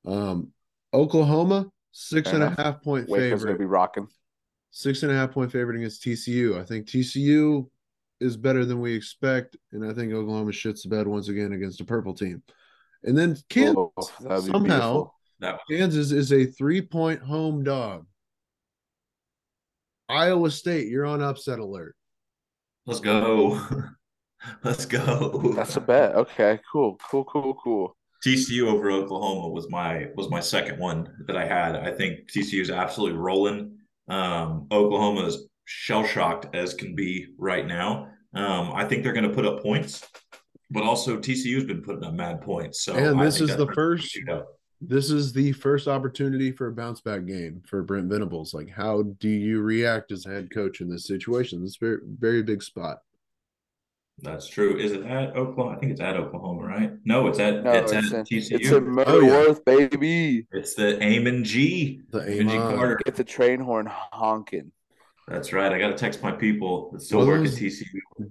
Um, 0.06 0.52
Oklahoma, 0.92 1.66
six 1.92 2.30
Fair 2.30 2.34
and 2.36 2.42
a 2.42 2.46
enough. 2.48 2.58
half 2.58 2.82
point 2.82 3.08
Waco's 3.08 3.44
gonna 3.44 3.58
be 3.58 3.64
rocking. 3.64 4.08
Six 4.74 5.02
and 5.02 5.12
a 5.12 5.14
half 5.14 5.32
point 5.32 5.52
favorite 5.52 5.76
against 5.76 6.02
TCU. 6.02 6.58
I 6.58 6.64
think 6.64 6.86
TCU 6.86 7.68
is 8.20 8.36
better 8.36 8.64
than 8.64 8.80
we 8.80 8.94
expect, 8.94 9.56
and 9.72 9.84
I 9.84 9.92
think 9.92 10.12
Oklahoma 10.12 10.50
shits 10.52 10.82
the 10.82 10.88
bed 10.88 11.06
once 11.06 11.28
again 11.28 11.52
against 11.52 11.80
a 11.80 11.84
purple 11.84 12.14
team. 12.14 12.42
And 13.04 13.16
then 13.16 13.36
Kansas, 13.48 13.76
Oh, 13.76 13.92
be 14.18 14.28
somehow 14.28 14.60
beautiful. 14.62 15.14
That 15.40 15.60
Kansas 15.68 16.10
is 16.12 16.32
a 16.32 16.46
three 16.46 16.80
point 16.80 17.20
home 17.22 17.64
dog. 17.64 18.06
Iowa 20.08 20.50
State, 20.50 20.88
you're 20.88 21.06
on 21.06 21.22
upset 21.22 21.58
alert. 21.58 21.94
let's 22.86 23.00
go. 23.00 23.60
let's 24.64 24.86
go. 24.86 25.52
That's 25.54 25.76
a 25.76 25.80
bet. 25.80 26.14
Okay, 26.14 26.60
cool, 26.70 26.98
cool, 27.10 27.24
cool, 27.24 27.54
cool. 27.62 27.96
TCU 28.24 28.68
over 28.68 28.90
Oklahoma 28.90 29.48
was 29.48 29.68
my 29.68 30.06
was 30.14 30.30
my 30.30 30.40
second 30.40 30.78
one 30.78 31.12
that 31.26 31.36
I 31.36 31.44
had. 31.44 31.76
I 31.76 31.90
think 31.92 32.30
TCU 32.30 32.60
is 32.62 32.70
absolutely 32.70 33.18
rolling. 33.18 33.78
Um, 34.12 34.66
Oklahoma 34.70 35.26
is 35.26 35.46
shell 35.64 36.04
shocked 36.04 36.54
as 36.54 36.74
can 36.74 36.94
be 36.94 37.28
right 37.38 37.66
now. 37.66 38.08
Um, 38.34 38.72
I 38.74 38.84
think 38.84 39.02
they're 39.02 39.14
going 39.14 39.28
to 39.28 39.34
put 39.34 39.46
up 39.46 39.62
points, 39.62 40.06
but 40.70 40.82
also 40.82 41.16
TCU's 41.16 41.64
been 41.64 41.80
putting 41.80 42.04
up 42.04 42.12
mad 42.12 42.42
points. 42.42 42.82
So 42.82 42.94
and 42.94 43.18
this 43.20 43.40
is 43.40 43.56
the 43.56 43.68
first 43.68 44.18
this 44.84 45.10
is 45.10 45.32
the 45.32 45.52
first 45.52 45.86
opportunity 45.88 46.50
for 46.50 46.66
a 46.66 46.72
bounce 46.72 47.00
back 47.00 47.24
game 47.24 47.62
for 47.64 47.82
Brent 47.82 48.10
Venables. 48.10 48.52
Like, 48.52 48.68
how 48.68 49.02
do 49.20 49.28
you 49.28 49.60
react 49.60 50.12
as 50.12 50.26
a 50.26 50.30
head 50.30 50.50
coach 50.52 50.80
in 50.80 50.90
this 50.90 51.06
situation? 51.06 51.62
This 51.62 51.76
very 51.76 52.00
very 52.04 52.42
big 52.42 52.62
spot. 52.62 52.98
That's 54.18 54.46
true. 54.46 54.76
Is 54.78 54.92
it 54.92 55.02
at 55.04 55.34
Oklahoma? 55.36 55.76
I 55.76 55.80
think 55.80 55.92
it's 55.92 56.00
at 56.00 56.16
Oklahoma, 56.16 56.62
right? 56.62 56.92
No, 57.04 57.26
it's 57.26 57.38
at 57.40 57.64
No, 57.64 57.72
it's, 57.72 57.92
it's, 57.92 58.12
at 58.12 58.18
in, 58.18 58.24
TCU. 58.24 58.52
it's 58.52 58.70
in 58.70 59.04
Oh, 59.06 59.20
yeah. 59.20 59.54
Baby. 59.66 60.46
It's 60.52 60.74
the 60.74 61.02
Amon 61.02 61.42
G. 61.44 62.00
The 62.10 62.20
Amon 62.20 62.48
G 62.48 62.56
Carter. 62.56 63.00
Get 63.04 63.16
the 63.16 63.24
train 63.24 63.58
horn 63.60 63.86
honking. 63.86 64.70
That's 65.28 65.52
right. 65.52 65.72
I 65.72 65.78
got 65.78 65.88
to 65.88 65.94
text 65.96 66.22
my 66.22 66.32
people 66.32 66.90
that 66.92 67.00
still 67.00 67.20
What 67.20 67.28
work 67.28 67.46
at 67.46 67.52
TCU. 67.52 67.84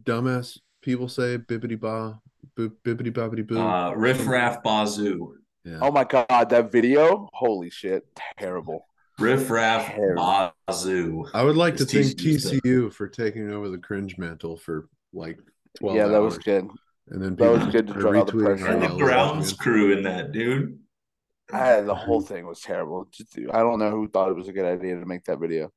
Dumbass 0.03 0.57
people 0.81 1.07
say 1.07 1.37
bibbity 1.37 1.79
ba 1.79 2.19
boop 2.57 2.73
bibbity 2.83 3.11
bobbity 3.11 3.45
boo. 3.45 3.59
Uh, 3.59 3.91
Riff 3.93 4.25
Raff 4.27 4.61
Bazoo. 4.63 5.35
yeah. 5.63 5.79
Oh 5.81 5.91
my 5.91 6.03
god, 6.03 6.49
that 6.49 6.71
video! 6.71 7.29
Holy 7.33 7.69
shit, 7.69 8.05
terrible. 8.37 8.87
Riff 9.19 9.49
Ram 9.49 9.85
Terrible. 9.85 10.15
Bah 10.23 10.51
Zoo. 10.71 11.27
I 11.33 11.43
would 11.43 11.55
like 11.55 11.75
to 11.77 11.83
It's 11.83 11.93
thank 11.93 12.05
TCU's 12.07 12.49
thing. 12.49 12.59
TCU 12.61 12.91
for 12.93 13.07
taking 13.07 13.51
over 13.51 13.69
the 13.69 13.77
cringe 13.77 14.17
mantle 14.17 14.57
for 14.57 14.87
like 15.13 15.37
twelve 15.79 15.95
yeah, 15.97 16.07
that 16.07 16.15
hours. 16.15 16.35
was 16.35 16.37
good. 16.39 16.69
And 17.09 17.21
then 17.21 17.35
that 17.35 17.51
was 17.51 17.67
good 17.67 17.87
to 17.87 17.93
draw 17.93 18.23
the 18.23 18.31
retweeting 18.31 18.59
pressure 18.59 18.67
And 18.67 18.81
the 18.81 18.87
grounds 18.89 19.51
again. 19.51 19.57
crew 19.57 19.91
in 19.91 20.03
that, 20.03 20.31
dude. 20.31 20.79
I, 21.51 21.81
the 21.81 21.95
whole 21.95 22.21
thing 22.21 22.45
was 22.47 22.61
terrible. 22.61 23.07
Just, 23.11 23.37
I 23.51 23.59
don't 23.59 23.79
know 23.79 23.91
who 23.91 24.07
thought 24.07 24.29
it 24.29 24.35
was 24.37 24.47
a 24.47 24.53
good 24.53 24.65
idea 24.65 24.97
to 24.99 25.05
make 25.05 25.25
that 25.25 25.39
video. 25.39 25.71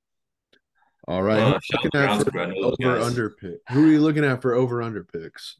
All 1.09 1.23
right, 1.23 1.39
Uh, 1.41 1.59
who 1.83 1.99
out 1.99 2.19
looking 2.21 2.25
at 2.25 2.25
for 2.25 2.31
crew. 2.31 2.41
I 2.43 2.47
know 2.47 2.62
those 2.62 2.77
over 2.83 3.01
under 3.01 3.31
pick? 3.31 3.59
Who 3.71 3.85
are 3.85 3.91
you 3.91 4.01
looking 4.01 4.25
at 4.25 4.41
for 4.41 4.55
over 4.55 4.81
under 4.83 5.05
picks? 5.05 5.57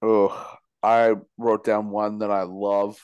Oh, 0.00 0.56
I 0.82 1.14
wrote 1.36 1.64
down 1.64 1.90
one 1.90 2.18
that 2.18 2.30
I 2.30 2.42
love. 2.42 2.98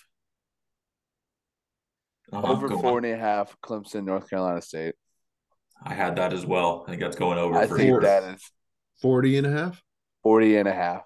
Uh-huh, 2.32 2.52
over 2.52 2.68
go 2.68 2.78
four 2.80 2.98
on. 2.98 3.04
and 3.04 3.14
a 3.14 3.18
half, 3.18 3.56
Clemson, 3.62 4.04
North 4.04 4.28
Carolina 4.28 4.60
State. 4.62 4.94
I 5.82 5.94
had 5.94 6.16
that 6.16 6.32
as 6.32 6.44
well. 6.44 6.84
I 6.86 6.90
think 6.90 7.02
that's 7.02 7.16
going 7.16 7.38
over 7.38 7.56
I 7.56 7.66
for 7.66 7.76
think 7.76 7.88
sure. 7.88 8.00
that 8.02 8.22
is 8.34 8.50
40 9.00 9.38
and 9.38 9.46
a 9.46 9.50
half? 9.50 9.82
40 10.28 10.56
and 10.58 10.68
a 10.68 10.72
half. 10.74 11.02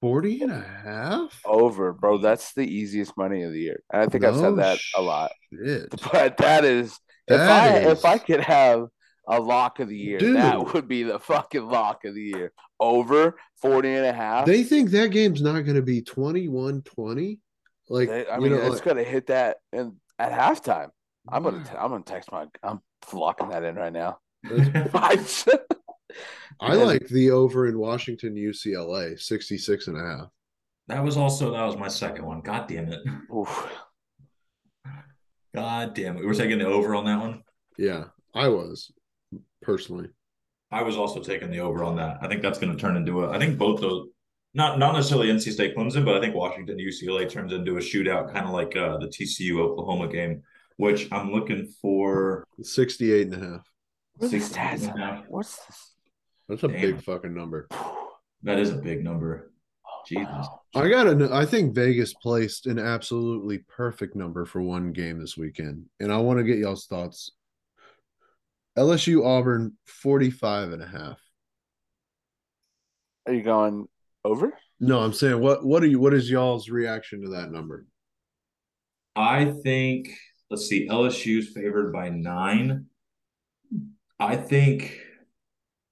40 0.00 0.42
and 0.42 0.52
a 0.52 0.60
half? 0.84 1.40
Over, 1.44 1.92
bro. 1.92 2.18
That's 2.18 2.54
the 2.54 2.62
easiest 2.62 3.16
money 3.16 3.42
of 3.42 3.50
the 3.52 3.58
year. 3.58 3.82
And 3.92 4.02
I 4.02 4.06
think 4.06 4.22
I've 4.24 4.36
said 4.36 4.54
that 4.58 4.78
a 4.96 5.02
lot. 5.02 5.32
Shit. 5.52 5.88
But 6.12 6.36
that 6.36 6.64
is 6.64 6.92
if 7.26 7.36
That 7.36 7.50
I 7.74 7.78
is- 7.78 7.98
if 7.98 8.04
I 8.04 8.18
could 8.18 8.38
have 8.40 8.86
a 9.26 9.40
lock 9.40 9.80
of 9.80 9.88
the 9.88 9.96
year, 9.96 10.18
Dude. 10.20 10.36
that 10.36 10.72
would 10.72 10.86
be 10.86 11.02
the 11.02 11.18
fucking 11.18 11.66
lock 11.66 12.04
of 12.04 12.14
the 12.14 12.22
year. 12.22 12.52
Over 12.78 13.36
40 13.60 13.88
and 13.92 14.06
a 14.06 14.12
half. 14.12 14.46
They 14.46 14.62
think 14.62 14.90
that 14.90 15.10
game's 15.10 15.42
not 15.42 15.62
going 15.62 15.74
to 15.74 15.82
be 15.82 16.00
21 16.00 16.82
20? 16.82 17.40
Like, 17.88 18.08
They- 18.08 18.28
I 18.28 18.38
mean, 18.38 18.52
know, 18.52 18.58
it's 18.58 18.76
like- 18.76 18.84
gonna 18.84 19.02
hit 19.02 19.26
that 19.26 19.56
in 19.72 19.96
at 20.20 20.30
halftime. 20.30 20.90
I'm 21.28 21.42
gonna 21.42 21.64
I'm 21.76 21.90
gonna 21.90 22.04
text 22.04 22.30
my 22.30 22.46
I'm 22.62 22.78
locking 23.12 23.48
that 23.48 23.64
in 23.64 23.74
right 23.74 23.92
now. 23.92 24.18
I 24.94 25.16
I 26.60 26.74
like 26.74 27.06
the 27.08 27.30
over 27.30 27.66
in 27.66 27.78
Washington 27.78 28.34
UCLA, 28.34 29.20
66 29.20 29.86
and 29.88 29.96
a 29.96 30.00
half. 30.00 30.28
that 30.88 31.04
was 31.04 31.16
also 31.16 31.52
that 31.52 31.64
was 31.64 31.76
my 31.76 31.88
second 31.88 32.24
one. 32.24 32.40
God 32.40 32.66
damn 32.68 32.90
it. 32.92 33.00
Oof. 33.34 33.68
God 35.54 35.94
damn 35.94 36.16
it. 36.16 36.20
We 36.20 36.26
were 36.26 36.34
taking 36.34 36.58
the 36.58 36.66
over 36.66 36.94
on 36.94 37.04
that 37.06 37.20
one. 37.20 37.42
Yeah, 37.76 38.04
I 38.34 38.48
was 38.48 38.90
personally. 39.62 40.08
I 40.70 40.82
was 40.82 40.96
also 40.96 41.20
taking 41.20 41.50
the 41.50 41.60
over 41.60 41.82
on 41.84 41.96
that. 41.96 42.18
I 42.20 42.28
think 42.28 42.42
that's 42.42 42.58
going 42.58 42.74
to 42.74 42.80
turn 42.80 42.96
into 42.96 43.24
a. 43.24 43.30
I 43.30 43.38
think 43.38 43.56
both 43.56 43.80
those, 43.80 44.08
not 44.54 44.78
not 44.78 44.94
necessarily 44.94 45.28
NC 45.28 45.52
State 45.52 45.76
Clemson, 45.76 46.04
but 46.04 46.16
I 46.16 46.20
think 46.20 46.34
Washington 46.34 46.78
UCLA 46.78 47.28
turns 47.30 47.52
into 47.52 47.76
a 47.76 47.80
shootout, 47.80 48.32
kind 48.32 48.46
of 48.46 48.52
like 48.52 48.76
uh, 48.76 48.98
the 48.98 49.06
TCU 49.06 49.58
Oklahoma 49.60 50.08
game, 50.08 50.42
which 50.76 51.08
I'm 51.10 51.32
looking 51.32 51.66
for. 51.80 52.44
68 52.62 53.32
and 53.32 53.34
a 53.42 53.46
half. 53.48 53.66
What 54.16 54.26
are 54.26 54.30
the 54.30 54.38
stats 54.38 54.88
and 54.90 55.00
a 55.00 55.06
half. 55.06 55.24
What's 55.28 55.56
this? 55.56 55.94
That's 56.48 56.62
a 56.62 56.68
Damn. 56.68 56.80
big 56.80 57.02
fucking 57.02 57.34
number. 57.34 57.68
That 58.42 58.58
is 58.58 58.70
a 58.70 58.76
big 58.76 59.04
number. 59.04 59.52
Jesus. 60.06 60.26
Wow. 60.28 60.60
I 60.74 60.88
got 60.88 61.04
to 61.04 61.28
I 61.32 61.44
think 61.44 61.74
Vegas 61.74 62.14
placed 62.14 62.66
an 62.66 62.78
absolutely 62.78 63.58
perfect 63.58 64.16
number 64.16 64.46
for 64.46 64.62
one 64.62 64.92
game 64.92 65.18
this 65.20 65.36
weekend. 65.36 65.86
And 66.00 66.12
I 66.12 66.18
want 66.18 66.38
to 66.38 66.44
get 66.44 66.58
y'all's 66.58 66.86
thoughts. 66.86 67.32
LSU 68.78 69.26
Auburn 69.26 69.76
45 69.86 70.72
and 70.72 70.82
a 70.82 70.86
half. 70.86 71.18
Are 73.26 73.34
you 73.34 73.42
going 73.42 73.88
over? 74.24 74.52
No, 74.80 75.00
I'm 75.00 75.12
saying 75.12 75.40
what 75.40 75.64
what 75.64 75.82
are 75.82 75.86
you 75.86 76.00
what 76.00 76.14
is 76.14 76.30
y'all's 76.30 76.70
reaction 76.70 77.22
to 77.22 77.30
that 77.30 77.50
number? 77.50 77.86
I 79.16 79.52
think. 79.64 80.14
Let's 80.50 80.66
see. 80.66 80.88
LSU's 80.88 81.48
favored 81.48 81.92
by 81.92 82.08
nine. 82.08 82.86
I 84.18 84.36
think. 84.36 84.98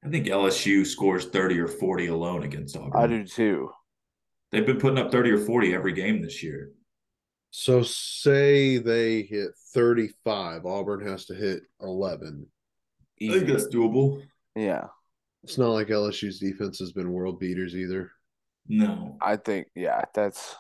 I 0.07 0.09
think 0.09 0.27
LSU 0.27 0.87
scores 0.87 1.27
thirty 1.27 1.59
or 1.59 1.67
forty 1.67 2.07
alone 2.07 2.45
against 2.45 2.77
Auburn. 2.77 2.93
I 2.95 3.07
do 3.09 3.25
too. 3.25 3.71
They've 4.53 4.65
been 4.65 4.79
putting 4.79 4.99
up 4.99 5.11
thirty 5.11 5.31
or 5.31 5.39
forty 5.39 5.75
every 5.75 5.93
game 5.93 6.23
this 6.23 6.43
year. 6.45 6.71
So 7.51 7.83
say 7.83 8.77
they 8.79 9.23
hit 9.23 9.53
35, 9.73 10.67
Auburn 10.67 11.07
has 11.07 11.25
to 11.27 11.35
hit 11.35 11.63
11. 11.81 12.47
I 13.23 13.29
think 13.29 13.47
that's 13.47 13.69
doable. 13.69 14.23
Yeah, 14.55 14.89
It's 15.43 15.57
not 15.57 15.71
like 15.71 15.87
LSU's 15.87 16.39
defense 16.39 16.79
has 16.81 16.93
been 16.93 17.13
world 17.13 17.41
beaters 17.41 17.75
either. 17.75 18.11
No, 18.69 19.17
I 19.23 19.37
think 19.37 19.69
yeah, 19.75 20.03
that's. 20.13 20.55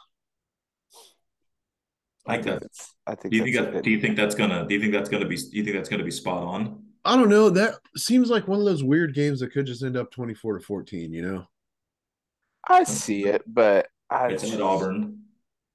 I 2.26 2.32
like 2.36 2.42
that. 2.44 2.50
that's- 2.62 2.94
I 3.06 3.14
think. 3.14 3.32
Do 3.32 3.36
you 3.38 3.44
think 3.44 3.56
that's 3.56 3.68
a 3.68 3.72
that? 3.72 3.84
Do 3.84 3.90
you 3.90 4.00
think 4.00 4.16
that's 4.16 4.34
gonna? 4.34 4.66
Do 4.66 4.74
you 4.74 4.80
think 4.80 4.92
that's 4.92 5.08
gonna 5.08 5.28
be? 5.28 5.36
Do 5.36 5.50
you 5.52 5.64
think 5.64 5.76
that's 5.76 5.88
gonna 5.88 6.04
be 6.04 6.10
spot 6.10 6.42
on? 6.42 6.85
I 7.06 7.16
don't 7.16 7.28
know. 7.28 7.50
That 7.50 7.76
seems 7.96 8.28
like 8.30 8.48
one 8.48 8.58
of 8.58 8.64
those 8.64 8.82
weird 8.84 9.14
games 9.14 9.40
that 9.40 9.52
could 9.52 9.66
just 9.66 9.82
end 9.82 9.96
up 9.96 10.10
24 10.10 10.58
to 10.58 10.64
14, 10.64 11.12
you 11.12 11.22
know? 11.22 11.46
I 12.68 12.84
see 12.84 13.26
it, 13.26 13.42
but 13.46 13.88
I 14.10 14.28
It's 14.28 14.42
just, 14.42 14.54
at 14.54 14.60
Auburn. 14.60 15.22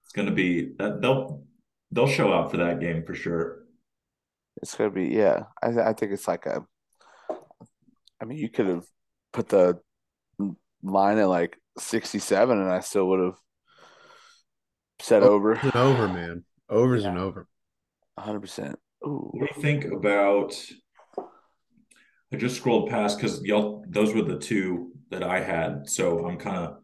It's 0.04 0.12
gonna 0.14 0.32
be 0.32 0.74
that 0.78 1.02
they'll 1.02 1.44
they'll 1.92 2.08
show 2.08 2.34
out 2.34 2.52
for 2.52 2.58
that 2.58 2.82
game 2.82 3.04
for 3.06 3.14
sure. 3.16 3.60
It's 4.62 4.76
gonna 4.76 4.90
be 4.90 5.06
yeah. 5.06 5.44
I 5.64 5.68
I 5.70 5.94
think 5.94 6.12
it's 6.12 6.28
like 6.28 6.46
a. 6.46 6.66
I 8.22 8.26
mean, 8.26 8.38
you 8.38 8.50
could 8.50 8.68
have 8.68 8.86
put 9.32 9.48
the 9.48 9.80
line 10.84 11.18
at 11.18 11.30
like 11.30 11.58
sixty-seven, 11.80 12.60
and 12.60 12.70
I 12.70 12.82
still 12.82 13.08
would 13.08 13.22
have 13.22 13.38
said 15.00 15.24
oh, 15.24 15.30
over 15.30 15.54
an 15.54 15.72
over, 15.74 16.08
man. 16.10 16.44
Over's 16.70 17.06
an 17.06 17.16
Yeah. 17.16 17.22
over. 17.22 17.48
hundred 18.20 18.42
percent. 18.42 18.78
Ooh, 19.06 19.30
What 19.34 19.50
do 19.50 19.56
you 19.56 19.62
think 19.62 19.86
about? 19.86 20.54
I 22.34 22.38
just 22.38 22.56
scrolled 22.58 22.90
past 22.90 23.18
because 23.18 23.44
y'all 23.44 23.84
those 23.88 24.14
were 24.14 24.22
the 24.22 24.38
two 24.40 24.92
that 25.10 25.24
I 25.24 25.42
had, 25.42 25.90
so 25.90 26.26
I'm 26.26 26.38
kind 26.38 26.58
of 26.58 26.78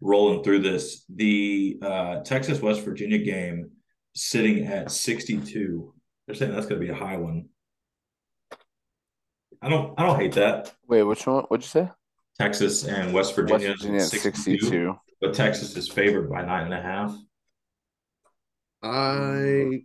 rolling 0.00 0.42
through 0.42 0.60
this. 0.60 1.04
The 1.14 1.78
uh, 1.82 2.20
Texas 2.22 2.60
West 2.60 2.82
Virginia 2.84 3.18
game 3.18 3.70
sitting 4.14 4.64
at 4.66 4.90
62. 4.90 5.94
They're 6.26 6.34
saying 6.34 6.52
that's 6.52 6.66
going 6.66 6.80
to 6.80 6.86
be 6.86 6.92
a 6.92 6.96
high 6.96 7.16
one. 7.16 7.46
I 9.62 9.68
don't 9.68 9.98
I 9.98 10.04
don't 10.04 10.18
hate 10.18 10.34
that. 10.34 10.72
wait, 10.86 11.02
which 11.04 11.26
one? 11.26 11.44
What'd 11.44 11.64
you 11.64 11.68
say? 11.68 11.90
Texas 12.38 12.84
and 12.84 13.12
West 13.12 13.36
West 13.36 13.36
Virginia, 13.36 13.70
Virginia 13.70 14.00
at 14.02 14.08
62, 14.08 14.58
sixty-two. 14.58 14.94
but 15.20 15.34
Texas 15.34 15.76
is 15.76 15.88
favored 15.88 16.30
by 16.30 16.42
nine 16.44 16.64
and 16.66 16.74
a 16.74 16.80
half. 16.82 17.16
I 18.82 19.82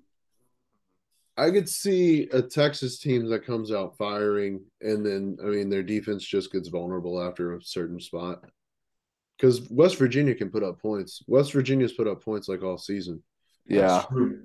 I 1.36 1.50
could 1.50 1.68
see 1.68 2.30
a 2.32 2.42
Texas 2.42 3.00
team 3.00 3.28
that 3.30 3.46
comes 3.46 3.72
out 3.72 3.98
firing, 3.98 4.62
and 4.82 5.06
then 5.06 5.38
I 5.42 5.48
mean 5.48 5.70
their 5.70 5.84
defense 5.84 6.24
just 6.24 6.52
gets 6.52 6.68
vulnerable 6.68 7.22
after 7.22 7.56
a 7.56 7.62
certain 7.62 8.00
spot. 8.00 8.44
Because 9.38 9.68
West 9.72 9.98
Virginia 9.98 10.36
can 10.36 10.52
put 10.52 10.64
up 10.64 10.80
points. 10.80 11.24
West 11.28 11.52
Virginia's 11.54 11.94
put 11.94 12.08
up 12.08 12.24
points 12.24 12.48
like 12.48 12.64
all 12.64 12.78
season. 12.78 13.24
Yeah, 13.68 13.88
That's 13.88 14.08
true. 14.08 14.42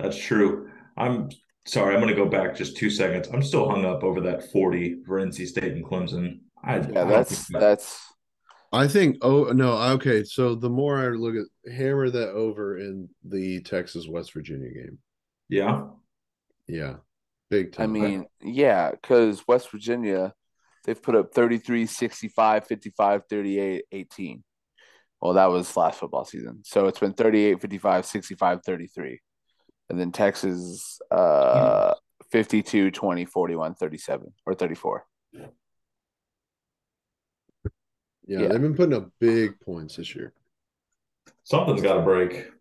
That's 0.00 0.16
true. 0.16 0.70
I'm 0.96 1.28
sorry. 1.66 1.94
I'm 1.94 2.00
going 2.00 2.14
to 2.14 2.20
go 2.20 2.28
back 2.28 2.56
just 2.56 2.76
two 2.76 2.88
seconds. 2.90 3.28
I'm 3.32 3.42
still 3.42 3.68
hung 3.68 3.84
up 3.84 4.02
over 4.02 4.20
that 4.22 4.50
40 4.50 5.02
for 5.04 5.20
NC 5.20 5.46
State 5.46 5.72
and 5.72 5.84
Clemson. 5.84 6.40
I, 6.64 6.74
I 6.74 6.76
yeah. 6.78 6.82
don't 6.82 7.08
That's 7.08 7.48
that- 7.48 7.60
that's 7.60 8.00
I 8.72 8.86
think. 8.88 9.18
Oh 9.22 9.44
no. 9.44 9.72
Okay. 9.92 10.24
So 10.24 10.54
the 10.54 10.68
more 10.70 10.98
I 10.98 11.08
look 11.08 11.34
at 11.36 11.72
hammer 11.72 12.10
that 12.10 12.30
over 12.30 12.78
in 12.78 13.08
the 13.24 13.60
Texas 13.60 14.06
West 14.08 14.32
Virginia 14.32 14.70
game. 14.70 14.98
yeah. 15.48 15.84
Yeah, 16.68 16.96
big 17.50 17.72
time. 17.72 17.90
I 17.90 17.92
mean, 17.92 18.26
yeah, 18.42 18.90
because 18.90 19.42
West 19.48 19.70
Virginia, 19.70 20.34
they've 20.84 21.02
put 21.02 21.14
up 21.16 21.32
33, 21.34 21.86
65, 21.86 22.66
55, 22.66 23.22
38, 23.28 23.84
18. 23.90 24.44
Well, 25.20 25.32
that 25.32 25.46
was 25.46 25.76
last 25.76 25.98
football 25.98 26.24
season. 26.24 26.60
So 26.64 26.86
it's 26.86 27.00
been 27.00 27.14
38, 27.14 27.60
55, 27.60 28.06
65, 28.06 28.60
33. 28.64 29.20
And 29.90 29.98
then 29.98 30.12
Texas, 30.12 31.00
uh, 31.10 31.94
52, 32.30 32.90
20, 32.90 33.24
41, 33.24 33.74
37, 33.74 34.32
or 34.46 34.54
34. 34.54 35.06
Yeah, 35.32 35.46
Yeah. 38.26 38.48
they've 38.48 38.60
been 38.60 38.74
putting 38.76 38.94
up 38.94 39.10
big 39.18 39.58
points 39.60 39.96
this 39.96 40.14
year. 40.14 40.34
Something's 41.44 41.80
got 41.80 41.94
to 41.94 42.02
break. 42.02 42.52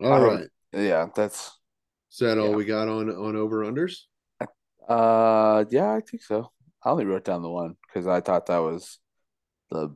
All 0.00 0.12
I 0.12 0.20
right. 0.20 0.48
Yeah, 0.72 1.06
that's 1.14 1.55
Is 2.16 2.20
that 2.20 2.38
all 2.38 2.48
Yeah. 2.50 2.56
we 2.56 2.64
got 2.64 2.88
on 2.88 3.10
on 3.10 3.36
over 3.36 3.62
unders? 3.64 3.98
uh 4.88 5.64
yeah, 5.70 5.92
I 5.92 6.00
think 6.00 6.22
so. 6.22 6.50
I 6.82 6.88
only 6.90 7.04
wrote 7.04 7.24
down 7.24 7.42
the 7.42 7.50
one 7.50 7.76
because 7.86 8.06
I 8.06 8.20
thought 8.22 8.46
that 8.46 8.58
was 8.58 8.98
the 9.70 9.94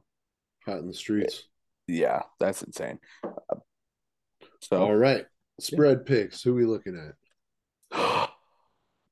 Hot 0.67 0.81
in 0.81 0.87
the 0.89 0.93
streets. 0.93 1.45
yeah, 1.87 2.25
that's 2.39 2.63
insane. 2.63 2.99
Uh, 3.25 3.57
So 4.61 4.83
All 4.83 4.95
right. 4.95 5.25
Spread 5.61 6.05
picks. 6.05 6.43
Who 6.43 6.55
we 6.55 6.67
looking 6.67 6.95
at? 6.99 7.15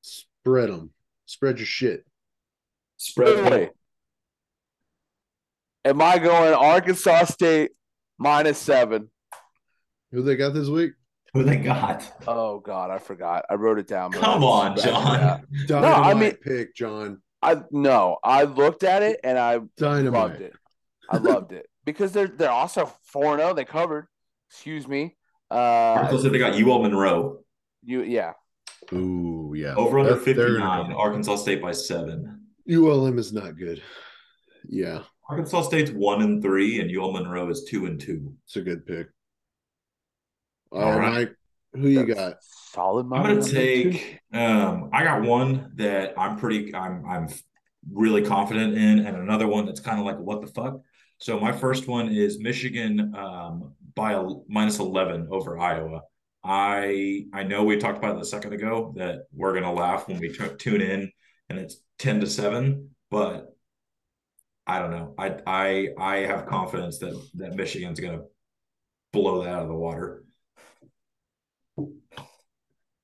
Spread 0.01 0.69
them. 0.69 0.91
Spread 1.25 1.57
your 1.57 1.65
shit. 1.65 2.05
Spread. 2.97 3.71
Am 5.85 6.01
I 6.01 6.19
going 6.19 6.53
Arkansas 6.53 7.25
State 7.25 7.71
minus 8.19 8.59
seven? 8.59 9.09
Who 10.11 10.21
they 10.21 10.35
got 10.35 10.53
this 10.53 10.67
week? 10.67 10.91
Who 11.33 11.43
they 11.43 11.57
got? 11.57 12.11
Oh 12.27 12.59
God, 12.59 12.89
I 12.91 12.97
forgot. 12.97 13.45
I 13.49 13.55
wrote 13.55 13.77
it 13.79 13.87
down. 13.87 14.11
Come 14.11 14.43
on, 14.43 14.77
John. 14.77 15.19
yeah. 15.19 15.39
Dynamite 15.67 16.05
I 16.05 16.13
mean- 16.19 16.35
pick, 16.35 16.75
John. 16.75 17.21
I 17.41 17.61
no, 17.71 18.17
I 18.23 18.43
looked 18.43 18.83
at 18.83 19.01
it 19.01 19.21
and 19.23 19.37
I 19.37 19.59
Dynamite. 19.77 20.13
loved 20.13 20.41
it. 20.41 20.53
I 21.09 21.17
loved 21.17 21.51
it 21.53 21.67
because 21.85 22.11
they're 22.11 22.27
they're 22.27 22.51
also 22.51 22.91
four 23.03 23.37
zero. 23.37 23.53
They 23.53 23.63
covered. 23.65 24.07
Excuse 24.49 24.87
me. 24.87 25.15
Uh, 25.49 25.53
Arkansas 25.55 26.23
said 26.23 26.31
they 26.33 26.37
got 26.39 26.59
UL 26.59 26.81
Monroe 26.81 27.39
you 27.83 28.03
yeah. 28.03 28.33
Ooh, 28.93 29.53
yeah. 29.55 29.73
over 29.75 29.99
under 29.99 30.15
That- 30.15 30.25
they're 30.25 30.35
fifty 30.35 30.41
gonna 30.57 30.59
nine. 30.59 30.85
come. 30.87 30.95
Arkansas 30.97 31.37
State 31.37 31.61
by 31.61 31.71
seven. 31.71 32.41
ULM 32.69 33.17
is 33.17 33.31
not 33.31 33.57
good. 33.57 33.81
Yeah, 34.67 35.03
Arkansas 35.29 35.61
State's 35.63 35.91
one 35.91 36.21
and 36.21 36.41
three, 36.41 36.81
and 36.81 36.91
UL 36.95 37.13
Monroe 37.13 37.49
is 37.49 37.63
two 37.63 37.85
and 37.85 37.99
two. 37.99 38.33
it's 38.45 38.57
a 38.57 38.61
good 38.61 38.85
pick. 38.85 39.07
All 40.71 40.81
All 40.81 40.91
right, 40.93 40.97
right. 40.97 41.13
Mike. 41.13 41.35
Who 41.73 41.87
you 41.87 42.05
That's 42.05 42.19
got? 42.19 42.37
Solid 42.41 43.07
I'm 43.11 43.21
gonna 43.23 43.35
on 43.35 43.39
that, 43.41 43.45
too. 43.45 43.53
take. 43.53 44.19
Um, 44.33 44.89
I 44.93 45.03
got 45.03 45.23
one 45.23 45.71
that 45.75 46.13
I'm 46.17 46.37
pretty. 46.37 46.73
I'm 46.73 47.05
I'm 47.05 47.27
really 47.91 48.21
confident 48.23 48.75
in, 48.77 48.99
and 49.05 49.17
another 49.17 49.47
one 49.47 49.65
that's 49.65 49.79
kind 49.79 49.99
of 49.99 50.05
like 50.05 50.17
what 50.19 50.41
the 50.41 50.47
fuck. 50.47 50.81
So 51.19 51.39
my 51.39 51.51
first 51.51 51.87
one 51.87 52.09
is 52.09 52.39
Michigan 52.39 53.13
um, 53.15 53.73
by 53.95 54.13
a 54.13 54.23
minus 54.47 54.79
eleven 54.79 55.27
over 55.31 55.59
Iowa. 55.59 56.01
I 56.43 57.25
I 57.33 57.43
know 57.43 57.63
we 57.63 57.77
talked 57.77 57.97
about 57.97 58.15
it 58.15 58.21
a 58.21 58.25
second 58.25 58.53
ago 58.53 58.93
that 58.97 59.23
we're 59.33 59.53
gonna 59.53 59.73
laugh 59.73 60.07
when 60.07 60.19
we 60.19 60.29
t- 60.29 60.55
tune 60.57 60.81
in 60.81 61.11
and 61.49 61.59
it's 61.59 61.77
ten 61.97 62.19
to 62.21 62.27
seven, 62.27 62.91
but 63.11 63.55
I 64.65 64.79
don't 64.79 64.91
know. 64.91 65.15
I 65.17 65.37
I 65.45 65.89
I 65.97 66.17
have 66.19 66.45
confidence 66.47 66.99
that 66.99 67.13
that 67.35 67.55
Michigan's 67.55 67.99
gonna 67.99 68.21
blow 69.11 69.43
that 69.43 69.49
out 69.49 69.63
of 69.63 69.67
the 69.67 69.75
water. 69.75 70.23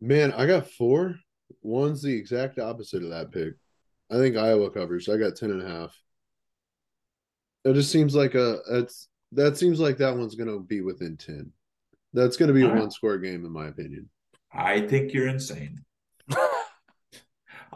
Man, 0.01 0.31
I 0.33 0.45
got 0.45 0.69
four. 0.71 1.15
One's 1.61 2.01
the 2.01 2.13
exact 2.13 2.59
opposite 2.59 3.03
of 3.03 3.09
that 3.09 3.31
pick. 3.31 3.53
I 4.11 4.15
think 4.17 4.37
Iowa 4.37 4.69
covers. 4.69 5.09
I 5.09 5.17
got 5.17 5.35
10 5.35 5.51
and 5.51 5.61
a 5.61 5.67
half. 5.67 5.95
It 7.63 7.73
just 7.73 7.91
seems 7.91 8.13
like 8.15 8.35
a 8.35 8.59
it's 8.69 9.07
that 9.31 9.57
seems 9.57 9.79
like 9.79 9.97
that 9.97 10.15
one's 10.15 10.35
gonna 10.35 10.59
be 10.59 10.81
within 10.81 11.17
10. 11.17 11.51
That's 12.13 12.37
gonna 12.37 12.53
be 12.53 12.61
a 12.61 12.67
All 12.67 12.73
right. 12.73 12.81
one 12.81 12.91
score 12.91 13.17
game 13.17 13.43
in 13.45 13.51
my 13.51 13.67
opinion. 13.67 14.09
I 14.53 14.81
think 14.81 15.13
you're 15.13 15.27
insane. 15.27 15.83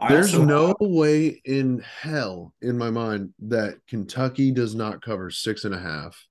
There's 0.07 0.33
also- 0.33 0.45
no 0.45 0.75
way 0.79 1.41
in 1.45 1.79
hell 2.01 2.53
in 2.61 2.77
my 2.77 2.89
mind 2.91 3.33
that 3.39 3.75
Kentucky 3.87 4.51
does 4.51 4.75
not 4.75 5.01
cover 5.01 5.29
six 5.31 5.65
and 5.65 5.73
a 5.73 5.79
half 5.79 6.23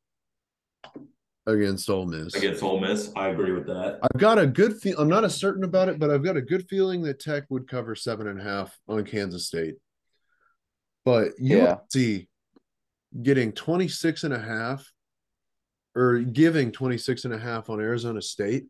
against 1.48 1.88
Ole 1.88 2.06
Miss. 2.06 2.34
against 2.34 2.62
Ole 2.62 2.78
Miss. 2.80 3.10
I 3.16 3.28
agree 3.28 3.52
with 3.52 3.66
that. 3.66 3.98
I've 4.02 4.20
got 4.20 4.38
a 4.38 4.46
good 4.46 4.76
feel. 4.80 4.98
I'm 4.98 5.08
not 5.08 5.24
as 5.24 5.34
certain 5.34 5.64
about 5.64 5.88
it, 5.88 5.98
but 5.98 6.10
I've 6.10 6.22
got 6.22 6.36
a 6.36 6.42
good 6.42 6.68
feeling 6.68 7.02
that 7.02 7.18
Tech 7.20 7.44
would 7.48 7.68
cover 7.68 7.94
seven 7.94 8.28
and 8.28 8.40
a 8.40 8.44
half 8.44 8.76
on 8.86 9.04
Kansas 9.04 9.46
State. 9.46 9.76
But 11.04 11.32
Yeah. 11.38 11.76
USC 11.94 12.28
getting 13.22 13.52
26 13.52 14.24
and 14.24 14.34
a 14.34 14.38
half 14.38 14.86
or 15.94 16.18
giving 16.20 16.70
26 16.70 17.24
and 17.24 17.32
a 17.34 17.38
half 17.38 17.70
on 17.70 17.80
Arizona 17.80 18.20
State, 18.20 18.66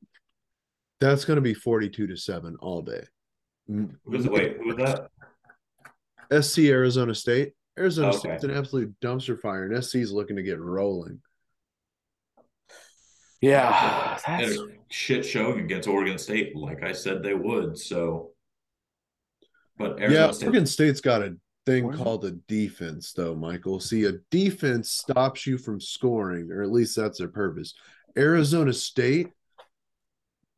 that's 1.00 1.24
going 1.24 1.36
to 1.36 1.42
be 1.42 1.54
42 1.54 2.06
to 2.06 2.16
7 2.16 2.56
all 2.60 2.82
day. 2.82 3.04
Mm. 3.68 3.96
Who 4.04 4.10
was 4.12 4.24
it? 4.24 4.32
Wait, 4.32 4.56
who 4.56 4.74
was 4.74 4.76
that? 4.76 5.10
SC 6.44 6.60
Arizona 6.60 7.14
State. 7.14 7.54
Arizona 7.78 8.08
Okay. 8.08 8.18
State's 8.18 8.44
an 8.44 8.50
absolute 8.52 8.94
dumpster 9.00 9.38
fire, 9.40 9.64
and 9.64 9.84
SC's 9.84 10.12
looking 10.12 10.36
to 10.36 10.42
get 10.42 10.60
rolling. 10.60 11.20
Yeah, 13.40 14.18
that's 14.26 14.56
a 14.56 14.66
shit 14.88 15.24
showing 15.24 15.60
against 15.60 15.88
Oregon 15.88 16.18
State, 16.18 16.56
like 16.56 16.82
I 16.82 16.92
said 16.92 17.22
they 17.22 17.34
would. 17.34 17.78
So, 17.78 18.30
but 19.76 20.00
Arizona 20.00 20.26
yeah, 20.26 20.30
State, 20.32 20.46
Oregon 20.46 20.66
State's 20.66 21.00
got 21.00 21.22
a 21.22 21.36
thing 21.66 21.84
What 21.84 21.94
is 21.94 22.00
it? 22.00 22.04
called 22.04 22.24
a 22.24 22.32
defense, 22.48 23.12
though, 23.12 23.34
Michael. 23.34 23.80
See, 23.80 24.04
a 24.04 24.12
defense 24.30 24.90
stops 24.90 25.46
you 25.46 25.58
from 25.58 25.80
scoring, 25.80 26.50
or 26.50 26.62
at 26.62 26.70
least 26.70 26.96
that's 26.96 27.18
their 27.18 27.28
purpose. 27.28 27.74
Arizona 28.16 28.72
State 28.72 29.28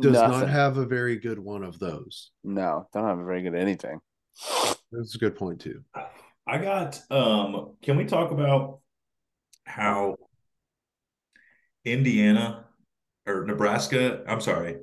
does 0.01 0.13
not 0.13 0.49
have 0.49 0.79
a 0.79 0.87
very 0.87 1.17
good 1.19 1.39
one 1.39 1.63
of 1.63 1.79
those. 1.79 2.31
no, 2.43 2.89
don't 2.93 3.05
have 3.05 3.19
a 3.19 3.25
very 3.25 3.43
good 3.43 3.55
anything. 3.55 4.01
That's 4.93 5.15
a 5.15 5.19
good 5.19 5.37
point 5.37 5.61
too. 5.61 5.83
I 6.47 6.59
got. 6.59 7.01
Um, 7.11 7.75
can 7.83 7.97
we 7.97 8.07
talk 8.07 8.31
about 8.31 8.81
how 9.65 10.17
Indiana 11.85 12.65
or 13.27 13.45
Nebraska? 13.45 14.23
I'm 14.29 14.41
sorry, 14.41 14.79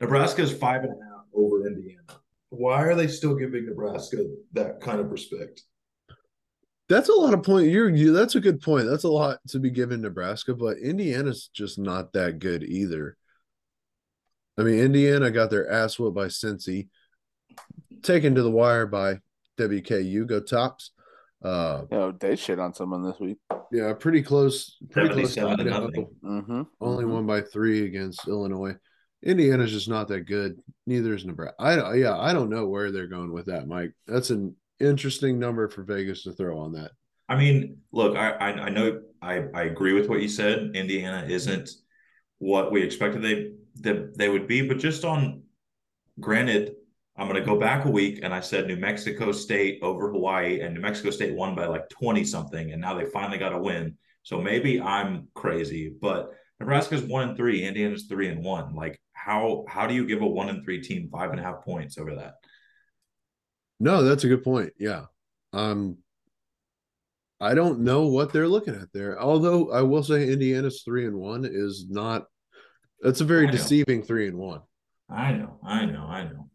Nebraska 0.00 0.42
is 0.42 0.52
five 0.52 0.82
and 0.82 0.92
a 0.92 1.04
half 1.04 1.24
over 1.34 1.66
Indiana. 1.66 2.02
Why 2.50 2.82
are 2.82 2.94
they 2.94 3.08
still 3.08 3.34
giving 3.34 3.66
Nebraska 3.66 4.24
that 4.52 4.80
kind 4.80 5.00
of 5.00 5.10
respect? 5.10 5.62
That's 6.88 7.10
a 7.10 7.14
lot 7.14 7.34
of 7.34 7.42
point. 7.42 7.68
You're 7.68 7.90
you. 7.90 8.12
That's 8.12 8.34
a 8.34 8.40
good 8.40 8.62
point. 8.62 8.86
That's 8.86 9.04
a 9.04 9.10
lot 9.10 9.38
to 9.48 9.58
be 9.58 9.70
given 9.70 10.00
Nebraska, 10.00 10.54
but 10.54 10.78
Indiana's 10.78 11.50
just 11.52 11.78
not 11.78 12.14
that 12.14 12.38
good 12.38 12.62
either. 12.62 13.16
I 14.56 14.62
mean, 14.62 14.78
Indiana 14.78 15.30
got 15.30 15.50
their 15.50 15.70
ass 15.70 15.98
whooped 15.98 16.16
by 16.16 16.26
Cincy, 16.26 16.88
taken 18.02 18.34
to 18.34 18.42
the 18.42 18.50
wire 18.50 18.86
by 18.86 19.18
WKU. 19.58 20.26
Go 20.26 20.40
tops. 20.40 20.92
Uh, 21.42 21.82
You 21.90 21.96
know, 21.98 22.12
they 22.12 22.36
shit 22.36 22.58
on 22.58 22.74
someone 22.74 23.02
this 23.02 23.18
week. 23.20 23.38
yeah, 23.72 23.92
pretty 23.94 24.22
close. 24.22 24.76
Pretty 24.90 25.08
close. 25.14 25.34
77 25.34 25.58
to 25.58 25.62
Idaho. 25.64 25.84
nothing. 25.86 26.06
Mm-hmm. 26.24 26.62
Only 26.80 27.04
won 27.04 27.26
by 27.26 27.42
three 27.42 27.84
against 27.86 28.26
Illinois. 28.26 28.74
Indiana's 29.24 29.72
just 29.72 29.88
not 29.88 30.08
that 30.08 30.26
good. 30.26 30.58
Neither 30.86 31.14
is 31.14 31.24
Nebraska. 31.24 31.54
I 31.58 31.76
don't- 31.76 31.98
yeah, 31.98 32.16
I 32.18 32.32
don't 32.32 32.50
know 32.50 32.66
where 32.66 32.90
they're 32.90 33.06
going 33.08 33.32
with 33.32 33.46
that, 33.46 33.66
Mike. 33.68 33.92
That's 34.06 34.30
an 34.30 34.54
interesting 34.80 35.38
number 35.38 35.68
for 35.68 35.82
Vegas 35.82 36.22
to 36.24 36.32
throw 36.32 36.58
on 36.58 36.72
that. 36.72 36.92
I 37.28 37.36
mean, 37.36 37.78
look, 37.92 38.16
I, 38.16 38.30
I 38.30 38.48
I 38.66 38.68
know 38.70 39.00
I 39.20 39.44
I 39.52 39.62
agree 39.64 39.92
with 39.92 40.08
what 40.08 40.22
you 40.22 40.28
said. 40.28 40.70
Indiana 40.74 41.26
isn't 41.28 41.68
what 42.38 42.72
we 42.72 42.82
expected 42.82 43.22
they 43.22 43.52
that 43.82 44.16
they 44.16 44.28
would 44.30 44.46
be, 44.46 44.62
but 44.66 44.78
just 44.78 45.04
on 45.04 45.42
granted, 46.20 46.72
I'm 47.18 47.28
going 47.28 47.40
to 47.40 47.46
go 47.46 47.58
back 47.58 47.84
a 47.84 47.90
week 47.90 48.20
and 48.22 48.32
I 48.32 48.40
said 48.40 48.68
New 48.68 48.76
Mexico 48.76 49.32
State 49.32 49.80
over 49.82 50.10
Hawaii, 50.10 50.60
and 50.60 50.72
New 50.72 50.80
Mexico 50.80 51.10
State 51.10 51.34
won 51.34 51.56
by 51.56 51.66
like 51.66 51.88
20 51.88 52.22
something, 52.24 52.72
and 52.72 52.80
now 52.80 52.94
they 52.94 53.06
finally 53.06 53.38
got 53.38 53.52
a 53.52 53.58
win. 53.58 53.96
So 54.22 54.40
maybe 54.40 54.80
I'm 54.80 55.26
crazy, 55.34 55.92
but 56.00 56.30
Nebraska's 56.60 57.02
one 57.02 57.30
and 57.30 57.36
three, 57.36 57.64
Indiana's 57.64 58.04
three 58.04 58.28
and 58.28 58.44
one. 58.44 58.74
Like, 58.74 59.00
how 59.12 59.64
how 59.68 59.86
do 59.86 59.94
you 59.94 60.06
give 60.06 60.22
a 60.22 60.26
one 60.26 60.48
and 60.48 60.64
three 60.64 60.80
team 60.80 61.08
five 61.10 61.30
and 61.30 61.40
a 61.40 61.42
half 61.42 61.64
points 61.64 61.98
over 61.98 62.14
that? 62.16 62.34
No, 63.80 64.02
that's 64.02 64.24
a 64.24 64.28
good 64.28 64.44
point. 64.44 64.72
Yeah. 64.78 65.06
Um 65.52 65.98
I 67.40 67.54
don't 67.54 67.80
know 67.80 68.06
what 68.06 68.32
they're 68.32 68.48
looking 68.48 68.74
at 68.74 68.92
there. 68.92 69.20
Although 69.20 69.70
I 69.72 69.82
will 69.82 70.02
say 70.02 70.28
Indiana's 70.28 70.82
three 70.84 71.06
and 71.06 71.16
one 71.16 71.44
is 71.44 71.86
not 71.88 72.26
that's 73.00 73.20
a 73.20 73.24
very 73.24 73.46
deceiving 73.46 74.02
three 74.02 74.26
and 74.26 74.36
one. 74.36 74.60
I 75.08 75.32
know, 75.32 75.58
I 75.64 75.86
know, 75.86 76.04
I 76.04 76.24
know. 76.24 76.50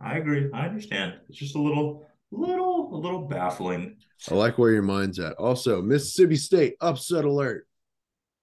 I 0.00 0.18
agree. 0.18 0.50
I 0.52 0.66
understand. 0.66 1.14
It's 1.28 1.38
just 1.38 1.54
a 1.56 1.60
little, 1.60 2.06
little, 2.30 2.94
a 2.94 2.98
little 2.98 3.22
baffling. 3.26 3.96
I 4.30 4.34
like 4.34 4.58
where 4.58 4.72
your 4.72 4.82
mind's 4.82 5.18
at. 5.18 5.34
Also, 5.34 5.80
Mississippi 5.82 6.36
State, 6.36 6.74
upset 6.80 7.24
alert. 7.24 7.66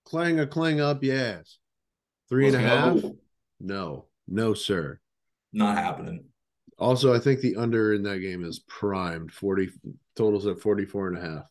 Clang 0.06 0.40
a 0.40 0.48
clang 0.48 0.82
up 0.82 1.04
your 1.04 1.16
ass. 1.18 1.58
Three 2.30 2.48
and 2.48 2.56
a 2.56 2.60
half? 2.60 2.94
Let's 2.96 3.02
go. 3.04 3.18
No, 3.60 4.06
no, 4.28 4.54
sir. 4.54 5.00
Not 5.54 5.78
happening. 5.78 6.26
Also, 6.80 7.14
I 7.14 7.20
think 7.20 7.40
the 7.42 7.56
under 7.56 7.94
in 7.94 8.04
that 8.04 8.18
game 8.20 8.44
is 8.44 8.60
primed. 8.68 9.32
40 9.32 9.70
totals 10.16 10.48
at 10.48 10.60
44 10.60 11.10
and 11.10 11.18
a 11.18 11.22
half. 11.22 11.44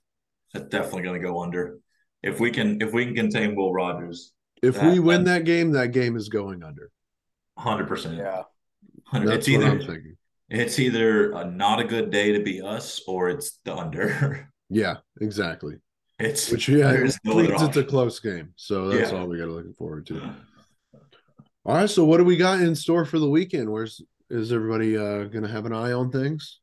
That's 0.52 0.68
definitely 0.68 1.02
going 1.02 1.20
to 1.20 1.26
go 1.26 1.40
under. 1.40 1.78
If 2.22 2.40
we 2.40 2.50
can, 2.50 2.82
if 2.82 2.92
we 2.92 3.06
can 3.06 3.14
contain 3.14 3.54
Will 3.54 3.72
Rogers, 3.72 4.32
If 4.62 4.74
That- 4.74 4.92
we 4.92 4.98
win 5.00 5.24
that- 5.24 5.38
that 5.40 5.44
game, 5.44 5.72
that 5.72 5.92
game 5.92 6.16
is 6.16 6.28
going 6.28 6.62
under. 6.62 6.90
hundred 7.58 7.86
percent. 7.88 8.16
Yeah. 8.16 8.42
That's 9.12 9.46
It's 9.48 9.50
what 9.56 9.66
I'm 9.66 9.76
either 9.80 9.86
thinking. 9.92 10.16
it's 10.48 10.78
either 10.78 11.32
a 11.32 11.44
not 11.50 11.80
a 11.80 11.84
good 11.84 12.10
day 12.10 12.32
to 12.32 12.42
be 12.42 12.60
us 12.62 13.00
or 13.06 13.28
it's 13.30 13.58
the 13.64 13.74
under. 13.76 14.48
Yeah, 14.74 14.96
exactly. 15.20 15.76
It's 16.18 16.50
Which 16.50 16.66
yeah, 16.66 16.92
there's 16.92 17.16
it 17.16 17.20
no 17.24 17.38
it's 17.40 17.76
a 17.76 17.84
close 17.84 18.18
game. 18.20 18.54
So 18.56 18.88
that's 18.88 19.12
Yeah. 19.12 19.18
all 19.18 19.26
we 19.26 19.36
got 19.36 19.44
to 19.44 19.52
looking 19.52 19.74
forward 19.74 20.06
to. 20.06 20.18
All 21.66 21.74
right, 21.76 21.90
so 21.90 22.06
what 22.06 22.16
do 22.16 22.24
we 22.24 22.38
got 22.38 22.60
in 22.62 22.74
store 22.74 23.04
for 23.04 23.18
the 23.18 23.28
weekend? 23.28 23.68
Where's 23.70 24.00
is 24.30 24.50
everybody 24.50 24.96
uh 24.96 25.24
gonna 25.24 25.48
have 25.48 25.66
an 25.66 25.74
eye 25.74 25.92
on 25.92 26.10
things? 26.10 26.60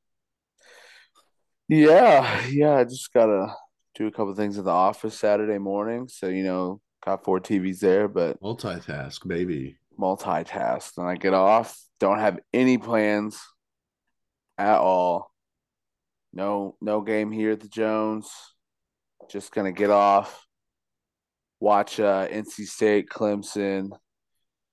Yeah, 1.68 2.48
yeah. 2.48 2.78
I 2.78 2.84
just 2.84 3.14
gotta 3.14 3.54
do 3.96 4.08
a 4.08 4.12
couple 4.12 4.34
things 4.34 4.58
at 4.58 4.64
the 4.66 4.72
office 4.72 5.18
Saturday 5.20 5.58
morning. 5.60 6.08
So, 6.08 6.28
you 6.30 6.44
know, 6.44 6.82
got 7.06 7.24
four 7.24 7.40
TVs 7.40 7.80
there, 7.80 8.08
but 8.08 8.42
Multitask, 8.42 9.28
baby. 9.28 9.78
Multitask. 10.00 10.94
Then 10.96 11.06
I 11.06 11.16
get 11.16 11.34
off. 11.34 11.78
Don't 12.00 12.20
have 12.20 12.40
any 12.54 12.78
plans 12.78 13.40
at 14.58 14.78
all. 14.78 15.32
No, 16.32 16.76
no 16.82 17.02
game 17.02 17.32
here 17.32 17.52
at 17.52 17.60
the 17.60 17.68
Jones. 17.68 18.30
Just 19.30 19.52
gonna 19.52 19.72
get 19.72 19.90
off. 19.90 20.46
Watch 21.60 22.00
uh, 22.00 22.28
NC 22.28 22.68
State, 22.68 23.10
Clemson. 23.10 23.92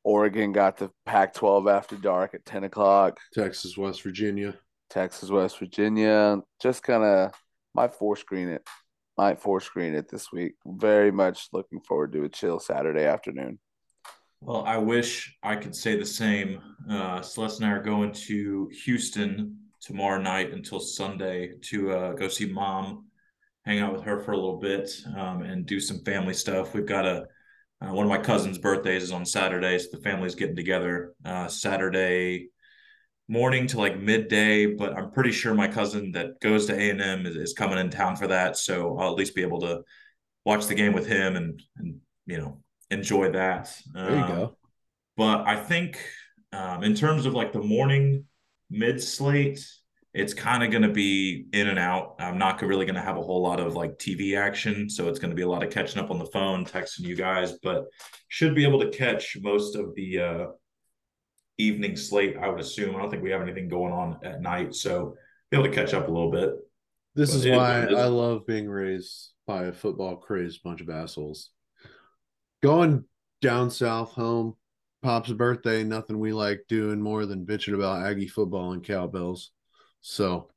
Oregon 0.04 0.52
got 0.52 0.76
the 0.76 0.90
Pac-12 1.04 1.70
after 1.72 1.96
dark 1.96 2.34
at 2.34 2.44
ten 2.44 2.64
o'clock. 2.64 3.18
Texas, 3.34 3.76
West 3.76 4.02
Virginia. 4.02 4.54
Texas, 4.88 5.30
West 5.30 5.58
Virginia. 5.58 6.38
Just 6.62 6.82
kind 6.82 7.02
of 7.02 7.32
might 7.74 7.94
four 7.94 8.16
screen 8.16 8.48
it. 8.48 8.62
Might 9.18 9.40
four 9.40 9.60
screen 9.60 9.94
it 9.94 10.08
this 10.08 10.30
week. 10.30 10.54
Very 10.64 11.10
much 11.10 11.48
looking 11.52 11.80
forward 11.80 12.12
to 12.12 12.24
a 12.24 12.28
chill 12.28 12.60
Saturday 12.60 13.04
afternoon. 13.04 13.58
Well, 14.40 14.64
I 14.64 14.76
wish 14.76 15.36
I 15.42 15.56
could 15.56 15.74
say 15.74 15.96
the 15.96 16.06
same. 16.06 16.60
Uh, 16.88 17.22
Celeste 17.22 17.60
and 17.60 17.70
I 17.70 17.72
are 17.72 17.82
going 17.82 18.12
to 18.12 18.70
Houston 18.84 19.58
tomorrow 19.80 20.20
night 20.20 20.52
until 20.52 20.78
Sunday 20.78 21.52
to 21.62 21.90
uh, 21.92 22.12
go 22.12 22.28
see 22.28 22.46
mom, 22.46 23.06
hang 23.64 23.80
out 23.80 23.92
with 23.92 24.02
her 24.02 24.20
for 24.20 24.32
a 24.32 24.36
little 24.36 24.58
bit, 24.58 24.90
um, 25.16 25.42
and 25.42 25.66
do 25.66 25.80
some 25.80 26.00
family 26.04 26.34
stuff. 26.34 26.74
We've 26.74 26.86
got 26.86 27.06
a 27.06 27.26
uh, 27.82 27.92
one 27.92 28.06
of 28.06 28.10
my 28.10 28.18
cousin's 28.18 28.56
birthdays 28.56 29.02
is 29.02 29.12
on 29.12 29.26
Saturday, 29.26 29.78
so 29.78 29.88
the 29.92 30.02
family's 30.02 30.34
getting 30.34 30.56
together 30.56 31.14
uh, 31.26 31.46
Saturday 31.46 32.48
morning 33.28 33.66
to 33.66 33.78
like 33.78 34.00
midday. 34.00 34.66
But 34.66 34.96
I'm 34.96 35.10
pretty 35.10 35.32
sure 35.32 35.54
my 35.54 35.68
cousin 35.68 36.12
that 36.12 36.40
goes 36.40 36.66
to 36.66 36.74
A 36.74 36.90
and 36.90 37.02
M 37.02 37.26
is, 37.26 37.36
is 37.36 37.52
coming 37.52 37.78
in 37.78 37.90
town 37.90 38.16
for 38.16 38.28
that, 38.28 38.56
so 38.56 38.98
I'll 38.98 39.10
at 39.10 39.16
least 39.16 39.34
be 39.34 39.42
able 39.42 39.60
to 39.60 39.82
watch 40.44 40.66
the 40.66 40.74
game 40.74 40.92
with 40.92 41.06
him 41.06 41.36
and 41.36 41.62
and 41.78 42.00
you 42.26 42.38
know 42.38 42.62
enjoy 42.90 43.32
that. 43.32 43.74
There 43.92 44.10
you 44.10 44.16
Um, 44.22 44.28
go. 44.28 44.56
but 45.16 45.46
I 45.46 45.56
think 45.56 45.98
um, 46.52 46.82
in 46.84 46.94
terms 46.94 47.26
of 47.26 47.34
like 47.34 47.52
the 47.52 47.62
morning 47.62 48.24
mid 48.70 49.02
slate, 49.02 49.66
it's 50.14 50.32
kind 50.32 50.62
of 50.64 50.70
going 50.70 50.82
to 50.82 50.92
be 50.92 51.46
in 51.52 51.68
and 51.68 51.78
out. 51.78 52.16
I'm 52.18 52.38
not 52.38 52.62
really 52.62 52.86
going 52.86 52.94
to 52.94 53.02
have 53.02 53.18
a 53.18 53.22
whole 53.22 53.42
lot 53.42 53.60
of 53.60 53.74
like 53.74 53.98
TV 53.98 54.36
action, 54.38 54.88
so 54.88 55.08
it's 55.08 55.18
going 55.18 55.30
to 55.30 55.36
be 55.36 55.42
a 55.42 55.48
lot 55.48 55.62
of 55.62 55.70
catching 55.70 56.02
up 56.02 56.10
on 56.10 56.18
the 56.18 56.26
phone, 56.26 56.64
texting 56.64 57.00
you 57.00 57.14
guys, 57.16 57.52
but 57.62 57.84
should 58.28 58.54
be 58.54 58.64
able 58.64 58.80
to 58.80 58.90
catch 58.90 59.36
most 59.42 59.76
of 59.76 59.94
the 59.94 60.18
uh, 60.20 60.46
evening 61.58 61.96
slate. 61.96 62.36
I 62.36 62.48
would 62.48 62.60
assume. 62.60 62.96
I 62.96 63.00
don't 63.00 63.10
think 63.10 63.22
we 63.22 63.30
have 63.30 63.42
anything 63.42 63.68
going 63.68 63.92
on 63.92 64.18
at 64.22 64.40
night, 64.40 64.74
so 64.74 65.16
be 65.50 65.58
able 65.58 65.68
to 65.68 65.74
catch 65.74 65.94
up 65.94 66.08
a 66.08 66.10
little 66.10 66.30
bit. 66.30 66.50
This 67.14 67.30
But 67.30 67.36
is 67.36 67.44
it 67.46 67.56
why. 67.56 67.80
I 67.82 68.06
love 68.06 68.46
being 68.46 68.68
raised 68.68 69.30
by 69.46 69.64
a 69.64 69.72
football 69.72 70.16
crazed 70.16 70.62
bunch 70.62 70.80
of 70.80 70.90
assholes. 70.90 71.50
Going 72.66 73.04
down 73.42 73.70
south 73.70 74.10
home, 74.10 74.56
Pop's 75.00 75.30
birthday, 75.30 75.84
nothing 75.84 76.18
we 76.18 76.32
like 76.32 76.64
doing 76.68 77.00
more 77.00 77.24
than 77.24 77.46
bitching 77.46 77.74
about 77.74 78.04
Aggie 78.04 78.26
football 78.26 78.72
and 78.72 78.82
cowbells. 78.82 79.52
So, 80.00 80.50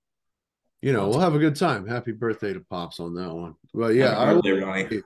you 0.82 0.92
know, 0.92 1.08
we'll 1.08 1.20
have 1.20 1.36
a 1.36 1.40
good 1.40 1.56
time. 1.56 1.86
Happy 1.86 2.12
birthday 2.12 2.54
to 2.54 2.62
Pops 2.62 3.00
on 3.00 3.14
that 3.14 3.32
one. 3.32 3.54
But 3.76 3.94
yeah, 3.94 4.18
I 4.18 4.34
will, 4.34 4.42
birthday, 4.42 4.60
Ronnie. 4.60 5.02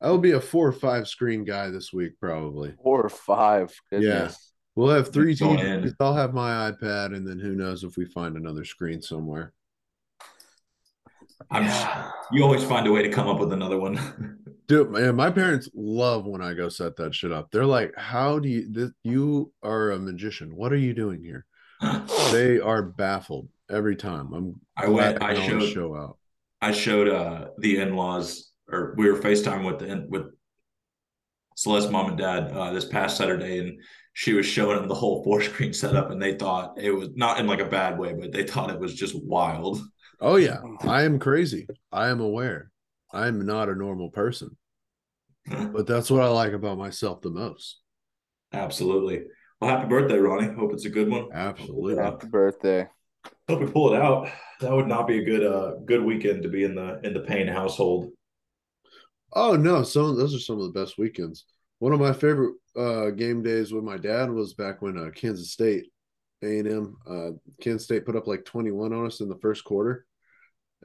I 0.00 0.10
will 0.10 0.16
be 0.16 0.30
a 0.30 0.40
four 0.40 0.66
or 0.66 0.72
five 0.72 1.08
screen 1.08 1.44
guy 1.44 1.68
this 1.68 1.92
week, 1.92 2.12
probably. 2.18 2.72
Four 2.82 3.02
or 3.02 3.10
five. 3.10 3.78
Goodness. 3.90 4.54
We'll 4.74 4.94
have 4.94 5.12
three 5.12 5.34
Going 5.34 5.58
TVs. 5.58 5.94
I'll 6.00 6.14
have 6.14 6.32
my 6.32 6.70
iPad, 6.70 7.14
and 7.14 7.28
then 7.28 7.38
who 7.38 7.54
knows 7.54 7.84
if 7.84 7.98
we 7.98 8.06
find 8.06 8.38
another 8.38 8.64
screen 8.64 9.02
somewhere. 9.02 9.52
I'm. 11.50 11.64
Yeah. 11.64 12.10
You 12.32 12.44
always 12.44 12.64
find 12.64 12.86
a 12.86 12.92
way 12.92 13.02
to 13.02 13.10
come 13.10 13.28
up 13.28 13.38
with 13.38 13.52
another 13.52 13.78
one. 13.78 14.38
Dude, 14.70 14.92
man, 14.92 15.16
my 15.16 15.30
parents 15.30 15.68
love 15.74 16.26
when 16.26 16.40
I 16.40 16.54
go 16.54 16.68
set 16.68 16.94
that 16.94 17.12
shit 17.12 17.32
up. 17.32 17.50
They're 17.50 17.66
like, 17.66 17.92
"How 17.96 18.38
do 18.38 18.48
you? 18.48 18.66
This, 18.70 18.92
you 19.02 19.52
are 19.64 19.90
a 19.90 19.98
magician. 19.98 20.54
What 20.54 20.72
are 20.72 20.76
you 20.76 20.94
doing 20.94 21.24
here?" 21.24 21.44
They 22.30 22.60
are 22.60 22.80
baffled 22.80 23.48
every 23.68 23.96
time. 23.96 24.32
I'm 24.32 24.60
I 24.76 24.86
went. 24.88 25.20
I 25.24 25.34
showed. 25.34 25.72
show 25.72 25.96
out. 25.96 26.18
I 26.60 26.70
showed 26.70 27.08
uh 27.08 27.48
the 27.58 27.78
in-laws 27.78 28.52
or 28.70 28.94
we 28.96 29.10
were 29.10 29.18
FaceTime 29.18 29.66
with 29.66 29.80
the 29.80 30.06
with 30.08 30.26
Celeste's 31.56 31.90
mom 31.90 32.10
and 32.10 32.18
dad 32.18 32.52
uh 32.52 32.72
this 32.72 32.84
past 32.84 33.16
Saturday 33.16 33.58
and 33.58 33.82
she 34.12 34.34
was 34.34 34.46
showing 34.46 34.76
them 34.76 34.86
the 34.86 34.94
whole 34.94 35.24
four 35.24 35.42
screen 35.42 35.72
setup 35.72 36.12
and 36.12 36.22
they 36.22 36.36
thought 36.36 36.74
it 36.78 36.92
was 36.92 37.08
not 37.16 37.40
in 37.40 37.48
like 37.48 37.58
a 37.58 37.64
bad 37.64 37.98
way, 37.98 38.12
but 38.12 38.30
they 38.30 38.44
thought 38.44 38.70
it 38.70 38.78
was 38.78 38.94
just 38.94 39.20
wild. 39.20 39.80
Oh 40.20 40.36
yeah, 40.36 40.58
I 40.82 41.02
am 41.02 41.18
crazy. 41.18 41.66
I 41.90 42.10
am 42.10 42.20
aware. 42.20 42.70
I 43.12 43.26
am 43.26 43.44
not 43.44 43.68
a 43.68 43.74
normal 43.74 44.10
person, 44.10 44.56
but 45.46 45.86
that's 45.86 46.10
what 46.10 46.22
I 46.22 46.28
like 46.28 46.52
about 46.52 46.78
myself 46.78 47.20
the 47.20 47.30
most. 47.30 47.80
Absolutely. 48.52 49.24
Well, 49.60 49.70
happy 49.70 49.88
birthday, 49.88 50.18
Ronnie. 50.18 50.54
Hope 50.54 50.72
it's 50.72 50.86
a 50.86 50.90
good 50.90 51.10
one. 51.10 51.28
Absolutely. 51.32 52.02
Happy 52.02 52.26
birthday. 52.28 52.88
Hope 53.48 53.60
we 53.60 53.66
pull 53.66 53.92
it 53.92 54.00
out. 54.00 54.30
That 54.60 54.72
would 54.72 54.86
not 54.86 55.06
be 55.06 55.18
a 55.18 55.24
good 55.24 55.44
uh 55.44 55.72
good 55.84 56.02
weekend 56.02 56.42
to 56.44 56.48
be 56.48 56.64
in 56.64 56.74
the 56.74 57.00
in 57.04 57.12
the 57.12 57.20
Payne 57.20 57.48
household. 57.48 58.10
Oh 59.32 59.56
no, 59.56 59.82
some 59.82 60.16
those 60.16 60.34
are 60.34 60.38
some 60.38 60.60
of 60.60 60.72
the 60.72 60.80
best 60.80 60.98
weekends. 60.98 61.44
One 61.78 61.92
of 61.92 62.00
my 62.00 62.12
favorite 62.12 62.54
uh, 62.76 63.10
game 63.10 63.42
days 63.42 63.72
with 63.72 63.84
my 63.84 63.96
dad 63.96 64.30
was 64.30 64.54
back 64.54 64.82
when 64.82 64.98
uh, 64.98 65.10
Kansas 65.14 65.52
State 65.52 65.86
A 66.42 66.58
and 66.58 66.68
M 66.68 66.96
uh, 67.08 67.30
Kansas 67.60 67.84
State 67.84 68.04
put 68.06 68.16
up 68.16 68.26
like 68.26 68.44
twenty 68.44 68.70
one 68.70 68.92
on 68.92 69.06
us 69.06 69.20
in 69.20 69.28
the 69.28 69.38
first 69.38 69.64
quarter. 69.64 70.06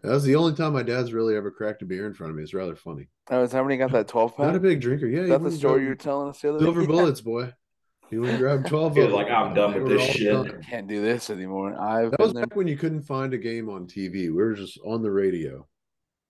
That 0.04 0.12
was 0.12 0.24
the 0.24 0.36
only 0.36 0.54
time 0.54 0.74
my 0.74 0.84
dad's 0.84 1.14
really 1.14 1.36
ever 1.36 1.50
cracked 1.50 1.82
a 1.82 1.86
beer 1.86 2.06
in 2.06 2.14
front 2.14 2.30
of 2.32 2.38
me. 2.38 2.44
It's 2.44 2.54
rather 2.54 2.76
funny. 2.76 3.08
Oh, 3.32 3.44
is 3.44 3.52
that 3.52 3.62
when 3.64 3.72
you 3.72 3.78
got 3.78 3.92
that 3.94 4.08
12 4.08 4.36
pack? 4.38 4.46
Not 4.46 4.56
a 4.56 4.60
big 4.60 4.82
drinker. 4.82 5.08
Yeah, 5.08 5.22
Is 5.22 5.30
that 5.30 5.44
the 5.44 5.52
story 5.52 5.84
you 5.84 5.90
were 5.90 5.96
telling 5.96 6.30
us 6.30 6.42
the 6.42 6.50
other 6.50 6.60
Silver 6.60 6.82
day? 6.82 6.88
bullets, 6.92 7.22
boy. 7.22 7.54
He 8.12 8.18
went 8.20 8.34
and 8.34 8.40
grabbed 8.40 8.68
twelve. 8.70 8.94
He 8.94 9.00
was 9.00 9.08
of 9.10 9.16
like, 9.16 9.32
"I'm 9.32 9.56
done 9.56 9.74
with 9.74 9.88
this 9.88 10.04
shit." 10.12 10.32
done. 10.32 10.62
Can't 10.70 10.88
do 10.88 11.02
this 11.02 11.32
anymore. 11.32 11.74
I've 11.80 12.12
That 12.12 12.20
was 12.20 12.34
there. 12.34 12.46
back 12.46 12.56
when 12.56 12.68
you 12.68 12.78
couldn't 12.78 13.02
find 13.02 13.34
a 13.34 13.38
game 13.38 13.68
on 13.68 13.88
TV. 13.88 14.14
We 14.14 14.30
were 14.32 14.54
just 14.54 14.78
on 14.86 15.02
the 15.02 15.10
radio. 15.10 15.68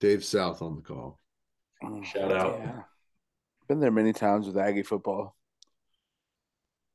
Dave 0.00 0.24
South 0.24 0.62
on 0.62 0.76
the 0.76 0.80
call. 0.82 1.20
Mm, 1.84 2.02
Shout 2.02 2.32
out. 2.32 2.58
Yeah. 2.60 2.80
Been 3.68 3.80
there 3.80 3.90
many 3.90 4.14
times 4.14 4.46
with 4.46 4.56
Aggie 4.56 4.84
football. 4.84 5.36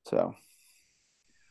So 0.07 0.34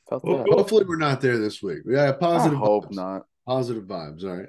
felt 0.09 0.25
Well, 0.25 0.39
that. 0.39 0.49
Hopefully, 0.49 0.85
we're 0.89 0.97
not 0.97 1.21
there 1.21 1.39
this 1.39 1.63
week. 1.63 1.83
Yeah, 1.87 2.09
I 2.09 2.13
positive. 2.13 2.59
hope 2.59 2.87
vibes. 2.87 2.95
not. 2.97 3.27
Positive 3.47 3.85
vibes. 3.85 4.25
All 4.25 4.37
right. 4.39 4.49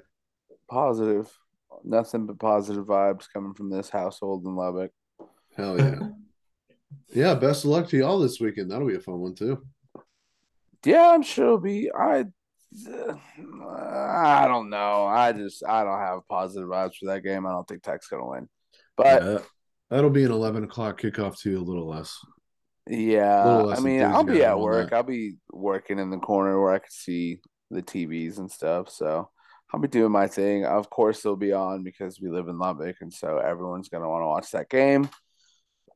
Positive. 0.72 1.30
Nothing 1.84 2.27
but 2.27 2.39
positive 2.39 2.85
vibes 2.85 3.26
coming 3.31 3.53
from 3.53 3.69
this 3.69 3.89
household 3.89 4.45
in 4.45 4.56
Lubbock. 4.56 4.91
Hell 5.57 5.77
yeah. 5.77 5.99
yeah. 7.14 7.35
Best 7.35 7.65
of 7.65 7.72
luck 7.72 7.89
to 7.89 7.98
y'all 7.98 8.19
this 8.19 8.39
weekend. 8.39 8.72
That'll 8.72 8.88
be 8.88 8.95
a 8.95 9.02
fun 9.02 9.19
one 9.19 9.35
too. 9.35 9.61
Yeah, 10.85 11.10
I'm 11.10 11.23
sure 11.23 11.45
it'll 11.45 11.57
be. 11.60 11.91
I, 11.93 12.23
I 12.88 14.48
don't 14.48 14.69
know. 14.69 15.06
I 15.06 15.34
just 15.34 15.61
I 15.68 15.84
don't 15.84 15.99
have 15.99 16.27
positive 16.30 16.69
vibes 16.69 16.95
for 16.95 17.07
that 17.07 17.23
game. 17.23 17.45
I 17.45 17.52
don't 17.52 17.68
think 17.68 17.84
Tech's 17.84 18.07
gonna 18.07 18.26
win. 18.26 18.48
But 18.95 19.22
Yeah, 19.22 19.38
that'll 19.89 20.10
be 20.10 20.23
an 20.23 20.31
eleven 20.31 20.64
o'clock 20.64 21.02
kickoff 21.02 21.38
too. 21.38 21.60
A 21.60 21.60
little 21.60 21.89
less. 21.89 22.18
Yeah, 22.89 23.45
little 23.45 23.68
less 23.68 23.80
I 23.80 23.81
mean, 23.81 24.03
I'll 24.03 24.23
be 24.23 24.45
at 24.45 24.57
work. 24.57 24.91
that. 24.91 24.95
I'll 24.95 25.03
be 25.03 25.34
working 25.52 25.99
in 25.99 26.11
the 26.11 26.18
corner 26.18 26.61
where 26.61 26.72
I 26.72 26.80
can 26.80 26.91
see 26.91 27.41
the 27.69 27.81
TVs 27.81 28.38
and 28.38 28.49
stuff. 28.49 28.89
So 28.89 29.30
I'll 29.73 29.80
be 29.80 29.88
doing 29.88 30.11
my 30.11 30.27
thing. 30.27 30.65
Of 30.65 30.89
course, 30.89 31.22
they'll 31.22 31.35
be 31.35 31.53
on 31.53 31.84
because 31.84 32.19
we 32.19 32.30
live 32.30 32.48
in 32.48 32.57
Lubbock, 32.57 32.98
and 33.02 33.14
so 33.14 33.38
everyone's 33.38 33.89
gonna 33.89 34.10
want 34.10 34.23
to 34.23 34.27
watch 34.27 34.52
that 34.52 34.69
game. 34.69 35.10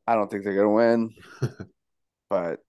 I 0.07 0.15
don't 0.15 0.29
think 0.29 0.43
they're 0.43 0.55
gonna 0.55 0.69
win, 0.71 1.13
but 2.29 2.59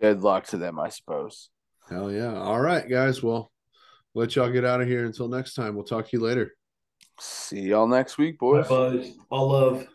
good 0.00 0.22
luck 0.22 0.46
to 0.48 0.58
them, 0.58 0.78
I 0.78 0.88
suppose. 0.88 1.50
Hell 1.90 2.10
yeah. 2.10 2.34
All 2.34 2.60
right, 2.60 2.88
guys. 2.88 3.22
Well, 3.22 3.50
let 4.14 4.36
y'all 4.36 4.50
get 4.50 4.64
out 4.64 4.80
of 4.80 4.88
here. 4.88 5.04
Until 5.04 5.28
next 5.28 5.54
time, 5.54 5.74
we'll 5.74 5.84
talk 5.84 6.08
to 6.08 6.16
you 6.16 6.22
later. 6.22 6.54
See 7.20 7.60
y'all 7.60 7.86
next 7.86 8.18
week, 8.18 8.38
boys. 8.38 8.68
Bye, 8.68 8.90
boys. 8.90 9.10
bud. 9.10 9.24
All 9.30 9.48
love. 9.50 9.86